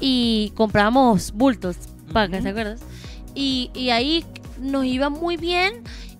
y 0.00 0.52
compramos 0.56 1.32
bultos, 1.32 1.76
para 2.12 2.28
Ujú. 2.32 2.42
¿te 2.42 2.48
acuerdas? 2.48 2.80
Y, 3.34 3.70
y 3.74 3.90
ahí 3.90 4.24
nos 4.60 4.84
iba 4.84 5.08
muy 5.08 5.36
bien 5.36 5.72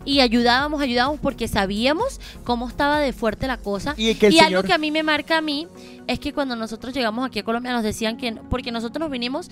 y 0.05 0.20
ayudábamos, 0.20 0.80
ayudábamos 0.80 1.20
porque 1.20 1.48
sabíamos 1.48 2.20
cómo 2.44 2.68
estaba 2.68 2.98
de 2.98 3.12
fuerte 3.12 3.46
la 3.46 3.57
cosa. 3.57 3.94
Y 3.96 4.14
que 4.14 4.28
el 4.28 4.34
y 4.34 4.36
Señor... 4.36 4.48
algo 4.48 4.62
que 4.66 4.72
a 4.72 4.78
mí 4.78 4.90
me 4.90 5.03
marca 5.03 5.38
a 5.38 5.40
mí 5.40 5.66
es 6.07 6.18
que 6.18 6.32
cuando 6.32 6.57
nosotros 6.57 6.94
llegamos 6.94 7.26
aquí 7.26 7.38
a 7.38 7.44
Colombia 7.44 7.72
nos 7.72 7.82
decían 7.82 8.16
que, 8.16 8.34
porque 8.50 8.72
nosotros 8.72 9.00
nos 9.00 9.11
vinimos 9.11 9.50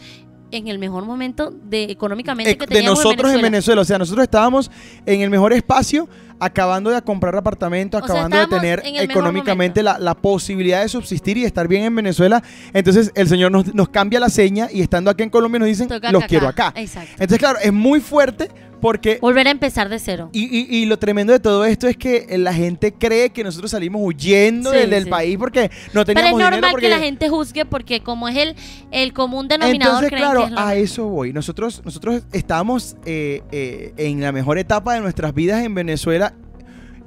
en 0.50 0.68
el 0.68 0.78
mejor 0.78 1.04
momento 1.04 1.50
de 1.50 1.84
económicamente 1.84 2.56
que 2.56 2.66
de 2.66 2.74
teníamos 2.74 3.04
nosotros 3.04 3.32
en 3.32 3.42
Venezuela. 3.42 3.82
O 3.82 3.84
sea, 3.84 3.98
nosotros 3.98 4.24
estábamos 4.24 4.70
en 5.06 5.20
el 5.20 5.30
mejor 5.30 5.52
espacio, 5.52 6.08
acabando 6.40 6.90
de 6.90 7.00
comprar 7.02 7.36
apartamento, 7.36 7.98
O 7.98 8.00
sea, 8.00 8.10
acabando 8.24 8.38
de 8.38 8.46
tener 8.46 8.82
económicamente 8.84 9.82
la, 9.82 9.98
la 9.98 10.14
posibilidad 10.14 10.82
de 10.82 10.88
subsistir 10.88 11.36
y 11.36 11.44
estar 11.44 11.68
bien 11.68 11.84
en 11.84 11.94
Venezuela. 11.94 12.42
Entonces 12.72 13.12
el 13.14 13.28
Señor 13.28 13.52
nos, 13.52 13.74
nos 13.74 13.88
cambia 13.88 14.18
la 14.20 14.28
seña 14.30 14.68
y 14.72 14.80
estando 14.80 15.10
aquí 15.10 15.22
en 15.22 15.30
Colombia 15.30 15.58
nos 15.58 15.68
dicen, 15.68 15.88
Toca 15.88 16.10
los 16.12 16.22
acá. 16.22 16.28
quiero 16.28 16.48
acá. 16.48 16.72
Exacto. 16.76 17.10
Entonces, 17.12 17.38
claro, 17.38 17.58
es 17.62 17.72
muy 17.72 18.00
fuerte 18.00 18.48
porque... 18.80 19.18
Volver 19.20 19.46
a 19.46 19.50
empezar 19.50 19.90
de 19.90 19.98
cero. 19.98 20.30
Y, 20.32 20.44
y- 20.44 20.66
y 20.78 20.86
lo 20.86 20.98
tremendo 20.98 21.34
de 21.34 21.38
todo 21.40 21.66
esto 21.66 21.86
es 21.86 21.98
que 21.98 22.26
la 22.38 22.54
gente 22.54 22.94
cree 22.94 23.28
que 23.28 23.44
nosotros 23.44 23.70
salimos 23.72 24.00
huyendo 24.02 24.70
Sí, 24.72 24.78
del, 24.78 24.88
del 24.90 25.04
sí. 25.04 25.10
país 25.10 25.36
porque 25.36 25.70
no 25.92 26.02
Pero 26.02 26.04
teníamos 26.06 26.30
es 26.30 26.36
dinero. 26.38 26.50
normal 26.56 26.70
porque... 26.70 26.86
que 26.86 26.90
la 26.90 26.98
gente 26.98 27.28
juzgue 27.28 27.66
porque 27.66 28.00
como 28.02 28.26
es 28.28 28.36
el, 28.38 28.56
el 28.90 29.12
común 29.12 29.48
denominador, 29.48 30.04
Entonces, 30.04 30.18
claro, 30.18 30.46
que 30.46 30.52
es 30.54 30.58
a 30.58 30.74
eso 30.76 31.04
voy. 31.08 31.34
Nosotros, 31.34 31.82
nosotros 31.84 32.22
estamos 32.32 32.96
eh, 33.04 33.42
eh, 33.52 33.92
en 33.98 34.22
la 34.22 34.32
mejor 34.32 34.56
etapa 34.56 34.94
de 34.94 35.00
nuestras 35.00 35.34
vidas 35.34 35.62
en 35.62 35.74
Venezuela. 35.74 36.29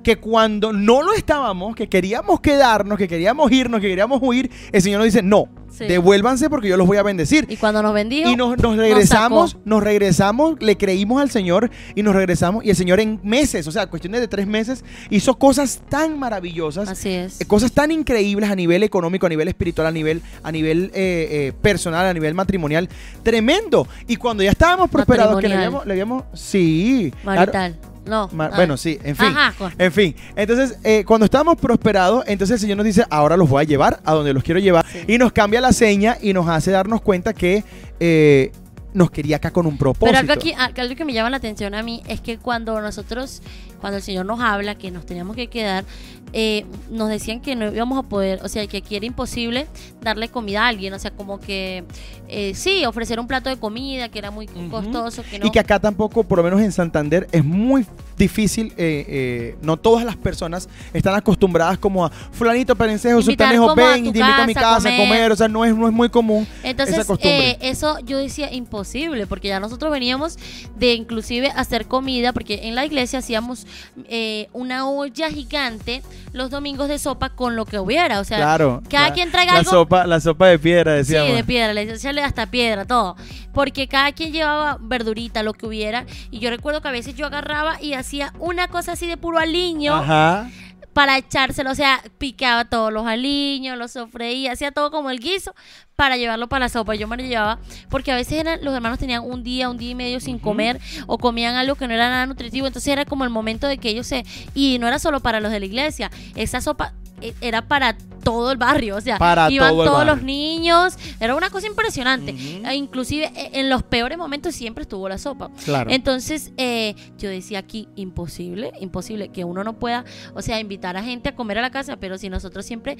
Que 0.04 0.18
cuando 0.18 0.74
no 0.74 1.02
lo 1.02 1.14
estábamos, 1.14 1.76
que 1.76 1.88
queríamos 1.90 2.42
quedarnos, 2.42 2.98
que 2.98 3.08
queríamos 3.08 3.52
irnos, 3.52 3.80
que 3.82 3.88
queríamos 3.88 4.20
huir, 4.22 4.52
el 4.72 4.82
Señor 4.82 5.00
nos 5.00 5.06
dice, 5.06 5.24
no, 5.24 5.48
Sí. 5.70 5.86
devuélvanse 5.86 6.52
porque 6.52 6.68
yo 6.68 6.78
los 6.78 6.86
voy 6.86 6.98
a 6.98 7.04
bendecir. 7.04 7.48
Y 7.50 7.58
cuando 7.58 7.82
nos 7.82 7.96
bendijo, 7.96 8.30
Y 8.30 8.36
nos, 8.36 8.58
nos 8.60 8.78
regresamos, 8.78 9.58
nos 9.66 9.82
regresamos, 9.82 10.58
le 10.62 10.78
creímos 10.78 11.20
al 11.20 11.32
Señor 11.32 11.72
y 11.96 12.04
nos 12.04 12.14
regresamos. 12.16 12.64
Y 12.64 12.70
el 12.70 12.76
Señor 12.76 13.00
en 13.00 13.20
meses, 13.24 13.66
o 13.68 13.72
sea, 13.72 13.88
cuestiones 13.88 14.22
de 14.22 14.28
tres 14.28 14.46
meses, 14.46 14.86
hizo 15.10 15.40
cosas 15.40 15.82
tan 15.90 16.20
maravillosas 16.20 16.90
así 16.90 17.10
es. 17.10 17.42
eh, 17.42 17.46
cosas 17.46 17.72
tan 17.72 17.90
increíbles 17.90 18.52
a 18.52 18.56
nivel 18.56 18.84
económico, 18.84 19.26
a 19.26 19.30
nivel 19.30 19.48
espiritual, 19.48 19.88
a 19.88 19.92
nivel, 19.92 20.22
a 20.44 20.52
nivel 20.52 20.92
eh, 20.94 21.28
eh, 21.32 21.54
personal, 21.60 22.06
a 22.06 22.14
nivel 22.14 22.36
matrimonial. 22.36 22.88
Tremendo. 23.24 23.88
Y 24.08 24.18
cuando 24.18 24.44
ya 24.44 24.52
estábamos 24.52 24.92
prosperados, 24.92 25.40
que 25.42 25.48
le 25.48 25.56
habíamos, 25.56 25.86
le 25.88 25.94
habíamos- 25.94 26.24
sí. 26.34 27.12
claro. 27.24 27.74
No. 28.06 28.30
Ah. 28.38 28.52
bueno, 28.56 28.78
sí, 28.78 29.00
en 29.04 29.16
fin. 29.16 29.28
Ajá, 29.28 29.54
En 29.78 29.92
fin, 29.92 30.16
entonces 30.36 30.78
eh, 30.84 31.04
cuando 31.06 31.26
estábamos 31.26 31.58
prosperados, 31.58 32.24
entonces 32.28 32.56
el 32.56 32.60
Señor 32.60 32.78
nos 32.78 32.86
dice, 32.86 33.06
ahora 33.10 33.38
los 33.38 33.50
voy 33.50 33.62
a 33.62 33.64
llevar 33.66 34.02
a 34.04 34.14
donde 34.14 34.34
los 34.34 34.44
quiero 34.44 34.60
llevar. 34.60 34.86
Sí. 34.88 35.00
Y 35.08 35.18
nos 35.18 35.32
cambia 35.32 35.62
la 35.62 35.72
seña 35.72 36.18
y 36.22 36.34
nos 36.34 36.48
hace 36.48 36.72
darnos 36.72 37.02
cuenta 37.02 37.34
que 37.34 37.64
eh, 38.00 38.52
nos 38.94 39.12
quería 39.12 39.38
acá 39.38 39.52
con 39.52 39.66
un 39.66 39.78
propósito. 39.78 40.06
Pero 40.06 40.20
algo, 40.20 40.34
aquí, 40.34 40.54
algo 40.54 40.96
que 40.96 41.06
me 41.06 41.14
llama 41.14 41.30
la 41.30 41.38
atención 41.38 41.74
a 41.76 41.84
mí 41.84 42.02
es 42.08 42.22
que 42.22 42.38
cuando 42.38 42.80
nosotros, 42.82 43.42
cuando 43.84 43.98
el 43.98 44.04
Señor 44.04 44.26
nos 44.26 44.40
habla, 44.40 44.76
que 44.76 44.92
nos 44.92 45.06
teníamos 45.06 45.36
que 45.36 45.48
quedar, 45.48 45.84
eh, 46.32 46.66
nos 46.90 47.10
decían 47.10 47.42
que 47.42 47.54
no 47.54 47.68
íbamos 47.70 48.00
a 48.00 48.04
poder, 48.04 48.40
o 48.42 48.48
sea, 48.48 48.66
que 48.66 48.78
aquí 48.78 48.96
era 48.96 49.06
imposible 49.06 49.68
darle 50.02 50.30
comida 50.30 50.64
a 50.64 50.70
alguien, 50.70 50.94
o 50.94 51.00
sea, 51.00 51.12
como 51.12 51.38
que 51.42 51.84
eh, 52.30 52.54
sí, 52.56 52.86
ofrecer 52.86 53.20
un 53.20 53.28
plato 53.28 53.50
de 53.50 53.58
comida 53.58 54.08
que 54.08 54.20
era 54.20 54.32
muy 54.32 54.48
costoso, 54.48 55.22
que 55.30 55.38
no. 55.38 55.48
Y 55.48 55.52
que 55.52 55.60
acá 55.60 55.80
tampoco, 55.80 56.24
por 56.24 56.38
lo 56.38 56.46
menos 56.46 56.62
en 56.62 56.72
Santander, 56.72 57.28
es 57.34 57.44
muy 57.44 57.86
difícil. 58.18 58.74
eh, 58.78 59.06
eh, 59.08 59.56
no 59.62 59.78
todas 59.78 60.06
las 60.06 60.16
personas 60.16 60.70
están 60.94 61.16
acostumbradas 61.16 61.78
como 61.78 62.06
a 62.06 62.10
fulanito, 62.10 62.76
perencejo, 62.76 63.22
sultanejo, 63.22 63.76
ven, 63.76 64.04
te 64.12 64.20
invito 64.20 64.24
a 64.24 64.48
mi 64.48 64.54
casa 64.54 64.72
a 64.72 64.74
casa 64.76 64.90
a 64.90 64.92
comer. 64.92 65.08
comer. 65.08 65.32
O 65.32 65.36
sea, 65.36 65.48
no 65.48 65.66
es, 65.66 65.76
no 65.76 65.88
es 65.88 65.94
muy 65.94 66.10
común 66.10 66.48
Entonces, 66.64 66.96
esa 66.96 67.06
costumbre. 67.06 67.52
eh, 67.52 67.58
eso 67.62 68.00
yo 68.00 68.18
decía 68.18 68.52
imposible, 68.52 69.28
porque 69.28 69.50
ya 69.50 69.60
nosotros 69.60 69.92
veníamos 69.92 70.38
de 70.78 70.94
inclusive 70.94 71.52
hacer 71.56 71.86
comida, 71.86 72.34
porque 72.34 72.62
en 72.64 72.76
la 72.76 72.86
iglesia 72.86 73.20
hacíamos 73.20 73.68
eh, 74.10 74.50
una 74.54 74.88
olla 74.90 75.30
gigante 75.30 76.02
los 76.34 76.50
domingos 76.50 76.88
de 76.90 77.00
sopa 77.00 77.30
con 77.30 77.56
lo 77.56 77.66
que 77.66 77.80
hubiera. 77.80 78.20
O 78.20 78.24
sea, 78.24 78.38
claro. 78.38 78.82
cada 78.90 79.10
la- 79.10 79.14
quien 79.14 79.32
traiga 79.32 79.54
la 79.54 79.60
algo. 79.60 79.72
Sopa, 79.72 80.08
la 80.08 80.20
sopa 80.20 80.48
de 80.48 80.60
piedra, 80.60 80.94
decíamos. 80.94 81.30
Sí, 81.30 81.36
de 81.36 81.44
piedra, 81.44 81.74
le 81.74 81.82
echarle 81.84 82.24
hasta 82.24 82.48
piedra, 82.48 82.86
todo. 82.86 83.16
Porque 83.54 83.88
cada 83.88 84.12
quien 84.14 84.32
llevaba 84.32 84.78
verdurita, 84.82 85.44
lo 85.44 85.54
que 85.54 85.66
hubiera. 85.68 86.06
Y 86.32 86.40
yo 86.40 86.50
recuerdo 86.50 86.82
que 86.82 86.88
a 86.88 86.92
veces 86.92 87.16
yo 87.16 87.26
agarraba 87.28 87.82
y 87.82 87.94
hacía 87.94 88.34
una 88.40 88.68
cosa 88.68 88.94
así 88.94 89.06
de 89.08 89.18
puro 89.18 89.38
aliño 89.38 89.94
Ajá. 89.96 90.50
Para 90.94 91.18
echárselo. 91.18 91.72
O 91.72 91.76
sea, 91.76 92.02
picaba 92.18 92.66
todos 92.66 92.92
los 92.94 93.06
aliños, 93.06 93.78
los 93.78 93.92
sofreía, 93.92 94.52
hacía 94.54 94.72
todo 94.72 94.92
como 94.92 95.10
el 95.10 95.20
guiso 95.20 95.54
para 95.96 96.18
llevarlo 96.18 96.48
para 96.48 96.66
la 96.66 96.70
sopa. 96.70 96.96
Yo 96.96 97.08
me 97.08 97.18
lo 97.18 97.24
llevaba 97.24 97.60
porque 97.90 98.12
a 98.12 98.16
veces 98.16 98.40
eran, 98.40 98.64
los 98.64 98.74
hermanos 98.74 99.00
tenían 99.00 99.24
un 99.24 99.44
día, 99.44 99.70
un 99.70 99.78
día 99.78 99.92
y 99.92 99.96
medio 99.96 100.20
sin 100.20 100.40
comer 100.40 100.80
o 101.08 101.18
comían 101.18 101.56
algo 101.56 101.76
que 101.76 101.88
no 101.88 101.94
era 101.94 102.10
nada 102.10 102.26
nutritivo. 102.26 102.68
Entonces 102.68 102.92
era 102.92 103.06
como 103.06 103.24
el 103.24 103.30
momento 103.30 103.68
de 103.68 103.78
que 103.78 103.90
ellos 103.90 104.08
se... 104.08 104.26
Y 104.54 104.78
no 104.80 104.88
era 104.88 105.00
solo 105.00 105.20
para 105.20 105.40
los 105.40 105.52
de 105.52 105.60
la 105.60 105.66
iglesia. 105.66 106.12
Esa 106.36 106.62
sopa 106.62 106.94
eh, 107.22 107.34
era 107.42 107.64
para 107.64 107.96
todo 108.24 108.52
el 108.52 108.58
barrio, 108.58 108.96
o 108.98 109.02
sea, 109.02 109.18
Para 109.18 109.52
iban 109.52 109.70
todo 109.70 109.84
todos 109.86 110.06
los 110.06 110.24
niños, 110.24 110.98
era 111.20 111.36
una 111.36 111.50
cosa 111.50 111.68
impresionante. 111.68 112.36
E 112.66 112.76
inclusive 112.76 113.32
eh, 113.36 113.50
en 113.54 113.70
los 113.70 113.84
peores 113.84 114.18
momentos 114.18 114.56
siempre 114.56 114.84
estuvo 114.84 115.08
la 115.10 115.18
sopa. 115.18 115.50
Claro. 115.66 115.92
Entonces, 115.92 116.52
eh, 116.58 116.96
yo 117.18 117.30
decía 117.30 117.60
aquí, 117.60 117.88
imposible, 117.96 118.72
imposible 118.80 119.30
que 119.30 119.44
uno 119.44 119.64
no 119.64 119.74
pueda, 119.74 120.06
o 120.34 120.42
sea, 120.42 120.60
invitar 120.60 120.98
a 120.98 121.04
gente 121.04 121.30
a 121.30 121.36
comer 121.36 121.58
a 121.60 121.62
la 121.62 121.72
casa, 121.72 121.98
pero 121.98 122.18
si 122.18 122.30
nosotros 122.30 122.66
siempre 122.66 122.98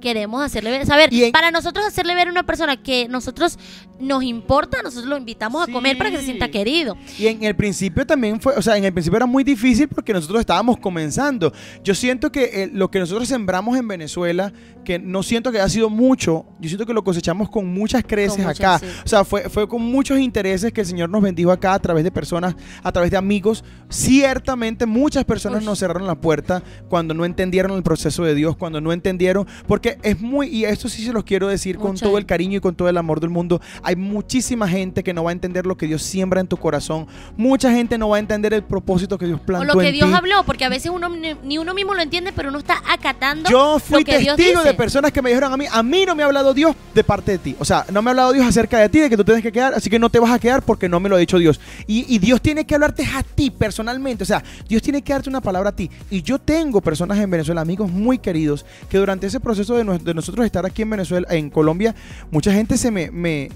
queremos 0.00 0.42
hacerle 0.42 0.70
ver, 0.70 0.86
saber, 0.86 1.08
en- 1.12 1.32
para 1.32 1.50
nosotros 1.50 1.84
hacerle 1.86 2.14
ver 2.14 2.28
a 2.28 2.30
una 2.30 2.44
persona 2.44 2.76
que 2.76 3.08
nosotros 3.08 3.58
nos 3.98 4.22
importa, 4.22 4.82
nosotros 4.82 5.06
lo 5.08 5.16
invitamos 5.16 5.66
a 5.66 5.72
comer 5.72 5.96
para 5.96 6.10
que 6.10 6.18
se 6.18 6.24
sienta 6.24 6.50
querido. 6.50 6.96
Y 7.18 7.28
en 7.28 7.42
el 7.44 7.56
principio 7.56 8.06
también 8.06 8.40
fue, 8.40 8.54
o 8.54 8.62
sea, 8.62 8.76
en 8.76 8.84
el 8.84 8.92
principio 8.92 9.16
era 9.16 9.26
muy 9.26 9.42
difícil 9.42 9.88
porque 9.88 10.12
nosotros 10.12 10.40
estábamos 10.40 10.78
comenzando. 10.78 11.52
Yo 11.82 11.94
siento 11.94 12.30
que 12.30 12.44
eh, 12.64 12.70
lo 12.72 12.90
que 12.90 12.98
nosotros 12.98 13.26
sembramos 13.28 13.78
en 13.78 13.88
Venezuela, 13.88 14.52
que 14.84 15.00
no 15.00 15.24
siento 15.24 15.50
que 15.50 15.58
haya 15.58 15.68
sido 15.68 15.90
mucho, 15.90 16.46
yo 16.60 16.68
siento 16.68 16.86
que 16.86 16.94
lo 16.94 17.02
cosechamos 17.02 17.50
con 17.50 17.66
muchas 17.66 18.04
creces 18.06 18.36
Con 18.36 18.46
muchas, 18.46 18.60
acá. 18.60 18.78
sí. 18.78 18.86
O 19.04 19.08
sea, 19.08 19.24
fue, 19.24 19.48
fue 19.50 19.68
con 19.68 19.82
muchos 19.82 20.18
intereses 20.20 20.72
que 20.72 20.82
el 20.82 20.86
Señor 20.86 21.10
nos 21.10 21.22
bendijo 21.22 21.50
acá 21.50 21.74
a 21.74 21.78
través 21.80 22.04
de 22.04 22.12
personas, 22.12 22.54
a 22.84 22.92
través 22.92 23.10
de 23.10 23.16
amigos. 23.16 23.64
Ciertamente 23.88 24.86
muchas 24.86 25.24
personas 25.24 25.60
Uy. 25.60 25.66
nos 25.66 25.80
cerraron 25.80 26.06
la 26.06 26.14
puerta 26.14 26.62
cuando 26.88 27.14
no 27.14 27.24
entendieron 27.24 27.72
el 27.72 27.82
proceso 27.82 28.22
de 28.22 28.36
Dios, 28.36 28.56
cuando 28.56 28.80
no 28.80 28.92
entendieron, 28.92 29.46
porque 29.66 29.98
es 30.02 30.20
muy, 30.20 30.46
y 30.46 30.64
esto 30.64 30.88
sí 30.88 31.04
se 31.04 31.12
los 31.12 31.24
quiero 31.24 31.48
decir 31.48 31.76
con 31.78 31.92
Mucha 31.92 32.06
todo 32.06 32.18
el 32.18 32.24
cariño 32.26 32.58
y 32.58 32.60
con 32.60 32.76
todo 32.76 32.88
el 32.88 32.96
amor 32.96 33.18
del 33.18 33.30
mundo, 33.30 33.60
hay 33.82 33.96
muchísima 33.96 34.68
gente 34.68 35.02
que 35.02 35.12
no 35.12 35.24
va 35.24 35.30
a 35.30 35.32
entender 35.32 35.66
lo 35.66 35.76
que 35.76 35.86
Dios 35.88 36.02
siembra 36.02 36.40
en 36.40 36.46
tu 36.46 36.56
corazón. 36.56 37.08
Mucha 37.36 37.72
gente 37.72 37.98
no 37.98 38.08
va 38.10 38.16
a 38.16 38.20
entender 38.20 38.54
el 38.54 38.62
propósito 38.62 39.18
que 39.18 39.26
Dios 39.26 39.40
O 39.40 39.44
plantó 39.44 39.74
lo 39.74 39.80
que 39.80 39.88
en 39.88 39.94
Dios 39.94 40.08
ti. 40.10 40.14
habló, 40.14 40.44
porque 40.44 40.64
a 40.64 40.68
veces 40.68 40.92
uno 40.94 41.08
ni, 41.08 41.58
uno 41.58 41.74
mismo 41.74 41.94
lo 41.94 42.02
entiende, 42.02 42.32
pero 42.32 42.50
uno 42.50 42.58
está 42.58 42.80
acatando 42.88 43.50
Yo 43.50 43.80
fui 43.80 44.00
lo 44.00 44.04
que 44.04 44.18
Dios 44.20 44.36
de 44.64 44.74
personas 44.74 45.12
que 45.12 45.22
me 45.22 45.30
dijeron 45.30 45.52
a 45.52 45.56
mí, 45.56 45.64
a 45.70 45.82
mí 45.82 46.04
no 46.06 46.14
me 46.14 46.22
ha 46.22 46.26
hablado 46.26 46.52
Dios 46.54 46.74
de 46.94 47.04
parte 47.04 47.32
de 47.32 47.38
ti. 47.38 47.56
O 47.58 47.64
sea, 47.64 47.84
no 47.92 48.02
me 48.02 48.10
ha 48.10 48.12
hablado 48.12 48.32
Dios 48.32 48.46
acerca 48.46 48.78
de 48.78 48.88
ti, 48.88 49.00
de 49.00 49.10
que 49.10 49.16
tú 49.16 49.24
tienes 49.24 49.42
que 49.42 49.52
quedar, 49.52 49.74
así 49.74 49.88
que 49.90 49.98
no 49.98 50.10
te 50.10 50.18
vas 50.18 50.30
a 50.32 50.38
quedar 50.38 50.62
porque 50.62 50.88
no 50.88 51.00
me 51.00 51.08
lo 51.08 51.16
ha 51.16 51.18
dicho 51.18 51.38
Dios. 51.38 51.60
Y, 51.86 52.04
y 52.14 52.18
Dios 52.18 52.40
tiene 52.40 52.64
que 52.66 52.74
hablarte 52.74 53.04
a 53.04 53.22
ti 53.22 53.50
personalmente. 53.50 54.22
O 54.22 54.26
sea, 54.26 54.42
Dios 54.68 54.82
tiene 54.82 55.02
que 55.02 55.12
darte 55.12 55.28
una 55.28 55.40
palabra 55.40 55.70
a 55.70 55.76
ti. 55.76 55.90
Y 56.10 56.22
yo 56.22 56.38
tengo 56.38 56.80
personas 56.80 57.18
en 57.18 57.30
Venezuela, 57.30 57.60
amigos 57.60 57.90
muy 57.90 58.18
queridos, 58.18 58.64
que 58.88 58.98
durante 58.98 59.26
ese 59.26 59.40
proceso 59.40 59.74
de, 59.76 59.84
nos- 59.84 60.04
de 60.04 60.14
nosotros 60.14 60.44
estar 60.46 60.64
aquí 60.66 60.82
en 60.82 60.90
Venezuela, 60.90 61.26
en 61.30 61.50
Colombia, 61.50 61.94
mucha 62.30 62.52
gente 62.52 62.76
se 62.76 62.90
me... 62.90 63.10
me 63.10 63.50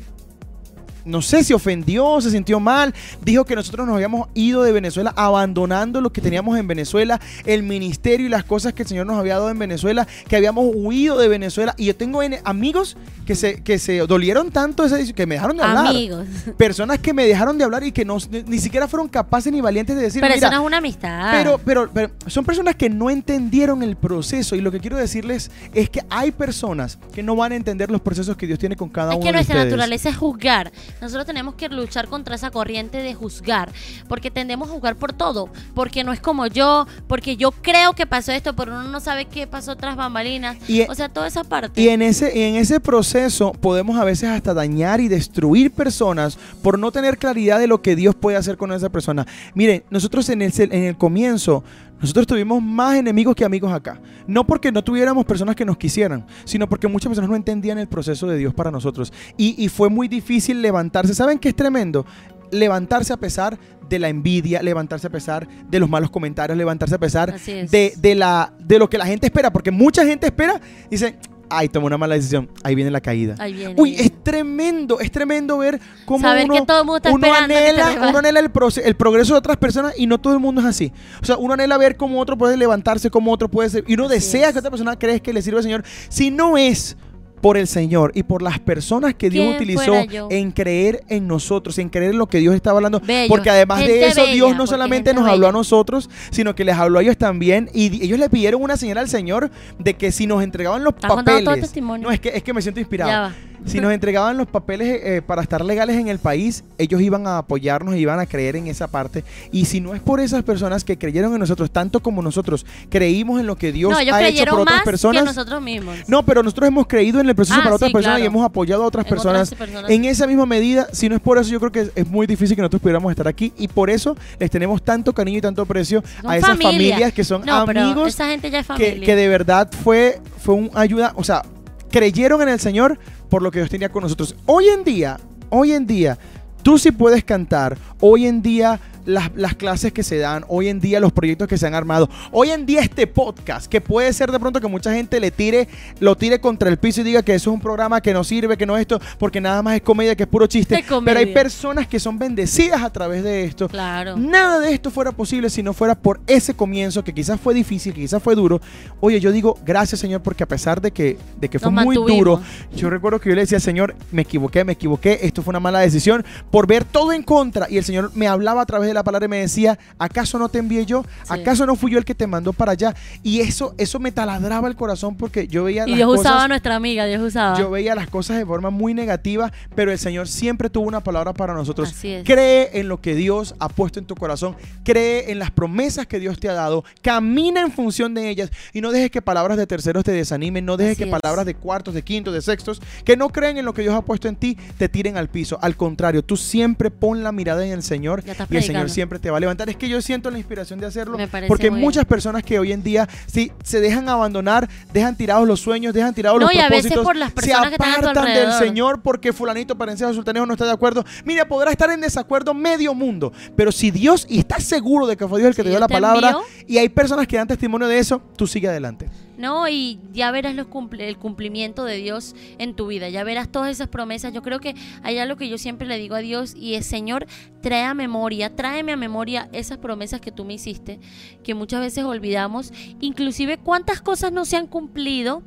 no 1.11 1.23
sé 1.23 1.45
si 1.45 1.53
ofendió, 1.53 2.21
se 2.21 2.31
sintió 2.31 2.61
mal, 2.61 2.95
dijo 3.23 3.45
que 3.45 3.55
nosotros 3.55 3.87
nos 3.87 3.95
habíamos 3.95 4.29
ido 4.35 4.63
de 4.63 4.73
Venezuela 4.73 5.13
abandonando 5.17 6.01
lo 6.01 6.13
que 6.13 6.21
teníamos 6.21 6.59
en 6.59 6.67
Venezuela, 6.67 7.21
el 7.45 7.63
ministerio 7.63 8.27
y 8.27 8.29
las 8.29 8.45
cosas 8.45 8.73
que 8.73 8.83
el 8.83 8.89
Señor 8.89 9.07
nos 9.07 9.19
había 9.19 9.35
dado 9.35 9.51
en 9.51 9.59
Venezuela, 9.59 10.07
que 10.29 10.37
habíamos 10.37 10.67
huido 10.75 11.19
de 11.19 11.29
Venezuela. 11.29 11.75
Y 11.77 11.87
yo 11.87 11.97
tengo 11.97 12.21
amigos 12.45 12.97
que 13.27 13.35
se, 13.35 13.63
que 13.63 13.79
se 13.79 13.99
dolieron 13.99 14.51
tanto, 14.51 14.85
que 15.15 15.27
me 15.27 15.35
dejaron 15.37 15.57
de 15.57 15.63
hablar. 15.63 15.87
Amigos. 15.89 16.27
Personas 16.57 16.99
que 16.99 17.13
me 17.13 17.27
dejaron 17.27 17.59
de 17.59 17.65
hablar 17.65 17.85
y 17.85 17.93
que 17.93 18.05
no, 18.05 18.19
ni, 18.47 18.59
siquiera 18.59 18.89
fueron 18.89 19.09
capaces 19.09 19.53
ni 19.53 19.61
valientes 19.61 19.97
de 19.97 20.03
decir, 20.03 20.21
Pero 20.21 20.35
"Mira, 20.35 20.47
eso 20.49 20.57
no 20.57 20.63
es 20.63 20.67
una 20.67 20.79
amistad. 20.79 21.31
pero, 21.33 21.59
pero, 21.59 21.91
pero 21.93 22.11
son 22.27 22.45
personas 22.45 22.75
que 22.77 22.89
no 22.91 23.11
entendieron 23.11 23.83
el 23.83 23.97
proceso 23.97 24.55
y 24.57 24.61
lo 24.61 24.71
que 24.71 24.81
quiero 24.81 24.97
decirles 24.97 25.51
es 25.75 25.89
que 25.91 26.03
hay 26.11 26.31
personas 26.31 26.99
que 27.13 27.23
no 27.23 27.37
van 27.37 27.53
a 27.53 27.57
entender 27.57 27.91
los 27.91 28.01
procesos 28.01 28.37
que 28.37 28.47
Dios 28.47 28.59
tiene 28.59 28.77
con 28.77 28.89
cada 28.89 29.13
Es 29.13 29.17
uno 29.17 29.23
que 29.23 29.29
de 29.29 29.33
nuestra 29.33 29.55
ustedes. 29.57 29.71
naturaleza 29.73 30.09
es 30.09 30.17
juzgar. 30.17 30.73
Nosotros 31.01 31.27
tenemos 31.27 31.55
que 31.55 31.69
luchar 31.69 32.09
contra 32.09 32.35
esa 32.35 32.51
corriente 32.51 32.99
de 32.99 33.15
juzgar, 33.15 33.71
porque 34.09 34.31
tendemos 34.31 34.69
a 34.69 34.73
juzgar 34.73 34.97
por 34.97 35.13
todo, 35.13 35.49
porque 35.75 36.05
no 36.05 36.13
es 36.13 36.21
como 36.21 36.47
yo, 36.47 36.87
porque 37.07 37.37
yo 37.37 37.51
creo 37.53 37.95
que 37.95 38.07
pasó 38.07 38.33
esto, 38.33 38.55
pero 38.55 38.73
uno 38.73 38.85
no 38.85 39.01
sabe 39.01 39.25
qué 39.27 39.47
pasó 39.47 39.77
tras 39.77 39.97
bambalinas. 39.97 40.57
Y- 40.69 40.83
o 40.83 40.95
sea, 40.95 41.09
toda 41.09 41.27
esa 41.27 41.45
parte. 41.45 41.81
Y 41.81 41.89
en 41.89 42.03
ese, 42.03 42.49
en 42.49 42.57
ese 42.57 42.81
proceso 42.81 43.53
podemos 43.53 43.99
a 43.99 44.05
veces 44.05 44.29
hasta 44.31 44.55
dañar 44.55 45.01
y 45.01 45.09
destruir 45.09 45.71
personas 45.73 46.39
por 46.63 46.79
no 46.79 46.91
tener 46.93 47.19
claridad 47.19 47.59
de 47.59 47.67
lo 47.67 47.83
que 47.83 47.97
Dios 47.97 48.15
puede 48.15 48.37
hacer 48.37 48.57
con 48.57 48.73
esa 48.73 48.89
persona. 48.89 49.27
Miren, 49.55 49.85
nosotros 49.91 50.29
en 50.29 50.43
el, 50.43 50.53
en 50.59 50.85
el 50.85 50.97
comienzo, 50.97 51.65
nosotros 52.01 52.27
tuvimos 52.27 52.63
más 52.63 52.97
enemigos 52.97 53.35
que 53.35 53.45
amigos 53.45 53.73
acá. 53.73 54.01
No 54.27 54.47
porque 54.47 54.73
no 54.73 54.83
tuviéramos 54.83 55.25
personas 55.27 55.55
que 55.55 55.65
nos 55.65 55.77
quisieran, 55.77 56.27
sino 56.45 56.69
porque 56.69 56.89
muchas 56.89 57.09
personas 57.09 57.31
no 57.31 57.37
entendían 57.37 57.79
el 57.79 57.89
proceso 57.89 58.27
de 58.27 58.39
Dios 58.39 58.55
para 58.55 58.71
nosotros. 58.71 59.13
Y, 59.37 59.63
y 59.63 59.69
fue 59.69 59.89
muy 59.91 60.09
difícil 60.09 60.63
levantarse. 60.63 61.15
¿Saben 61.15 61.39
qué 61.39 61.51
es 61.51 61.57
tremendo? 61.57 62.07
Levantarse 62.51 63.13
a 63.13 63.17
pesar 63.17 63.59
de 63.89 63.99
la 63.99 64.09
envidia, 64.09 64.63
levantarse 64.63 65.09
a 65.09 65.11
pesar 65.11 65.47
de 65.69 65.79
los 65.79 65.91
malos 65.91 66.11
comentarios, 66.11 66.57
levantarse 66.57 66.95
a 66.95 66.99
pesar 66.99 67.39
de, 67.39 67.93
de 67.97 68.15
la, 68.15 68.53
de 68.59 68.79
lo 68.79 68.89
que 68.89 68.97
la 68.97 69.07
gente 69.07 69.27
espera. 69.27 69.53
Porque 69.53 69.71
mucha 69.71 70.07
gente 70.07 70.27
espera 70.27 70.61
y 70.87 70.91
dice, 70.91 71.17
ay, 71.51 71.69
tomé 71.69 71.87
una 71.87 71.99
mala 71.99 72.15
decisión, 72.15 72.49
ahí 72.63 72.75
viene 72.75 72.91
la 72.91 73.01
caída. 73.01 73.35
Ahí 73.39 73.53
viene. 73.53 73.75
Uy, 73.77 73.97
es 73.97 74.23
tremendo, 74.23 75.01
es 75.01 75.11
tremendo 75.11 75.59
ver 75.59 75.81
cómo 76.07 76.21
Saber 76.21 76.45
uno, 76.45 76.55
que 76.55 76.63
todo 76.67 76.81
el 76.81 76.85
mundo 76.87 76.97
está 76.97 77.11
uno 77.11 77.35
anhela, 77.35 78.09
uno 78.09 78.19
anhela 78.19 78.41
el, 78.41 78.51
el 78.85 78.97
progreso 78.97 79.35
de 79.35 79.39
otras 79.39 79.57
personas 79.57 79.95
y 79.99 80.07
no 80.07 80.19
todo 80.19 80.35
el 80.35 80.41
mundo 80.41 80.61
es 80.61 80.67
así. 80.67 80.93
O 81.21 81.27
sea, 81.27 81.37
uno 81.37 81.55
anhela 81.55 81.77
ver 81.77 81.97
cómo 81.97 82.21
otro 82.21 82.39
puede 82.39 82.57
levantarse, 82.57 83.11
cómo 83.11 83.33
otro 83.33 83.49
puede 83.49 83.69
ser, 83.71 83.85
y 83.87 83.95
uno 83.95 84.07
Así 84.07 84.15
desea 84.15 84.49
es. 84.49 84.53
que 84.53 84.59
otra 84.61 84.71
persona 84.71 84.99
crees 84.99 85.21
que 85.21 85.33
le 85.33 85.43
sirve 85.43 85.59
al 85.59 85.65
Señor. 85.65 85.85
Si 86.09 86.31
no 86.31 86.57
es 86.57 86.97
por 87.41 87.57
el 87.57 87.67
Señor 87.67 88.13
y 88.15 88.23
por 88.23 88.43
las 88.43 88.59
personas 88.59 89.15
que 89.15 89.31
Dios 89.31 89.45
¿Quién 89.45 89.57
utilizó 89.57 89.95
en 90.31 90.51
creer 90.53 91.05
en 91.09 91.27
nosotros, 91.27 91.79
en 91.79 91.89
creer 91.89 92.13
en 92.13 92.19
lo 92.19 92.27
que 92.27 92.39
Dios 92.39 92.55
estaba 92.55 92.79
hablando. 92.79 93.01
Bello. 93.01 93.29
Porque 93.29 93.51
además 93.51 93.81
de 93.81 94.07
eso, 94.07 94.23
bella, 94.23 94.33
Dios 94.33 94.57
no 94.57 94.67
solamente 94.67 95.15
nos 95.15 95.29
habló 95.29 95.49
a 95.49 95.53
nosotros, 95.53 96.11
sino 96.31 96.55
que 96.55 96.65
les 96.65 96.77
habló 96.77 96.99
a 96.99 97.03
ellos 97.03 97.17
también. 97.17 97.71
Y 97.73 98.05
ellos 98.05 98.19
le 98.19 98.29
pidieron 98.29 98.63
una 98.63 98.77
señal 98.77 98.99
al 98.99 99.09
Señor 99.09 99.51
de 99.79 99.95
que 99.95 100.13
si 100.13 100.27
nos 100.27 100.43
entregaban 100.43 100.85
los 100.85 100.95
Estás 100.95 101.13
papeles. 101.13 101.75
No, 102.01 102.11
es 102.11 102.21
que, 102.21 102.31
es 102.31 102.43
que 102.43 102.53
me 102.53 102.63
siento 102.63 102.81
inspirado. 102.81 103.33
Si 103.67 103.79
nos 103.81 103.93
entregaban 103.93 104.37
los 104.37 104.47
papeles 104.47 105.01
eh, 105.03 105.23
para 105.25 105.43
estar 105.43 105.65
legales 105.65 105.97
en 105.97 106.09
el 106.09 106.19
país, 106.19 106.65
ellos 106.79 107.01
iban 107.01 107.27
a 107.27 107.39
apoyarnos, 107.39 107.97
iban 107.97 108.19
a 108.19 108.27
creer 108.27 108.57
en 108.57 108.67
esa 108.67 108.89
parte. 108.89 109.23
Y 109.53 109.67
si 109.67 109.81
no 109.81 109.95
es 109.95 110.01
por 110.01 110.19
esas 110.21 110.43
personas 110.43 110.83
que 110.83 110.97
creyeron 110.99 111.33
en 111.35 111.41
nosotros, 111.41 111.71
tanto 111.71 112.01
como 112.01 112.23
nosotros 112.23 112.65
creímos 112.89 113.39
en 113.41 113.47
lo 113.47 113.57
que 113.57 113.73
Dios 113.73 113.93
no, 113.93 113.99
ellos 113.99 114.15
ha 114.15 114.27
hecho 114.27 114.45
por 114.47 114.61
otras 114.61 114.77
más 114.77 114.85
personas. 114.85 115.23
que 115.23 115.27
nosotros 115.27 115.63
mismos. 115.63 115.97
No, 116.09 116.25
pero 116.25 116.43
nosotros 116.43 116.69
hemos 116.69 116.87
creído 116.87 117.21
en 117.21 117.29
el 117.29 117.35
proceso 117.35 117.61
Ah, 117.61 117.65
para 117.65 117.77
otras 117.77 117.89
sí, 117.89 117.93
personas 117.93 118.19
y 118.19 118.23
claro. 118.23 118.33
hemos 118.33 118.47
apoyado 118.47 118.83
a 118.83 118.87
otras 118.87 119.05
En 119.07 119.11
personas. 119.11 119.53
otras 119.53 119.59
personas. 119.69 119.91
En 119.91 120.05
esa 120.05 120.27
misma 120.27 120.47
medida, 120.47 120.89
si 120.93 121.09
no 121.09 121.15
es 121.15 121.21
por 121.21 121.39
eso, 121.39 121.51
yo 121.51 121.61
creo 121.61 121.73
que 121.73 121.91
es, 121.95 122.07
muy 122.09 122.27
difícil 122.27 122.57
que 122.57 122.63
nosotros 122.63 122.81
pudiéramos 122.83 123.11
estar 123.11 123.29
aquí. 123.29 123.53
Y 123.59 123.69
por 123.69 123.91
eso 123.91 124.17
les 124.39 124.51
tenemos 124.51 124.83
tanto 124.83 125.13
cariño 125.13 125.39
y 125.39 125.43
tanto 125.43 125.63
aprecio 125.63 126.03
Son 126.23 126.31
a 126.31 126.37
esas 126.37 126.51
familia. 126.51 126.71
familias 126.71 127.13
que 127.13 127.25
son 127.25 127.45
no, 127.45 127.55
amigos 127.57 128.09
esa 128.15 128.27
gente 128.29 128.51
ya 128.51 128.61
es 128.61 128.67
familia. 128.67 128.95
que, 128.95 129.01
que 129.01 129.17
de 129.17 129.29
verdad 129.29 129.69
fue, 129.85 130.21
fue 130.39 130.55
un 130.55 130.71
ayuda, 130.75 131.13
o 131.17 131.25
sea, 131.25 131.43
creyeron 131.91 132.41
en 132.43 132.49
el 132.49 132.61
Señor 132.61 132.99
por 133.31 133.43
lo 133.43 133.51
que 133.51 133.61
Dios 133.61 133.71
tenía 133.71 133.89
con 133.89 134.03
nosotros. 134.03 134.35
Hoy 134.45 134.67
en 134.67 134.85
día, 134.85 135.19
hoy 135.49 135.73
en 135.73 135.87
día, 135.87 136.19
tú 136.63 136.79
sí 136.79 136.91
puedes 136.91 137.25
cantar, 137.25 137.79
hoy 138.01 138.27
en 138.27 138.43
día 138.43 138.79
las, 139.07 139.31
las 139.35 139.55
clases 139.55 139.93
que 139.93 140.03
se 140.03 140.19
dan, 140.19 140.45
hoy 140.49 140.69
en 140.69 140.81
día 140.81 141.01
los 141.01 141.13
proyectos 141.13 141.49
que 141.49 141.59
se 141.59 141.67
han 141.67 141.75
armado, 141.75 142.09
hoy 142.33 142.51
en 142.51 142.67
día 142.67 142.81
este 142.81 143.07
podcast, 143.07 143.67
que 143.67 143.81
puede 143.81 144.13
ser 144.13 144.31
de 144.31 144.39
pronto 144.39 144.61
que 144.61 144.69
mucha 144.69 144.93
gente 144.93 145.21
le 145.21 145.31
tire, 145.31 145.69
lo 146.01 146.17
tire 146.17 146.41
contra 146.41 146.69
el 146.69 146.79
piso 146.79 147.01
y 147.01 147.05
diga 147.05 147.23
que 147.23 147.35
eso 147.35 147.51
es 147.51 147.55
un 147.55 147.61
programa 147.61 148.01
que 148.01 148.13
no 148.13 148.25
sirve, 148.25 148.57
que 148.57 148.67
no 148.67 148.77
es 148.77 148.83
esto, 148.83 149.01
porque 149.19 149.41
nada 149.41 149.63
más 149.63 149.77
es 149.77 149.83
comedia, 149.83 150.15
que 150.15 150.25
es 150.25 150.29
puro 150.29 150.47
chiste. 150.47 150.85
Pero 151.05 151.19
hay 151.19 151.27
personas 151.27 151.87
que 151.87 152.01
son 152.01 152.19
bendecidas 152.19 152.83
a 152.83 152.91
través 152.91 153.23
de 153.25 153.45
esto. 153.45 153.69
Claro. 153.69 154.17
Nada 154.17 154.61
de 154.61 154.73
esto 154.73 154.91
fuera 154.91 155.13
posible 155.13 155.51
si 155.51 155.63
no 155.63 155.73
fuera 155.73 155.95
por 155.95 156.21
ese 156.27 156.55
comienzo 156.55 157.03
que 157.05 157.13
quizás 157.13 157.41
fue 157.41 157.55
difícil, 157.55 157.95
que 157.95 158.01
quizás 158.01 158.23
fue 158.23 158.35
duro. 158.35 158.61
Oye, 159.01 159.21
yo 159.21 159.33
digo 159.33 159.59
gracias 159.65 160.01
Señor 160.01 160.23
porque 160.23 160.45
a 160.45 160.49
pesar 160.49 160.81
de 160.81 160.91
que, 160.91 161.19
de 161.41 161.49
que 161.49 161.59
fue 161.59 161.71
Nos 161.71 161.85
muy 161.85 161.97
mantuvimos. 161.97 162.19
duro, 162.19 162.43
yo 162.75 162.91
recuerdo 162.91 163.21
que 163.21 163.29
yo 163.31 163.35
le 163.35 163.43
decía 163.43 163.61
Señor, 163.61 163.95
me 164.11 164.23
equivoqué, 164.23 164.65
me 164.65 164.73
equivoqué, 164.73 165.21
esto 165.23 165.43
fue 165.43 165.53
una 165.53 165.61
mala 165.61 165.81
decisión 165.81 166.25
por 166.51 166.67
ver 166.67 166.85
todo 166.85 167.13
en 167.13 167.23
contra. 167.23 167.67
Y 167.71 167.79
el 167.79 167.85
Señor 167.85 168.11
me 168.15 168.27
hablaba 168.29 168.63
a 168.63 168.67
través 168.67 168.89
de 168.91 168.95
la 168.95 169.05
palabra 169.05 169.27
y 169.27 169.29
me 169.29 169.39
decía, 169.39 169.79
¿acaso 169.99 170.39
no 170.39 170.49
te 170.49 170.59
envié 170.59 170.85
yo? 170.87 171.05
Sí. 171.25 171.33
¿Acaso 171.33 171.67
no 171.67 171.77
fui 171.77 171.93
yo 171.93 171.99
el 171.99 172.05
que 172.05 172.15
te 172.15 172.27
mandó 172.27 172.53
para 172.53 172.73
allá? 172.73 172.95
Y 173.23 173.41
eso, 173.41 173.75
eso 173.79 173.99
me 173.99 174.13
taladraba 174.13 174.69
el 174.69 174.77
corazón 174.77 175.17
porque 175.17 175.47
yo 175.49 175.65
veía 175.65 175.85
Y 175.87 175.91
las 175.91 175.97
Dios 175.99 176.09
cosas... 176.09 176.27
usaba 176.27 176.45
a 176.45 176.49
nuestra 176.49 176.77
amiga, 176.77 177.07
Dios 177.07 177.23
usaba. 177.23 177.59
Yo 177.59 177.71
veía 177.71 177.95
las 177.95 178.09
cosas 178.09 178.37
de 178.39 178.47
forma 178.47 178.71
muy 178.71 178.95
negativa, 178.95 179.53
pero 179.75 179.93
el 179.93 179.99
Señor 179.99 180.29
siempre 180.29 180.71
tuvo 180.71 180.87
una 180.87 181.01
palabra 181.01 181.33
para 181.33 181.55
nosotros. 181.55 181.91
Así 181.91 182.13
es. 182.13 182.25
Cree 182.25 182.71
en 182.81 182.89
lo 182.89 183.01
que 183.01 183.15
Dios 183.15 183.55
ha 183.59 183.69
puesto 183.69 183.99
en 183.99 184.07
tu 184.07 184.15
corazón, 184.15 184.57
cree 184.85 185.31
en 185.31 185.39
las 185.39 185.51
promesas 185.51 186.07
que 186.07 186.19
Dios 186.19 186.39
te 186.39 186.49
ha 186.49 186.53
dado, 186.55 186.85
camina 187.03 187.61
en 187.61 187.73
función 187.73 188.15
de 188.15 188.29
ellas 188.29 188.51
y 188.73 188.81
no 188.81 188.91
dejes 188.93 189.11
que 189.11 189.23
palabras 189.23 189.57
de 189.57 189.67
terceros 189.67 190.05
te 190.05 190.13
desanimen, 190.13 190.65
no 190.65 190.77
dejes 190.77 190.93
Así 190.93 191.05
que 191.05 191.11
es. 191.11 191.21
palabras 191.21 191.47
de 191.47 191.55
cuartos, 191.55 191.95
de 191.95 192.03
quintos, 192.03 192.35
de 192.35 192.43
sextos, 192.43 192.81
que 193.05 193.17
no 193.17 193.29
creen 193.31 193.59
en 193.59 193.65
lo 193.65 193.75
que 193.75 193.83
Dios 193.83 193.95
ha 193.95 194.03
puesto 194.03 194.29
en 194.29 194.37
ti, 194.37 194.57
te 194.79 194.89
tiren 194.89 195.17
al 195.17 195.29
piso. 195.29 195.59
Al 195.63 195.77
contrario, 195.77 196.23
tú 196.25 196.37
siempre 196.37 196.91
pon 196.91 197.23
la 197.23 197.33
mirada 197.33 197.65
en 197.65 197.73
el 197.73 197.83
Señor 197.83 198.23
y 198.51 198.57
el 198.57 198.63
Señor 198.63 198.80
predicando. 198.83 198.95
siempre 198.95 199.19
te 199.19 199.31
va 199.31 199.37
a 199.37 199.41
levantar. 199.41 199.69
Es 199.69 199.77
que 199.77 199.89
yo 199.89 200.01
siento 200.03 200.31
la 200.31 200.39
inspiración 200.39 200.81
de 200.81 200.87
hacerlo 200.87 201.19
porque 201.49 201.71
muchas 201.71 202.05
personas 202.05 202.43
que 202.43 202.59
hoy 202.59 202.73
en 202.73 202.83
día 202.83 203.09
sí, 203.27 203.53
se 203.63 203.81
dejan 203.81 204.09
abandonar, 204.09 204.69
dejan 204.93 205.17
tirados 205.17 205.47
los 205.47 205.61
sueños, 205.61 205.95
dejan 205.95 206.15
tirados 206.15 206.41
No, 206.41 206.47
los 206.47 206.55
y 206.55 206.59
a 206.59 206.69
veces 206.69 206.93
propósitos, 206.93 207.05
por 207.05 207.17
las 207.17 207.33
personas 207.33 207.71
se 207.71 207.77
que 207.77 207.85
apartan 207.85 208.25
del. 208.35 208.51
Señor 208.61 209.01
porque 209.03 209.33
fulanito 209.33 209.77
parencero 209.77 210.13
sultaneo 210.13 210.45
no 210.45 210.55
está 210.55 210.67
de 210.67 210.73
acuerdo. 210.73 211.05
Mira, 211.25 211.47
podrá 211.47 211.71
estar 211.71 211.91
en 211.91 212.01
desacuerdo 212.01 212.53
medio 212.53 212.95
mundo, 212.95 213.33
pero 213.57 213.73
si 213.73 213.91
Dios 213.91 214.27
y 214.29 214.41
estás 214.41 214.65
seguro 214.65 215.07
de 215.07 215.17
que 215.17 215.27
fue 215.27 215.39
Dios 215.39 215.51
el 215.51 215.55
que 215.55 215.63
Si 215.63 215.65
te 215.65 215.71
dio 215.71 215.81
la 215.81 215.89
palabra 215.89 216.37
y 216.67 216.79
hay 216.79 216.89
personas 216.89 217.27
que 217.27 217.37
dan 217.37 217.49
testimonio 217.49 217.89
de 217.89 217.99
eso, 217.99 218.21
tú 218.37 218.47
sigue 218.47 218.69
adelante. 218.69 219.09
No, 219.41 219.69
y 219.69 219.99
ya 220.13 220.31
verás 220.31 220.55
los 220.55 220.67
cumple- 220.67 221.09
el 221.09 221.17
cumplimiento 221.17 221.85
de 221.85 221.97
Dios 221.97 222.35
en 222.59 222.75
tu 222.75 222.89
vida, 222.89 223.09
ya 223.09 223.25
verás 223.25 223.49
todas 223.51 223.71
esas 223.71 223.89
promesas. 223.89 224.35
Yo 224.35 224.43
creo 224.43 224.61
que 224.61 224.75
hay 225.03 225.17
algo 225.19 225.37
que 225.37 225.49
yo 225.49 225.57
siempre 225.57 225.89
le 225.89 225.97
digo 225.97 226.15
a 226.15 226.19
Dios 226.19 226.55
y 226.55 226.75
es, 226.75 226.85
Señor, 226.85 227.27
trae 227.63 227.85
a 227.85 227.95
memoria, 227.95 228.55
tráeme 228.55 228.93
a 228.93 228.97
memoria 228.97 229.49
esas 229.53 229.79
promesas 229.79 230.21
que 230.21 230.31
tú 230.31 230.45
me 230.45 230.55
hiciste, 230.55 231.01
que 231.43 231.55
muchas 231.55 231.81
veces 231.81 232.05
olvidamos, 232.05 232.73
inclusive 233.01 233.57
cuántas 233.57 234.03
cosas 234.03 234.31
no 234.31 234.45
se 234.45 234.57
han 234.59 234.67
cumplido 234.67 235.43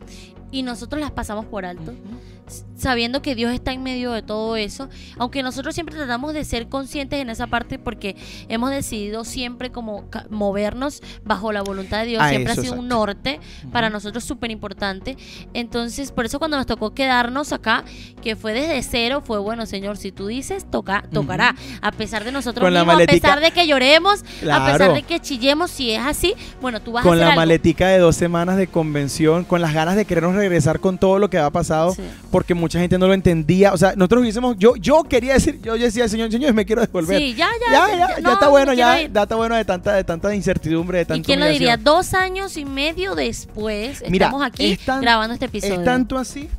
y 0.52 0.64
nosotros 0.64 1.00
las 1.00 1.12
pasamos 1.12 1.46
por 1.46 1.64
alto. 1.66 1.94
Sabiendo 2.76 3.22
que 3.22 3.36
Dios 3.36 3.54
está 3.54 3.72
en 3.72 3.82
medio 3.84 4.12
de 4.12 4.22
todo 4.22 4.56
eso, 4.58 4.90
aunque 5.18 5.42
nosotros 5.44 5.74
siempre 5.74 5.96
tratamos 5.96 6.34
de 6.34 6.44
ser 6.44 6.68
conscientes 6.68 7.20
en 7.20 7.30
esa 7.30 7.48
parte 7.48 7.80
porque 7.80 8.16
hemos 8.50 8.72
decidido 8.72 9.24
siempre 9.24 9.72
como 9.72 10.06
movernos 10.30 11.02
bajo 11.24 11.52
la 11.52 11.62
voluntad 11.62 12.02
de 12.02 12.08
Dios, 12.08 12.22
A 12.22 12.30
siempre 12.30 12.52
ha 12.54 12.56
sido 12.56 12.74
un 12.74 12.88
norte 12.90 13.40
para 13.72 13.90
nosotros 13.90 14.24
súper 14.24 14.52
importante. 14.52 15.18
Entonces, 15.54 16.12
por 16.12 16.26
eso 16.26 16.40
cuando 16.40 16.58
nos 16.58 16.66
tocó 16.66 16.94
quedarnos 16.94 17.54
acá, 17.54 17.84
que 18.22 18.36
fue 18.36 18.54
desde 18.54 18.82
cero, 18.84 19.22
fue 19.26 19.40
bueno, 19.40 19.66
Señor, 19.66 19.98
si 19.98 20.12
tú 20.12 20.28
dices, 20.28 20.66
toca, 20.70 21.04
tocará, 21.12 21.56
a 21.82 21.92
pesar 21.92 22.24
de 22.26 22.32
nosotros 22.32 22.64
Con 22.66 22.74
mismos, 22.74 23.02
a 23.02 23.06
pesar 23.06 23.40
de 23.40 23.52
que 23.52 23.66
lloremos, 23.68 24.24
a 24.52 24.66
pesar 24.66 24.94
de 24.94 25.04
que 25.04 25.20
chillemos, 25.20 25.72
si 25.72 25.92
es 25.92 26.02
así, 26.02 26.34
bueno, 26.62 26.82
tú 26.82 26.92
vas 26.92 27.02
a 27.02 27.04
Con 27.08 27.14
hacer 27.14 27.22
la 27.22 27.28
algo. 27.32 27.42
maletica 27.42 27.88
de 27.88 28.00
dos 28.00 28.16
semanas 28.16 28.58
de 28.58 28.68
convención, 28.68 29.46
con 29.46 29.62
las 29.62 29.74
ganas 29.74 29.96
de 29.96 30.06
querernos 30.06 30.36
regresar 30.36 30.80
con 30.80 30.98
todo 30.98 31.20
lo 31.20 31.30
que 31.30 31.38
ha 31.38 31.50
pasado, 31.50 31.94
Sí. 31.94 32.02
porque 32.32 32.43
mucha 32.54 32.80
gente 32.80 32.98
no 32.98 33.08
lo 33.08 33.14
entendía. 33.14 33.72
O 33.74 33.78
sea, 33.78 33.94
nosotros 33.96 34.22
hubiésemos, 34.22 34.56
yo, 34.58 34.76
yo 34.76 35.04
quería 35.04 35.34
decir, 35.34 35.62
yo 35.62 35.78
decía, 35.78 36.08
Señor, 36.10 36.30
Señor, 36.32 36.54
me 36.54 36.66
quiero 36.66 36.82
devolver. 36.82 37.18
Sí, 37.20 37.34
ya, 37.36 37.48
ya, 37.66 37.72
ya, 37.72 37.98
ya, 37.98 38.16
ya, 38.18 38.22
no, 38.22 38.34
está 38.34 38.48
bueno, 38.50 38.74
ya, 38.74 39.02
ir. 39.02 39.12
ya 39.14 39.24
está 39.24 39.36
bueno 39.36 39.56
de 39.56 39.64
tanta, 39.66 39.94
de 39.94 40.04
tanta 40.04 40.36
incertidumbre, 40.36 40.98
de 41.00 41.06
tanta 41.06 41.20
¿Y 41.20 41.24
quién 41.24 41.40
lo 41.40 41.48
diría? 41.48 41.78
Dos 41.78 42.14
años 42.14 42.58
y 42.58 42.66
medio 42.66 43.16
después 43.16 44.04
Mira, 44.10 44.26
estamos 44.28 44.46
aquí 44.46 44.74
es 44.74 44.80
tan- 44.80 45.02
grabando 45.02 45.34
este 45.34 45.46
episodio. 45.46 45.76
Es 45.76 45.86
tanto 45.86 46.18
así 46.18 46.50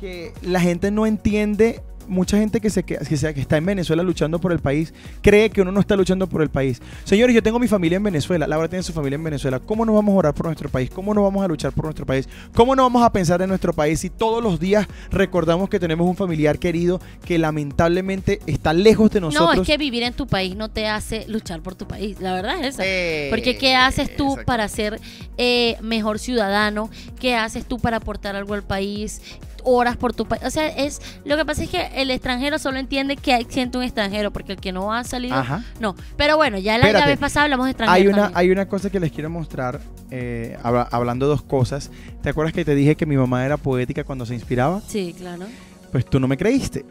que 0.00 0.32
la 0.42 0.60
gente 0.60 0.90
no 0.90 1.06
entiende. 1.06 1.82
Mucha 2.08 2.36
gente 2.38 2.60
que, 2.60 2.70
se, 2.70 2.82
que, 2.82 2.96
que 2.98 3.16
sea- 3.16 3.32
que 3.34 3.40
está 3.40 3.56
en 3.56 3.66
Venezuela 3.66 4.02
luchando 4.02 4.38
por 4.38 4.52
el 4.52 4.58
país 4.58 4.92
cree 5.22 5.50
que 5.50 5.60
uno 5.62 5.72
no 5.72 5.80
está 5.80 5.96
luchando 5.96 6.26
por 6.26 6.42
el 6.42 6.48
país. 6.50 6.80
Señores, 7.04 7.34
yo 7.34 7.42
tengo 7.42 7.58
mi 7.58 7.68
familia 7.68 7.96
en 7.96 8.02
Venezuela, 8.02 8.46
Laura 8.46 8.68
tiene 8.68 8.82
su 8.82 8.92
familia 8.92 9.16
en 9.16 9.24
Venezuela. 9.24 9.58
¿Cómo 9.60 9.84
no 9.84 9.94
vamos 9.94 10.14
a 10.14 10.18
orar 10.18 10.34
por 10.34 10.46
nuestro 10.46 10.68
país? 10.68 10.90
¿Cómo 10.90 11.14
no 11.14 11.22
vamos 11.22 11.44
a 11.44 11.48
luchar 11.48 11.72
por 11.72 11.84
nuestro 11.84 12.06
país? 12.06 12.28
¿Cómo 12.54 12.74
no 12.76 12.82
vamos 12.82 13.02
a 13.02 13.10
pensar 13.12 13.40
en 13.42 13.48
nuestro 13.48 13.72
país 13.72 14.00
si 14.00 14.10
todos 14.10 14.42
los 14.42 14.60
días 14.60 14.86
recordamos 15.10 15.68
que 15.68 15.80
tenemos 15.80 16.06
un 16.06 16.16
familiar 16.16 16.58
querido 16.58 17.00
que 17.24 17.38
lamentablemente 17.38 18.40
está 18.46 18.72
lejos 18.72 19.10
de 19.10 19.20
nosotros? 19.20 19.56
No, 19.56 19.62
es 19.62 19.66
que 19.66 19.76
vivir 19.78 20.02
en 20.02 20.12
tu 20.14 20.26
país 20.26 20.54
no 20.56 20.68
te 20.70 20.86
hace 20.86 21.24
luchar 21.28 21.60
por 21.62 21.74
tu 21.74 21.86
país. 21.86 22.20
La 22.20 22.34
verdad 22.34 22.60
es 22.60 22.74
esa. 22.74 22.82
Eh, 22.84 23.28
Porque 23.30 23.56
¿qué 23.58 23.74
haces 23.74 24.14
tú 24.16 24.30
exacto. 24.30 24.46
para 24.46 24.68
ser 24.68 25.00
eh, 25.38 25.76
mejor 25.82 26.18
ciudadano? 26.18 26.90
¿Qué 27.18 27.34
haces 27.34 27.64
tú 27.64 27.78
para 27.78 27.98
aportar 27.98 28.36
algo 28.36 28.54
al 28.54 28.62
país? 28.62 29.20
Horas 29.64 29.96
por 29.96 30.12
tu 30.14 30.26
país. 30.26 30.42
O 30.44 30.50
sea, 30.50 30.68
es 30.68 31.00
lo 31.24 31.36
que 31.36 31.44
pasa 31.44 31.62
es 31.64 31.70
que 31.70 31.88
el 31.96 32.10
extranjero 32.10 32.58
solo 32.58 32.78
entiende 32.78 33.16
que 33.16 33.32
hay- 33.32 33.46
siente 33.48 33.78
un 33.78 33.84
extranjero, 33.84 34.30
porque 34.32 34.52
el 34.52 34.60
que 34.60 34.72
no 34.72 34.92
ha 34.92 35.02
salido, 35.04 35.34
Ajá. 35.34 35.64
no. 35.80 35.96
Pero 36.16 36.36
bueno, 36.36 36.58
ya 36.58 36.76
la, 36.78 37.06
vez 37.06 37.18
pasada 37.18 37.44
hablamos 37.44 37.64
de 37.66 37.70
Hay 37.70 37.72
extranjeros. 37.72 38.12
una, 38.12 38.22
también. 38.24 38.38
hay 38.38 38.50
una 38.50 38.68
cosa 38.68 38.90
que 38.90 39.00
les 39.00 39.10
quiero 39.10 39.30
mostrar, 39.30 39.80
eh, 40.10 40.58
habla- 40.62 40.88
hablando 40.90 41.26
de 41.26 41.30
dos 41.30 41.42
cosas. 41.42 41.90
¿Te 42.22 42.28
acuerdas 42.30 42.52
que 42.52 42.64
te 42.64 42.74
dije 42.74 42.94
que 42.96 43.06
mi 43.06 43.16
mamá 43.16 43.44
era 43.44 43.56
poética 43.56 44.04
cuando 44.04 44.26
se 44.26 44.34
inspiraba? 44.34 44.82
Sí, 44.86 45.14
claro. 45.16 45.46
Pues 45.94 46.04
tú 46.06 46.18
no 46.18 46.26
me 46.26 46.36
creíste. 46.36 46.84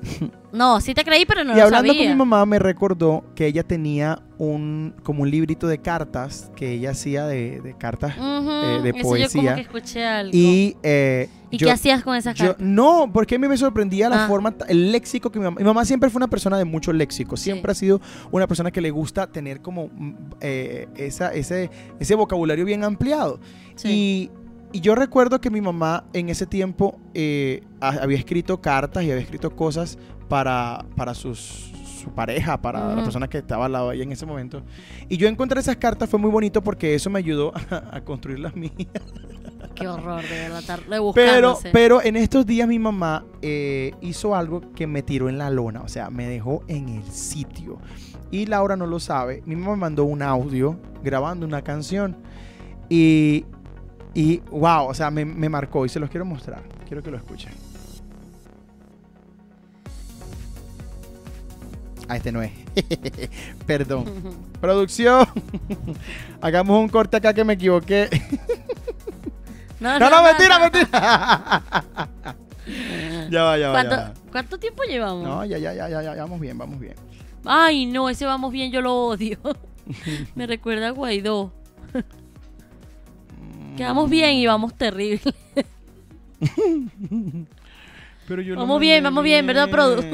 No, 0.53 0.79
sí 0.79 0.93
te 0.93 1.03
creí, 1.03 1.25
pero 1.25 1.43
no 1.43 1.51
y 1.51 1.57
lo 1.57 1.63
hablando 1.63 1.89
sabía. 1.91 2.03
con 2.07 2.13
mi 2.13 2.17
mamá 2.19 2.45
me 2.45 2.57
recordó 2.57 3.25
que 3.35 3.47
ella 3.47 3.63
tenía 3.63 4.21
un 4.37 4.95
como 5.03 5.23
un 5.23 5.29
librito 5.29 5.67
de 5.67 5.79
cartas 5.79 6.49
que 6.55 6.71
ella 6.71 6.91
hacía 6.91 7.25
de, 7.25 7.59
de 7.59 7.75
cartas 7.77 8.15
Ujú, 8.17 8.49
eh, 8.49 8.79
de 8.81 8.89
eso 8.91 8.97
yo 8.97 9.01
como 9.01 9.09
poesía. 9.09 9.55
que 9.55 9.61
escuché 9.61 10.05
algo. 10.05 10.31
y 10.33 10.77
eh, 10.83 11.27
¿Y 11.51 11.57
yo- 11.57 11.67
qué 11.67 11.71
hacías 11.73 12.01
con 12.01 12.15
esas 12.15 12.33
yo- 12.35 12.45
cartas? 12.47 12.65
no, 12.65 13.09
porque 13.11 13.35
a 13.35 13.39
mí 13.39 13.47
me 13.49 13.57
sorprendía 13.57 14.07
la 14.07 14.23
Ah. 14.23 14.27
forma, 14.29 14.55
el 14.69 14.93
léxico 14.93 15.29
que 15.31 15.39
mi 15.39 15.43
mamá, 15.45 15.57
mi 15.59 15.65
mamá 15.65 15.83
siempre 15.83 16.09
fue 16.09 16.19
una 16.19 16.29
persona 16.29 16.57
de 16.57 16.63
mucho 16.63 16.93
léxico, 16.93 17.35
Sí. 17.35 17.43
siempre 17.43 17.73
ha 17.73 17.75
sido 17.75 17.99
una 18.31 18.47
persona 18.47 18.71
que 18.71 18.79
le 18.79 18.89
gusta 18.91 19.27
tener 19.27 19.59
como 19.61 19.87
mm, 19.93 20.13
eh, 20.39 20.87
esa, 20.95 21.33
ese, 21.33 21.69
ese 21.99 22.15
vocabulario 22.15 22.63
bien 22.63 22.85
ampliado. 22.85 23.41
Sí. 23.75 23.89
Y, 23.89 24.31
y 24.73 24.81
yo 24.81 24.95
recuerdo 24.95 25.39
que 25.39 25.49
mi 25.49 25.61
mamá 25.61 26.03
en 26.13 26.27
ese 26.29 26.45
tiempo 26.45 26.99
eh, 27.13 27.63
ha- 27.79 27.89
había 28.01 28.17
escrito 28.17 28.59
cartas 28.61 29.03
y 29.03 29.11
había 29.11 29.23
escrito 29.23 29.55
cosas 29.55 29.97
para, 30.27 30.83
para 30.97 31.13
sus, 31.13 31.71
su 32.01 32.09
pareja, 32.09 32.61
para 32.61 32.87
la 32.87 32.93
Ujú. 32.95 33.03
persona 33.03 33.27
que 33.29 33.37
estaba 33.37 33.67
al 33.67 33.71
lado 33.71 33.89
de 33.89 33.95
ella 33.95 34.03
en 34.03 34.11
ese 34.11 34.25
momento. 34.25 34.63
Y 35.09 35.17
yo 35.17 35.27
encontré 35.27 35.59
esas 35.59 35.77
cartas, 35.77 36.09
fue 36.09 36.19
muy 36.19 36.31
bonito 36.31 36.61
porque 36.61 36.95
eso 36.95 37.09
me 37.09 37.19
ayudó 37.19 37.53
a, 37.69 38.01
construir 38.01 38.39
las 38.39 38.55
mías. 38.55 38.73
Qué 39.75 39.87
horror, 39.87 40.21
de 40.23 40.49
verdad, 40.49 40.79
Pero, 41.15 41.57
pero 41.71 42.01
en 42.03 42.15
estos 42.15 42.45
días 42.45 42.67
mi 42.67 42.79
mamá 42.79 43.25
eh, 43.41 43.93
hizo 44.01 44.35
algo 44.35 44.61
que 44.75 44.85
me 44.87 45.01
tiró 45.03 45.29
en 45.29 45.37
la 45.37 45.49
lona, 45.49 45.81
o 45.81 45.87
sea, 45.87 46.09
me 46.09 46.27
dejó 46.27 46.63
en 46.67 46.89
el 46.89 47.03
sitio. 47.05 47.79
Y 48.31 48.47
Laura 48.47 48.75
no 48.75 48.87
lo 48.87 48.99
sabe. 48.99 49.43
Mi 49.45 49.55
mamá 49.55 49.71
me 49.75 49.77
mandó 49.81 50.05
un 50.05 50.23
audio 50.23 50.79
grabando 51.03 51.45
una 51.45 51.61
canción. 51.63 52.17
Y, 52.89 53.45
y 54.13 54.37
wow, 54.51 54.87
o 54.87 54.93
sea, 54.93 55.09
me, 55.11 55.25
me 55.25 55.49
marcó 55.49 55.85
y 55.85 55.89
se 55.89 55.99
los 55.99 56.09
quiero 56.09 56.25
mostrar. 56.25 56.61
Quiero 56.87 57.01
que 57.01 57.11
lo 57.11 57.17
escuchen. 57.17 57.51
Ah, 62.07 62.17
este 62.17 62.31
no 62.31 62.41
es. 62.41 62.51
Perdón. 63.65 64.05
Producción. 64.61 65.25
Hagamos 66.41 66.79
un 66.79 66.89
corte 66.89 67.17
acá 67.17 67.33
que 67.33 67.43
me 67.43 67.53
equivoqué. 67.53 68.09
No, 69.79 69.99
No, 69.99 70.09
no, 70.09 70.23
mentira, 70.23 70.59
mentira. 70.59 70.87
ya 73.29 73.43
va, 73.43 73.57
ya 73.57 73.69
va, 73.69 73.71
ya 73.71 73.71
¿Cuánto, 73.71 73.95
va. 73.95 74.13
cuánto 74.31 74.59
tiempo 74.59 74.83
llevamos? 74.83 75.23
No, 75.23 75.45
ya, 75.45 75.57
ya, 75.57 75.73
ya, 75.73 75.89
ya, 75.89 76.01
ya, 76.01 76.15
vamos 76.15 76.39
bien, 76.39 76.57
vamos 76.57 76.79
bien. 76.79 76.95
Ay, 77.45 77.85
no, 77.85 78.09
ese 78.09 78.25
vamos 78.25 78.51
bien, 78.51 78.71
yo 78.71 78.81
lo 78.81 78.93
odio. 79.07 79.37
Me 80.35 80.47
recuerda 80.47 80.87
a 80.89 80.91
Guaidó. 80.91 81.51
Quedamos 83.75 84.09
bien 84.09 84.35
y 84.35 84.45
vamos 84.45 84.73
terrible. 84.75 85.33
Pero 88.27 88.41
yo 88.41 88.53
lo 88.53 88.61
Vamos 88.61 88.79
bien, 88.79 89.03
vamos 89.03 89.23
bien, 89.23 89.45
¿verdad, 89.45 89.69
Produ? 89.69 90.01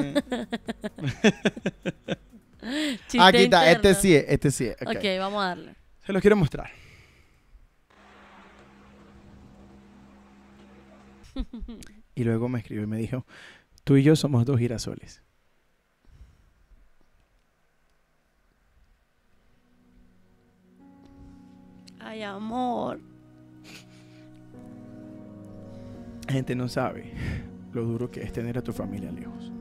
Chiste 3.07 3.21
Aquí 3.21 3.37
está, 3.43 3.71
este 3.71 3.93
sí 3.95 4.13
es, 4.15 4.25
este 4.27 4.51
sí 4.51 4.65
es. 4.65 4.75
ok. 4.81 4.89
Ok, 4.95 5.03
vamos 5.19 5.43
a 5.43 5.47
darle. 5.47 5.75
Se 6.05 6.11
los 6.13 6.21
quiero 6.21 6.35
mostrar. 6.35 6.69
y 12.15 12.23
luego 12.23 12.49
me 12.49 12.59
escribió 12.59 12.83
y 12.83 12.87
me 12.87 12.97
dijo, 12.97 13.25
tú 13.83 13.95
y 13.95 14.03
yo 14.03 14.15
somos 14.15 14.45
dos 14.45 14.59
girasoles. 14.59 15.23
amor. 22.23 22.99
La 26.29 26.33
gente 26.33 26.55
no 26.55 26.67
sabe 26.67 27.11
lo 27.73 27.83
duro 27.83 28.11
que 28.11 28.21
es 28.21 28.31
tener 28.31 28.55
a 28.59 28.61
tu 28.61 28.71
familia 28.71 29.11
lejos. 29.11 29.51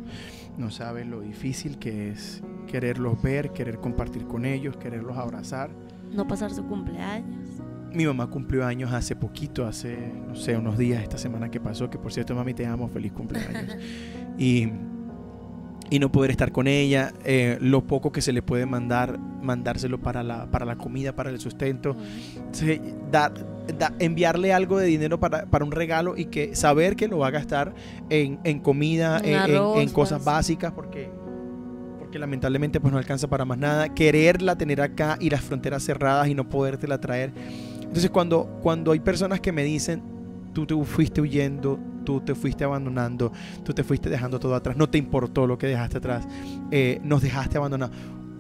No 0.59 0.70
sabe 0.70 1.07
lo 1.07 1.23
difícil 1.23 1.78
que 1.78 2.11
es 2.11 2.43
quererlos 2.66 3.23
ver, 3.23 3.55
querer 3.55 3.78
compartir 3.78 4.27
con 4.27 4.45
ellos, 4.45 4.77
quererlos 4.77 5.16
abrazar. 5.16 5.70
No 6.12 6.28
pasar 6.28 6.51
su 6.53 6.66
cumpleaños. 6.66 7.62
Mi 7.90 8.05
mamá 8.05 8.27
cumplió 8.27 8.66
años 8.66 8.93
hace 8.93 9.16
poquito, 9.16 9.66
hace, 9.66 10.12
no 10.28 10.35
sé, 10.35 10.59
unos 10.59 10.77
días, 10.77 11.03
esta 11.03 11.16
semana 11.16 11.51
que 11.51 11.59
pasó, 11.59 11.89
que 11.89 11.97
por 11.97 12.12
cierto, 12.12 12.35
mami, 12.35 12.53
te 12.53 12.66
amo, 12.66 12.86
feliz 12.89 13.12
cumpleaños. 13.12 13.74
y, 14.39 14.69
y 15.90 15.98
no 15.98 16.12
poder 16.12 16.31
estar 16.31 16.52
con 16.52 16.66
ella, 16.66 17.12
eh, 17.24 17.56
lo 17.60 17.82
poco 17.86 18.12
que 18.12 18.20
se 18.20 18.32
le 18.32 18.43
puede 18.43 18.66
mandar, 18.66 19.19
mandárselo 19.19 19.98
para 19.98 20.23
la, 20.23 20.47
para 20.51 20.66
la 20.66 20.77
comida, 20.77 21.15
para 21.15 21.31
el 21.31 21.40
sustento, 21.40 21.97
se- 22.52 22.81
da- 23.10 23.32
enviarle 23.98 24.52
algo 24.52 24.78
de 24.78 24.86
dinero 24.86 25.19
para, 25.20 25.47
para 25.47 25.65
un 25.65 25.73
regalo 25.73 26.16
y 26.16 26.27
que 26.27 26.55
saber 26.55 26.94
que 26.97 27.09
lo 27.09 27.19
va 27.19 27.28
a 27.28 27.31
gastar 27.31 27.74
en, 28.10 28.39
en 28.44 28.60
comida, 28.60 29.19
En 29.19 29.24
en, 29.27 29.31
en- 29.32 29.39
arroz, 29.56 29.78
en 29.81 29.89
cosas 29.90 30.19
pues. 30.19 30.27
básicas, 30.27 30.73
porque, 30.73 31.09
porque 31.98 32.19
lamentablemente 32.19 32.81
pues 32.81 32.93
no 32.93 32.98
alcanza 32.98 33.27
para 33.28 33.44
más 33.44 33.59
nada. 33.59 33.89
Quererla 33.94 34.56
tener 34.56 34.81
acá 34.81 35.16
y 35.20 35.31
las 35.31 35.40
fronteras 35.43 35.82
cerradas 35.82 36.28
y 36.28 36.35
no 36.35 36.48
podértela 36.48 36.98
traer. 37.01 37.32
Entonces 37.82 38.10
cuando, 38.10 38.59
cuando 38.62 38.93
hay 38.93 39.01
personas 39.01 39.40
que 39.40 39.52
me 39.52 39.62
dicen, 39.65 40.02
tú 40.52 40.66
te 40.66 40.74
fuiste 40.85 41.20
huyendo, 41.23 41.78
tú 42.09 42.22
te 42.22 42.35
fuiste 42.35 42.64
abandonando, 42.64 43.30
tú 43.62 43.74
te 43.74 43.85
fuiste 43.85 44.09
dejando 44.09 44.40
todo 44.40 44.55
atrás, 44.55 44.78
no 44.78 44.89
te 44.89 44.97
importó 44.97 45.47
lo 45.47 45.59
que 45.59 45.66
dejaste 45.66 45.98
atrás, 45.98 46.26
eh, 46.70 47.01
nos 47.05 47.20
dejaste 47.20 47.59
abandonar. 47.59 47.90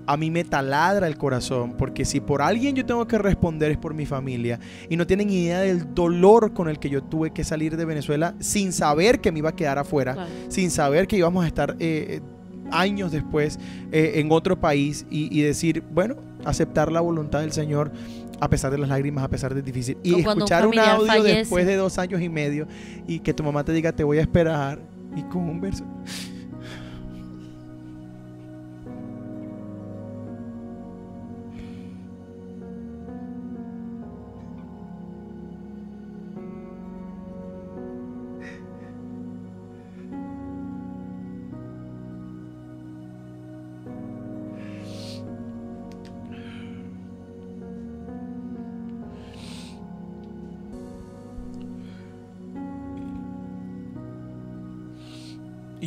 A 0.06 0.16
mí 0.16 0.30
me 0.30 0.42
taladra 0.42 1.06
el 1.06 1.18
corazón 1.18 1.74
porque 1.76 2.06
si 2.06 2.18
por 2.20 2.40
alguien 2.40 2.74
yo 2.74 2.86
tengo 2.86 3.06
que 3.06 3.18
responder 3.18 3.70
es 3.72 3.76
por 3.76 3.92
mi 3.92 4.06
familia 4.06 4.58
y 4.88 4.96
no 4.96 5.06
tienen 5.06 5.28
idea 5.28 5.60
del 5.60 5.94
dolor 5.94 6.54
con 6.54 6.70
el 6.70 6.78
que 6.78 6.88
yo 6.88 7.02
tuve 7.02 7.30
que 7.30 7.44
salir 7.44 7.76
de 7.76 7.84
Venezuela 7.84 8.34
sin 8.40 8.72
saber 8.72 9.20
que 9.20 9.30
me 9.32 9.40
iba 9.40 9.50
a 9.50 9.54
quedar 9.54 9.76
afuera, 9.78 10.14
Claro. 10.14 10.30
sin 10.48 10.70
saber 10.70 11.06
que 11.06 11.18
íbamos 11.18 11.44
a 11.44 11.46
estar 11.46 11.76
eh, 11.78 12.22
años 12.70 13.12
después 13.12 13.58
eh, 13.92 14.12
en 14.14 14.32
otro 14.32 14.58
país 14.58 15.04
y, 15.10 15.28
y 15.38 15.42
decir, 15.42 15.82
bueno, 15.92 16.16
aceptar 16.46 16.90
la 16.90 17.02
voluntad 17.02 17.40
del 17.40 17.52
Señor 17.52 17.92
a 18.40 18.48
pesar 18.48 18.70
de 18.70 18.78
las 18.78 18.88
lágrimas, 18.88 19.24
a 19.24 19.28
pesar 19.28 19.54
de 19.54 19.62
difícil. 19.62 19.98
Y 20.02 20.12
O 20.12 20.24
cuando 20.24 20.44
un 20.44 20.52
escuchar 20.52 20.66
un, 20.66 20.78
audio 20.78 21.06
fallece. 21.06 21.38
después 21.38 21.66
de 21.66 21.76
dos 21.76 21.98
años 21.98 22.20
y 22.20 22.28
medio 22.28 22.66
y 23.06 23.20
que 23.20 23.34
tu 23.34 23.42
mamá 23.42 23.64
te 23.64 23.72
diga, 23.72 23.92
te 23.92 24.04
voy 24.04 24.18
a 24.18 24.20
esperar 24.20 24.80
y 25.16 25.22
con 25.24 25.48
un 25.48 25.60
verso. 25.60 25.84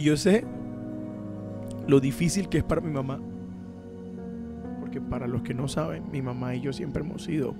Y 0.01 0.05
yo 0.05 0.17
sé 0.17 0.43
lo 1.87 1.99
difícil 1.99 2.49
que 2.49 2.57
es 2.57 2.63
para 2.63 2.81
mi 2.81 2.89
mamá. 2.89 3.19
Porque 4.79 4.99
para 4.99 5.27
los 5.27 5.43
que 5.43 5.53
no 5.53 5.67
saben, 5.67 6.09
mi 6.11 6.23
mamá 6.23 6.55
y 6.55 6.61
yo 6.61 6.73
siempre 6.73 7.03
hemos 7.03 7.23
sido 7.23 7.53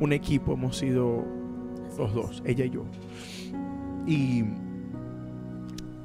un 0.00 0.12
equipo, 0.12 0.54
hemos 0.54 0.76
sido 0.76 1.24
los 1.96 2.12
dos, 2.12 2.42
ella 2.44 2.64
y 2.64 2.70
yo. 2.70 2.86
Y, 4.04 4.42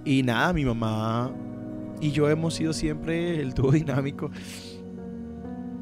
y 0.05 0.21
nada, 0.21 0.53
mi 0.53 0.65
mamá 0.65 1.31
y 1.99 2.11
yo 2.11 2.29
hemos 2.29 2.53
sido 2.53 2.73
siempre 2.73 3.41
el 3.41 3.55
dúo 3.55 3.71
dinámico. 3.71 4.29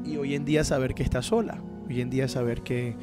Y 0.02 0.16
hoy 0.16 0.34
en 0.34 0.46
día 0.46 0.64
saber 0.64 0.94
que 0.94 1.02
está 1.02 1.20
sola, 1.20 1.62
hoy 1.86 2.00
en 2.00 2.08
día 2.08 2.26
saber 2.26 2.62
que, 2.62 2.96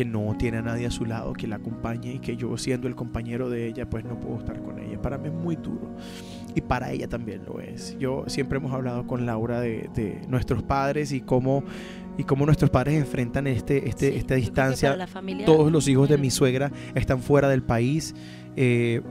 que 0.00 0.06
no 0.06 0.34
tiene 0.38 0.56
a 0.56 0.62
nadie 0.62 0.86
a 0.86 0.90
su 0.90 1.04
lado 1.04 1.34
que 1.34 1.46
la 1.46 1.56
acompañe 1.56 2.14
y 2.14 2.18
que 2.20 2.34
yo 2.34 2.56
siendo 2.56 2.88
el 2.88 2.94
compañero 2.94 3.50
de 3.50 3.66
ella 3.66 3.90
pues 3.90 4.02
no 4.02 4.18
puedo 4.18 4.38
estar 4.38 4.58
con 4.62 4.78
ella. 4.78 5.00
Para 5.02 5.18
mí 5.18 5.28
es 5.28 5.34
muy 5.34 5.56
duro 5.56 5.94
y 6.54 6.62
para 6.62 6.90
ella 6.90 7.06
también 7.06 7.42
lo 7.46 7.60
es. 7.60 7.98
Yo 7.98 8.24
siempre 8.26 8.56
hemos 8.56 8.72
hablado 8.72 9.06
con 9.06 9.26
Laura 9.26 9.60
de, 9.60 9.90
de 9.94 10.22
nuestros 10.26 10.62
padres 10.62 11.12
y 11.12 11.20
cómo, 11.20 11.64
y 12.16 12.24
cómo 12.24 12.46
nuestros 12.46 12.70
padres 12.70 12.94
enfrentan 12.94 13.46
este, 13.46 13.86
este, 13.90 14.10
Sí, 14.12 14.16
esta 14.16 14.36
distancia. 14.36 14.96
la 14.96 15.06
familia- 15.06 15.44
Todos 15.44 15.70
los 15.70 15.86
hijos 15.86 16.08
de 16.08 16.16
mi 16.16 16.30
suegra 16.30 16.72
están 16.94 17.20
fuera 17.20 17.50
del 17.50 17.62
país. 17.62 18.14
eh, 18.56 19.02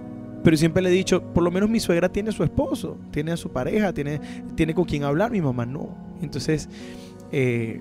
pero 0.44 0.58
siempre 0.58 0.82
le 0.82 0.90
he 0.90 0.94
dicho, 0.94 1.22
por 1.34 1.44
lo 1.44 1.52
menos 1.52 1.70
mi 1.70 1.80
suegra 1.80 2.10
tiene 2.10 2.30
a 2.30 2.32
su 2.32 2.44
esposo, 2.44 2.98
tiene 3.12 3.32
a 3.34 3.38
su 3.38 3.52
pareja, 3.52 3.94
tiene, 3.94 4.20
tiene 4.56 4.74
con 4.74 4.86
quien 4.86 5.04
hablar, 5.04 5.30
mi 5.32 5.42
mamá 5.42 5.66
no. 5.68 5.96
Entonces, 6.22 6.68
eh, 7.32 7.80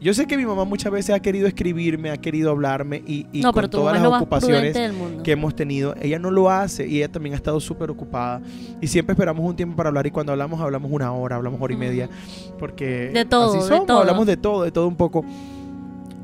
yo 0.00 0.14
sé 0.14 0.26
que 0.26 0.36
mi 0.36 0.46
mamá 0.46 0.64
muchas 0.64 0.92
veces 0.92 1.14
ha 1.14 1.20
querido 1.20 1.46
escribirme, 1.48 2.10
ha 2.10 2.16
querido 2.16 2.50
hablarme 2.50 3.02
y, 3.06 3.26
y 3.32 3.40
no, 3.40 3.52
con 3.52 3.68
todas 3.68 4.00
las 4.00 4.12
ocupaciones 4.12 4.76
que 5.24 5.32
hemos 5.32 5.54
tenido, 5.56 5.94
ella 6.00 6.18
no 6.18 6.30
lo 6.30 6.50
hace 6.50 6.86
y 6.86 6.98
ella 6.98 7.08
también 7.10 7.34
ha 7.34 7.36
estado 7.36 7.58
súper 7.60 7.90
ocupada 7.90 8.40
y 8.80 8.86
siempre 8.86 9.12
esperamos 9.14 9.44
un 9.44 9.56
tiempo 9.56 9.76
para 9.76 9.88
hablar 9.88 10.06
y 10.06 10.10
cuando 10.10 10.32
hablamos 10.32 10.60
hablamos 10.60 10.90
una 10.92 11.12
hora, 11.12 11.36
hablamos 11.36 11.60
hora 11.60 11.74
y 11.74 11.76
media 11.76 12.08
porque 12.58 13.10
De 13.12 13.24
todo, 13.24 13.50
así 13.50 13.58
de 13.62 13.68
somos, 13.68 13.86
todo. 13.86 13.98
hablamos 13.98 14.26
de 14.26 14.36
todo, 14.36 14.62
de 14.64 14.70
todo 14.72 14.86
un 14.86 14.96
poco. 14.96 15.24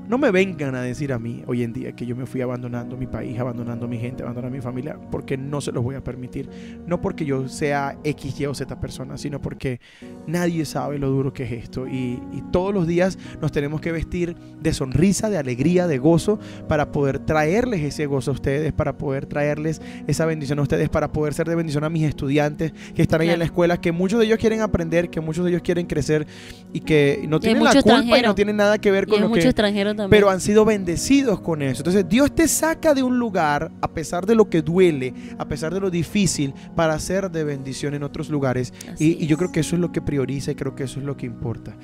No 0.06 0.18
me 0.18 0.30
vengan 0.30 0.74
a 0.74 0.82
decir 0.82 1.14
a 1.14 1.18
mí 1.18 1.42
hoy 1.46 1.62
en 1.62 1.72
día 1.72 1.92
que 1.92 2.04
yo 2.04 2.14
me 2.14 2.26
fui 2.26 2.42
abandonando 2.42 2.94
mi 2.96 3.06
país, 3.06 3.38
abandonando 3.38 3.88
mi 3.88 3.98
gente, 3.98 4.22
abandonando 4.22 4.54
mi 4.54 4.60
familia, 4.60 4.98
porque 5.10 5.38
no 5.38 5.62
se 5.62 5.72
los 5.72 5.82
voy 5.82 5.94
a 5.94 6.04
permitir. 6.04 6.50
No 6.86 7.00
porque 7.00 7.24
yo 7.24 7.48
sea 7.48 7.96
X, 8.04 8.38
Y 8.38 8.46
o 8.46 8.54
Z 8.54 8.78
persona, 8.80 9.16
sino 9.16 9.40
porque 9.40 9.80
nadie 10.26 10.66
sabe 10.66 10.98
lo 10.98 11.08
duro 11.08 11.32
que 11.32 11.44
es 11.44 11.52
esto. 11.52 11.86
Y, 11.86 12.20
y 12.32 12.42
todos 12.52 12.74
los 12.74 12.86
días 12.86 13.18
nos 13.40 13.50
tenemos 13.50 13.80
que 13.80 13.92
vestir 13.92 14.36
de 14.60 14.74
sonrisa, 14.74 15.30
de 15.30 15.38
alegría, 15.38 15.86
de 15.86 15.96
gozo, 15.96 16.38
para 16.68 16.92
poder 16.92 17.18
traerles 17.20 17.80
ese 17.80 18.04
gozo 18.04 18.32
a 18.32 18.34
ustedes, 18.34 18.74
para 18.74 18.98
poder 18.98 19.24
traerles 19.24 19.80
esa 20.06 20.26
bendición 20.26 20.58
a 20.58 20.62
ustedes, 20.62 20.90
para 20.90 21.12
poder 21.12 21.32
ser 21.32 21.48
de 21.48 21.54
bendición 21.54 21.82
a 21.82 21.88
mis 21.88 22.04
estudiantes 22.04 22.72
que 22.94 23.00
están 23.00 23.22
ahí 23.22 23.30
en 23.30 23.38
la 23.38 23.46
escuela, 23.46 23.80
que 23.80 23.90
muchos 23.90 24.20
de 24.20 24.26
ellos 24.26 24.38
quieren 24.38 24.60
aprender, 24.60 25.08
que 25.08 25.22
muchos 25.22 25.44
de 25.44 25.50
ellos 25.52 25.62
quieren 25.62 25.86
crecer 25.86 26.26
y 26.74 26.80
que 26.80 27.24
no 27.26 27.40
tienen 27.40 27.64
la 27.64 27.72
culpa 27.72 28.18
y 28.18 28.22
no 28.22 28.34
tienen 28.34 28.56
nada 28.56 28.76
que 28.76 28.90
ver 28.90 29.04
Y 29.04 29.06
con 29.06 29.16
hay 29.16 29.22
lo 29.22 29.28
mucho 29.30 29.42
que 29.42 29.48
extranjero 29.48 29.93
también. 29.96 30.10
pero 30.10 30.30
han 30.30 30.40
sido 30.40 30.64
bendecidos 30.64 31.40
con 31.40 31.62
eso. 31.62 31.80
Entonces 31.80 32.08
Dios 32.08 32.34
te 32.34 32.48
saca 32.48 32.94
de 32.94 33.02
un 33.02 33.18
lugar, 33.18 33.70
a 33.80 33.88
pesar 33.88 34.26
de 34.26 34.34
lo 34.34 34.48
que 34.48 34.62
duele, 34.62 35.14
a 35.38 35.46
pesar 35.46 35.72
de 35.72 35.80
lo 35.80 35.90
difícil, 35.90 36.54
para 36.74 36.94
hacer 36.94 37.30
de 37.30 37.44
bendición 37.44 37.94
en 37.94 38.02
otros 38.02 38.30
lugares. 38.30 38.72
Y, 38.98 39.22
y 39.22 39.26
yo 39.26 39.36
creo 39.36 39.52
que 39.52 39.60
eso 39.60 39.76
es 39.76 39.80
lo 39.80 39.92
que 39.92 40.02
prioriza 40.02 40.50
y 40.50 40.54
creo 40.54 40.74
que 40.74 40.84
eso 40.84 41.00
es 41.00 41.06
lo 41.06 41.16
que 41.16 41.26
importa. 41.26 41.74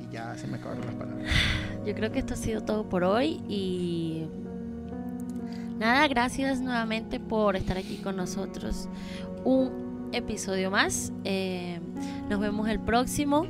Y 0.00 0.12
ya 0.12 0.36
se 0.36 0.46
me 0.46 0.56
acabaron 0.56 0.86
las 0.86 0.94
palabras. 0.94 1.32
Yo 1.86 1.94
creo 1.94 2.12
que 2.12 2.20
esto 2.20 2.34
ha 2.34 2.36
sido 2.36 2.60
todo 2.60 2.88
por 2.88 3.02
hoy 3.02 3.40
y 3.48 4.26
nada, 5.80 6.06
gracias 6.06 6.60
nuevamente 6.60 7.18
por 7.18 7.56
estar 7.56 7.76
aquí 7.76 7.96
con 7.96 8.14
nosotros. 8.16 8.88
Un 9.44 10.08
episodio 10.12 10.70
más. 10.70 11.12
Eh, 11.24 11.80
nos 12.28 12.40
vemos 12.40 12.68
el 12.68 12.78
próximo. 12.80 13.46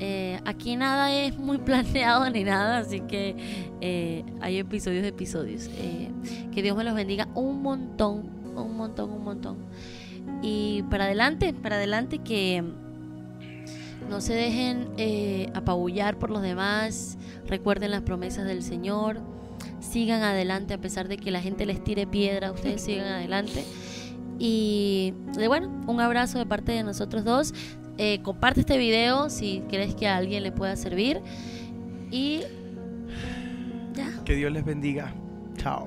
Eh, 0.00 0.40
aquí 0.46 0.76
nada 0.76 1.14
es 1.14 1.36
muy 1.38 1.58
planeado 1.66 2.28
ni 2.30 2.42
nada, 2.42 2.78
así 2.78 3.00
que 3.00 3.36
eh, 3.80 4.24
hay 4.40 4.58
episodios 4.58 5.02
de 5.02 5.08
episodios. 5.08 5.68
Eh, 5.76 6.10
que 6.52 6.62
Dios 6.62 6.76
me 6.76 6.84
los 6.84 6.94
bendiga 6.94 7.28
un 7.34 7.62
montón, 7.62 8.28
un 8.56 8.76
montón, 8.76 9.10
un 9.10 9.24
montón. 9.24 9.58
Y 10.42 10.82
para 10.84 11.04
adelante, 11.04 11.52
para 11.52 11.76
adelante 11.76 12.18
que 12.18 12.64
no 14.08 14.20
se 14.20 14.34
dejen 14.34 14.88
eh, 14.96 15.50
apabullar 15.54 16.18
por 16.18 16.30
los 16.30 16.42
demás. 16.42 17.16
Recuerden 17.46 17.92
las 17.92 18.02
promesas 18.02 18.44
del 18.44 18.62
Señor. 18.62 19.20
Sigan 19.80 20.22
adelante 20.22 20.74
a 20.74 20.78
pesar 20.78 21.08
de 21.08 21.16
que 21.16 21.30
la 21.30 21.40
gente 21.40 21.64
les 21.66 21.82
tire 21.84 22.06
piedra. 22.06 22.50
Ustedes 22.50 22.82
sigan 22.82 23.06
adelante. 23.06 23.64
Y 24.38 25.14
bueno, 25.46 25.70
un 25.86 26.00
abrazo 26.00 26.38
de 26.38 26.46
parte 26.46 26.72
de 26.72 26.82
nosotros 26.82 27.24
dos. 27.24 27.54
Eh, 28.02 28.22
comparte 28.22 28.60
este 28.60 28.78
video 28.78 29.28
si 29.28 29.62
crees 29.68 29.94
que 29.94 30.08
a 30.08 30.16
alguien 30.16 30.42
le 30.42 30.52
pueda 30.52 30.74
servir. 30.74 31.20
Y 32.10 32.40
ya. 33.92 34.24
Que 34.24 34.36
Dios 34.36 34.50
les 34.50 34.64
bendiga. 34.64 35.12
Chao. 35.58 35.86